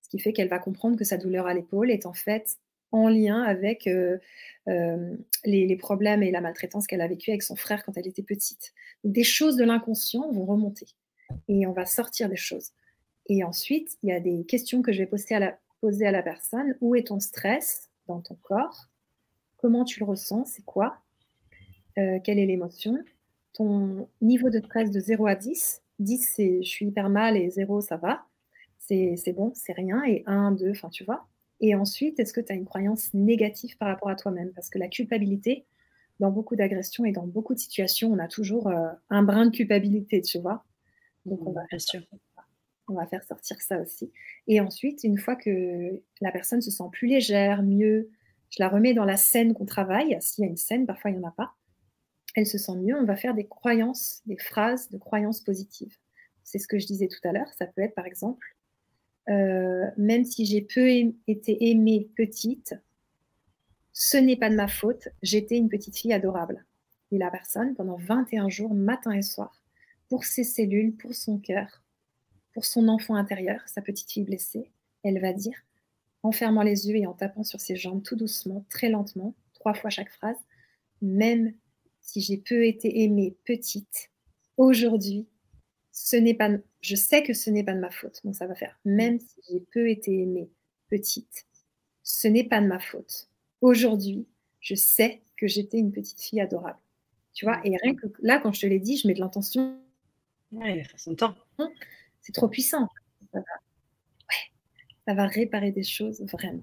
Ce 0.00 0.08
qui 0.08 0.18
fait 0.18 0.32
qu'elle 0.32 0.48
va 0.48 0.58
comprendre 0.58 0.96
que 0.96 1.04
sa 1.04 1.18
douleur 1.18 1.46
à 1.46 1.54
l'épaule 1.54 1.90
est 1.90 2.06
en 2.06 2.14
fait 2.14 2.56
en 2.92 3.08
lien 3.08 3.42
avec 3.42 3.86
euh, 3.86 4.16
euh, 4.68 5.16
les, 5.44 5.66
les, 5.66 5.76
problèmes 5.76 6.22
et 6.22 6.30
la 6.30 6.40
maltraitance 6.40 6.86
qu'elle 6.86 7.02
a 7.02 7.08
vécue 7.08 7.30
avec 7.30 7.42
son 7.42 7.56
frère 7.56 7.84
quand 7.84 7.98
elle 7.98 8.06
était 8.06 8.22
petite. 8.22 8.72
Donc, 9.04 9.12
des 9.12 9.24
choses 9.24 9.56
de 9.56 9.64
l'inconscient 9.64 10.30
vont 10.32 10.46
remonter 10.46 10.86
et 11.48 11.66
on 11.66 11.72
va 11.72 11.86
sortir 11.86 12.28
des 12.28 12.36
choses. 12.36 12.70
Et 13.26 13.44
ensuite, 13.44 13.98
il 14.02 14.08
y 14.08 14.12
a 14.12 14.20
des 14.20 14.44
questions 14.44 14.82
que 14.82 14.92
je 14.92 14.98
vais 14.98 15.06
poser 15.06 15.34
à 15.34 15.38
la, 15.38 15.58
poser 15.80 16.06
à 16.06 16.10
la 16.10 16.22
personne. 16.22 16.76
Où 16.80 16.94
est 16.94 17.08
ton 17.08 17.20
stress 17.20 17.90
dans 18.06 18.20
ton 18.20 18.36
corps? 18.42 18.88
Comment 19.58 19.84
tu 19.84 20.00
le 20.00 20.06
ressens? 20.06 20.46
C'est 20.46 20.64
quoi? 20.64 20.98
Euh, 21.98 22.18
Quelle 22.24 22.38
est 22.38 22.46
l'émotion? 22.46 22.98
Ton 23.52 24.08
niveau 24.20 24.50
de 24.50 24.60
stress 24.60 24.90
de 24.90 25.00
0 25.00 25.26
à 25.26 25.34
10. 25.34 25.82
10, 25.98 26.32
c'est 26.36 26.62
je 26.62 26.68
suis 26.68 26.86
hyper 26.86 27.08
mal 27.08 27.36
et 27.36 27.50
0, 27.50 27.80
ça 27.80 27.96
va. 27.96 28.24
C'est 28.78 29.34
bon, 29.34 29.52
c'est 29.54 29.74
rien. 29.74 30.02
Et 30.04 30.22
1, 30.26 30.52
2, 30.52 30.70
enfin, 30.70 30.88
tu 30.88 31.04
vois. 31.04 31.26
Et 31.60 31.74
ensuite, 31.74 32.18
est-ce 32.20 32.32
que 32.32 32.40
tu 32.40 32.52
as 32.52 32.54
une 32.54 32.64
croyance 32.64 33.12
négative 33.12 33.76
par 33.76 33.88
rapport 33.88 34.08
à 34.08 34.16
toi-même? 34.16 34.52
Parce 34.54 34.70
que 34.70 34.78
la 34.78 34.88
culpabilité, 34.88 35.66
dans 36.20 36.30
beaucoup 36.30 36.56
d'agressions 36.56 37.04
et 37.04 37.12
dans 37.12 37.26
beaucoup 37.26 37.54
de 37.54 37.58
situations, 37.58 38.10
on 38.12 38.18
a 38.18 38.28
toujours 38.28 38.68
euh, 38.68 38.88
un 39.10 39.22
brin 39.22 39.46
de 39.46 39.50
culpabilité, 39.50 40.22
tu 40.22 40.38
vois. 40.38 40.64
Donc, 41.28 41.46
on 41.46 41.52
va, 41.52 41.66
faire 41.66 41.80
on 42.88 42.94
va 42.94 43.06
faire 43.06 43.22
sortir 43.24 43.60
ça 43.60 43.80
aussi. 43.80 44.10
Et 44.46 44.60
ensuite, 44.60 45.04
une 45.04 45.18
fois 45.18 45.36
que 45.36 46.02
la 46.20 46.32
personne 46.32 46.60
se 46.60 46.70
sent 46.70 46.84
plus 46.92 47.08
légère, 47.08 47.62
mieux, 47.62 48.10
je 48.50 48.62
la 48.62 48.68
remets 48.68 48.94
dans 48.94 49.04
la 49.04 49.16
scène 49.16 49.54
qu'on 49.54 49.66
travaille. 49.66 50.16
S'il 50.20 50.44
y 50.44 50.46
a 50.46 50.50
une 50.50 50.56
scène, 50.56 50.86
parfois 50.86 51.10
il 51.10 51.18
n'y 51.18 51.24
en 51.24 51.28
a 51.28 51.32
pas. 51.32 51.54
Elle 52.34 52.46
se 52.46 52.58
sent 52.58 52.76
mieux. 52.76 52.96
On 52.96 53.04
va 53.04 53.16
faire 53.16 53.34
des 53.34 53.46
croyances, 53.46 54.22
des 54.26 54.38
phrases 54.38 54.90
de 54.90 54.98
croyances 54.98 55.40
positives. 55.40 55.96
C'est 56.44 56.58
ce 56.58 56.68
que 56.68 56.78
je 56.78 56.86
disais 56.86 57.08
tout 57.08 57.26
à 57.28 57.32
l'heure. 57.32 57.52
Ça 57.58 57.66
peut 57.66 57.82
être 57.82 57.94
par 57.94 58.06
exemple, 58.06 58.56
euh, 59.28 59.84
même 59.96 60.24
si 60.24 60.46
j'ai 60.46 60.62
peu 60.62 60.88
été 61.26 61.70
aimée 61.70 62.08
petite, 62.16 62.74
ce 63.92 64.16
n'est 64.16 64.36
pas 64.36 64.48
de 64.48 64.54
ma 64.54 64.68
faute, 64.68 65.08
j'étais 65.22 65.56
une 65.56 65.68
petite 65.68 65.96
fille 65.96 66.12
adorable. 66.12 66.64
Et 67.10 67.18
la 67.18 67.30
personne, 67.30 67.74
pendant 67.74 67.96
21 67.96 68.48
jours, 68.48 68.74
matin 68.74 69.12
et 69.12 69.22
soir, 69.22 69.57
pour 70.08 70.24
ses 70.24 70.44
cellules, 70.44 70.96
pour 70.96 71.14
son 71.14 71.38
cœur, 71.38 71.82
pour 72.52 72.64
son 72.64 72.88
enfant 72.88 73.14
intérieur, 73.14 73.60
sa 73.66 73.82
petite 73.82 74.10
fille 74.10 74.24
blessée, 74.24 74.70
elle 75.02 75.20
va 75.20 75.32
dire, 75.32 75.56
en 76.22 76.32
fermant 76.32 76.62
les 76.62 76.88
yeux 76.88 76.96
et 76.96 77.06
en 77.06 77.14
tapant 77.14 77.44
sur 77.44 77.60
ses 77.60 77.76
jambes 77.76 78.02
tout 78.02 78.16
doucement, 78.16 78.64
très 78.68 78.88
lentement, 78.88 79.34
trois 79.54 79.74
fois 79.74 79.90
chaque 79.90 80.10
phrase, 80.10 80.38
même 81.02 81.54
si 82.00 82.20
j'ai 82.20 82.38
peu 82.38 82.66
été 82.66 83.02
aimée 83.02 83.36
petite, 83.44 84.10
aujourd'hui, 84.56 85.28
ce 85.92 86.16
n'est 86.16 86.34
pas, 86.34 86.50
je 86.80 86.96
sais 86.96 87.22
que 87.22 87.34
ce 87.34 87.50
n'est 87.50 87.64
pas 87.64 87.74
de 87.74 87.80
ma 87.80 87.90
faute. 87.90 88.20
Donc 88.24 88.34
ça 88.34 88.46
va 88.46 88.54
faire, 88.54 88.78
même 88.84 89.20
si 89.20 89.40
j'ai 89.48 89.60
peu 89.72 89.88
été 89.88 90.22
aimée 90.22 90.50
petite, 90.88 91.46
ce 92.02 92.28
n'est 92.28 92.44
pas 92.44 92.60
de 92.60 92.66
ma 92.66 92.80
faute. 92.80 93.28
Aujourd'hui, 93.60 94.26
je 94.60 94.74
sais 94.74 95.22
que 95.36 95.46
j'étais 95.46 95.78
une 95.78 95.92
petite 95.92 96.20
fille 96.20 96.40
adorable. 96.40 96.78
Tu 97.34 97.44
vois, 97.44 97.60
et 97.64 97.76
rien 97.76 97.94
que 97.94 98.06
là, 98.20 98.40
quand 98.40 98.52
je 98.52 98.62
te 98.62 98.66
l'ai 98.66 98.80
dit, 98.80 98.96
je 98.96 99.06
mets 99.06 99.14
de 99.14 99.20
l'intention 99.20 99.78
Ouais, 100.52 100.82
son 100.96 101.14
temps. 101.14 101.34
C'est 102.20 102.32
trop 102.32 102.48
puissant. 102.48 102.88
Ça 105.06 105.14
va, 105.14 105.26
réparer 105.26 105.72
des 105.72 105.82
choses 105.82 106.20
vraiment. 106.32 106.62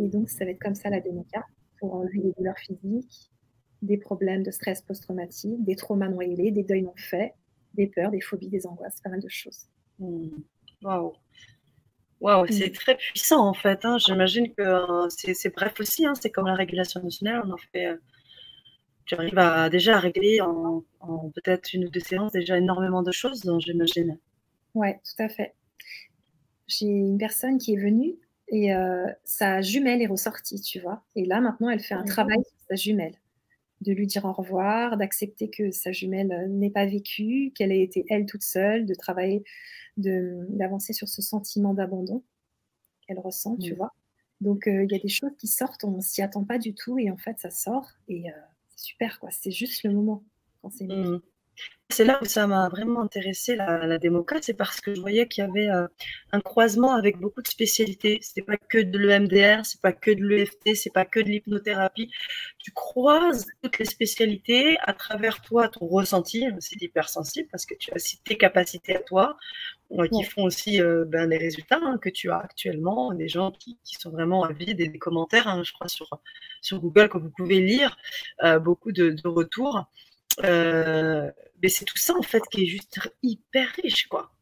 Et 0.00 0.08
donc, 0.08 0.28
ça 0.28 0.44
va 0.44 0.50
être 0.50 0.60
comme 0.60 0.74
ça 0.74 0.90
la 0.90 1.00
démoca 1.00 1.44
pour 1.78 1.94
enlever 1.94 2.18
des 2.18 2.32
douleurs 2.36 2.58
physiques, 2.58 3.30
des 3.80 3.96
problèmes 3.96 4.42
de 4.42 4.50
stress 4.50 4.82
post-traumatique, 4.82 5.64
des 5.64 5.76
traumas 5.76 6.08
noyés, 6.08 6.50
des 6.50 6.62
deuils 6.62 6.82
non 6.82 6.94
faits, 6.96 7.32
des 7.74 7.86
peurs, 7.86 8.10
des 8.10 8.20
phobies, 8.20 8.48
des 8.48 8.66
angoisses, 8.66 9.00
pas 9.00 9.10
mal 9.10 9.20
de 9.20 9.28
choses. 9.28 9.66
Hmm. 9.98 10.28
Waouh! 10.82 11.12
Waouh, 12.20 12.46
c'est 12.48 12.70
hmm. 12.70 12.74
très 12.74 12.96
puissant 12.96 13.48
en 13.48 13.54
fait. 13.54 13.84
Hein. 13.84 13.98
J'imagine 13.98 14.52
que 14.54 14.62
euh, 14.62 15.08
c'est 15.08 15.52
bref 15.52 15.74
aussi. 15.80 16.06
Hein. 16.06 16.14
C'est 16.14 16.30
comme 16.30 16.46
la 16.46 16.54
régulation 16.54 17.00
émotionnelle. 17.00 17.40
On 17.44 17.50
en 17.50 17.56
fait 17.56 17.86
euh, 17.86 17.96
tu 19.06 19.14
arrives 19.14 19.38
à 19.38 19.68
déjà 19.68 19.98
régler 19.98 20.40
en, 20.40 20.82
peut-être 21.34 21.72
une 21.74 21.86
ou 21.86 21.88
deux 21.88 22.00
séances 22.00 22.32
déjà 22.32 22.58
énormément 22.58 23.02
de 23.02 23.12
choses, 23.12 23.42
j'imagine. 23.58 24.18
Ouais, 24.74 25.00
tout 25.04 25.22
à 25.22 25.28
fait. 25.28 25.54
J'ai 26.66 26.86
une 26.86 27.18
personne 27.18 27.58
qui 27.58 27.74
est 27.74 27.78
venue 27.78 28.14
Et 28.48 28.74
euh, 28.74 29.06
sa 29.24 29.60
jumelle 29.62 30.02
est 30.02 30.06
ressortie, 30.06 30.60
tu 30.60 30.80
vois. 30.80 31.02
Et 31.16 31.24
là, 31.24 31.40
maintenant, 31.40 31.68
elle 31.70 31.80
fait 31.80 31.94
un 31.94 32.04
travail 32.04 32.38
sur 32.44 32.58
sa 32.68 32.76
jumelle. 32.76 33.14
De 33.80 33.92
lui 33.92 34.06
dire 34.06 34.24
au 34.24 34.32
revoir, 34.32 34.96
d'accepter 34.96 35.50
que 35.50 35.70
sa 35.72 35.90
jumelle 35.90 36.46
n'est 36.50 36.70
pas 36.70 36.86
vécue, 36.86 37.52
qu'elle 37.54 37.72
ait 37.72 37.82
été 37.82 38.04
elle 38.08 38.26
toute 38.26 38.42
seule, 38.42 38.86
de 38.86 38.94
travailler, 38.94 39.42
d'avancer 39.96 40.92
sur 40.92 41.08
ce 41.08 41.20
sentiment 41.20 41.74
d'abandon 41.74 42.22
qu'elle 43.06 43.18
ressent, 43.18 43.56
tu 43.56 43.74
vois. 43.74 43.92
Donc, 44.40 44.64
il 44.66 44.90
y 44.90 44.94
a 44.94 44.98
des 44.98 45.08
choses 45.08 45.32
qui 45.38 45.48
sortent, 45.48 45.84
on 45.84 46.00
s'y 46.00 46.22
attend 46.22 46.44
pas 46.44 46.58
du 46.58 46.74
tout, 46.74 46.98
et 46.98 47.10
en 47.10 47.16
fait, 47.16 47.38
ça 47.38 47.50
sort, 47.50 47.90
et 48.08 48.26
super, 48.82 49.18
quoi. 49.20 49.30
C'est 49.30 49.50
juste 49.50 49.82
le 49.84 49.92
moment 49.92 50.24
quand 50.60 50.70
c'est 50.70 50.86
mmh. 50.86 51.20
C'est 51.90 52.04
là 52.06 52.18
où 52.22 52.24
ça 52.24 52.46
m'a 52.46 52.70
vraiment 52.70 53.02
intéressé 53.02 53.54
la, 53.54 53.86
la 53.86 53.98
démoca, 53.98 54.38
c'est 54.40 54.54
parce 54.54 54.80
que 54.80 54.94
je 54.94 55.00
voyais 55.02 55.28
qu'il 55.28 55.44
y 55.44 55.46
avait 55.46 55.68
euh, 55.68 55.86
un 56.32 56.40
croisement 56.40 56.94
avec 56.94 57.18
beaucoup 57.18 57.42
de 57.42 57.48
spécialités. 57.48 58.18
C'était 58.22 58.40
pas 58.40 58.56
que 58.56 58.78
de 58.78 58.96
l'EMDR, 58.96 59.66
c'est 59.66 59.80
pas 59.82 59.92
que 59.92 60.10
de 60.10 60.24
l'EFT, 60.24 60.74
c'est 60.74 60.92
pas 60.92 61.04
que 61.04 61.20
de 61.20 61.26
l'hypnothérapie. 61.26 62.10
Tu 62.58 62.70
croises 62.70 63.46
toutes 63.62 63.78
les 63.78 63.84
spécialités 63.84 64.78
à 64.80 64.94
travers 64.94 65.42
toi, 65.42 65.68
ton 65.68 65.86
ressenti. 65.86 66.46
C'est 66.60 66.80
hypersensible 66.80 67.48
parce 67.52 67.66
que 67.66 67.74
tu 67.74 67.92
as 67.92 67.96
aussi 67.96 68.18
tes 68.22 68.38
capacités 68.38 68.96
à 68.96 69.00
toi 69.00 69.36
euh, 69.98 70.08
qui 70.08 70.22
font 70.24 70.44
aussi 70.44 70.80
euh, 70.80 71.04
ben, 71.06 71.28
les 71.28 71.38
résultats 71.38 71.80
hein, 71.82 71.98
que 71.98 72.08
tu 72.08 72.30
as 72.30 72.38
actuellement. 72.38 73.12
Des 73.12 73.28
gens 73.28 73.50
qui, 73.52 73.78
sont 73.84 74.10
vraiment 74.10 74.44
avides 74.44 74.80
et 74.80 74.88
des 74.88 74.98
commentaires, 74.98 75.48
hein, 75.48 75.62
je 75.64 75.72
crois, 75.72 75.88
sur, 75.88 76.08
sur 76.60 76.80
Google 76.80 77.08
que 77.08 77.18
vous 77.18 77.30
pouvez 77.30 77.60
lire, 77.60 77.96
beaucoup 78.60 78.92
de, 78.92 79.10
de 79.10 79.28
retours. 79.28 79.86
Euh, 80.44 81.30
mais 81.62 81.68
c'est 81.68 81.84
tout 81.84 81.98
ça 81.98 82.14
en 82.16 82.22
fait 82.22 82.42
qui 82.50 82.62
est 82.62 82.66
juste 82.66 82.98
hyper 83.22 83.68
riche 83.82 84.06
quoi. 84.08 84.32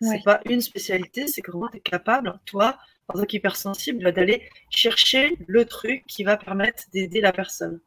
C'est 0.00 0.22
pas 0.24 0.42
une 0.44 0.60
spécialité, 0.60 1.26
c'est 1.26 1.46
vraiment 1.46 1.68
tu 1.68 1.78
es 1.78 1.80
capable, 1.80 2.38
toi, 2.44 2.78
en 3.08 3.14
tant 3.14 3.24
qu'hypersensible, 3.24 4.12
d'aller 4.12 4.46
chercher 4.68 5.38
le 5.46 5.64
truc 5.64 6.04
qui 6.06 6.22
va 6.22 6.36
permettre 6.36 6.82
d'aider 6.92 7.22
la 7.22 7.32
personne. 7.32 7.80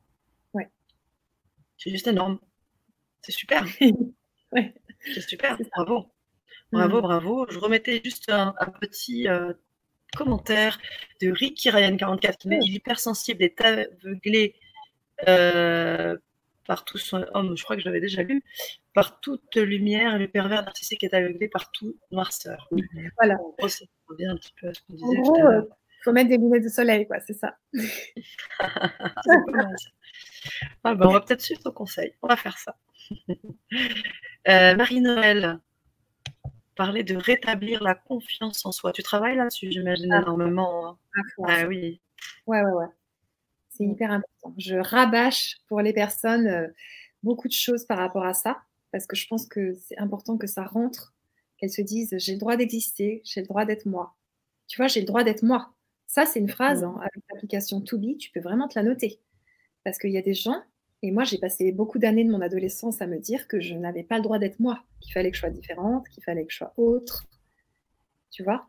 Ouais. 0.56 0.72
C'est 1.78 1.92
juste 1.92 2.08
énorme. 2.08 2.40
C'est 3.22 3.32
super. 3.32 3.64
ouais. 4.54 4.74
C'est 5.14 5.22
super. 5.22 5.56
Bravo. 5.76 6.12
Bravo, 6.72 7.02
bravo. 7.02 7.48
Je 7.50 7.58
remettais 7.58 8.02
juste 8.04 8.30
un, 8.30 8.54
petit 8.80 9.28
euh, 9.28 9.54
commentaire 10.16 10.80
de 11.22 11.32
Ricky 11.32 11.70
Ryan44 11.70 12.38
qui 12.38 12.50
dit 12.50 12.70
l'hypersensible 12.70 13.44
est 13.44 13.60
aveuglé 13.62 14.56
euh, 15.28 16.18
par 16.68 16.86
tout 16.86 17.00
son 17.00 17.26
homme, 17.34 17.58
je 17.58 17.64
crois 17.64 17.76
que 17.76 17.82
je 17.82 17.88
l'avais 17.88 18.00
déjà 18.00 18.22
lu, 18.22 18.44
par 18.94 19.20
toute 19.20 19.56
lumière, 19.56 20.20
le 20.20 20.28
pervers 20.28 20.64
narcissique 20.64 21.04
est 21.04 21.16
aveuglé 21.16 21.48
par 21.48 21.72
toute 21.72 21.98
noirceur. 22.12 22.70
Voilà. 23.18 23.38
On 23.42 23.68
revient 24.08 24.28
un 24.28 24.36
petit 24.36 24.54
peu 24.62 24.68
à 24.68 24.74
ce 24.74 24.82
qu'on 24.82 24.94
disait. 24.94 25.18
En 25.18 25.22
gros, 25.22 25.68
il 26.00 26.04
faut 26.04 26.12
mettre 26.14 26.30
des 26.30 26.38
lunettes 26.38 26.64
de 26.64 26.70
soleil, 26.70 27.08
quoi, 27.08 27.20
c'est 27.20 27.34
ça. 27.34 27.56
Ah, 30.84 30.96
ben, 30.96 31.08
on 31.08 31.12
va 31.12 31.22
peut-être 31.22 31.42
suivre 31.42 31.62
ton 31.62 31.72
conseil. 31.72 32.14
On 32.22 32.28
va 32.28 32.36
faire 32.36 32.58
ça. 32.58 32.76
Euh, 34.48 34.74
Marie-Noël, 34.76 35.60
parler 36.80 37.04
de 37.04 37.18
rétablir 37.18 37.84
la 37.84 37.94
confiance 37.94 38.66
en 38.66 38.72
soi. 38.72 38.94
Tu 38.94 39.04
travailles 39.04 39.36
là-dessus, 39.36 39.70
j'imagine, 39.70 40.14
ah. 40.14 40.22
énormément. 40.22 40.88
Hein. 40.88 40.98
Ah, 41.46 41.68
oui. 41.68 42.00
Ouais, 42.48 42.62
ouais, 42.62 42.72
ouais. 42.72 42.86
C'est 43.68 43.86
mmh. 43.86 43.92
hyper 43.92 44.12
important. 44.14 44.54
Je 44.58 44.78
rabâche 44.78 45.58
pour 45.68 45.82
les 45.82 45.92
personnes 45.92 46.48
euh, 46.48 46.68
beaucoup 47.22 47.50
de 47.50 47.54
choses 47.54 47.84
par 47.84 47.98
rapport 47.98 48.26
à 48.26 48.34
ça, 48.34 48.62
parce 48.94 49.06
que 49.08 49.18
je 49.18 49.28
pense 49.28 49.46
que 49.46 49.74
c'est 49.74 49.98
important 49.98 50.38
que 50.38 50.48
ça 50.48 50.64
rentre, 50.64 51.14
qu'elles 51.58 51.70
se 51.70 51.82
disent 51.82 52.16
j'ai 52.18 52.32
le 52.32 52.40
droit 52.40 52.56
d'exister, 52.56 53.22
j'ai 53.26 53.42
le 53.42 53.48
droit 53.48 53.66
d'être 53.66 53.86
moi. 53.86 54.16
Tu 54.70 54.78
vois, 54.78 54.88
j'ai 54.88 55.02
le 55.02 55.06
droit 55.06 55.26
d'être 55.26 55.44
moi. 55.44 55.74
Ça, 56.08 56.26
c'est 56.26 56.40
une 56.40 56.48
phrase 56.48 56.84
mmh. 56.84 56.86
hein, 56.86 57.00
avec 57.02 57.24
l'application 57.30 57.80
Be, 57.82 58.18
tu 58.18 58.32
peux 58.32 58.40
vraiment 58.40 58.70
te 58.70 58.80
la 58.80 58.84
noter. 58.84 59.20
Parce 59.84 59.98
qu'il 59.98 60.12
y 60.12 60.18
a 60.18 60.22
des 60.22 60.34
gens, 60.34 60.64
et 61.02 61.12
moi 61.12 61.24
j'ai 61.24 61.38
passé 61.38 61.72
beaucoup 61.72 62.00
d'années 62.00 62.26
de 62.26 62.32
mon 62.32 62.42
adolescence 62.42 63.02
à 63.02 63.08
me 63.08 63.18
dire 63.18 63.48
que 63.48 63.60
je 63.60 63.76
n'avais 63.76 64.04
pas 64.04 64.18
le 64.18 64.24
droit 64.24 64.40
d'être 64.40 64.60
moi, 64.60 64.84
qu'il 65.00 65.14
fallait 65.14 65.32
que 65.32 65.36
je 65.36 65.42
sois 65.42 65.50
différente, 65.50 66.08
qu'il 66.10 66.24
fallait 66.24 66.46
que 66.46 66.52
je 66.52 66.58
sois 66.58 66.74
autre. 66.78 67.26
Tu 68.32 68.44
vois? 68.44 68.68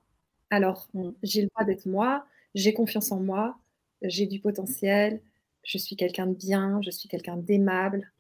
Alors, 0.51 0.89
mmh. 0.95 1.11
j'ai 1.23 1.43
le 1.43 1.49
droit 1.49 1.65
d'être 1.65 1.87
moi, 1.87 2.25
j'ai 2.55 2.73
confiance 2.73 3.13
en 3.13 3.21
moi, 3.21 3.59
j'ai 4.03 4.27
du 4.27 4.41
potentiel, 4.41 5.21
je 5.63 5.79
suis 5.79 5.97
quelqu'un 5.97 6.27
de 6.27 6.35
bien, 6.35 6.81
je 6.83 6.91
suis 6.91 7.09
quelqu'un 7.09 7.37
d'aimable, 7.37 8.11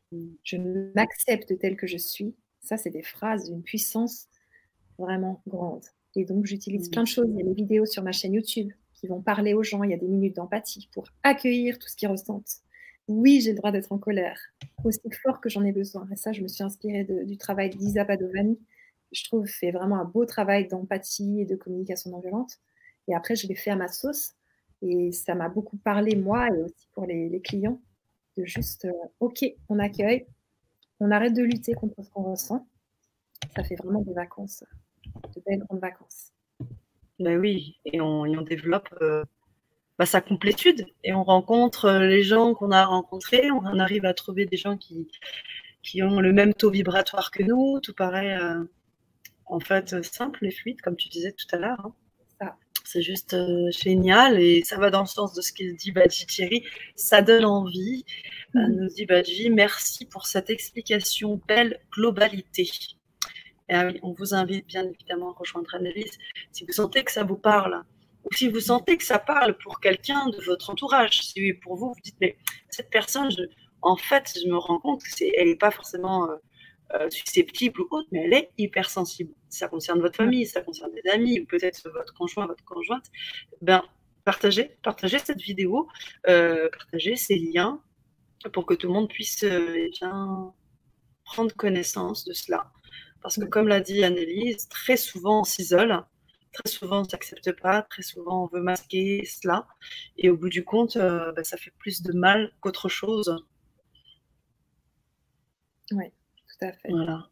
je 0.45 0.57
m'accepte 0.95 1.59
tel 1.59 1.77
que 1.77 1.87
je 1.87 1.97
suis. 1.97 2.35
Ça, 2.61 2.77
c'est 2.77 2.91
des 2.91 3.03
phrases 3.03 3.49
d'une 3.49 3.63
puissance 3.63 4.27
vraiment 4.99 5.43
grande. 5.47 5.85
Et 6.15 6.25
donc, 6.25 6.47
j'utilise 6.47 6.91
plein 6.91 7.03
de 7.03 7.09
choses. 7.09 7.27
Il 7.31 7.39
y 7.39 7.43
a 7.43 7.47
des 7.47 7.55
vidéos 7.55 7.87
sur 7.87 8.03
ma 8.03 8.13
chaîne 8.13 8.35
YouTube 8.35 8.73
qui 8.95 9.07
vont 9.07 9.23
parler 9.23 9.55
aux 9.55 9.63
gens. 9.63 9.83
Il 9.83 9.91
y 9.91 9.95
a 9.95 9.97
des 9.99 10.09
minutes 10.09 10.37
d'empathie 10.37 10.89
pour 10.93 11.09
accueillir 11.23 11.79
tout 11.79 11.89
ce 11.89 11.97
qu'ils 11.97 12.09
ressentent. 12.09 12.63
Oui, 13.11 13.41
j'ai 13.41 13.51
le 13.51 13.57
droit 13.57 13.73
d'être 13.73 13.91
en 13.91 13.99
colère, 13.99 14.39
aussi 14.85 15.01
fort 15.23 15.41
que 15.41 15.49
j'en 15.49 15.65
ai 15.65 15.73
besoin. 15.73 16.09
Et 16.13 16.17
ça, 16.17 16.31
je 16.31 16.43
me 16.43 16.49
suis 16.49 16.63
inspirée 16.63 17.05
du 17.05 17.37
travail 17.37 17.71
d'Isa 17.71 18.05
Padovani. 18.05 18.57
Je 19.11 19.25
trouve 19.25 19.47
fait 19.47 19.73
vraiment 19.73 19.97
un 19.97 20.05
beau 20.05 20.25
travail 20.27 20.69
d'empathie 20.69 21.41
et 21.41 21.45
de 21.45 21.57
communication 21.57 22.11
non 22.11 22.21
violente. 22.21 22.61
Et 23.09 23.15
après, 23.17 23.35
je 23.35 23.49
l'ai 23.49 23.57
fait 23.57 23.71
à 23.71 23.77
ma 23.77 23.89
sauce 23.89 24.37
et 24.81 25.11
ça 25.11 25.35
m'a 25.35 25.49
beaucoup 25.49 25.77
parlé, 25.77 26.15
moi, 26.15 26.47
et 26.49 26.63
aussi 26.63 26.87
pour 26.93 27.05
les, 27.05 27.41
clients, 27.41 27.81
de 28.37 28.45
juste, 28.45 28.85
euh, 28.85 28.93
OK, 29.19 29.45
on 29.69 29.81
accueille, 29.81 30.25
on 31.01 31.11
arrête 31.11 31.35
de 31.35 31.43
lutter 31.43 31.75
contre 31.75 32.01
ce 32.05 32.11
qu'on 32.11 32.31
ressent. 32.31 32.65
Ça 33.57 33.65
fait 33.65 33.75
vraiment 33.75 34.03
des 34.03 34.13
vacances, 34.13 34.63
de 35.35 35.43
belles 35.45 35.59
grandes 35.59 35.81
vacances. 35.81 36.33
Ben 37.19 37.39
oui, 37.41 37.81
et 37.85 38.01
on, 38.01 38.25
développe 38.43 38.89
euh, 39.03 39.25
bah, 40.01 40.07
sa 40.07 40.21
complétude, 40.21 40.87
et 41.05 41.13
on 41.13 41.23
rencontre 41.23 41.85
euh, 41.85 42.07
les 42.07 42.23
gens 42.23 42.55
qu'on 42.55 42.73
a 42.73 42.85
rencontrés, 42.85 43.51
on 43.51 43.79
arrive 43.79 44.05
à 44.05 44.15
trouver 44.15 44.47
des 44.47 44.57
gens 44.57 44.77
qui, 44.77 45.07
qui 45.83 46.03
ont 46.03 46.21
le 46.21 46.33
même 46.33 46.55
taux 46.55 46.71
vibratoire 46.71 47.31
que 47.31 47.43
nous, 47.43 47.81
tout 47.81 47.95
paraît 47.95 48.37
en 49.47 49.61
fait 49.61 50.03
simple 50.05 50.47
et 50.47 50.51
fluide, 50.51 50.81
comme 50.81 50.97
tu 50.97 51.09
disais 51.09 51.33
tout 51.33 51.47
à 51.55 51.59
l'heure. 51.59 51.81
Hein. 51.85 51.95
C'est 52.85 53.03
juste 53.03 53.35
euh, 53.35 53.71
génial 53.71 54.41
et 54.41 54.65
ça 54.65 54.77
va 54.77 54.91
dans 54.91 55.03
le 55.03 55.07
sens 55.07 55.33
de 55.35 55.41
ce 55.43 55.53
qu'il 55.53 55.77
dit 55.77 55.93
Badji 55.93 56.27
Thierry. 56.27 56.65
Ça 56.97 57.23
donne 57.23 57.45
envie. 57.45 58.05
Euh, 58.57 58.61
mhm. 58.61 58.77
nous 58.77 58.89
dit 58.89 59.07
Badji, 59.07 59.49
merci 59.51 60.07
pour 60.07 60.27
cette 60.27 60.51
explication, 60.51 61.41
belle 61.47 61.79
globalité. 61.93 62.69
Et, 63.69 63.75
ah 63.75 63.89
on 64.03 64.13
vous 64.13 64.35
invite 64.35 64.67
bien 64.67 64.85
évidemment 64.85 65.31
à 65.31 65.39
rejoindre 65.39 65.73
Annelise 65.77 66.19
si 66.51 66.65
vous 66.65 66.73
sentez 66.73 67.05
que 67.05 67.13
ça 67.13 67.23
vous 67.23 67.37
parle 67.37 67.85
ou 68.25 68.35
si 68.35 68.49
vous 68.49 68.61
sentez 68.61 68.97
que 68.97 69.05
ça 69.05 69.19
parle 69.19 69.57
pour 69.59 69.81
quelqu'un 69.81 70.29
de 70.29 70.41
votre 70.45 70.71
entourage. 70.71 71.21
Si 71.21 71.41
oui, 71.41 71.55
pour 71.55 71.77
vous, 71.77 71.89
vous 71.89 72.01
dites, 72.03 72.17
mais 72.21 72.37
cette 72.69 72.91
personne, 72.91 73.31
en 73.83 73.97
fait, 73.97 74.33
je 74.43 74.49
me 74.49 74.57
rends 74.57 74.79
compte 74.79 75.03
qu'elle 75.03 75.49
n'est 75.49 75.57
pas 75.57 75.71
forcément 75.71 76.31
euh, 76.31 76.37
euh, 76.95 77.09
susceptible 77.09 77.83
ou 77.83 77.89
autre, 77.91 78.09
mais 78.11 78.25
elle 78.25 78.35
est 78.35 78.51
hypersensible. 78.59 79.33
Ça 79.49 79.69
concerne 79.69 80.01
votre 80.01 80.17
famille, 80.17 80.45
ça 80.45 80.61
concerne 80.61 80.91
des 80.93 81.09
amis, 81.11 81.41
ou 81.41 81.47
peut-être 81.47 81.89
votre 81.89 82.13
conjoint, 82.15 82.47
votre 82.47 82.65
conjointe. 82.65 83.05
Ben, 83.63 83.83
partagez, 84.25 84.77
partagez 84.83 85.19
cette 85.21 85.41
vidéo, 85.41 85.89
euh, 86.29 86.69
partagez 86.71 87.15
ces 87.15 87.37
liens 87.37 87.81
pour 88.53 88.67
que 88.67 88.75
tout 88.75 88.89
le 88.89 88.93
monde 88.93 89.09
puisse 89.09 89.45
euh, 89.45 89.75
eh 89.77 89.91
bien, 89.91 90.53
prendre 91.25 91.55
connaissance 91.55 92.25
de 92.25 92.33
cela. 92.33 92.73
Parce 93.23 93.39
que 93.39 93.45
comme 93.45 93.69
l'a 93.69 93.81
dit 93.81 94.03
Annelise, 94.03 94.69
très 94.69 94.97
souvent 94.97 95.43
on 95.43 95.45
s'isole, 95.45 96.05
très 96.53 96.69
souvent 96.69 96.99
on 96.99 97.05
ne 97.05 97.09
s'accepte 97.09 97.53
pas, 97.61 97.83
très 97.83 98.03
souvent 98.03 98.45
on 98.45 98.47
veut 98.47 98.63
masquer 98.63 99.25
cela, 99.25 99.67
et 100.19 100.31
au 100.31 100.37
bout 100.37 100.49
du 100.49 100.65
compte, 100.65 100.97
ben, 100.97 101.45
ça 101.45 101.57
fait 101.57 101.73
plus 101.79 102.03
de 102.03 102.13
mal 102.13 102.53
qu'autre 102.61 102.89
chose. 102.89 103.35
Oui. 105.93 106.13
Voilà. 106.89 107.29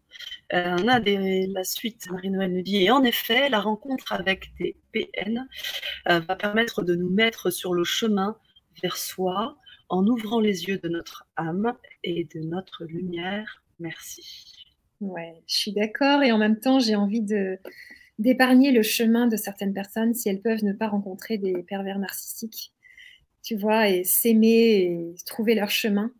Euh, 0.55 0.77
on 0.81 0.89
a 0.89 0.99
la 1.01 1.65
suite, 1.65 2.11
Marie-Noël 2.11 2.53
nous 2.53 2.63
dit, 2.63 2.85
et 2.85 2.91
en 2.91 3.03
effet, 3.05 3.49
la 3.49 3.61
rencontre 3.61 4.13
avec 4.13 4.53
des 4.59 4.77
PN 4.93 5.47
euh, 6.09 6.21
va 6.21 6.37
permettre 6.37 6.83
de 6.83 6.95
nous 6.95 7.11
mettre 7.11 7.51
sur 7.51 7.75
le 7.75 7.85
chemin 7.85 8.39
vers 8.83 8.97
soi 8.97 9.59
en 9.89 10.07
ouvrant 10.07 10.41
les 10.41 10.65
yeux 10.65 10.79
de 10.79 10.89
notre 10.89 11.27
âme 11.37 11.75
et 12.05 12.25
de 12.25 12.41
notre 12.41 12.85
lumière. 12.85 13.63
Merci. 13.79 14.67
Ouais, 15.01 15.43
je 15.47 15.57
suis 15.57 15.73
d'accord 15.73 16.23
et 16.23 16.33
en 16.33 16.39
même 16.39 16.59
temps, 16.59 16.81
j'ai 16.81 16.97
envie 16.97 17.23
de 17.23 17.59
d'épargner 18.19 18.73
le 18.73 18.83
chemin 18.83 19.27
de 19.29 19.37
certaines 19.37 19.75
personnes 19.75 20.15
si 20.15 20.29
elles 20.29 20.41
peuvent 20.43 20.65
ne 20.65 20.73
pas 20.73 20.89
rencontrer 20.89 21.39
des 21.39 21.63
pervers 21.63 21.99
narcissiques, 21.99 22.73
tu 23.43 23.57
vois, 23.57 23.89
et 23.89 24.05
s'aimer 24.05 24.83
et 24.83 25.15
trouver 25.27 25.55
leur 25.55 25.71
chemin. 25.71 26.13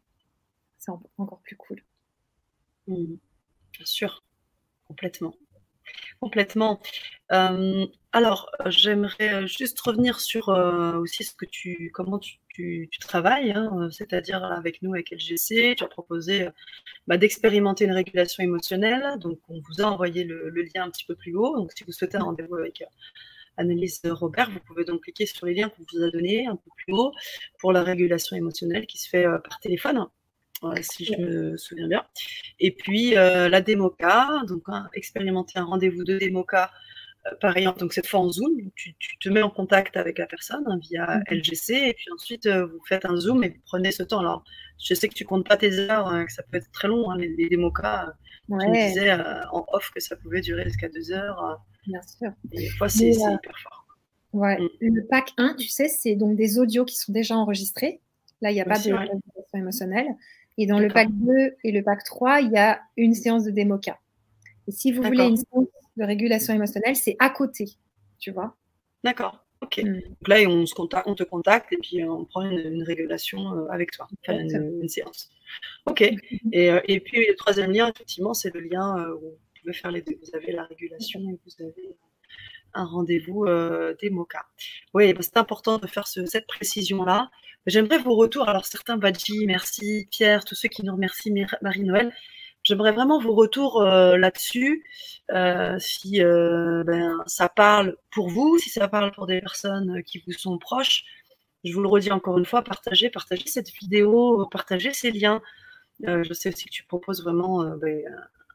C'est 0.79 0.93
encore 1.19 1.41
plus 1.41 1.57
cool. 1.57 1.83
Mmh. 2.87 3.17
Bien 3.75 3.87
sûr, 3.87 4.25
complètement. 4.89 5.35
Complètement. 6.21 6.81
Alors, 8.13 8.51
j'aimerais 8.67 9.35
euh, 9.35 9.47
juste 9.47 9.79
revenir 9.81 10.19
sur 10.21 10.49
euh, 10.49 10.97
aussi 10.99 11.25
ce 11.25 11.35
que 11.35 11.45
tu, 11.45 11.91
comment 11.93 12.19
tu, 12.19 12.39
travailles, 13.01 13.53
hein, 13.53 13.89
c'est-à-dire 13.93 14.43
avec 14.43 14.83
nous, 14.83 14.93
avec 14.93 15.11
LGC, 15.13 15.77
tu 15.77 15.85
as 15.85 15.87
proposé 15.87 16.49
bah, 17.07 17.17
d'expérimenter 17.17 17.85
une 17.85 17.93
régulation 17.93 18.43
émotionnelle. 18.43 19.17
Donc, 19.21 19.39
on 19.49 19.61
vous 19.61 19.81
a 19.81 19.85
envoyé 19.85 20.25
le, 20.25 20.51
lien 20.51 20.85
un 20.85 20.91
petit 20.91 21.05
peu 21.05 21.15
plus 21.15 21.37
haut. 21.37 21.57
Donc, 21.57 21.71
si 21.77 21.85
vous 21.85 21.93
souhaitez 21.93 22.17
un 22.17 22.25
rendez-vous 22.25 22.57
avec, 22.57 22.83
Annelise 23.59 24.01
Robert. 24.07 24.51
Vous 24.51 24.61
pouvez 24.61 24.85
donc 24.85 25.03
cliquer 25.03 25.27
sur 25.27 25.47
les 25.47 25.55
liens 25.55 25.69
qu'on 25.69 25.85
vous 25.93 26.03
a 26.03 26.11
donnés 26.11 26.47
un 26.47 26.57
peu 26.57 26.71
plus 26.77 26.95
haut 26.95 27.13
pour 27.59 27.73
la 27.73 27.83
régulation 27.83 28.37
émotionnelle 28.37 28.87
qui 28.87 28.99
se 28.99 29.09
fait 29.09 29.25
par 29.25 29.61
téléphone 29.61 30.07
si 30.81 31.05
je 31.05 31.15
me 31.15 31.57
souviens 31.57 31.89
bien. 31.89 32.05
Et 32.61 32.73
puis 32.73 33.13
la 33.13 33.61
démoca, 33.61 34.43
donc 34.47 34.63
hein, 34.69 34.89
expérimenter 34.95 35.59
un 35.59 35.65
rendez-vous 35.65 36.05
de 36.05 36.19
démoca 36.19 36.65
euh, 36.65 36.88
pareil, 37.41 37.69
donc 37.79 37.93
cette 37.93 38.07
fois 38.07 38.21
en 38.21 38.31
Zoom, 38.31 38.53
tu, 38.75 38.95
te 39.21 39.29
mets 39.29 39.43
en 39.43 39.51
contact 39.51 39.97
avec 39.97 40.19
la 40.19 40.27
personne 40.27 40.65
hein, 40.67 40.79
via 40.81 41.19
mhm. 41.19 41.39
LGC 41.39 41.73
et 41.75 41.95
puis 41.95 42.07
ensuite 42.13 42.47
euh, 42.47 42.67
vous 42.67 42.81
faites 42.87 43.05
un 43.05 43.17
Zoom 43.17 43.45
et 43.45 43.49
vous 43.51 43.61
prenez 43.65 43.93
ce 43.93 44.03
temps. 44.03 44.21
Alors, 44.21 44.45
je 44.79 44.95
sais 44.95 45.09
que 45.09 45.15
tu 45.15 45.25
comptes 45.25 45.47
pas 45.47 45.57
tes 45.57 45.73
heures, 45.79 46.09
hein, 46.09 46.25
que 46.27 46.33
ça 46.33 46.43
peut 46.43 46.59
être 46.59 46.71
très 46.73 46.89
long, 46.89 47.11
hein, 47.11 47.17
les, 47.17 47.29
les 47.29 47.49
démocas. 47.49 48.09
Euh, 48.09 48.13
tu 48.49 48.55
me 48.55 48.89
disais 48.89 49.13
en 49.13 49.67
off 49.73 49.91
que 49.95 50.01
ça 50.01 50.17
pouvait 50.17 50.41
durer 50.41 50.65
jusqu'à 50.65 50.89
deux 50.89 51.13
heures. 51.13 51.61
Bien 51.87 52.01
sûr. 52.03 52.31
Et 52.53 52.59
des 52.59 52.71
fois, 52.71 52.89
c'est 52.89 53.11
hyper 53.11 53.59
fort. 53.63 53.87
Ouais. 54.33 54.59
Mm. 54.59 54.69
Le 54.81 55.07
pack 55.07 55.33
1, 55.37 55.55
tu 55.55 55.69
sais, 55.69 55.89
c'est 55.89 56.15
donc 56.15 56.37
des 56.37 56.59
audios 56.59 56.85
qui 56.85 56.97
sont 56.97 57.13
déjà 57.13 57.37
enregistrés. 57.37 58.01
Là, 58.41 58.51
il 58.51 58.55
n'y 58.55 58.61
a 58.61 58.65
pas 58.65 58.79
de 58.79 58.93
régulation 58.93 59.21
émotionnelle. 59.55 60.07
Et 60.59 60.67
dans 60.67 60.79
le 60.79 60.89
pack 60.89 61.09
2 61.11 61.57
et 61.65 61.73
le 61.73 61.83
pack 61.83 62.05
3, 62.05 62.41
il 62.41 62.51
y 62.51 62.59
a 62.59 62.81
une 62.97 63.15
séance 63.15 63.45
de 63.45 63.51
démoca. 63.51 63.99
Et 64.67 64.73
si 64.73 64.93
vous 64.93 65.03
voulez 65.03 65.25
une 65.25 65.37
séance 65.37 65.67
de 65.99 66.05
régulation 66.05 66.55
émotionnelle, 66.55 66.97
c'est 66.97 67.17
à 67.19 67.31
côté, 67.31 67.67
tu 68.19 68.31
vois. 68.31 68.57
D'accord. 69.05 69.45
Ok. 69.61 69.79
Mm. 69.79 70.01
Donc 70.01 70.29
là, 70.29 70.37
on, 70.49 70.67
se 70.67 70.75
contacte, 70.75 71.07
on 71.07 71.15
te 71.15 71.25
contacte 71.25 71.73
et 71.73 71.79
puis 71.79 72.05
on 72.05 72.25
prend 72.25 72.43
une, 72.43 72.83
régulation 72.83 73.39
euh, 73.55 73.67
avec 73.71 73.91
toi, 73.91 74.07
enfin, 74.23 74.39
une, 74.39 74.89
séance. 74.89 75.31
Ok. 75.87 76.03
Et, 76.53 76.71
euh, 76.71 76.81
et, 76.85 77.01
puis 77.01 77.27
le 77.27 77.35
troisième 77.35 77.73
lien, 77.73 77.89
effectivement, 77.89 78.35
c'est 78.35 78.55
le 78.55 78.61
lien 78.61 78.99
euh, 78.99 79.15
où 79.15 79.21
vous 79.21 79.61
pouvez 79.61 79.73
faire 79.73 79.91
les 79.91 80.03
deux. 80.03 80.19
Vous 80.23 80.37
avez 80.37 80.53
la 80.53 80.65
régulation 80.65 81.21
et 81.21 81.39
vous 81.45 81.65
avez 81.65 81.97
un 82.75 82.85
rendez-vous 82.85 83.47
des 84.01 84.11
moca. 84.11 84.45
Oui, 84.95 85.13
bah, 85.15 85.21
c'est 85.23 85.39
important 85.39 85.79
de 85.79 85.87
faire 85.87 86.07
cette 86.07 86.47
précision-là. 86.47 87.31
J'aimerais 87.67 87.99
vos 87.99 88.15
retours. 88.15 88.49
Alors 88.49 88.67
certains, 88.67 88.99
Badji, 88.99 89.47
merci, 89.47 90.07
Pierre, 90.11 90.45
tous 90.45 90.55
ceux 90.55 90.69
qui 90.69 90.85
nous 90.85 90.93
remercient, 90.93 91.33
Marie-Noël. 91.63 92.13
J'aimerais 92.69 92.93
vraiment 92.93 93.19
vos 93.19 93.35
retours 93.35 93.81
euh, 93.81 94.19
là-dessus, 94.19 94.85
euh, 95.31 95.79
si 95.79 96.23
euh, 96.23 96.85
ben, 96.85 97.17
ça 97.27 97.49
parle 97.49 97.97
pour 98.11 98.29
vous, 98.29 98.59
si 98.59 98.69
ça 98.69 98.89
parle 98.89 99.11
pour 99.13 99.27
des 99.27 99.41
personnes 99.41 100.03
qui 100.03 100.23
vous 100.27 100.33
sont 100.33 100.59
proches. 100.59 101.05
Je 101.65 101.73
vous 101.73 101.81
le 101.81 101.89
redis 101.89 102.13
encore 102.13 102.37
une 102.37 102.45
fois, 102.45 102.63
partagez, 102.63 103.09
partagez 103.09 103.47
cette 103.47 103.71
vidéo, 103.73 104.47
partagez 104.51 104.93
ces 104.93 105.11
liens. 105.11 105.41
je 106.03 106.33
sais 106.35 106.51
aussi 106.51 106.67
que 106.67 106.71
tu 106.71 106.85
proposes 106.85 107.23
vraiment 107.23 107.65
ben, 107.77 108.03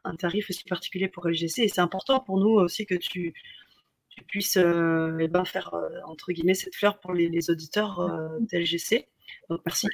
un 0.04 0.14
tarif 0.14 0.48
aussi 0.48 0.62
particulier 0.62 1.08
pour 1.08 1.26
LGC 1.28 1.62
et 1.62 1.68
c'est 1.68 1.80
important 1.80 2.20
pour 2.20 2.38
nous 2.38 2.50
aussi 2.50 2.86
que 2.86 2.94
tu, 2.94 3.34
puisses 4.28 4.58
eh 4.58 5.28
ben, 5.28 5.44
faire 5.44 5.74
entre 6.06 6.30
guillemets 6.32 6.54
cette 6.54 6.76
fleur 6.76 7.00
pour 7.00 7.14
les, 7.14 7.28
les 7.28 7.50
auditeurs 7.50 7.98
d'LGC. 8.40 9.08
Donc 9.50 9.60
merci 9.66 9.88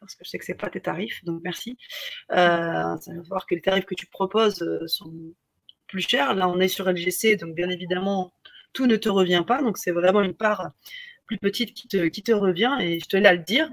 parce 0.00 0.14
que 0.14 0.24
je 0.24 0.30
sais 0.30 0.38
que 0.38 0.44
ce 0.44 0.52
n'est 0.52 0.58
pas 0.58 0.70
tes 0.70 0.80
tarifs, 0.80 1.24
donc 1.24 1.40
merci. 1.42 1.78
Euh, 2.32 2.96
ça 2.96 3.12
va 3.14 3.22
voir 3.28 3.46
que 3.46 3.54
les 3.54 3.60
tarifs 3.60 3.86
que 3.86 3.94
tu 3.94 4.06
proposes 4.06 4.62
euh, 4.62 4.86
sont 4.86 5.12
plus 5.86 6.02
chers. 6.02 6.34
Là, 6.34 6.48
on 6.48 6.60
est 6.60 6.68
sur 6.68 6.90
LGC, 6.90 7.36
donc 7.36 7.54
bien 7.54 7.68
évidemment, 7.70 8.32
tout 8.72 8.86
ne 8.86 8.96
te 8.96 9.08
revient 9.08 9.44
pas. 9.46 9.62
Donc, 9.62 9.78
c'est 9.78 9.90
vraiment 9.90 10.20
une 10.20 10.34
part 10.34 10.70
plus 11.26 11.38
petite 11.38 11.74
qui 11.74 11.88
te, 11.88 12.06
qui 12.08 12.22
te 12.22 12.32
revient. 12.32 12.76
Et 12.80 13.00
je 13.00 13.06
tenais 13.06 13.28
à 13.28 13.34
le 13.34 13.42
dire. 13.42 13.70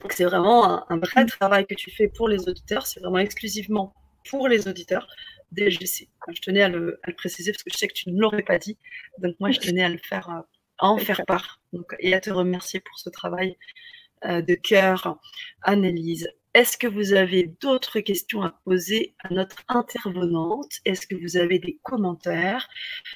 Donc, 0.00 0.12
c'est 0.12 0.24
vraiment 0.24 0.90
un, 0.90 0.98
vrai 0.98 1.24
travail 1.26 1.66
que 1.66 1.74
tu 1.74 1.90
fais 1.90 2.08
pour 2.08 2.28
les 2.28 2.48
auditeurs. 2.48 2.86
C'est 2.86 3.00
vraiment 3.00 3.18
exclusivement 3.18 3.94
pour 4.28 4.48
les 4.48 4.68
auditeurs 4.68 5.06
des 5.52 5.70
LGC. 5.70 6.08
Je 6.28 6.40
tenais 6.40 6.62
à 6.62 6.68
le, 6.68 6.98
préciser 7.16 7.52
parce 7.52 7.62
que 7.62 7.70
je 7.72 7.78
sais 7.78 7.88
que 7.88 7.92
tu 7.94 8.10
ne 8.10 8.20
l'aurais 8.20 8.42
pas 8.42 8.58
dit. 8.58 8.76
Donc, 9.18 9.36
moi, 9.38 9.50
je 9.52 9.60
tenais 9.60 9.84
à 9.84 9.88
le 9.88 9.98
faire, 9.98 10.28
à 10.28 10.44
en 10.78 10.98
faire 10.98 11.24
part. 11.26 11.60
Donc, 11.72 11.94
et 12.00 12.14
à 12.14 12.20
te 12.20 12.30
remercier 12.30 12.80
pour 12.80 12.98
ce 12.98 13.10
travail 13.10 13.50
euh, 13.50 13.54
de 14.24 14.54
cœur, 14.54 15.18
Annelise. 15.62 16.28
Est-ce 16.54 16.76
que 16.76 16.86
vous 16.86 17.14
avez 17.14 17.44
d'autres 17.62 18.00
questions 18.00 18.42
à 18.42 18.50
poser 18.64 19.14
à 19.20 19.32
notre 19.32 19.56
intervenante? 19.68 20.80
Est-ce 20.84 21.06
que 21.06 21.14
vous 21.14 21.38
avez 21.38 21.58
des 21.58 21.78
commentaires? 21.82 22.68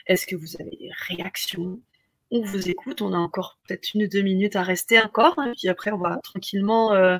Est-ce 0.06 0.26
que 0.26 0.36
vous 0.36 0.56
avez 0.58 0.70
des 0.70 0.90
réactions? 1.08 1.80
On 2.30 2.40
vous 2.40 2.70
écoute. 2.70 3.02
On 3.02 3.12
a 3.12 3.18
encore 3.18 3.58
peut-être 3.66 3.92
une 3.94 4.04
ou 4.04 4.08
deux 4.08 4.22
minutes 4.22 4.56
à 4.56 4.62
rester 4.62 4.98
encore. 5.00 5.38
Hein, 5.38 5.52
puis 5.56 5.68
après, 5.68 5.92
on 5.92 5.98
va 5.98 6.16
tranquillement 6.22 6.94
euh, 6.94 7.18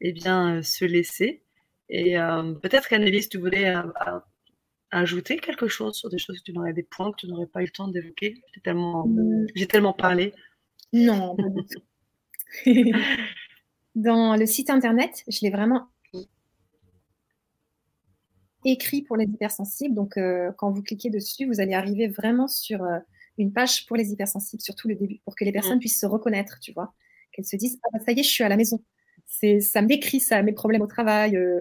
eh 0.00 0.12
bien, 0.12 0.58
euh, 0.58 0.62
se 0.62 0.84
laisser. 0.84 1.42
Et 1.88 2.14
peut-être 2.62 2.88
qu'Annelise, 2.88 3.28
tu 3.28 3.36
voulais 3.36 3.74
ajouter 4.90 5.36
quelque 5.36 5.68
chose 5.68 5.94
sur 5.96 6.08
des 6.08 6.16
choses 6.16 6.38
que 6.38 6.44
tu 6.44 6.52
n'aurais 6.54 6.72
des 6.72 6.84
points 6.84 7.10
que 7.12 7.16
tu 7.16 7.26
n'aurais 7.26 7.46
pas 7.46 7.60
eu 7.60 7.66
le 7.66 7.70
temps 7.70 7.88
d'évoquer? 7.88 8.40
J'ai 8.54 8.60
tellement, 8.62 9.06
j'ai 9.54 9.66
tellement 9.66 9.92
parlé. 9.92 10.32
Non. 10.94 11.36
Dans 13.94 14.36
le 14.36 14.46
site 14.46 14.70
internet, 14.70 15.22
je 15.28 15.40
l'ai 15.42 15.50
vraiment 15.50 15.88
écrit 18.64 19.02
pour 19.02 19.16
les 19.16 19.24
hypersensibles. 19.24 19.94
Donc, 19.94 20.16
euh, 20.16 20.52
quand 20.56 20.70
vous 20.70 20.82
cliquez 20.82 21.10
dessus, 21.10 21.46
vous 21.46 21.60
allez 21.60 21.74
arriver 21.74 22.08
vraiment 22.08 22.48
sur 22.48 22.82
euh, 22.82 22.98
une 23.38 23.52
page 23.52 23.86
pour 23.86 23.96
les 23.96 24.12
hypersensibles, 24.12 24.62
surtout 24.62 24.88
le 24.88 24.94
début, 24.94 25.20
pour 25.24 25.34
que 25.34 25.44
les 25.44 25.52
personnes 25.52 25.76
mm. 25.76 25.80
puissent 25.80 26.00
se 26.00 26.06
reconnaître, 26.06 26.58
tu 26.60 26.72
vois. 26.72 26.94
Qu'elles 27.32 27.44
se 27.44 27.56
disent, 27.56 27.78
ah, 27.84 27.88
bah, 27.92 27.98
ça 28.04 28.12
y 28.12 28.20
est, 28.20 28.22
je 28.22 28.30
suis 28.30 28.44
à 28.44 28.48
la 28.48 28.56
maison. 28.56 28.82
C'est, 29.26 29.60
ça 29.60 29.82
me 29.82 29.88
décrit 29.88 30.20
ça, 30.20 30.42
mes 30.42 30.52
problèmes 30.52 30.82
au 30.82 30.86
travail, 30.86 31.36
euh, 31.36 31.60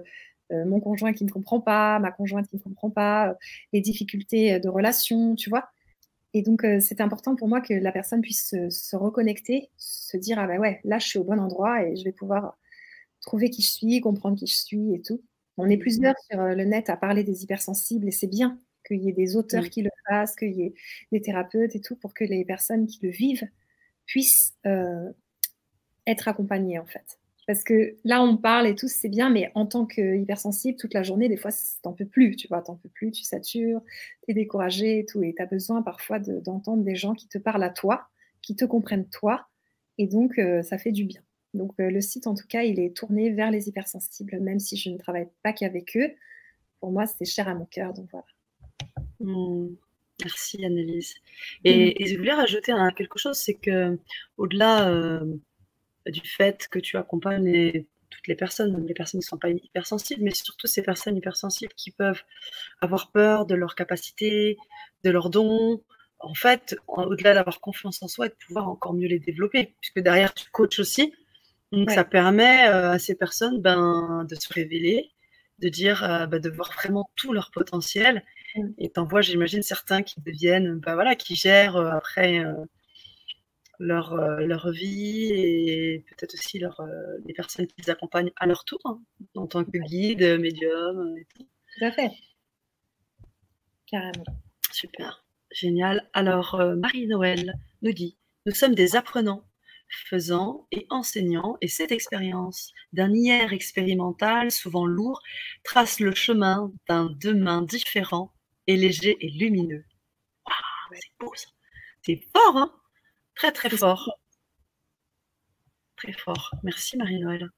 mon 0.49 0.81
conjoint 0.81 1.13
qui 1.13 1.23
ne 1.23 1.31
comprend 1.31 1.61
pas, 1.61 1.99
ma 1.99 2.11
conjointe 2.11 2.47
qui 2.47 2.57
ne 2.57 2.61
comprend 2.61 2.89
pas, 2.89 3.35
les 3.71 3.79
difficultés 3.79 4.59
de 4.59 4.67
relation, 4.67 5.35
tu 5.35 5.49
vois. 5.49 5.69
Et 6.33 6.41
donc, 6.43 6.63
euh, 6.63 6.79
c'est 6.79 7.01
important 7.01 7.35
pour 7.35 7.47
moi 7.47 7.61
que 7.61 7.73
la 7.73 7.91
personne 7.91 8.21
puisse 8.21 8.55
se, 8.69 8.95
reconnecter, 8.95 9.69
se 9.77 10.17
dire 10.17 10.39
Ah 10.39 10.47
ben 10.47 10.59
ouais, 10.59 10.79
là, 10.83 10.97
je 10.99 11.07
suis 11.07 11.19
au 11.19 11.23
bon 11.23 11.39
endroit 11.39 11.83
et 11.85 11.95
je 11.95 12.03
vais 12.03 12.13
pouvoir 12.13 12.57
trouver 13.21 13.49
qui 13.49 13.61
je 13.61 13.71
suis, 13.71 14.01
comprendre 14.01 14.37
qui 14.37 14.47
je 14.47 14.55
suis 14.55 14.93
et 14.93 15.01
tout. 15.01 15.21
On 15.57 15.69
est 15.69 15.77
plusieurs 15.77 16.15
sur 16.29 16.39
euh, 16.39 16.55
le 16.55 16.63
net 16.63 16.89
à 16.89 16.97
parler 16.97 17.23
des 17.23 17.43
hypersensibles 17.43 18.07
et 18.07 18.11
c'est 18.11 18.27
bien 18.27 18.59
qu'il 18.87 19.01
y 19.03 19.09
ait 19.09 19.13
des 19.13 19.35
auteurs 19.35 19.69
qui 19.69 19.83
le 19.83 19.91
fassent, 20.07 20.35
qu'il 20.35 20.53
y 20.53 20.63
ait 20.63 20.73
des 21.11 21.21
thérapeutes 21.21 21.75
et 21.75 21.81
tout 21.81 21.95
pour 21.95 22.13
que 22.13 22.23
les 22.23 22.45
personnes 22.45 22.87
qui 22.87 22.99
le 23.03 23.11
vivent 23.11 23.47
puissent 24.05 24.55
euh, 24.65 25.11
être 26.07 26.27
accompagnées 26.27 26.79
en 26.79 26.85
fait. 26.85 27.20
Parce 27.47 27.63
que 27.63 27.95
là, 28.03 28.21
on 28.21 28.37
parle 28.37 28.67
et 28.67 28.75
tout, 28.75 28.87
c'est 28.87 29.09
bien, 29.09 29.29
mais 29.29 29.51
en 29.55 29.65
tant 29.65 29.85
que 29.85 30.15
hypersensible, 30.15 30.77
toute 30.77 30.93
la 30.93 31.03
journée, 31.03 31.27
des 31.27 31.37
fois, 31.37 31.51
t'en 31.81 31.93
peux 31.93 32.05
plus, 32.05 32.35
tu 32.35 32.47
vois, 32.47 32.61
t'en 32.61 32.75
peux 32.75 32.89
plus, 32.89 33.11
tu 33.11 33.23
satures, 33.23 33.81
t'es 34.25 34.33
découragé 34.33 34.99
et 34.99 35.05
tout, 35.05 35.23
et 35.23 35.33
t'as 35.35 35.47
besoin 35.47 35.81
parfois 35.81 36.19
d'entendre 36.19 36.83
des 36.83 36.95
gens 36.95 37.13
qui 37.13 37.27
te 37.27 37.37
parlent 37.37 37.63
à 37.63 37.71
toi, 37.71 38.07
qui 38.41 38.55
te 38.55 38.65
comprennent 38.65 39.09
toi, 39.09 39.47
et 39.97 40.07
donc 40.07 40.37
euh, 40.37 40.61
ça 40.61 40.77
fait 40.77 40.91
du 40.91 41.05
bien. 41.05 41.21
Donc 41.53 41.73
euh, 41.79 41.89
le 41.89 41.99
site, 41.99 42.27
en 42.27 42.35
tout 42.35 42.47
cas, 42.47 42.63
il 42.63 42.79
est 42.79 42.95
tourné 42.95 43.31
vers 43.31 43.51
les 43.51 43.67
hypersensibles, 43.67 44.39
même 44.39 44.59
si 44.59 44.77
je 44.77 44.89
ne 44.89 44.97
travaille 44.97 45.27
pas 45.43 45.51
qu'avec 45.51 45.97
eux. 45.97 46.11
Pour 46.79 46.91
moi, 46.91 47.05
c'est 47.05 47.25
cher 47.25 47.47
à 47.47 47.55
mon 47.55 47.65
cœur, 47.65 47.93
donc 47.93 48.07
voilà. 48.11 48.25
Mmh. 49.19 49.75
Merci 50.23 50.63
Annelise. 50.63 51.15
Et, 51.63 51.87
mmh. 51.87 51.93
et, 51.97 52.05
je 52.07 52.17
voulais 52.17 52.33
rajouter 52.33 52.73
quelque 52.95 53.17
chose, 53.17 53.37
c'est 53.37 53.55
que 53.55 53.97
au-delà 54.37 54.89
euh, 54.89 55.25
du 56.07 56.21
fait 56.25 56.67
que 56.69 56.79
tu 56.79 56.97
accompagnes 56.97 57.85
toutes 58.09 58.27
les 58.27 58.35
personnes, 58.35 58.73
même 58.73 58.85
les 58.85 58.93
personnes 58.93 59.21
qui 59.21 59.25
ne 59.25 59.29
sont 59.29 59.37
pas 59.37 59.49
hypersensibles, 59.49 60.21
mais 60.23 60.33
surtout 60.33 60.67
ces 60.67 60.83
personnes 60.83 61.17
hypersensibles 61.17 61.73
qui 61.75 61.91
peuvent 61.91 62.21
avoir 62.81 63.11
peur 63.11 63.45
de 63.45 63.55
leurs 63.55 63.75
capacités, 63.75 64.57
de 65.03 65.09
leurs 65.09 65.29
dons. 65.29 65.81
En 66.19 66.33
fait, 66.33 66.75
au-delà 66.87 67.33
d'avoir 67.33 67.61
confiance 67.61 68.03
en 68.03 68.07
soi 68.07 68.27
et 68.27 68.29
de 68.29 68.35
pouvoir 68.45 68.67
encore 68.69 68.93
mieux 68.93 69.07
les 69.07 69.19
développer, 69.19 69.75
puisque 69.79 69.99
derrière 69.99 70.33
tu 70.33 70.49
coaches 70.51 70.79
aussi. 70.79 71.13
Donc 71.71 71.89
ça 71.89 72.03
permet 72.03 72.67
euh, 72.67 72.91
à 72.91 72.99
ces 72.99 73.15
personnes 73.15 73.61
ben, 73.61 74.25
de 74.29 74.35
se 74.35 74.53
révéler, 74.53 75.11
de 75.59 75.69
dire, 75.69 76.03
euh, 76.03 76.25
ben, 76.27 76.39
de 76.39 76.49
voir 76.49 76.71
vraiment 76.73 77.09
tout 77.15 77.33
leur 77.33 77.49
potentiel. 77.51 78.23
Et 78.77 78.89
t'en 78.89 79.05
vois, 79.05 79.21
j'imagine, 79.21 79.61
certains 79.61 80.03
qui 80.03 80.19
deviennent, 80.21 80.79
ben, 80.79 80.95
voilà, 80.95 81.15
qui 81.15 81.35
gèrent 81.35 81.77
euh, 81.77 81.91
après 81.91 82.39
euh, 82.39 82.53
leur 83.81 84.71
vie 84.71 85.31
et 85.33 86.05
peut-être 86.07 86.33
aussi 86.33 86.59
leur, 86.59 86.79
euh, 86.81 87.17
les 87.25 87.33
personnes 87.33 87.67
qui 87.67 87.75
les 87.79 87.89
accompagnent 87.89 88.31
à 88.37 88.45
leur 88.45 88.63
tour, 88.65 88.79
hein, 88.85 89.01
en 89.35 89.47
tant 89.47 89.63
que 89.63 89.77
guide, 89.77 90.39
médium 90.39 91.17
et 91.17 91.25
tout. 91.25 91.47
Tout 91.77 91.85
à 91.85 91.91
fait. 91.91 92.11
Carrément. 93.87 94.23
Super, 94.71 95.25
génial. 95.51 96.07
Alors, 96.13 96.55
euh, 96.55 96.75
Marie-Noël 96.75 97.53
nous 97.81 97.91
dit 97.91 98.17
Nous 98.45 98.53
sommes 98.53 98.75
des 98.75 98.95
apprenants, 98.95 99.45
faisant 99.89 100.67
et 100.71 100.85
enseignant, 100.89 101.57
et 101.61 101.67
cette 101.67 101.91
expérience 101.91 102.71
d'un 102.93 103.13
hier 103.13 103.51
expérimental, 103.51 104.51
souvent 104.51 104.85
lourd, 104.85 105.21
trace 105.63 105.99
le 105.99 106.15
chemin 106.15 106.71
d'un 106.87 107.09
demain 107.19 107.61
différent 107.61 108.33
et 108.67 108.77
léger 108.77 109.17
et 109.19 109.29
lumineux. 109.29 109.83
c'est 110.93 111.11
beau 111.19 111.33
ça. 111.35 111.49
C'est 112.03 112.21
fort, 112.33 112.57
hein 112.57 112.80
Très, 113.41 113.51
très 113.51 113.69
fort. 113.75 114.19
Très 115.95 116.13
fort. 116.13 116.51
Merci 116.61 116.95
Marie-Noël. 116.95 117.49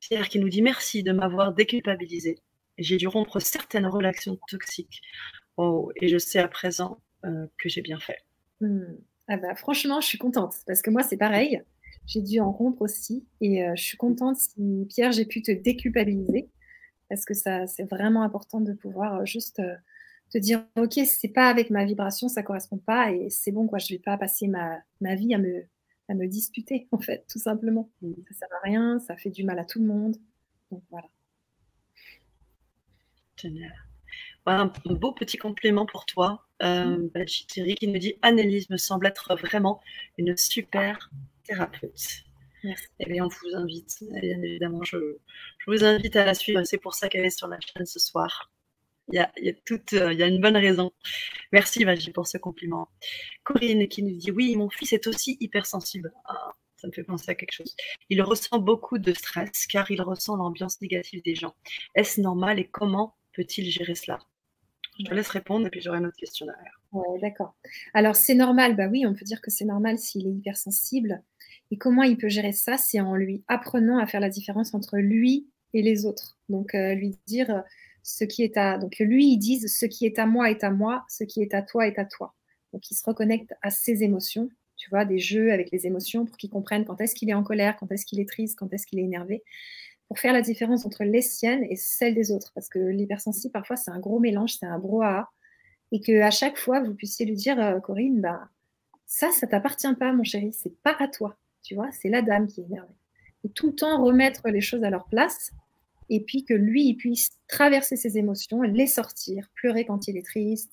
Pierre 0.00 0.28
qui 0.28 0.40
nous 0.40 0.48
dit 0.48 0.62
merci 0.62 1.04
de 1.04 1.12
m'avoir 1.12 1.54
déculpabilisé. 1.54 2.40
J'ai 2.76 2.96
dû 2.96 3.06
rompre 3.06 3.38
certaines 3.38 3.86
relations 3.86 4.36
toxiques. 4.48 5.00
Oh, 5.56 5.92
et 5.94 6.08
je 6.08 6.18
sais 6.18 6.40
à 6.40 6.48
présent 6.48 7.00
euh, 7.24 7.46
que 7.56 7.68
j'ai 7.68 7.82
bien 7.82 8.00
fait. 8.00 8.24
Hmm. 8.60 8.96
Ah 9.28 9.36
bah, 9.36 9.54
franchement, 9.54 10.00
je 10.00 10.08
suis 10.08 10.18
contente 10.18 10.56
parce 10.66 10.82
que 10.82 10.90
moi, 10.90 11.04
c'est 11.04 11.16
pareil. 11.16 11.62
J'ai 12.06 12.22
dû 12.22 12.40
en 12.40 12.50
rompre 12.50 12.82
aussi 12.82 13.24
et 13.40 13.62
euh, 13.62 13.76
je 13.76 13.84
suis 13.84 13.96
contente 13.96 14.38
si 14.38 14.88
Pierre, 14.88 15.12
j'ai 15.12 15.24
pu 15.24 15.40
te 15.40 15.52
déculpabiliser 15.52 16.50
parce 17.08 17.24
que 17.24 17.34
ça, 17.34 17.68
c'est 17.68 17.88
vraiment 17.88 18.24
important 18.24 18.60
de 18.60 18.72
pouvoir 18.72 19.24
juste 19.24 19.62
te 20.30 20.38
dire 20.38 20.64
ok 20.76 21.00
c'est 21.04 21.32
pas 21.32 21.48
avec 21.48 21.70
ma 21.70 21.84
vibration 21.84 22.28
ça 22.28 22.42
correspond 22.42 22.78
pas 22.78 23.12
et 23.12 23.30
c'est 23.30 23.52
bon 23.52 23.66
quoi 23.66 23.78
je 23.78 23.92
vais 23.92 23.98
pas 23.98 24.16
passer 24.16 24.46
ma, 24.46 24.78
ma 25.00 25.14
vie 25.14 25.34
à 25.34 25.38
me 25.38 25.64
à 26.08 26.14
me 26.14 26.26
disputer 26.26 26.88
en 26.92 26.98
fait 26.98 27.24
tout 27.28 27.38
simplement 27.38 27.90
mm. 28.02 28.12
ça 28.30 28.46
sert 28.46 28.56
à 28.62 28.64
rien 28.64 28.98
ça 29.00 29.16
fait 29.16 29.30
du 29.30 29.44
mal 29.44 29.58
à 29.58 29.64
tout 29.64 29.80
le 29.80 29.86
monde 29.86 30.16
donc 30.70 30.82
voilà 30.90 31.08
génial 33.36 33.72
un 34.46 34.72
beau 34.84 35.12
petit 35.12 35.36
complément 35.36 35.86
pour 35.86 36.06
toi 36.06 36.46
euh, 36.62 37.08
mm. 37.14 37.24
qui 37.24 37.88
nous 37.88 37.98
dit 37.98 38.14
Annelise 38.22 38.68
me 38.70 38.76
semble 38.76 39.06
être 39.06 39.36
vraiment 39.36 39.80
une 40.18 40.36
super 40.36 41.10
thérapeute 41.44 42.24
Merci. 42.62 42.86
Eh 42.98 43.06
bien, 43.06 43.24
on 43.24 43.28
vous 43.28 43.56
invite, 43.56 43.96
bien 44.00 44.42
évidemment, 44.42 44.82
je, 44.82 44.98
je 45.58 45.70
vous 45.70 45.84
invite 45.84 46.14
à 46.16 46.24
la 46.24 46.34
suivre. 46.34 46.62
C'est 46.64 46.78
pour 46.78 46.94
ça 46.94 47.08
qu'elle 47.08 47.24
est 47.24 47.36
sur 47.36 47.48
la 47.48 47.58
chaîne 47.60 47.86
ce 47.86 47.98
soir. 47.98 48.50
Euh, 49.14 50.12
il 50.12 50.18
y 50.18 50.22
a 50.22 50.26
une 50.26 50.40
bonne 50.40 50.56
raison. 50.56 50.92
Merci 51.52 51.84
Magie 51.84 52.12
pour 52.12 52.26
ce 52.26 52.38
compliment. 52.38 52.88
Corinne 53.44 53.88
qui 53.88 54.02
nous 54.02 54.16
dit 54.16 54.30
oui, 54.30 54.56
mon 54.56 54.70
fils 54.70 54.92
est 54.92 55.06
aussi 55.06 55.36
hypersensible. 55.40 56.12
Ah, 56.26 56.52
ça 56.76 56.86
me 56.86 56.92
fait 56.92 57.04
penser 57.04 57.30
à 57.30 57.34
quelque 57.34 57.52
chose. 57.52 57.74
Il 58.08 58.22
ressent 58.22 58.58
beaucoup 58.58 58.98
de 58.98 59.12
stress 59.12 59.66
car 59.66 59.90
il 59.90 60.00
ressent 60.02 60.36
l'ambiance 60.36 60.80
négative 60.80 61.22
des 61.22 61.34
gens. 61.34 61.54
Est-ce 61.94 62.20
normal 62.20 62.58
et 62.58 62.68
comment 62.68 63.16
peut-il 63.32 63.70
gérer 63.70 63.94
cela? 63.94 64.18
Je 64.98 65.04
te 65.04 65.14
laisse 65.14 65.28
répondre 65.28 65.66
et 65.66 65.70
puis 65.70 65.80
j'aurai 65.80 65.98
une 65.98 66.06
autre 66.06 66.16
question 66.16 66.46
derrière. 66.46 66.80
D'accord. 67.22 67.54
Alors 67.94 68.16
c'est 68.16 68.34
normal, 68.34 68.76
bah 68.76 68.88
oui, 68.90 69.06
on 69.06 69.14
peut 69.14 69.24
dire 69.24 69.40
que 69.40 69.50
c'est 69.50 69.64
normal 69.64 69.98
s'il 69.98 70.26
est 70.26 70.32
hypersensible. 70.32 71.22
Et 71.70 71.78
comment 71.78 72.02
il 72.02 72.16
peut 72.16 72.28
gérer 72.28 72.52
ça? 72.52 72.76
C'est 72.76 73.00
en 73.00 73.14
lui 73.14 73.44
apprenant 73.48 73.98
à 73.98 74.06
faire 74.06 74.20
la 74.20 74.28
différence 74.28 74.74
entre 74.74 74.98
lui 74.98 75.48
et 75.72 75.82
les 75.82 76.04
autres. 76.04 76.36
Donc 76.48 76.74
euh, 76.74 76.94
lui 76.94 77.16
dire 77.26 77.62
ce 78.02 78.24
qui 78.24 78.42
est 78.42 78.56
à. 78.56 78.78
Donc 78.78 78.98
lui, 78.98 79.26
ils 79.32 79.38
disent 79.38 79.74
ce 79.74 79.86
qui 79.86 80.06
est 80.06 80.18
à 80.18 80.26
moi 80.26 80.50
est 80.50 80.64
à 80.64 80.70
moi, 80.70 81.04
ce 81.08 81.24
qui 81.24 81.42
est 81.42 81.54
à 81.54 81.62
toi 81.62 81.86
est 81.86 81.98
à 81.98 82.04
toi. 82.04 82.34
Donc 82.72 82.90
il 82.90 82.94
se 82.94 83.04
reconnecte 83.04 83.54
à 83.62 83.70
ses 83.70 84.02
émotions, 84.02 84.48
tu 84.76 84.90
vois, 84.90 85.04
des 85.04 85.18
jeux 85.18 85.52
avec 85.52 85.70
les 85.70 85.86
émotions 85.86 86.24
pour 86.24 86.36
qu'il 86.36 86.50
comprenne 86.50 86.84
quand 86.84 87.00
est-ce 87.00 87.14
qu'il 87.14 87.30
est 87.30 87.34
en 87.34 87.42
colère, 87.42 87.76
quand 87.78 87.90
est-ce 87.92 88.06
qu'il 88.06 88.20
est 88.20 88.28
triste, 88.28 88.58
quand 88.58 88.72
est-ce 88.72 88.86
qu'il 88.86 88.98
est 88.98 89.04
énervé, 89.04 89.42
pour 90.08 90.18
faire 90.18 90.32
la 90.32 90.42
différence 90.42 90.86
entre 90.86 91.04
les 91.04 91.22
siennes 91.22 91.64
et 91.70 91.76
celles 91.76 92.14
des 92.14 92.32
autres. 92.32 92.52
Parce 92.54 92.68
que 92.68 92.78
l'hypersensible, 92.78 93.52
parfois, 93.52 93.76
c'est 93.76 93.90
un 93.90 94.00
gros 94.00 94.18
mélange, 94.18 94.54
c'est 94.58 94.66
un 94.66 94.78
brouhaha. 94.78 95.28
Et 95.92 96.00
qu'à 96.00 96.30
chaque 96.30 96.56
fois, 96.56 96.80
vous 96.80 96.94
puissiez 96.94 97.26
lui 97.26 97.34
dire, 97.34 97.60
euh, 97.60 97.80
Corinne, 97.80 98.20
bah, 98.20 98.48
ça, 99.06 99.30
ça 99.32 99.46
t'appartient 99.46 99.92
pas, 99.94 100.12
mon 100.12 100.24
chéri, 100.24 100.52
c'est 100.52 100.76
pas 100.82 100.96
à 100.98 101.08
toi. 101.08 101.36
Tu 101.62 101.74
vois, 101.74 101.90
c'est 101.92 102.08
la 102.08 102.22
dame 102.22 102.46
qui 102.46 102.60
est 102.60 102.64
énervée. 102.64 102.94
Et 103.44 103.48
tout 103.50 103.68
le 103.68 103.74
temps 103.74 104.02
remettre 104.02 104.48
les 104.48 104.60
choses 104.60 104.84
à 104.84 104.90
leur 104.90 105.06
place 105.06 105.52
et 106.10 106.20
puis 106.20 106.44
que 106.44 106.54
lui, 106.54 106.88
il 106.88 106.96
puisse 106.96 107.30
traverser 107.48 107.96
ses 107.96 108.18
émotions, 108.18 108.62
les 108.62 108.86
sortir, 108.86 109.48
pleurer 109.54 109.86
quand 109.86 110.08
il 110.08 110.16
est 110.16 110.26
triste, 110.26 110.72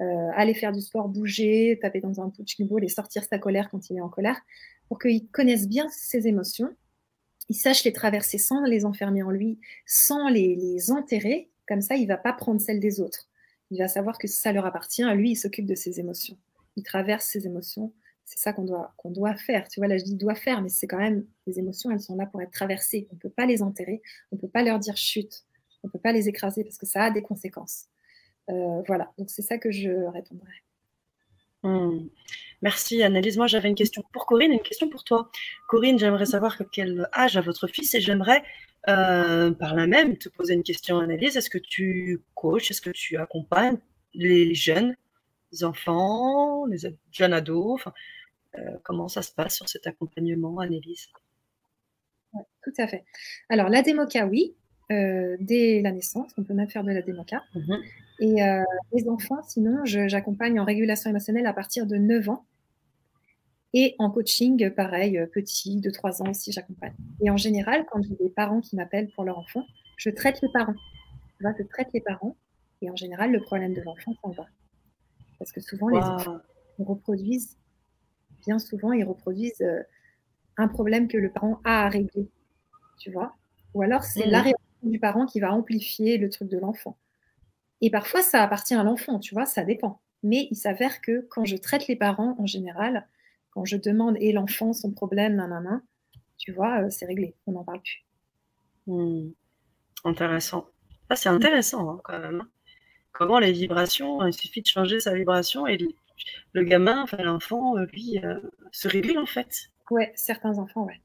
euh, 0.00 0.30
aller 0.34 0.54
faire 0.54 0.72
du 0.72 0.80
sport, 0.80 1.08
bouger, 1.08 1.78
taper 1.80 2.00
dans 2.00 2.20
un 2.20 2.30
punching 2.30 2.68
et 2.82 2.88
sortir 2.88 3.24
sa 3.24 3.38
colère 3.38 3.70
quand 3.70 3.88
il 3.88 3.96
est 3.96 4.00
en 4.00 4.08
colère, 4.08 4.40
pour 4.88 4.98
qu'il 4.98 5.28
connaisse 5.28 5.68
bien 5.68 5.88
ses 5.90 6.26
émotions, 6.26 6.68
il 7.48 7.54
sache 7.54 7.84
les 7.84 7.92
traverser 7.92 8.38
sans 8.38 8.64
les 8.64 8.84
enfermer 8.84 9.22
en 9.22 9.30
lui, 9.30 9.60
sans 9.86 10.28
les, 10.28 10.56
les 10.56 10.90
enterrer, 10.90 11.50
comme 11.68 11.80
ça, 11.80 11.94
il 11.94 12.06
va 12.06 12.16
pas 12.16 12.32
prendre 12.32 12.60
celles 12.60 12.80
des 12.80 13.00
autres. 13.00 13.28
Il 13.70 13.78
va 13.78 13.88
savoir 13.88 14.18
que 14.18 14.26
ça 14.26 14.52
leur 14.52 14.66
appartient, 14.66 15.02
à 15.02 15.14
lui, 15.14 15.30
il 15.30 15.36
s'occupe 15.36 15.66
de 15.66 15.74
ses 15.74 16.00
émotions. 16.00 16.36
Il 16.76 16.82
traverse 16.82 17.26
ses 17.26 17.46
émotions 17.46 17.92
c'est 18.32 18.42
ça 18.44 18.54
qu'on 18.54 18.64
doit, 18.64 18.94
doit 19.04 19.34
faire. 19.34 19.68
Tu 19.68 19.78
vois, 19.78 19.88
là, 19.88 19.98
je 19.98 20.04
dis 20.04 20.16
doit 20.16 20.34
faire, 20.34 20.62
mais 20.62 20.70
c'est 20.70 20.86
quand 20.86 20.98
même, 20.98 21.26
les 21.46 21.58
émotions, 21.58 21.90
elles 21.90 22.00
sont 22.00 22.16
là 22.16 22.24
pour 22.24 22.40
être 22.40 22.50
traversées. 22.50 23.06
On 23.10 23.16
ne 23.16 23.20
peut 23.20 23.30
pas 23.30 23.44
les 23.44 23.62
enterrer, 23.62 24.00
on 24.30 24.36
ne 24.36 24.40
peut 24.40 24.48
pas 24.48 24.62
leur 24.62 24.78
dire 24.78 24.96
chute, 24.96 25.44
on 25.82 25.88
ne 25.88 25.92
peut 25.92 25.98
pas 25.98 26.12
les 26.12 26.28
écraser 26.30 26.64
parce 26.64 26.78
que 26.78 26.86
ça 26.86 27.04
a 27.04 27.10
des 27.10 27.20
conséquences. 27.20 27.88
Euh, 28.48 28.82
voilà, 28.86 29.12
donc 29.18 29.28
c'est 29.28 29.42
ça 29.42 29.58
que 29.58 29.70
je 29.70 29.90
répondrai. 29.90 30.52
Hmm. 31.62 32.08
Merci 32.62 33.02
Annelise. 33.02 33.36
Moi 33.36 33.46
j'avais 33.46 33.68
une 33.68 33.74
question 33.74 34.02
pour 34.12 34.26
Corinne 34.26 34.52
et 34.52 34.54
une 34.54 34.62
question 34.62 34.88
pour 34.88 35.04
toi. 35.04 35.30
Corinne, 35.68 35.98
j'aimerais 35.98 36.26
savoir 36.26 36.56
quel 36.72 37.08
âge 37.14 37.36
a 37.36 37.40
votre 37.40 37.66
fils 37.66 37.94
et 37.94 38.00
j'aimerais 38.00 38.42
euh, 38.88 39.52
par 39.52 39.74
là 39.74 39.86
même 39.86 40.16
te 40.16 40.28
poser 40.30 40.54
une 40.54 40.62
question 40.62 40.98
Annelise. 40.98 41.36
Est-ce 41.36 41.50
que 41.50 41.58
tu 41.58 42.22
coaches, 42.34 42.70
est-ce 42.70 42.80
que 42.80 42.90
tu 42.90 43.18
accompagnes 43.18 43.78
les 44.14 44.54
jeunes, 44.54 44.96
enfants, 45.62 46.66
les 46.66 46.78
jeunes 47.12 47.34
ados? 47.34 47.84
Comment 48.82 49.08
ça 49.08 49.22
se 49.22 49.32
passe 49.32 49.56
sur 49.56 49.68
cet 49.68 49.86
accompagnement, 49.86 50.58
Annelise? 50.58 51.08
Tout 52.62 52.72
à 52.78 52.86
fait. 52.86 53.04
Alors, 53.48 53.68
la 53.68 53.82
démoca, 53.82 54.26
oui, 54.26 54.54
euh, 54.90 55.36
dès 55.40 55.80
la 55.82 55.92
naissance, 55.92 56.32
on 56.36 56.44
peut 56.44 56.54
même 56.54 56.68
faire 56.68 56.84
de 56.84 56.92
la 56.92 57.02
démoca. 57.02 57.42
Mhm. 57.54 57.82
Et 58.20 58.42
euh, 58.42 58.62
les 58.92 59.08
enfants, 59.08 59.42
sinon, 59.42 59.84
j'accompagne 59.84 60.60
en 60.60 60.64
régulation 60.64 61.10
émotionnelle 61.10 61.46
à 61.46 61.52
partir 61.52 61.86
de 61.86 61.96
9 61.96 62.28
ans. 62.28 62.44
Et 63.74 63.94
en 63.98 64.10
coaching, 64.10 64.70
pareil, 64.70 65.18
petit, 65.32 65.80
de 65.80 65.90
3 65.90 66.22
ans 66.22 66.30
aussi, 66.30 66.52
j'accompagne. 66.52 66.94
Et 67.20 67.30
en 67.30 67.38
général, 67.38 67.86
quand 67.90 68.02
j'ai 68.02 68.14
des 68.16 68.28
parents 68.28 68.60
qui 68.60 68.76
m'appellent 68.76 69.10
pour 69.14 69.24
leur 69.24 69.38
enfant, 69.38 69.64
je 69.96 70.10
traite 70.10 70.40
les 70.42 70.48
parents. 70.52 70.74
je 71.40 71.62
traite 71.64 71.88
les 71.94 72.00
parents. 72.00 72.36
Et 72.82 72.90
en 72.90 72.96
général, 72.96 73.32
le 73.32 73.40
problème 73.40 73.72
de 73.72 73.80
l'enfant 73.80 74.12
s'en 74.22 74.30
va. 74.30 74.46
Parce 75.38 75.52
que 75.52 75.60
souvent, 75.60 75.88
les 75.88 75.98
enfants 75.98 76.40
reproduisent 76.78 77.56
bien 78.44 78.58
souvent, 78.58 78.92
ils 78.92 79.04
reproduisent 79.04 79.62
euh, 79.62 79.82
un 80.56 80.68
problème 80.68 81.08
que 81.08 81.16
le 81.16 81.30
parent 81.30 81.60
a 81.64 81.86
à 81.86 81.88
régler, 81.88 82.28
tu 82.98 83.10
vois. 83.10 83.34
Ou 83.74 83.82
alors, 83.82 84.04
c'est 84.04 84.26
la 84.26 84.40
mmh. 84.40 84.44
réaction 84.44 84.68
du 84.82 84.98
parent 84.98 85.26
qui 85.26 85.40
va 85.40 85.52
amplifier 85.52 86.18
le 86.18 86.28
truc 86.28 86.48
de 86.48 86.58
l'enfant. 86.58 86.96
Et 87.80 87.90
parfois, 87.90 88.22
ça 88.22 88.42
appartient 88.42 88.74
à 88.74 88.82
l'enfant, 88.84 89.18
tu 89.18 89.34
vois, 89.34 89.46
ça 89.46 89.64
dépend. 89.64 90.00
Mais 90.22 90.46
il 90.50 90.56
s'avère 90.56 91.00
que 91.00 91.26
quand 91.30 91.44
je 91.44 91.56
traite 91.56 91.88
les 91.88 91.96
parents, 91.96 92.36
en 92.38 92.46
général, 92.46 93.08
quand 93.50 93.64
je 93.64 93.76
demande 93.76 94.16
et 94.20 94.32
l'enfant 94.32 94.72
son 94.72 94.92
problème, 94.92 95.36
nanana, 95.36 95.82
tu 96.38 96.52
vois, 96.52 96.82
euh, 96.82 96.90
c'est 96.90 97.06
réglé, 97.06 97.34
on 97.46 97.52
n'en 97.52 97.64
parle 97.64 97.80
plus. 97.80 98.04
Mmh. 98.86 99.30
Intéressant. 100.04 100.66
Ah, 101.08 101.16
c'est 101.16 101.28
intéressant 101.28 101.90
hein, 101.90 102.00
quand 102.04 102.18
même. 102.18 102.40
Hein. 102.40 102.48
Comment 103.12 103.38
les 103.38 103.52
vibrations, 103.52 104.26
il 104.26 104.32
suffit 104.32 104.62
de 104.62 104.66
changer 104.66 104.98
sa 104.98 105.14
vibration 105.14 105.66
et 105.66 105.76
le 106.52 106.64
gamin, 106.64 107.02
enfin 107.02 107.18
l'enfant, 107.18 107.76
euh, 107.76 107.86
lui, 107.86 108.18
euh, 108.22 108.38
se 108.70 108.88
régule 108.88 109.18
en 109.18 109.26
fait. 109.26 109.70
Ouais, 109.90 110.12
certains 110.14 110.58
enfants, 110.58 110.84
ouais. 110.84 111.00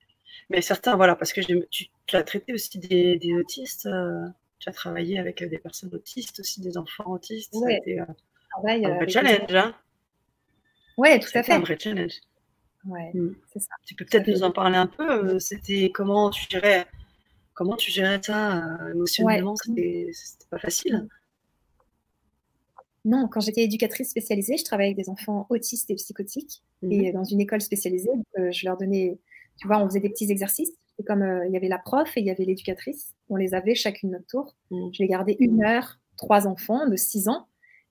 Mais 0.49 0.61
certains, 0.61 0.95
voilà, 0.95 1.15
parce 1.15 1.33
que 1.33 1.41
tu, 1.41 1.89
as 2.13 2.23
traité 2.23 2.53
aussi 2.53 2.79
des, 2.79 3.33
autistes, 3.33 3.85
euh, 3.85 4.27
tu 4.59 4.69
as 4.69 4.71
travaillé 4.71 5.19
avec 5.19 5.43
des 5.43 5.57
personnes 5.57 5.93
autistes 5.93 6.39
aussi, 6.39 6.61
des 6.61 6.77
enfants 6.77 7.11
autistes. 7.11 7.53
Ouais. 7.55 7.81
Ça 7.85 8.05
un 8.63 8.95
vrai 8.95 9.09
challenge, 9.09 9.53
hein 9.53 9.75
Ouais, 10.97 11.19
tout 11.19 11.29
à 11.35 11.43
fait. 11.43 11.53
un 11.53 11.59
vrai 11.59 11.77
challenge. 11.79 12.13
Ouais, 12.85 13.11
hmm. 13.13 13.35
c'est 13.51 13.59
ça. 13.59 13.75
Tu 13.85 13.93
peux 13.95 14.05
peut-être 14.05 14.27
nous 14.27 14.43
en 14.43 14.51
parler 14.51 14.77
un 14.77 14.87
peu. 14.87 15.37
C'était 15.39 15.91
comment 15.93 16.29
tu 16.29 16.45
gérais, 16.49 16.87
comment 17.53 17.75
tu 17.75 17.91
gérais 17.91 18.21
ça 18.23 18.63
émotionnellement 18.93 19.55
C'était 19.55 20.11
pas 20.49 20.59
facile. 20.59 21.07
Non, 23.07 23.29
quand 23.29 23.39
j'étais 23.39 23.63
éducatrice 23.63 24.09
spécialisée, 24.09 24.57
je 24.57 24.65
travaillais 24.65 24.89
avec 24.89 24.97
des 24.97 25.09
enfants 25.09 25.47
autistes 25.49 25.89
et 25.89 25.95
psychotiques. 25.95 26.61
Mhm. 26.81 26.91
Et 26.91 27.11
dans 27.13 27.23
une 27.23 27.39
école 27.39 27.61
spécialisée, 27.61 28.11
euh, 28.37 28.51
je 28.51 28.65
leur 28.65 28.75
donnais, 28.75 29.17
tu 29.55 29.65
vois, 29.65 29.81
on 29.81 29.87
faisait 29.87 30.01
des 30.01 30.09
petits 30.09 30.29
exercices. 30.29 30.73
Et 30.99 31.03
comme 31.05 31.21
euh, 31.21 31.47
il 31.47 31.53
y 31.53 31.57
avait 31.57 31.69
la 31.69 31.77
prof 31.77 32.11
et 32.17 32.19
il 32.19 32.25
y 32.25 32.29
avait 32.29 32.43
l'éducatrice, 32.43 33.13
on 33.29 33.37
les 33.37 33.53
avait 33.53 33.75
chacune 33.75 34.11
notre 34.11 34.27
tour. 34.27 34.55
Mhm. 34.71 34.89
Je 34.93 35.01
les 35.01 35.07
gardais 35.07 35.37
une 35.39 35.63
heure, 35.63 35.99
trois 36.17 36.47
enfants 36.47 36.85
de 36.85 36.97
six 36.97 37.29
ans. 37.29 37.47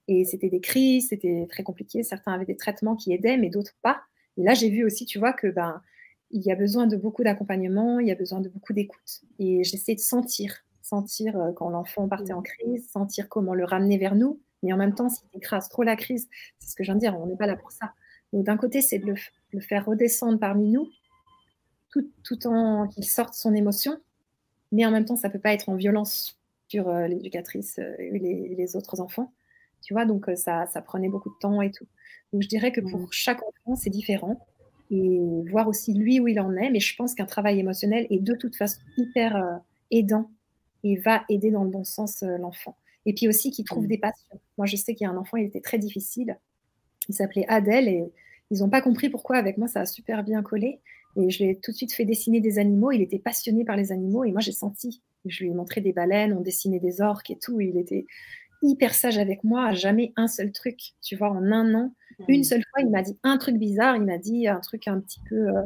Et 0.07 0.23
c'était 0.23 0.49
des 0.49 0.61
crises, 0.61 1.09
c'était 1.09 1.47
très 1.49 1.63
compliqué. 1.63 2.03
Certains 2.03 2.33
avaient 2.33 2.45
des 2.45 2.55
traitements 2.55 2.95
qui 2.95 3.11
aidaient, 3.11 3.37
mais 3.37 3.49
d'autres 3.49 3.75
pas. 3.81 4.01
Et 4.37 4.43
là, 4.43 4.53
j'ai 4.53 4.69
vu 4.69 4.85
aussi, 4.85 5.05
tu 5.05 5.17
vois, 5.17 5.33
que 5.33 5.47
ben, 5.47 5.81
il 6.29 6.43
y 6.43 6.51
a 6.51 6.55
besoin 6.55 6.85
de 6.85 6.95
beaucoup 6.95 7.23
d'accompagnement, 7.23 7.99
il 7.99 8.07
y 8.07 8.11
a 8.11 8.15
besoin 8.15 8.39
de 8.39 8.49
beaucoup 8.49 8.73
d'écoute. 8.73 9.21
Et 9.39 9.63
j'essaie 9.63 9.95
de 9.95 9.99
sentir, 9.99 10.53
sentir 10.83 11.35
euh, 11.39 11.51
quand 11.53 11.69
l'enfant 11.69 12.07
partait 12.07 12.33
en 12.33 12.43
crise, 12.43 12.87
sentir 12.91 13.29
comment 13.29 13.55
le 13.55 13.65
ramener 13.65 13.97
vers 13.97 14.15
nous, 14.15 14.39
mais 14.63 14.73
en 14.73 14.77
même 14.77 14.95
temps, 14.95 15.09
s'il 15.09 15.27
écrase 15.33 15.69
trop 15.69 15.83
la 15.83 15.95
crise, 15.95 16.27
c'est 16.59 16.69
ce 16.69 16.75
que 16.75 16.83
je 16.83 16.87
viens 16.87 16.95
de 16.95 16.99
dire, 16.99 17.19
on 17.19 17.27
n'est 17.27 17.37
pas 17.37 17.47
là 17.47 17.55
pour 17.55 17.71
ça. 17.71 17.93
Donc 18.33 18.45
d'un 18.45 18.57
côté, 18.57 18.81
c'est 18.81 18.99
de 18.99 19.13
le, 19.51 19.59
faire 19.59 19.85
redescendre 19.85 20.39
parmi 20.39 20.69
nous, 20.69 20.89
tout, 21.91 22.09
tout 22.23 22.47
en 22.47 22.87
qu'il 22.87 23.05
sorte 23.05 23.33
son 23.33 23.53
émotion, 23.53 23.99
mais 24.71 24.85
en 24.85 24.91
même 24.91 25.05
temps, 25.05 25.15
ça 25.15 25.27
ne 25.29 25.33
peut 25.33 25.39
pas 25.39 25.53
être 25.53 25.69
en 25.69 25.75
violence 25.75 26.39
sur 26.67 26.89
euh, 26.89 27.07
l'éducatrice 27.07 27.79
euh, 27.79 27.95
et 27.99 28.55
les, 28.55 28.75
autres 28.75 28.99
enfants. 28.99 29.31
Tu 29.81 29.93
vois, 29.93 30.05
donc 30.05 30.27
euh, 30.27 30.35
ça, 30.35 30.65
ça, 30.67 30.81
prenait 30.81 31.09
beaucoup 31.09 31.29
de 31.29 31.37
temps 31.39 31.61
et 31.61 31.71
tout. 31.71 31.85
Donc 32.33 32.41
je 32.41 32.47
dirais 32.47 32.71
que 32.71 32.81
pour 32.81 32.99
mmh. 32.99 33.07
chaque 33.11 33.41
enfant, 33.43 33.75
c'est 33.75 33.89
différent. 33.89 34.45
Et 34.89 35.19
voir 35.49 35.67
aussi 35.67 35.93
lui 35.93 36.19
où 36.19 36.27
il 36.27 36.39
en 36.39 36.55
est. 36.55 36.69
Mais 36.69 36.79
je 36.79 36.95
pense 36.95 37.13
qu'un 37.13 37.25
travail 37.25 37.59
émotionnel 37.59 38.07
est 38.09 38.19
de 38.19 38.35
toute 38.35 38.55
façon 38.55 38.79
hyper 38.97 39.59
aidant 39.91 40.29
et 40.83 40.95
va 40.97 41.23
aider 41.27 41.51
dans 41.51 41.65
le 41.65 41.69
bon 41.69 41.83
sens 41.83 42.21
l'enfant. 42.21 42.77
Et 43.07 43.13
puis 43.13 43.27
aussi 43.27 43.51
qu'il 43.51 43.65
trouve 43.65 43.85
mmh. 43.85 43.87
des 43.87 43.97
passions. 43.97 44.39
Moi, 44.57 44.67
je 44.67 44.75
sais 44.75 44.93
qu'il 44.93 45.05
y 45.05 45.07
a 45.07 45.11
un 45.11 45.17
enfant, 45.17 45.37
il 45.37 45.45
était 45.45 45.61
très 45.61 45.79
difficile. 45.79 46.37
Il 47.09 47.15
s'appelait 47.15 47.45
Adèle 47.47 47.87
et 47.87 48.03
Ils 48.51 48.59
n'ont 48.59 48.69
pas 48.69 48.81
compris 48.81 49.09
pourquoi 49.09 49.37
avec 49.37 49.57
moi 49.57 49.67
ça 49.67 49.81
a 49.81 49.85
super 49.85 50.23
bien 50.23 50.43
collé. 50.43 50.81
Et 51.15 51.29
je 51.29 51.43
lui 51.43 51.51
ai 51.51 51.55
tout 51.55 51.71
de 51.71 51.77
suite 51.77 51.93
fait 51.93 52.03
dessiner 52.03 52.41
des 52.41 52.59
animaux. 52.59 52.91
Il 52.91 53.01
était 53.01 53.17
passionné 53.17 53.63
par 53.63 53.77
les 53.77 53.93
animaux 53.93 54.25
et 54.25 54.31
moi 54.31 54.41
j'ai 54.41 54.51
senti. 54.51 55.01
Je 55.25 55.43
lui 55.43 55.51
ai 55.51 55.53
montré 55.53 55.79
des 55.79 55.93
baleines, 55.93 56.33
on 56.33 56.41
dessinait 56.41 56.79
des 56.79 57.01
orques 57.01 57.31
et 57.31 57.37
tout. 57.37 57.59
il 57.61 57.77
était 57.77 58.05
hyper 58.61 58.93
sage 58.93 59.17
avec 59.17 59.43
moi, 59.43 59.71
jamais 59.71 60.11
un 60.17 60.27
seul 60.27 60.51
truc. 60.51 60.77
Tu 61.01 61.15
vois, 61.15 61.31
en 61.31 61.51
un 61.51 61.73
an, 61.75 61.93
mmh. 62.19 62.23
une 62.27 62.43
seule 62.43 62.63
fois, 62.71 62.81
il 62.81 62.89
m'a 62.89 63.03
dit 63.03 63.17
un 63.23 63.37
truc 63.37 63.55
bizarre. 63.57 63.95
Il 63.95 64.03
m'a 64.03 64.17
dit 64.17 64.49
un 64.49 64.59
truc 64.59 64.87
un 64.89 64.99
petit 64.99 65.21
peu 65.29 65.47
euh, 65.47 65.61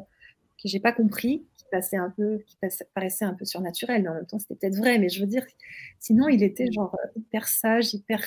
que 0.61 0.67
j'ai 0.67 0.79
pas 0.79 0.91
compris, 0.91 1.43
qui 1.50 1.50
passait 1.71 1.97
un 1.97 2.11
peu, 2.11 2.39
qui 2.45 2.57
paraissait 2.93 3.25
un 3.25 3.33
peu 3.33 3.45
surnaturel, 3.45 4.03
mais 4.03 4.09
en 4.09 4.13
même 4.13 4.25
temps 4.25 4.39
c'était 4.39 4.55
peut-être 4.55 4.77
vrai. 4.77 4.99
Mais 4.99 5.09
je 5.09 5.19
veux 5.19 5.27
dire, 5.27 5.45
sinon 5.99 6.27
il 6.27 6.43
était 6.43 6.71
genre 6.71 6.95
euh, 7.03 7.07
hyper 7.19 7.47
sage, 7.47 7.93
hyper, 7.93 8.23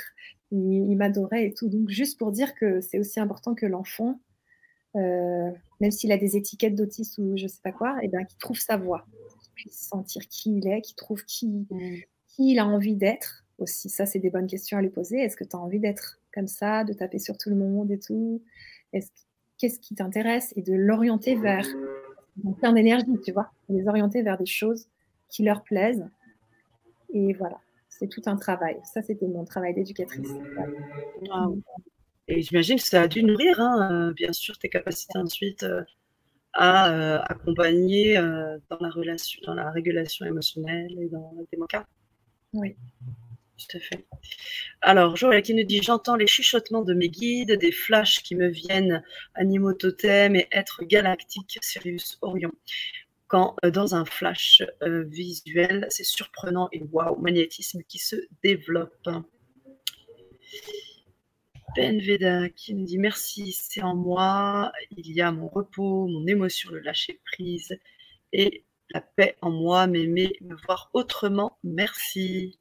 il, 0.51 0.97
m'adorait 0.97 1.47
et 1.47 1.55
tout. 1.55 1.69
Donc 1.69 1.89
juste 1.89 2.19
pour 2.19 2.33
dire 2.33 2.55
que 2.55 2.81
c'est 2.81 2.99
aussi 2.99 3.21
important 3.21 3.55
que 3.55 3.67
l'enfant, 3.67 4.21
euh, 4.97 5.51
même 5.81 5.91
s'il 5.91 6.11
a 6.11 6.17
des 6.17 6.37
étiquettes 6.37 6.75
d'autiste 6.75 7.19
ou 7.19 7.37
je 7.37 7.47
sais 7.47 7.61
pas 7.63 7.73
quoi, 7.73 7.97
et 8.03 8.07
eh 8.07 8.09
ben 8.09 8.25
qu'il 8.25 8.39
trouve 8.39 8.59
sa 8.59 8.77
voix, 8.77 9.07
qu'il 9.43 9.53
puisse 9.53 9.89
sentir 9.89 10.27
qui 10.29 10.57
il 10.59 10.67
est, 10.67 10.81
qu'il 10.81 10.97
trouve 10.97 11.25
qui, 11.25 11.67
qui 12.29 12.53
il 12.53 12.59
a 12.59 12.67
envie 12.67 12.97
d'être 12.97 13.45
aussi. 13.59 13.89
Ça 13.91 14.07
c'est 14.07 14.19
des 14.19 14.31
bonnes 14.31 14.47
questions 14.47 14.79
à 14.79 14.83
lui 14.83 14.91
poser. 14.91 15.19
Est-ce 15.19 15.37
que 15.37 15.45
tu 15.45 15.57
as 15.57 15.61
envie 15.61 15.81
d'être 15.81 16.21
comme 16.33 16.49
ça, 16.49 16.85
de 16.85 16.93
taper 16.93 17.19
sur 17.19 17.39
tout 17.39 17.51
le 17.51 17.57
monde 17.57 17.91
et 17.91 17.99
tout? 17.99 18.43
Qu'est-ce 19.59 19.79
qui 19.79 19.95
t'intéresse? 19.95 20.53
Et 20.57 20.63
de 20.63 20.75
l'orienter 20.75 21.37
vers 21.37 21.67
plein 22.59 22.73
d'énergie, 22.73 23.07
tu 23.25 23.33
vois, 23.33 23.51
les 23.69 23.87
orienter 23.89 24.23
vers 24.23 24.39
des 24.39 24.47
choses 24.47 24.89
qui 25.29 25.43
leur 25.43 25.63
plaisent. 25.63 26.07
Et 27.13 27.33
voilà, 27.35 27.59
c'est 27.89 28.09
tout 28.09 28.23
un 28.27 28.37
travail. 28.37 28.79
Ça, 28.85 29.03
c'était 29.03 29.27
mon 29.27 29.45
travail 29.45 29.75
d'éducatrice. 29.75 30.31
Et 32.27 32.43
j'imagine 32.43 32.77
que 32.77 32.83
ça 32.83 33.03
a 33.03 33.09
dû 33.09 33.23
nourrir, 33.23 33.61
hein, 33.61 33.91
euh, 33.93 34.13
bien 34.13 34.33
sûr, 34.33 34.57
tes 34.59 34.69
capacités 34.69 35.19
ensuite 35.19 35.63
euh, 35.63 35.83
à 36.55 36.91
euh, 36.91 37.21
accompagner 37.29 38.15
dans 38.17 38.79
la 38.81 38.91
relation, 38.91 39.41
dans 39.47 39.55
la 39.55 39.71
régulation 39.71 40.25
émotionnelle 40.25 40.95
et 40.99 41.09
dans 41.09 41.33
la 41.37 41.43
démocratie. 41.53 41.87
Oui. 42.55 42.77
Tout 43.57 43.77
à 43.77 43.81
fait. 43.81 44.05
Alors, 44.81 45.17
Joël 45.17 45.43
qui 45.43 45.55
nous 45.55 45.63
dit 45.63 45.81
J'entends 45.83 46.17
les 46.17 46.27
chuchotements 46.27 46.83
de 46.83 46.93
mes 46.93 47.09
guides, 47.09 47.53
des 47.53 47.71
flashs 47.71 48.23
qui 48.23 48.35
me 48.35 48.49
viennent, 48.49 49.03
animaux 49.35 49.73
totems 49.73 50.35
et 50.35 50.49
êtres 50.51 50.85
galactiques, 50.85 51.59
Sirius 51.63 52.19
Orion. 52.21 52.53
Quand 53.29 53.57
euh, 53.65 53.71
dans 53.71 53.95
un 53.95 54.05
flash 54.05 54.63
euh, 54.83 55.05
visuel, 55.05 55.87
c'est 55.89 56.05
surprenant 56.05 56.69
et 56.73 56.83
waouh, 56.93 57.21
magnétisme 57.21 57.83
qui 57.89 57.99
se 57.99 58.17
développe. 58.43 59.09
Ben 61.77 62.01
Veda 62.01 62.49
qui 62.51 62.75
nous 62.75 62.85
dit 62.85 62.99
Merci, 62.99 63.53
c'est 63.53 63.83
en 63.83 63.95
moi, 63.95 64.73
il 64.97 65.13
y 65.13 65.21
a 65.21 65.31
mon 65.31 65.49
repos, 65.49 66.07
mon 66.09 66.27
émotion, 66.27 66.71
le 66.71 66.81
lâcher 66.81 67.21
prise 67.25 67.79
et 68.33 68.65
la 68.91 69.01
paix 69.01 69.37
en 69.41 69.51
moi, 69.51 69.87
m'aimer, 69.87 70.37
me 70.41 70.57
voir 70.67 70.91
autrement. 70.93 71.59
Merci. 71.63 72.59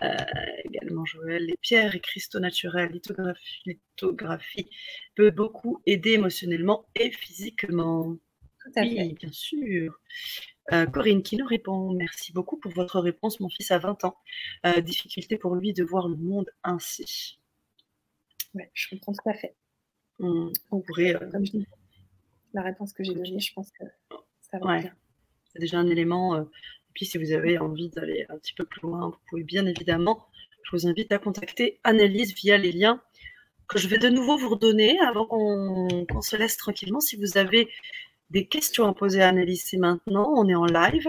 Euh, 0.00 0.16
également 0.64 1.04
Joël, 1.04 1.44
les 1.44 1.56
pierres 1.60 1.94
et 1.94 2.00
cristaux 2.00 2.40
naturels, 2.40 2.90
lithographie, 2.92 3.62
lithographie 3.66 4.70
peut 5.14 5.30
beaucoup 5.30 5.82
aider 5.86 6.12
émotionnellement 6.12 6.86
et 6.94 7.10
physiquement. 7.10 8.16
Tout 8.62 8.70
à 8.76 8.82
oui, 8.82 9.12
bien 9.12 9.32
sûr. 9.32 10.00
Euh, 10.72 10.86
Corinne 10.86 11.22
qui 11.22 11.36
nous 11.36 11.46
répond 11.46 11.92
Merci 11.92 12.32
beaucoup 12.32 12.56
pour 12.56 12.72
votre 12.72 13.00
réponse. 13.00 13.40
Mon 13.40 13.48
fils 13.48 13.70
a 13.70 13.78
20 13.78 14.04
ans. 14.04 14.16
Euh, 14.64 14.80
difficulté 14.80 15.36
pour 15.36 15.56
lui 15.56 15.72
de 15.72 15.84
voir 15.84 16.08
le 16.08 16.16
monde 16.16 16.48
ainsi. 16.62 17.38
Ouais, 18.54 18.70
je 18.72 18.88
comprends 18.90 19.12
tout 19.12 19.28
à 19.28 19.34
fait. 19.34 19.56
On, 20.20 20.52
pourrait. 20.70 21.14
Comme 21.32 21.44
je 21.44 21.52
dis, 21.52 21.66
la 22.54 22.62
réponse 22.62 22.92
que 22.92 23.02
j'ai 23.02 23.14
donnée, 23.14 23.40
je 23.40 23.52
pense 23.52 23.70
que 23.72 23.84
ça 24.40 24.58
va 24.58 24.78
bien. 24.78 24.94
C'est 25.52 25.58
déjà 25.58 25.78
un 25.78 25.88
élément 25.88 26.46
puis 26.94 27.06
si 27.06 27.18
vous 27.18 27.32
avez 27.32 27.58
envie 27.58 27.90
d'aller 27.90 28.26
un 28.28 28.38
petit 28.38 28.54
peu 28.54 28.64
plus 28.64 28.82
loin, 28.82 29.08
vous 29.08 29.18
pouvez 29.28 29.44
bien 29.44 29.66
évidemment, 29.66 30.26
je 30.64 30.76
vous 30.76 30.86
invite 30.86 31.12
à 31.12 31.18
contacter 31.18 31.80
Annelise 31.84 32.34
via 32.34 32.58
les 32.58 32.72
liens 32.72 33.00
que 33.68 33.78
je 33.78 33.88
vais 33.88 33.98
de 33.98 34.08
nouveau 34.08 34.36
vous 34.36 34.50
redonner 34.50 34.98
avant 35.00 35.26
qu'on 35.26 36.20
se 36.20 36.36
laisse 36.36 36.56
tranquillement. 36.56 37.00
Si 37.00 37.16
vous 37.16 37.38
avez 37.38 37.68
des 38.30 38.46
questions 38.46 38.86
à 38.86 38.94
poser 38.94 39.22
à 39.22 39.28
Annelise, 39.28 39.64
c'est 39.64 39.78
maintenant, 39.78 40.32
on 40.36 40.48
est 40.48 40.54
en 40.54 40.66
live. 40.66 41.08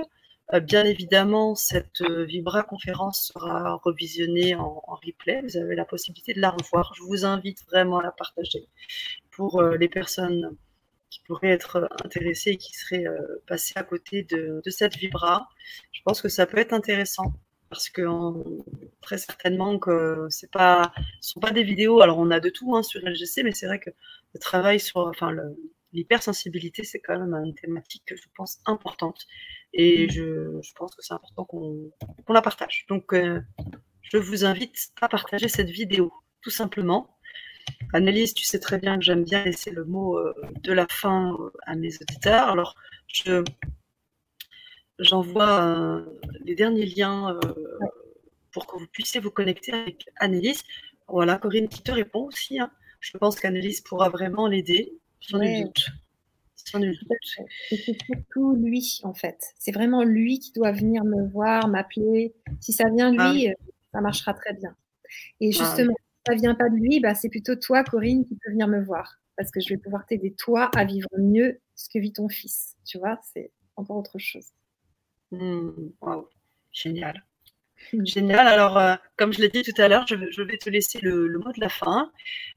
Euh, 0.53 0.59
bien 0.59 0.85
évidemment, 0.85 1.55
cette 1.55 2.01
euh, 2.01 2.25
Vibra 2.25 2.63
conférence 2.63 3.31
sera 3.33 3.75
revisionnée 3.83 4.55
en, 4.55 4.81
replay. 5.05 5.41
Vous 5.41 5.57
avez 5.57 5.75
la 5.75 5.85
possibilité 5.85 6.33
de 6.33 6.41
la 6.41 6.51
revoir. 6.51 6.93
Je 6.95 7.03
vous 7.03 7.25
invite 7.25 7.63
vraiment 7.65 7.99
à 7.99 8.03
la 8.03 8.11
partager 8.11 8.67
pour 9.31 9.61
euh, 9.61 9.77
les 9.77 9.89
personnes 9.89 10.55
pourraient 11.25 11.51
être 11.51 11.87
intéressés 12.03 12.51
et 12.51 12.57
qui 12.57 12.73
seraient 12.73 13.07
euh, 13.07 13.41
passés 13.47 13.73
à 13.75 13.83
côté 13.83 14.23
de, 14.23 14.61
cette 14.69 14.95
vibra. 14.95 15.47
Je 15.91 16.01
pense 16.03 16.21
que 16.21 16.29
ça 16.29 16.45
peut 16.45 16.57
être 16.57 16.73
intéressant 16.73 17.33
parce 17.69 17.89
que 17.89 18.03
très 19.01 19.17
certainement 19.17 19.79
que 19.79 20.27
c'est 20.29 20.51
pas, 20.51 20.93
ce 21.21 21.31
sont 21.31 21.39
pas 21.39 21.51
des 21.51 21.63
vidéos. 21.63 22.01
Alors 22.01 22.19
on 22.19 22.29
a 22.31 22.39
de 22.39 22.49
tout 22.49 22.75
hein, 22.75 22.83
sur 22.83 23.01
LGC, 23.01 23.43
mais 23.43 23.51
c'est 23.51 23.65
vrai 23.65 23.79
que 23.79 23.89
le 24.33 24.39
travail 24.39 24.79
sur, 24.79 24.97
enfin 24.97 25.35
l'hypersensibilité, 25.93 26.83
c'est 26.83 26.99
quand 26.99 27.17
même 27.19 27.33
une 27.45 27.55
thématique 27.55 28.03
que 28.05 28.15
je 28.15 28.23
pense 28.35 28.59
importante 28.65 29.25
et 29.73 30.09
je, 30.09 30.59
pense 30.75 30.95
que 30.95 31.01
c'est 31.01 31.13
important 31.13 31.45
qu'on 31.45 31.91
la 32.29 32.41
partage. 32.41 32.85
Donc 32.89 33.13
euh, 33.13 33.41
je 34.01 34.17
vous 34.17 34.45
invite 34.45 34.75
à 35.01 35.07
partager 35.07 35.47
cette 35.47 35.69
vidéo 35.69 36.11
tout 36.41 36.51
simplement 36.51 37.17
Annelise, 37.93 38.33
tu 38.33 38.43
sais 38.43 38.59
très 38.59 38.79
bien 38.79 38.97
que 38.97 39.03
j'aime 39.03 39.23
bien 39.23 39.43
laisser 39.43 39.69
le 39.69 39.85
mot 39.85 40.17
euh, 40.17 40.33
de 40.63 40.73
la 40.73 40.87
fin 40.89 41.33
euh, 41.33 41.51
à 41.65 41.75
mes 41.75 41.95
auditeurs. 42.01 42.49
Alors, 42.49 42.75
je, 43.07 43.43
j'envoie 44.97 45.61
euh, 45.61 46.05
les 46.43 46.55
derniers 46.55 46.87
liens 46.87 47.39
pour 48.51 48.65
que 48.65 48.77
vous 48.77 48.87
puissiez 48.87 49.19
vous 49.19 49.31
connecter 49.31 49.73
avec 49.73 50.09
Annelise. 50.17 50.63
Voilà, 51.07 51.37
Corinne 51.37 51.67
qui 51.67 51.83
te 51.83 51.91
répond 51.91 52.25
aussi. 52.25 52.59
Hein. 52.59 52.71
Je 52.99 53.17
pense 53.17 53.39
qu'Annelise 53.39 53.81
pourra 53.81 54.09
vraiment 54.09 54.47
l'aider, 54.47 54.93
sans 55.19 55.39
nul 55.39 55.63
doute. 55.63 55.91
C'est 56.65 57.95
surtout 58.05 58.55
lui, 58.55 59.01
en 59.03 59.13
fait. 59.13 59.37
C'est 59.59 59.71
vraiment 59.71 60.03
lui 60.03 60.39
qui 60.39 60.51
doit 60.53 60.71
venir 60.71 61.03
me 61.03 61.27
voir, 61.29 61.67
m'appeler. 61.67 62.33
Si 62.61 62.73
ça 62.73 62.89
vient 62.89 63.11
de 63.11 63.33
lui, 63.33 63.49
ah 63.49 63.53
ça 63.93 64.01
marchera 64.01 64.33
très 64.33 64.53
bien. 64.53 64.75
Et 65.39 65.49
ah 65.53 65.63
justement, 65.63 65.95
ça 66.25 66.35
vient 66.35 66.55
pas 66.55 66.69
de 66.69 66.75
lui, 66.75 66.99
bah, 66.99 67.15
c'est 67.15 67.29
plutôt 67.29 67.55
toi, 67.55 67.83
Corinne, 67.83 68.25
qui 68.25 68.35
peut 68.35 68.51
venir 68.51 68.67
me 68.67 68.83
voir. 68.83 69.19
Parce 69.37 69.51
que 69.51 69.59
je 69.59 69.69
vais 69.69 69.77
pouvoir 69.77 70.05
t'aider, 70.05 70.33
toi, 70.33 70.69
à 70.75 70.85
vivre 70.85 71.09
mieux 71.17 71.59
ce 71.75 71.89
que 71.89 71.99
vit 71.99 72.13
ton 72.13 72.29
fils. 72.29 72.75
Tu 72.85 72.97
vois, 72.97 73.19
c'est 73.33 73.51
encore 73.75 73.97
autre 73.97 74.19
chose. 74.19 74.47
Mmh, 75.31 75.71
génial. 76.71 77.25
Mmh. 77.91 78.05
Génial. 78.05 78.47
Alors, 78.47 78.77
euh, 78.77 78.95
comme 79.17 79.33
je 79.33 79.41
l'ai 79.41 79.49
dit 79.49 79.63
tout 79.63 79.79
à 79.81 79.87
l'heure, 79.87 80.05
je, 80.07 80.41
vais 80.41 80.57
te 80.57 80.69
laisser 80.69 80.99
le, 81.01 81.27
mot 81.39 81.51
de 81.51 81.59
la 81.59 81.69
fin. 81.69 82.11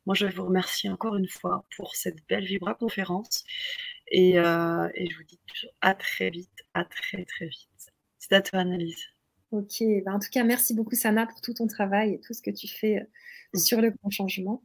Moi, 0.04 0.14
je 0.14 0.26
vais 0.26 0.32
vous 0.32 0.44
remercier 0.44 0.90
encore 0.90 1.16
une 1.16 1.28
fois 1.28 1.64
pour 1.76 1.96
cette 1.96 2.26
belle 2.28 2.44
Vibra 2.44 2.74
conférence. 2.74 3.44
Et, 4.08 4.38
euh, 4.38 4.88
et 4.94 5.08
je 5.10 5.16
vous 5.16 5.24
dis 5.24 5.40
à 5.80 5.94
très 5.94 6.30
vite, 6.30 6.62
à 6.74 6.84
très, 6.84 7.24
très 7.24 7.46
vite. 7.46 7.92
C'est 8.18 8.34
à 8.34 8.42
toi, 8.42 8.60
Annalise. 8.60 9.15
Ok, 9.52 9.80
ben, 9.80 10.14
en 10.14 10.18
tout 10.18 10.28
cas, 10.30 10.44
merci 10.44 10.74
beaucoup 10.74 10.96
Sana 10.96 11.26
pour 11.26 11.40
tout 11.40 11.54
ton 11.54 11.66
travail 11.66 12.14
et 12.14 12.20
tout 12.20 12.34
ce 12.34 12.42
que 12.42 12.50
tu 12.50 12.66
fais 12.66 13.00
euh, 13.54 13.58
sur 13.58 13.80
le 13.80 13.90
grand 13.90 14.10
changement. 14.10 14.62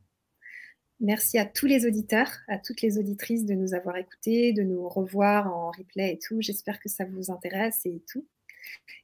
Merci 0.99 1.38
à 1.38 1.45
tous 1.45 1.66
les 1.66 1.86
auditeurs, 1.86 2.32
à 2.48 2.58
toutes 2.58 2.82
les 2.82 2.98
auditrices 2.98 3.45
de 3.45 3.53
nous 3.56 3.74
avoir 3.74 3.98
écoutés, 3.98 4.53
de 4.53 4.64
nous 4.64 4.88
revoir 4.88 5.52
en 5.53 5.72
replay 5.72 6.14
et 6.14 6.20
tout. 6.20 6.41
J'espère 6.41 6.80
que 6.80 6.90
ça 6.90 7.06
vous 7.06 7.32
intéresse 7.32 7.82
et 7.86 8.03
tout. 8.12 8.28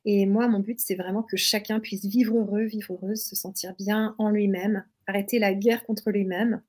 Et 0.06 0.26
moi, 0.26 0.48
mon 0.48 0.60
but, 0.60 0.80
c'est 0.80 0.96
vraiment 0.96 1.24
que 1.24 1.38
chacun 1.38 1.80
puisse 1.80 2.06
vivre 2.06 2.38
heureux, 2.38 2.64
vivre 2.64 2.94
heureuse, 2.94 3.24
se 3.24 3.36
sentir 3.36 3.74
bien 3.76 4.16
en 4.20 4.30
lui-même, 4.30 4.86
arrêter 5.08 5.40
la 5.40 5.54
guerre 5.54 5.86
contre 5.86 6.12
lui-même, 6.12 6.62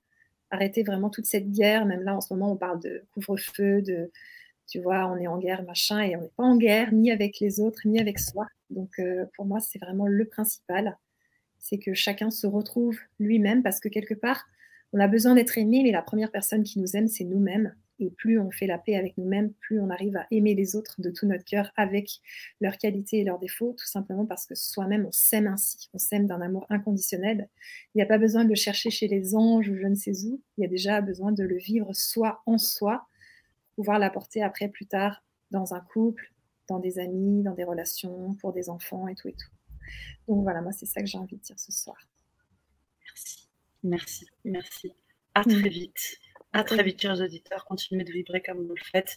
arrêter 0.51 0.83
vraiment 0.83 1.11
toute 1.11 1.27
cette 1.27 1.51
guerre. 1.51 1.87
Même 1.87 2.03
là, 2.03 2.17
en 2.17 2.21
ce 2.21 2.33
moment, 2.33 2.53
on 2.53 2.57
parle 2.57 2.81
de 2.81 3.05
couvre-feu, 3.13 3.83
de, 3.83 4.11
tu 4.67 4.81
vois, 4.81 5.07
on 5.09 5.17
est 5.19 5.27
en 5.27 5.39
guerre, 5.39 5.63
machin, 5.65 6.01
et 6.01 6.17
on 6.17 6.23
n'est 6.23 6.33
pas 6.37 6.45
en 6.45 6.57
guerre 6.57 6.93
ni 6.93 7.11
avec 7.11 7.41
les 7.41 7.61
autres, 7.61 7.83
ni 7.87 8.01
avec 8.01 8.19
soi. 8.19 8.47
Donc, 8.71 8.99
euh, 8.99 9.27
pour 9.35 9.47
moi, 9.47 9.61
c'est 9.61 9.79
vraiment 9.79 10.07
le 10.07 10.25
principal. 10.27 10.99
C'est 11.59 11.79
que 11.79 11.95
chacun 11.95 12.31
se 12.31 12.47
retrouve 12.47 12.99
lui-même 13.19 13.63
parce 13.63 13.81
que 13.81 13.89
quelque 13.89 14.15
part, 14.15 14.47
on 14.93 15.01
a 15.01 15.09
besoin 15.09 15.35
d'être 15.35 15.59
aimé, 15.59 15.83
mais 15.83 15.91
la 15.91 16.03
première 16.03 16.31
personne 16.31 16.63
qui 16.63 16.79
nous 16.79 16.97
aime, 16.97 17.09
c'est 17.09 17.25
nous-mêmes. 17.25 17.75
Et 18.01 18.11
plus 18.11 18.39
on 18.39 18.53
fait 18.53 18.69
la 18.69 18.79
paix 18.79 18.95
avec 18.95 19.19
nous-mêmes, 19.19 19.53
plus 19.55 19.81
on 19.81 19.91
arrive 19.91 20.17
à 20.17 20.27
aimer 20.31 20.55
les 20.55 20.77
autres 20.77 21.01
de 21.01 21.11
tout 21.11 21.27
notre 21.27 21.45
cœur 21.45 21.73
avec 21.75 22.21
leurs 22.61 22.79
qualités 22.79 23.19
et 23.19 23.25
leurs 23.25 23.41
défauts, 23.41 23.75
tout 23.77 23.89
simplement 23.89 24.25
parce 24.25 24.47
que 24.47 24.55
soi-même, 24.55 25.07
on 25.07 25.13
s'aime 25.13 25.49
ainsi. 25.49 25.89
On 25.93 25.99
s'aime 25.99 26.27
d'un 26.27 26.41
amour 26.41 26.65
inconditionnel. 26.71 27.49
Il 27.95 27.99
n'y 27.99 28.03
a 28.03 28.07
pas 28.07 28.19
besoin 28.19 28.45
de 28.45 28.51
le 28.51 28.55
chercher 28.55 28.91
chez 28.91 29.09
les 29.09 29.35
anges 29.35 29.69
ou 29.69 29.75
je 29.75 29.87
ne 29.87 29.97
sais 29.97 30.27
où. 30.27 30.41
Il 30.57 30.63
y 30.63 30.65
a 30.65 30.69
déjà 30.69 31.01
besoin 31.01 31.33
de 31.33 31.43
le 31.43 31.57
vivre 31.57 31.93
soi 31.93 32.41
en 32.47 32.57
soi 32.57 33.09
pouvoir 33.79 34.01
l'apporter 34.01 34.43
après, 34.43 34.67
plus 34.67 34.87
tard, 34.87 35.23
dans 35.53 35.73
un 35.73 35.79
couple, 35.79 36.33
dans 36.69 36.79
des 36.79 36.99
amis, 36.99 37.43
dans 37.43 37.55
des 37.55 37.65
relations, 37.65 38.35
pour 38.35 38.53
des 38.53 38.69
enfants 38.71 39.09
et 39.09 39.15
tout 39.15 39.29
et 39.29 39.33
tout. 39.33 39.51
Donc 40.29 40.43
voilà, 40.43 40.61
moi, 40.61 40.73
c'est 40.73 40.87
ça 40.87 41.01
que 41.01 41.07
j'ai 41.07 41.19
envie 41.19 41.37
de 41.37 41.43
dire 41.43 41.59
ce 41.59 41.73
soir. 41.73 41.97
Merci, 43.05 43.49
merci, 43.83 44.27
merci. 44.45 44.93
À 45.35 45.45
très 45.45 45.69
vite. 45.69 46.19
À 46.53 46.65
très 46.65 46.83
vite, 46.83 47.01
chers 47.01 47.21
auditeurs. 47.21 47.65
Continuez 47.65 48.05
de 48.05 48.13
vibrer 48.13 48.43
comme 48.43 48.67
vous 48.67 48.75
le 48.75 48.85
faites. 48.91 49.17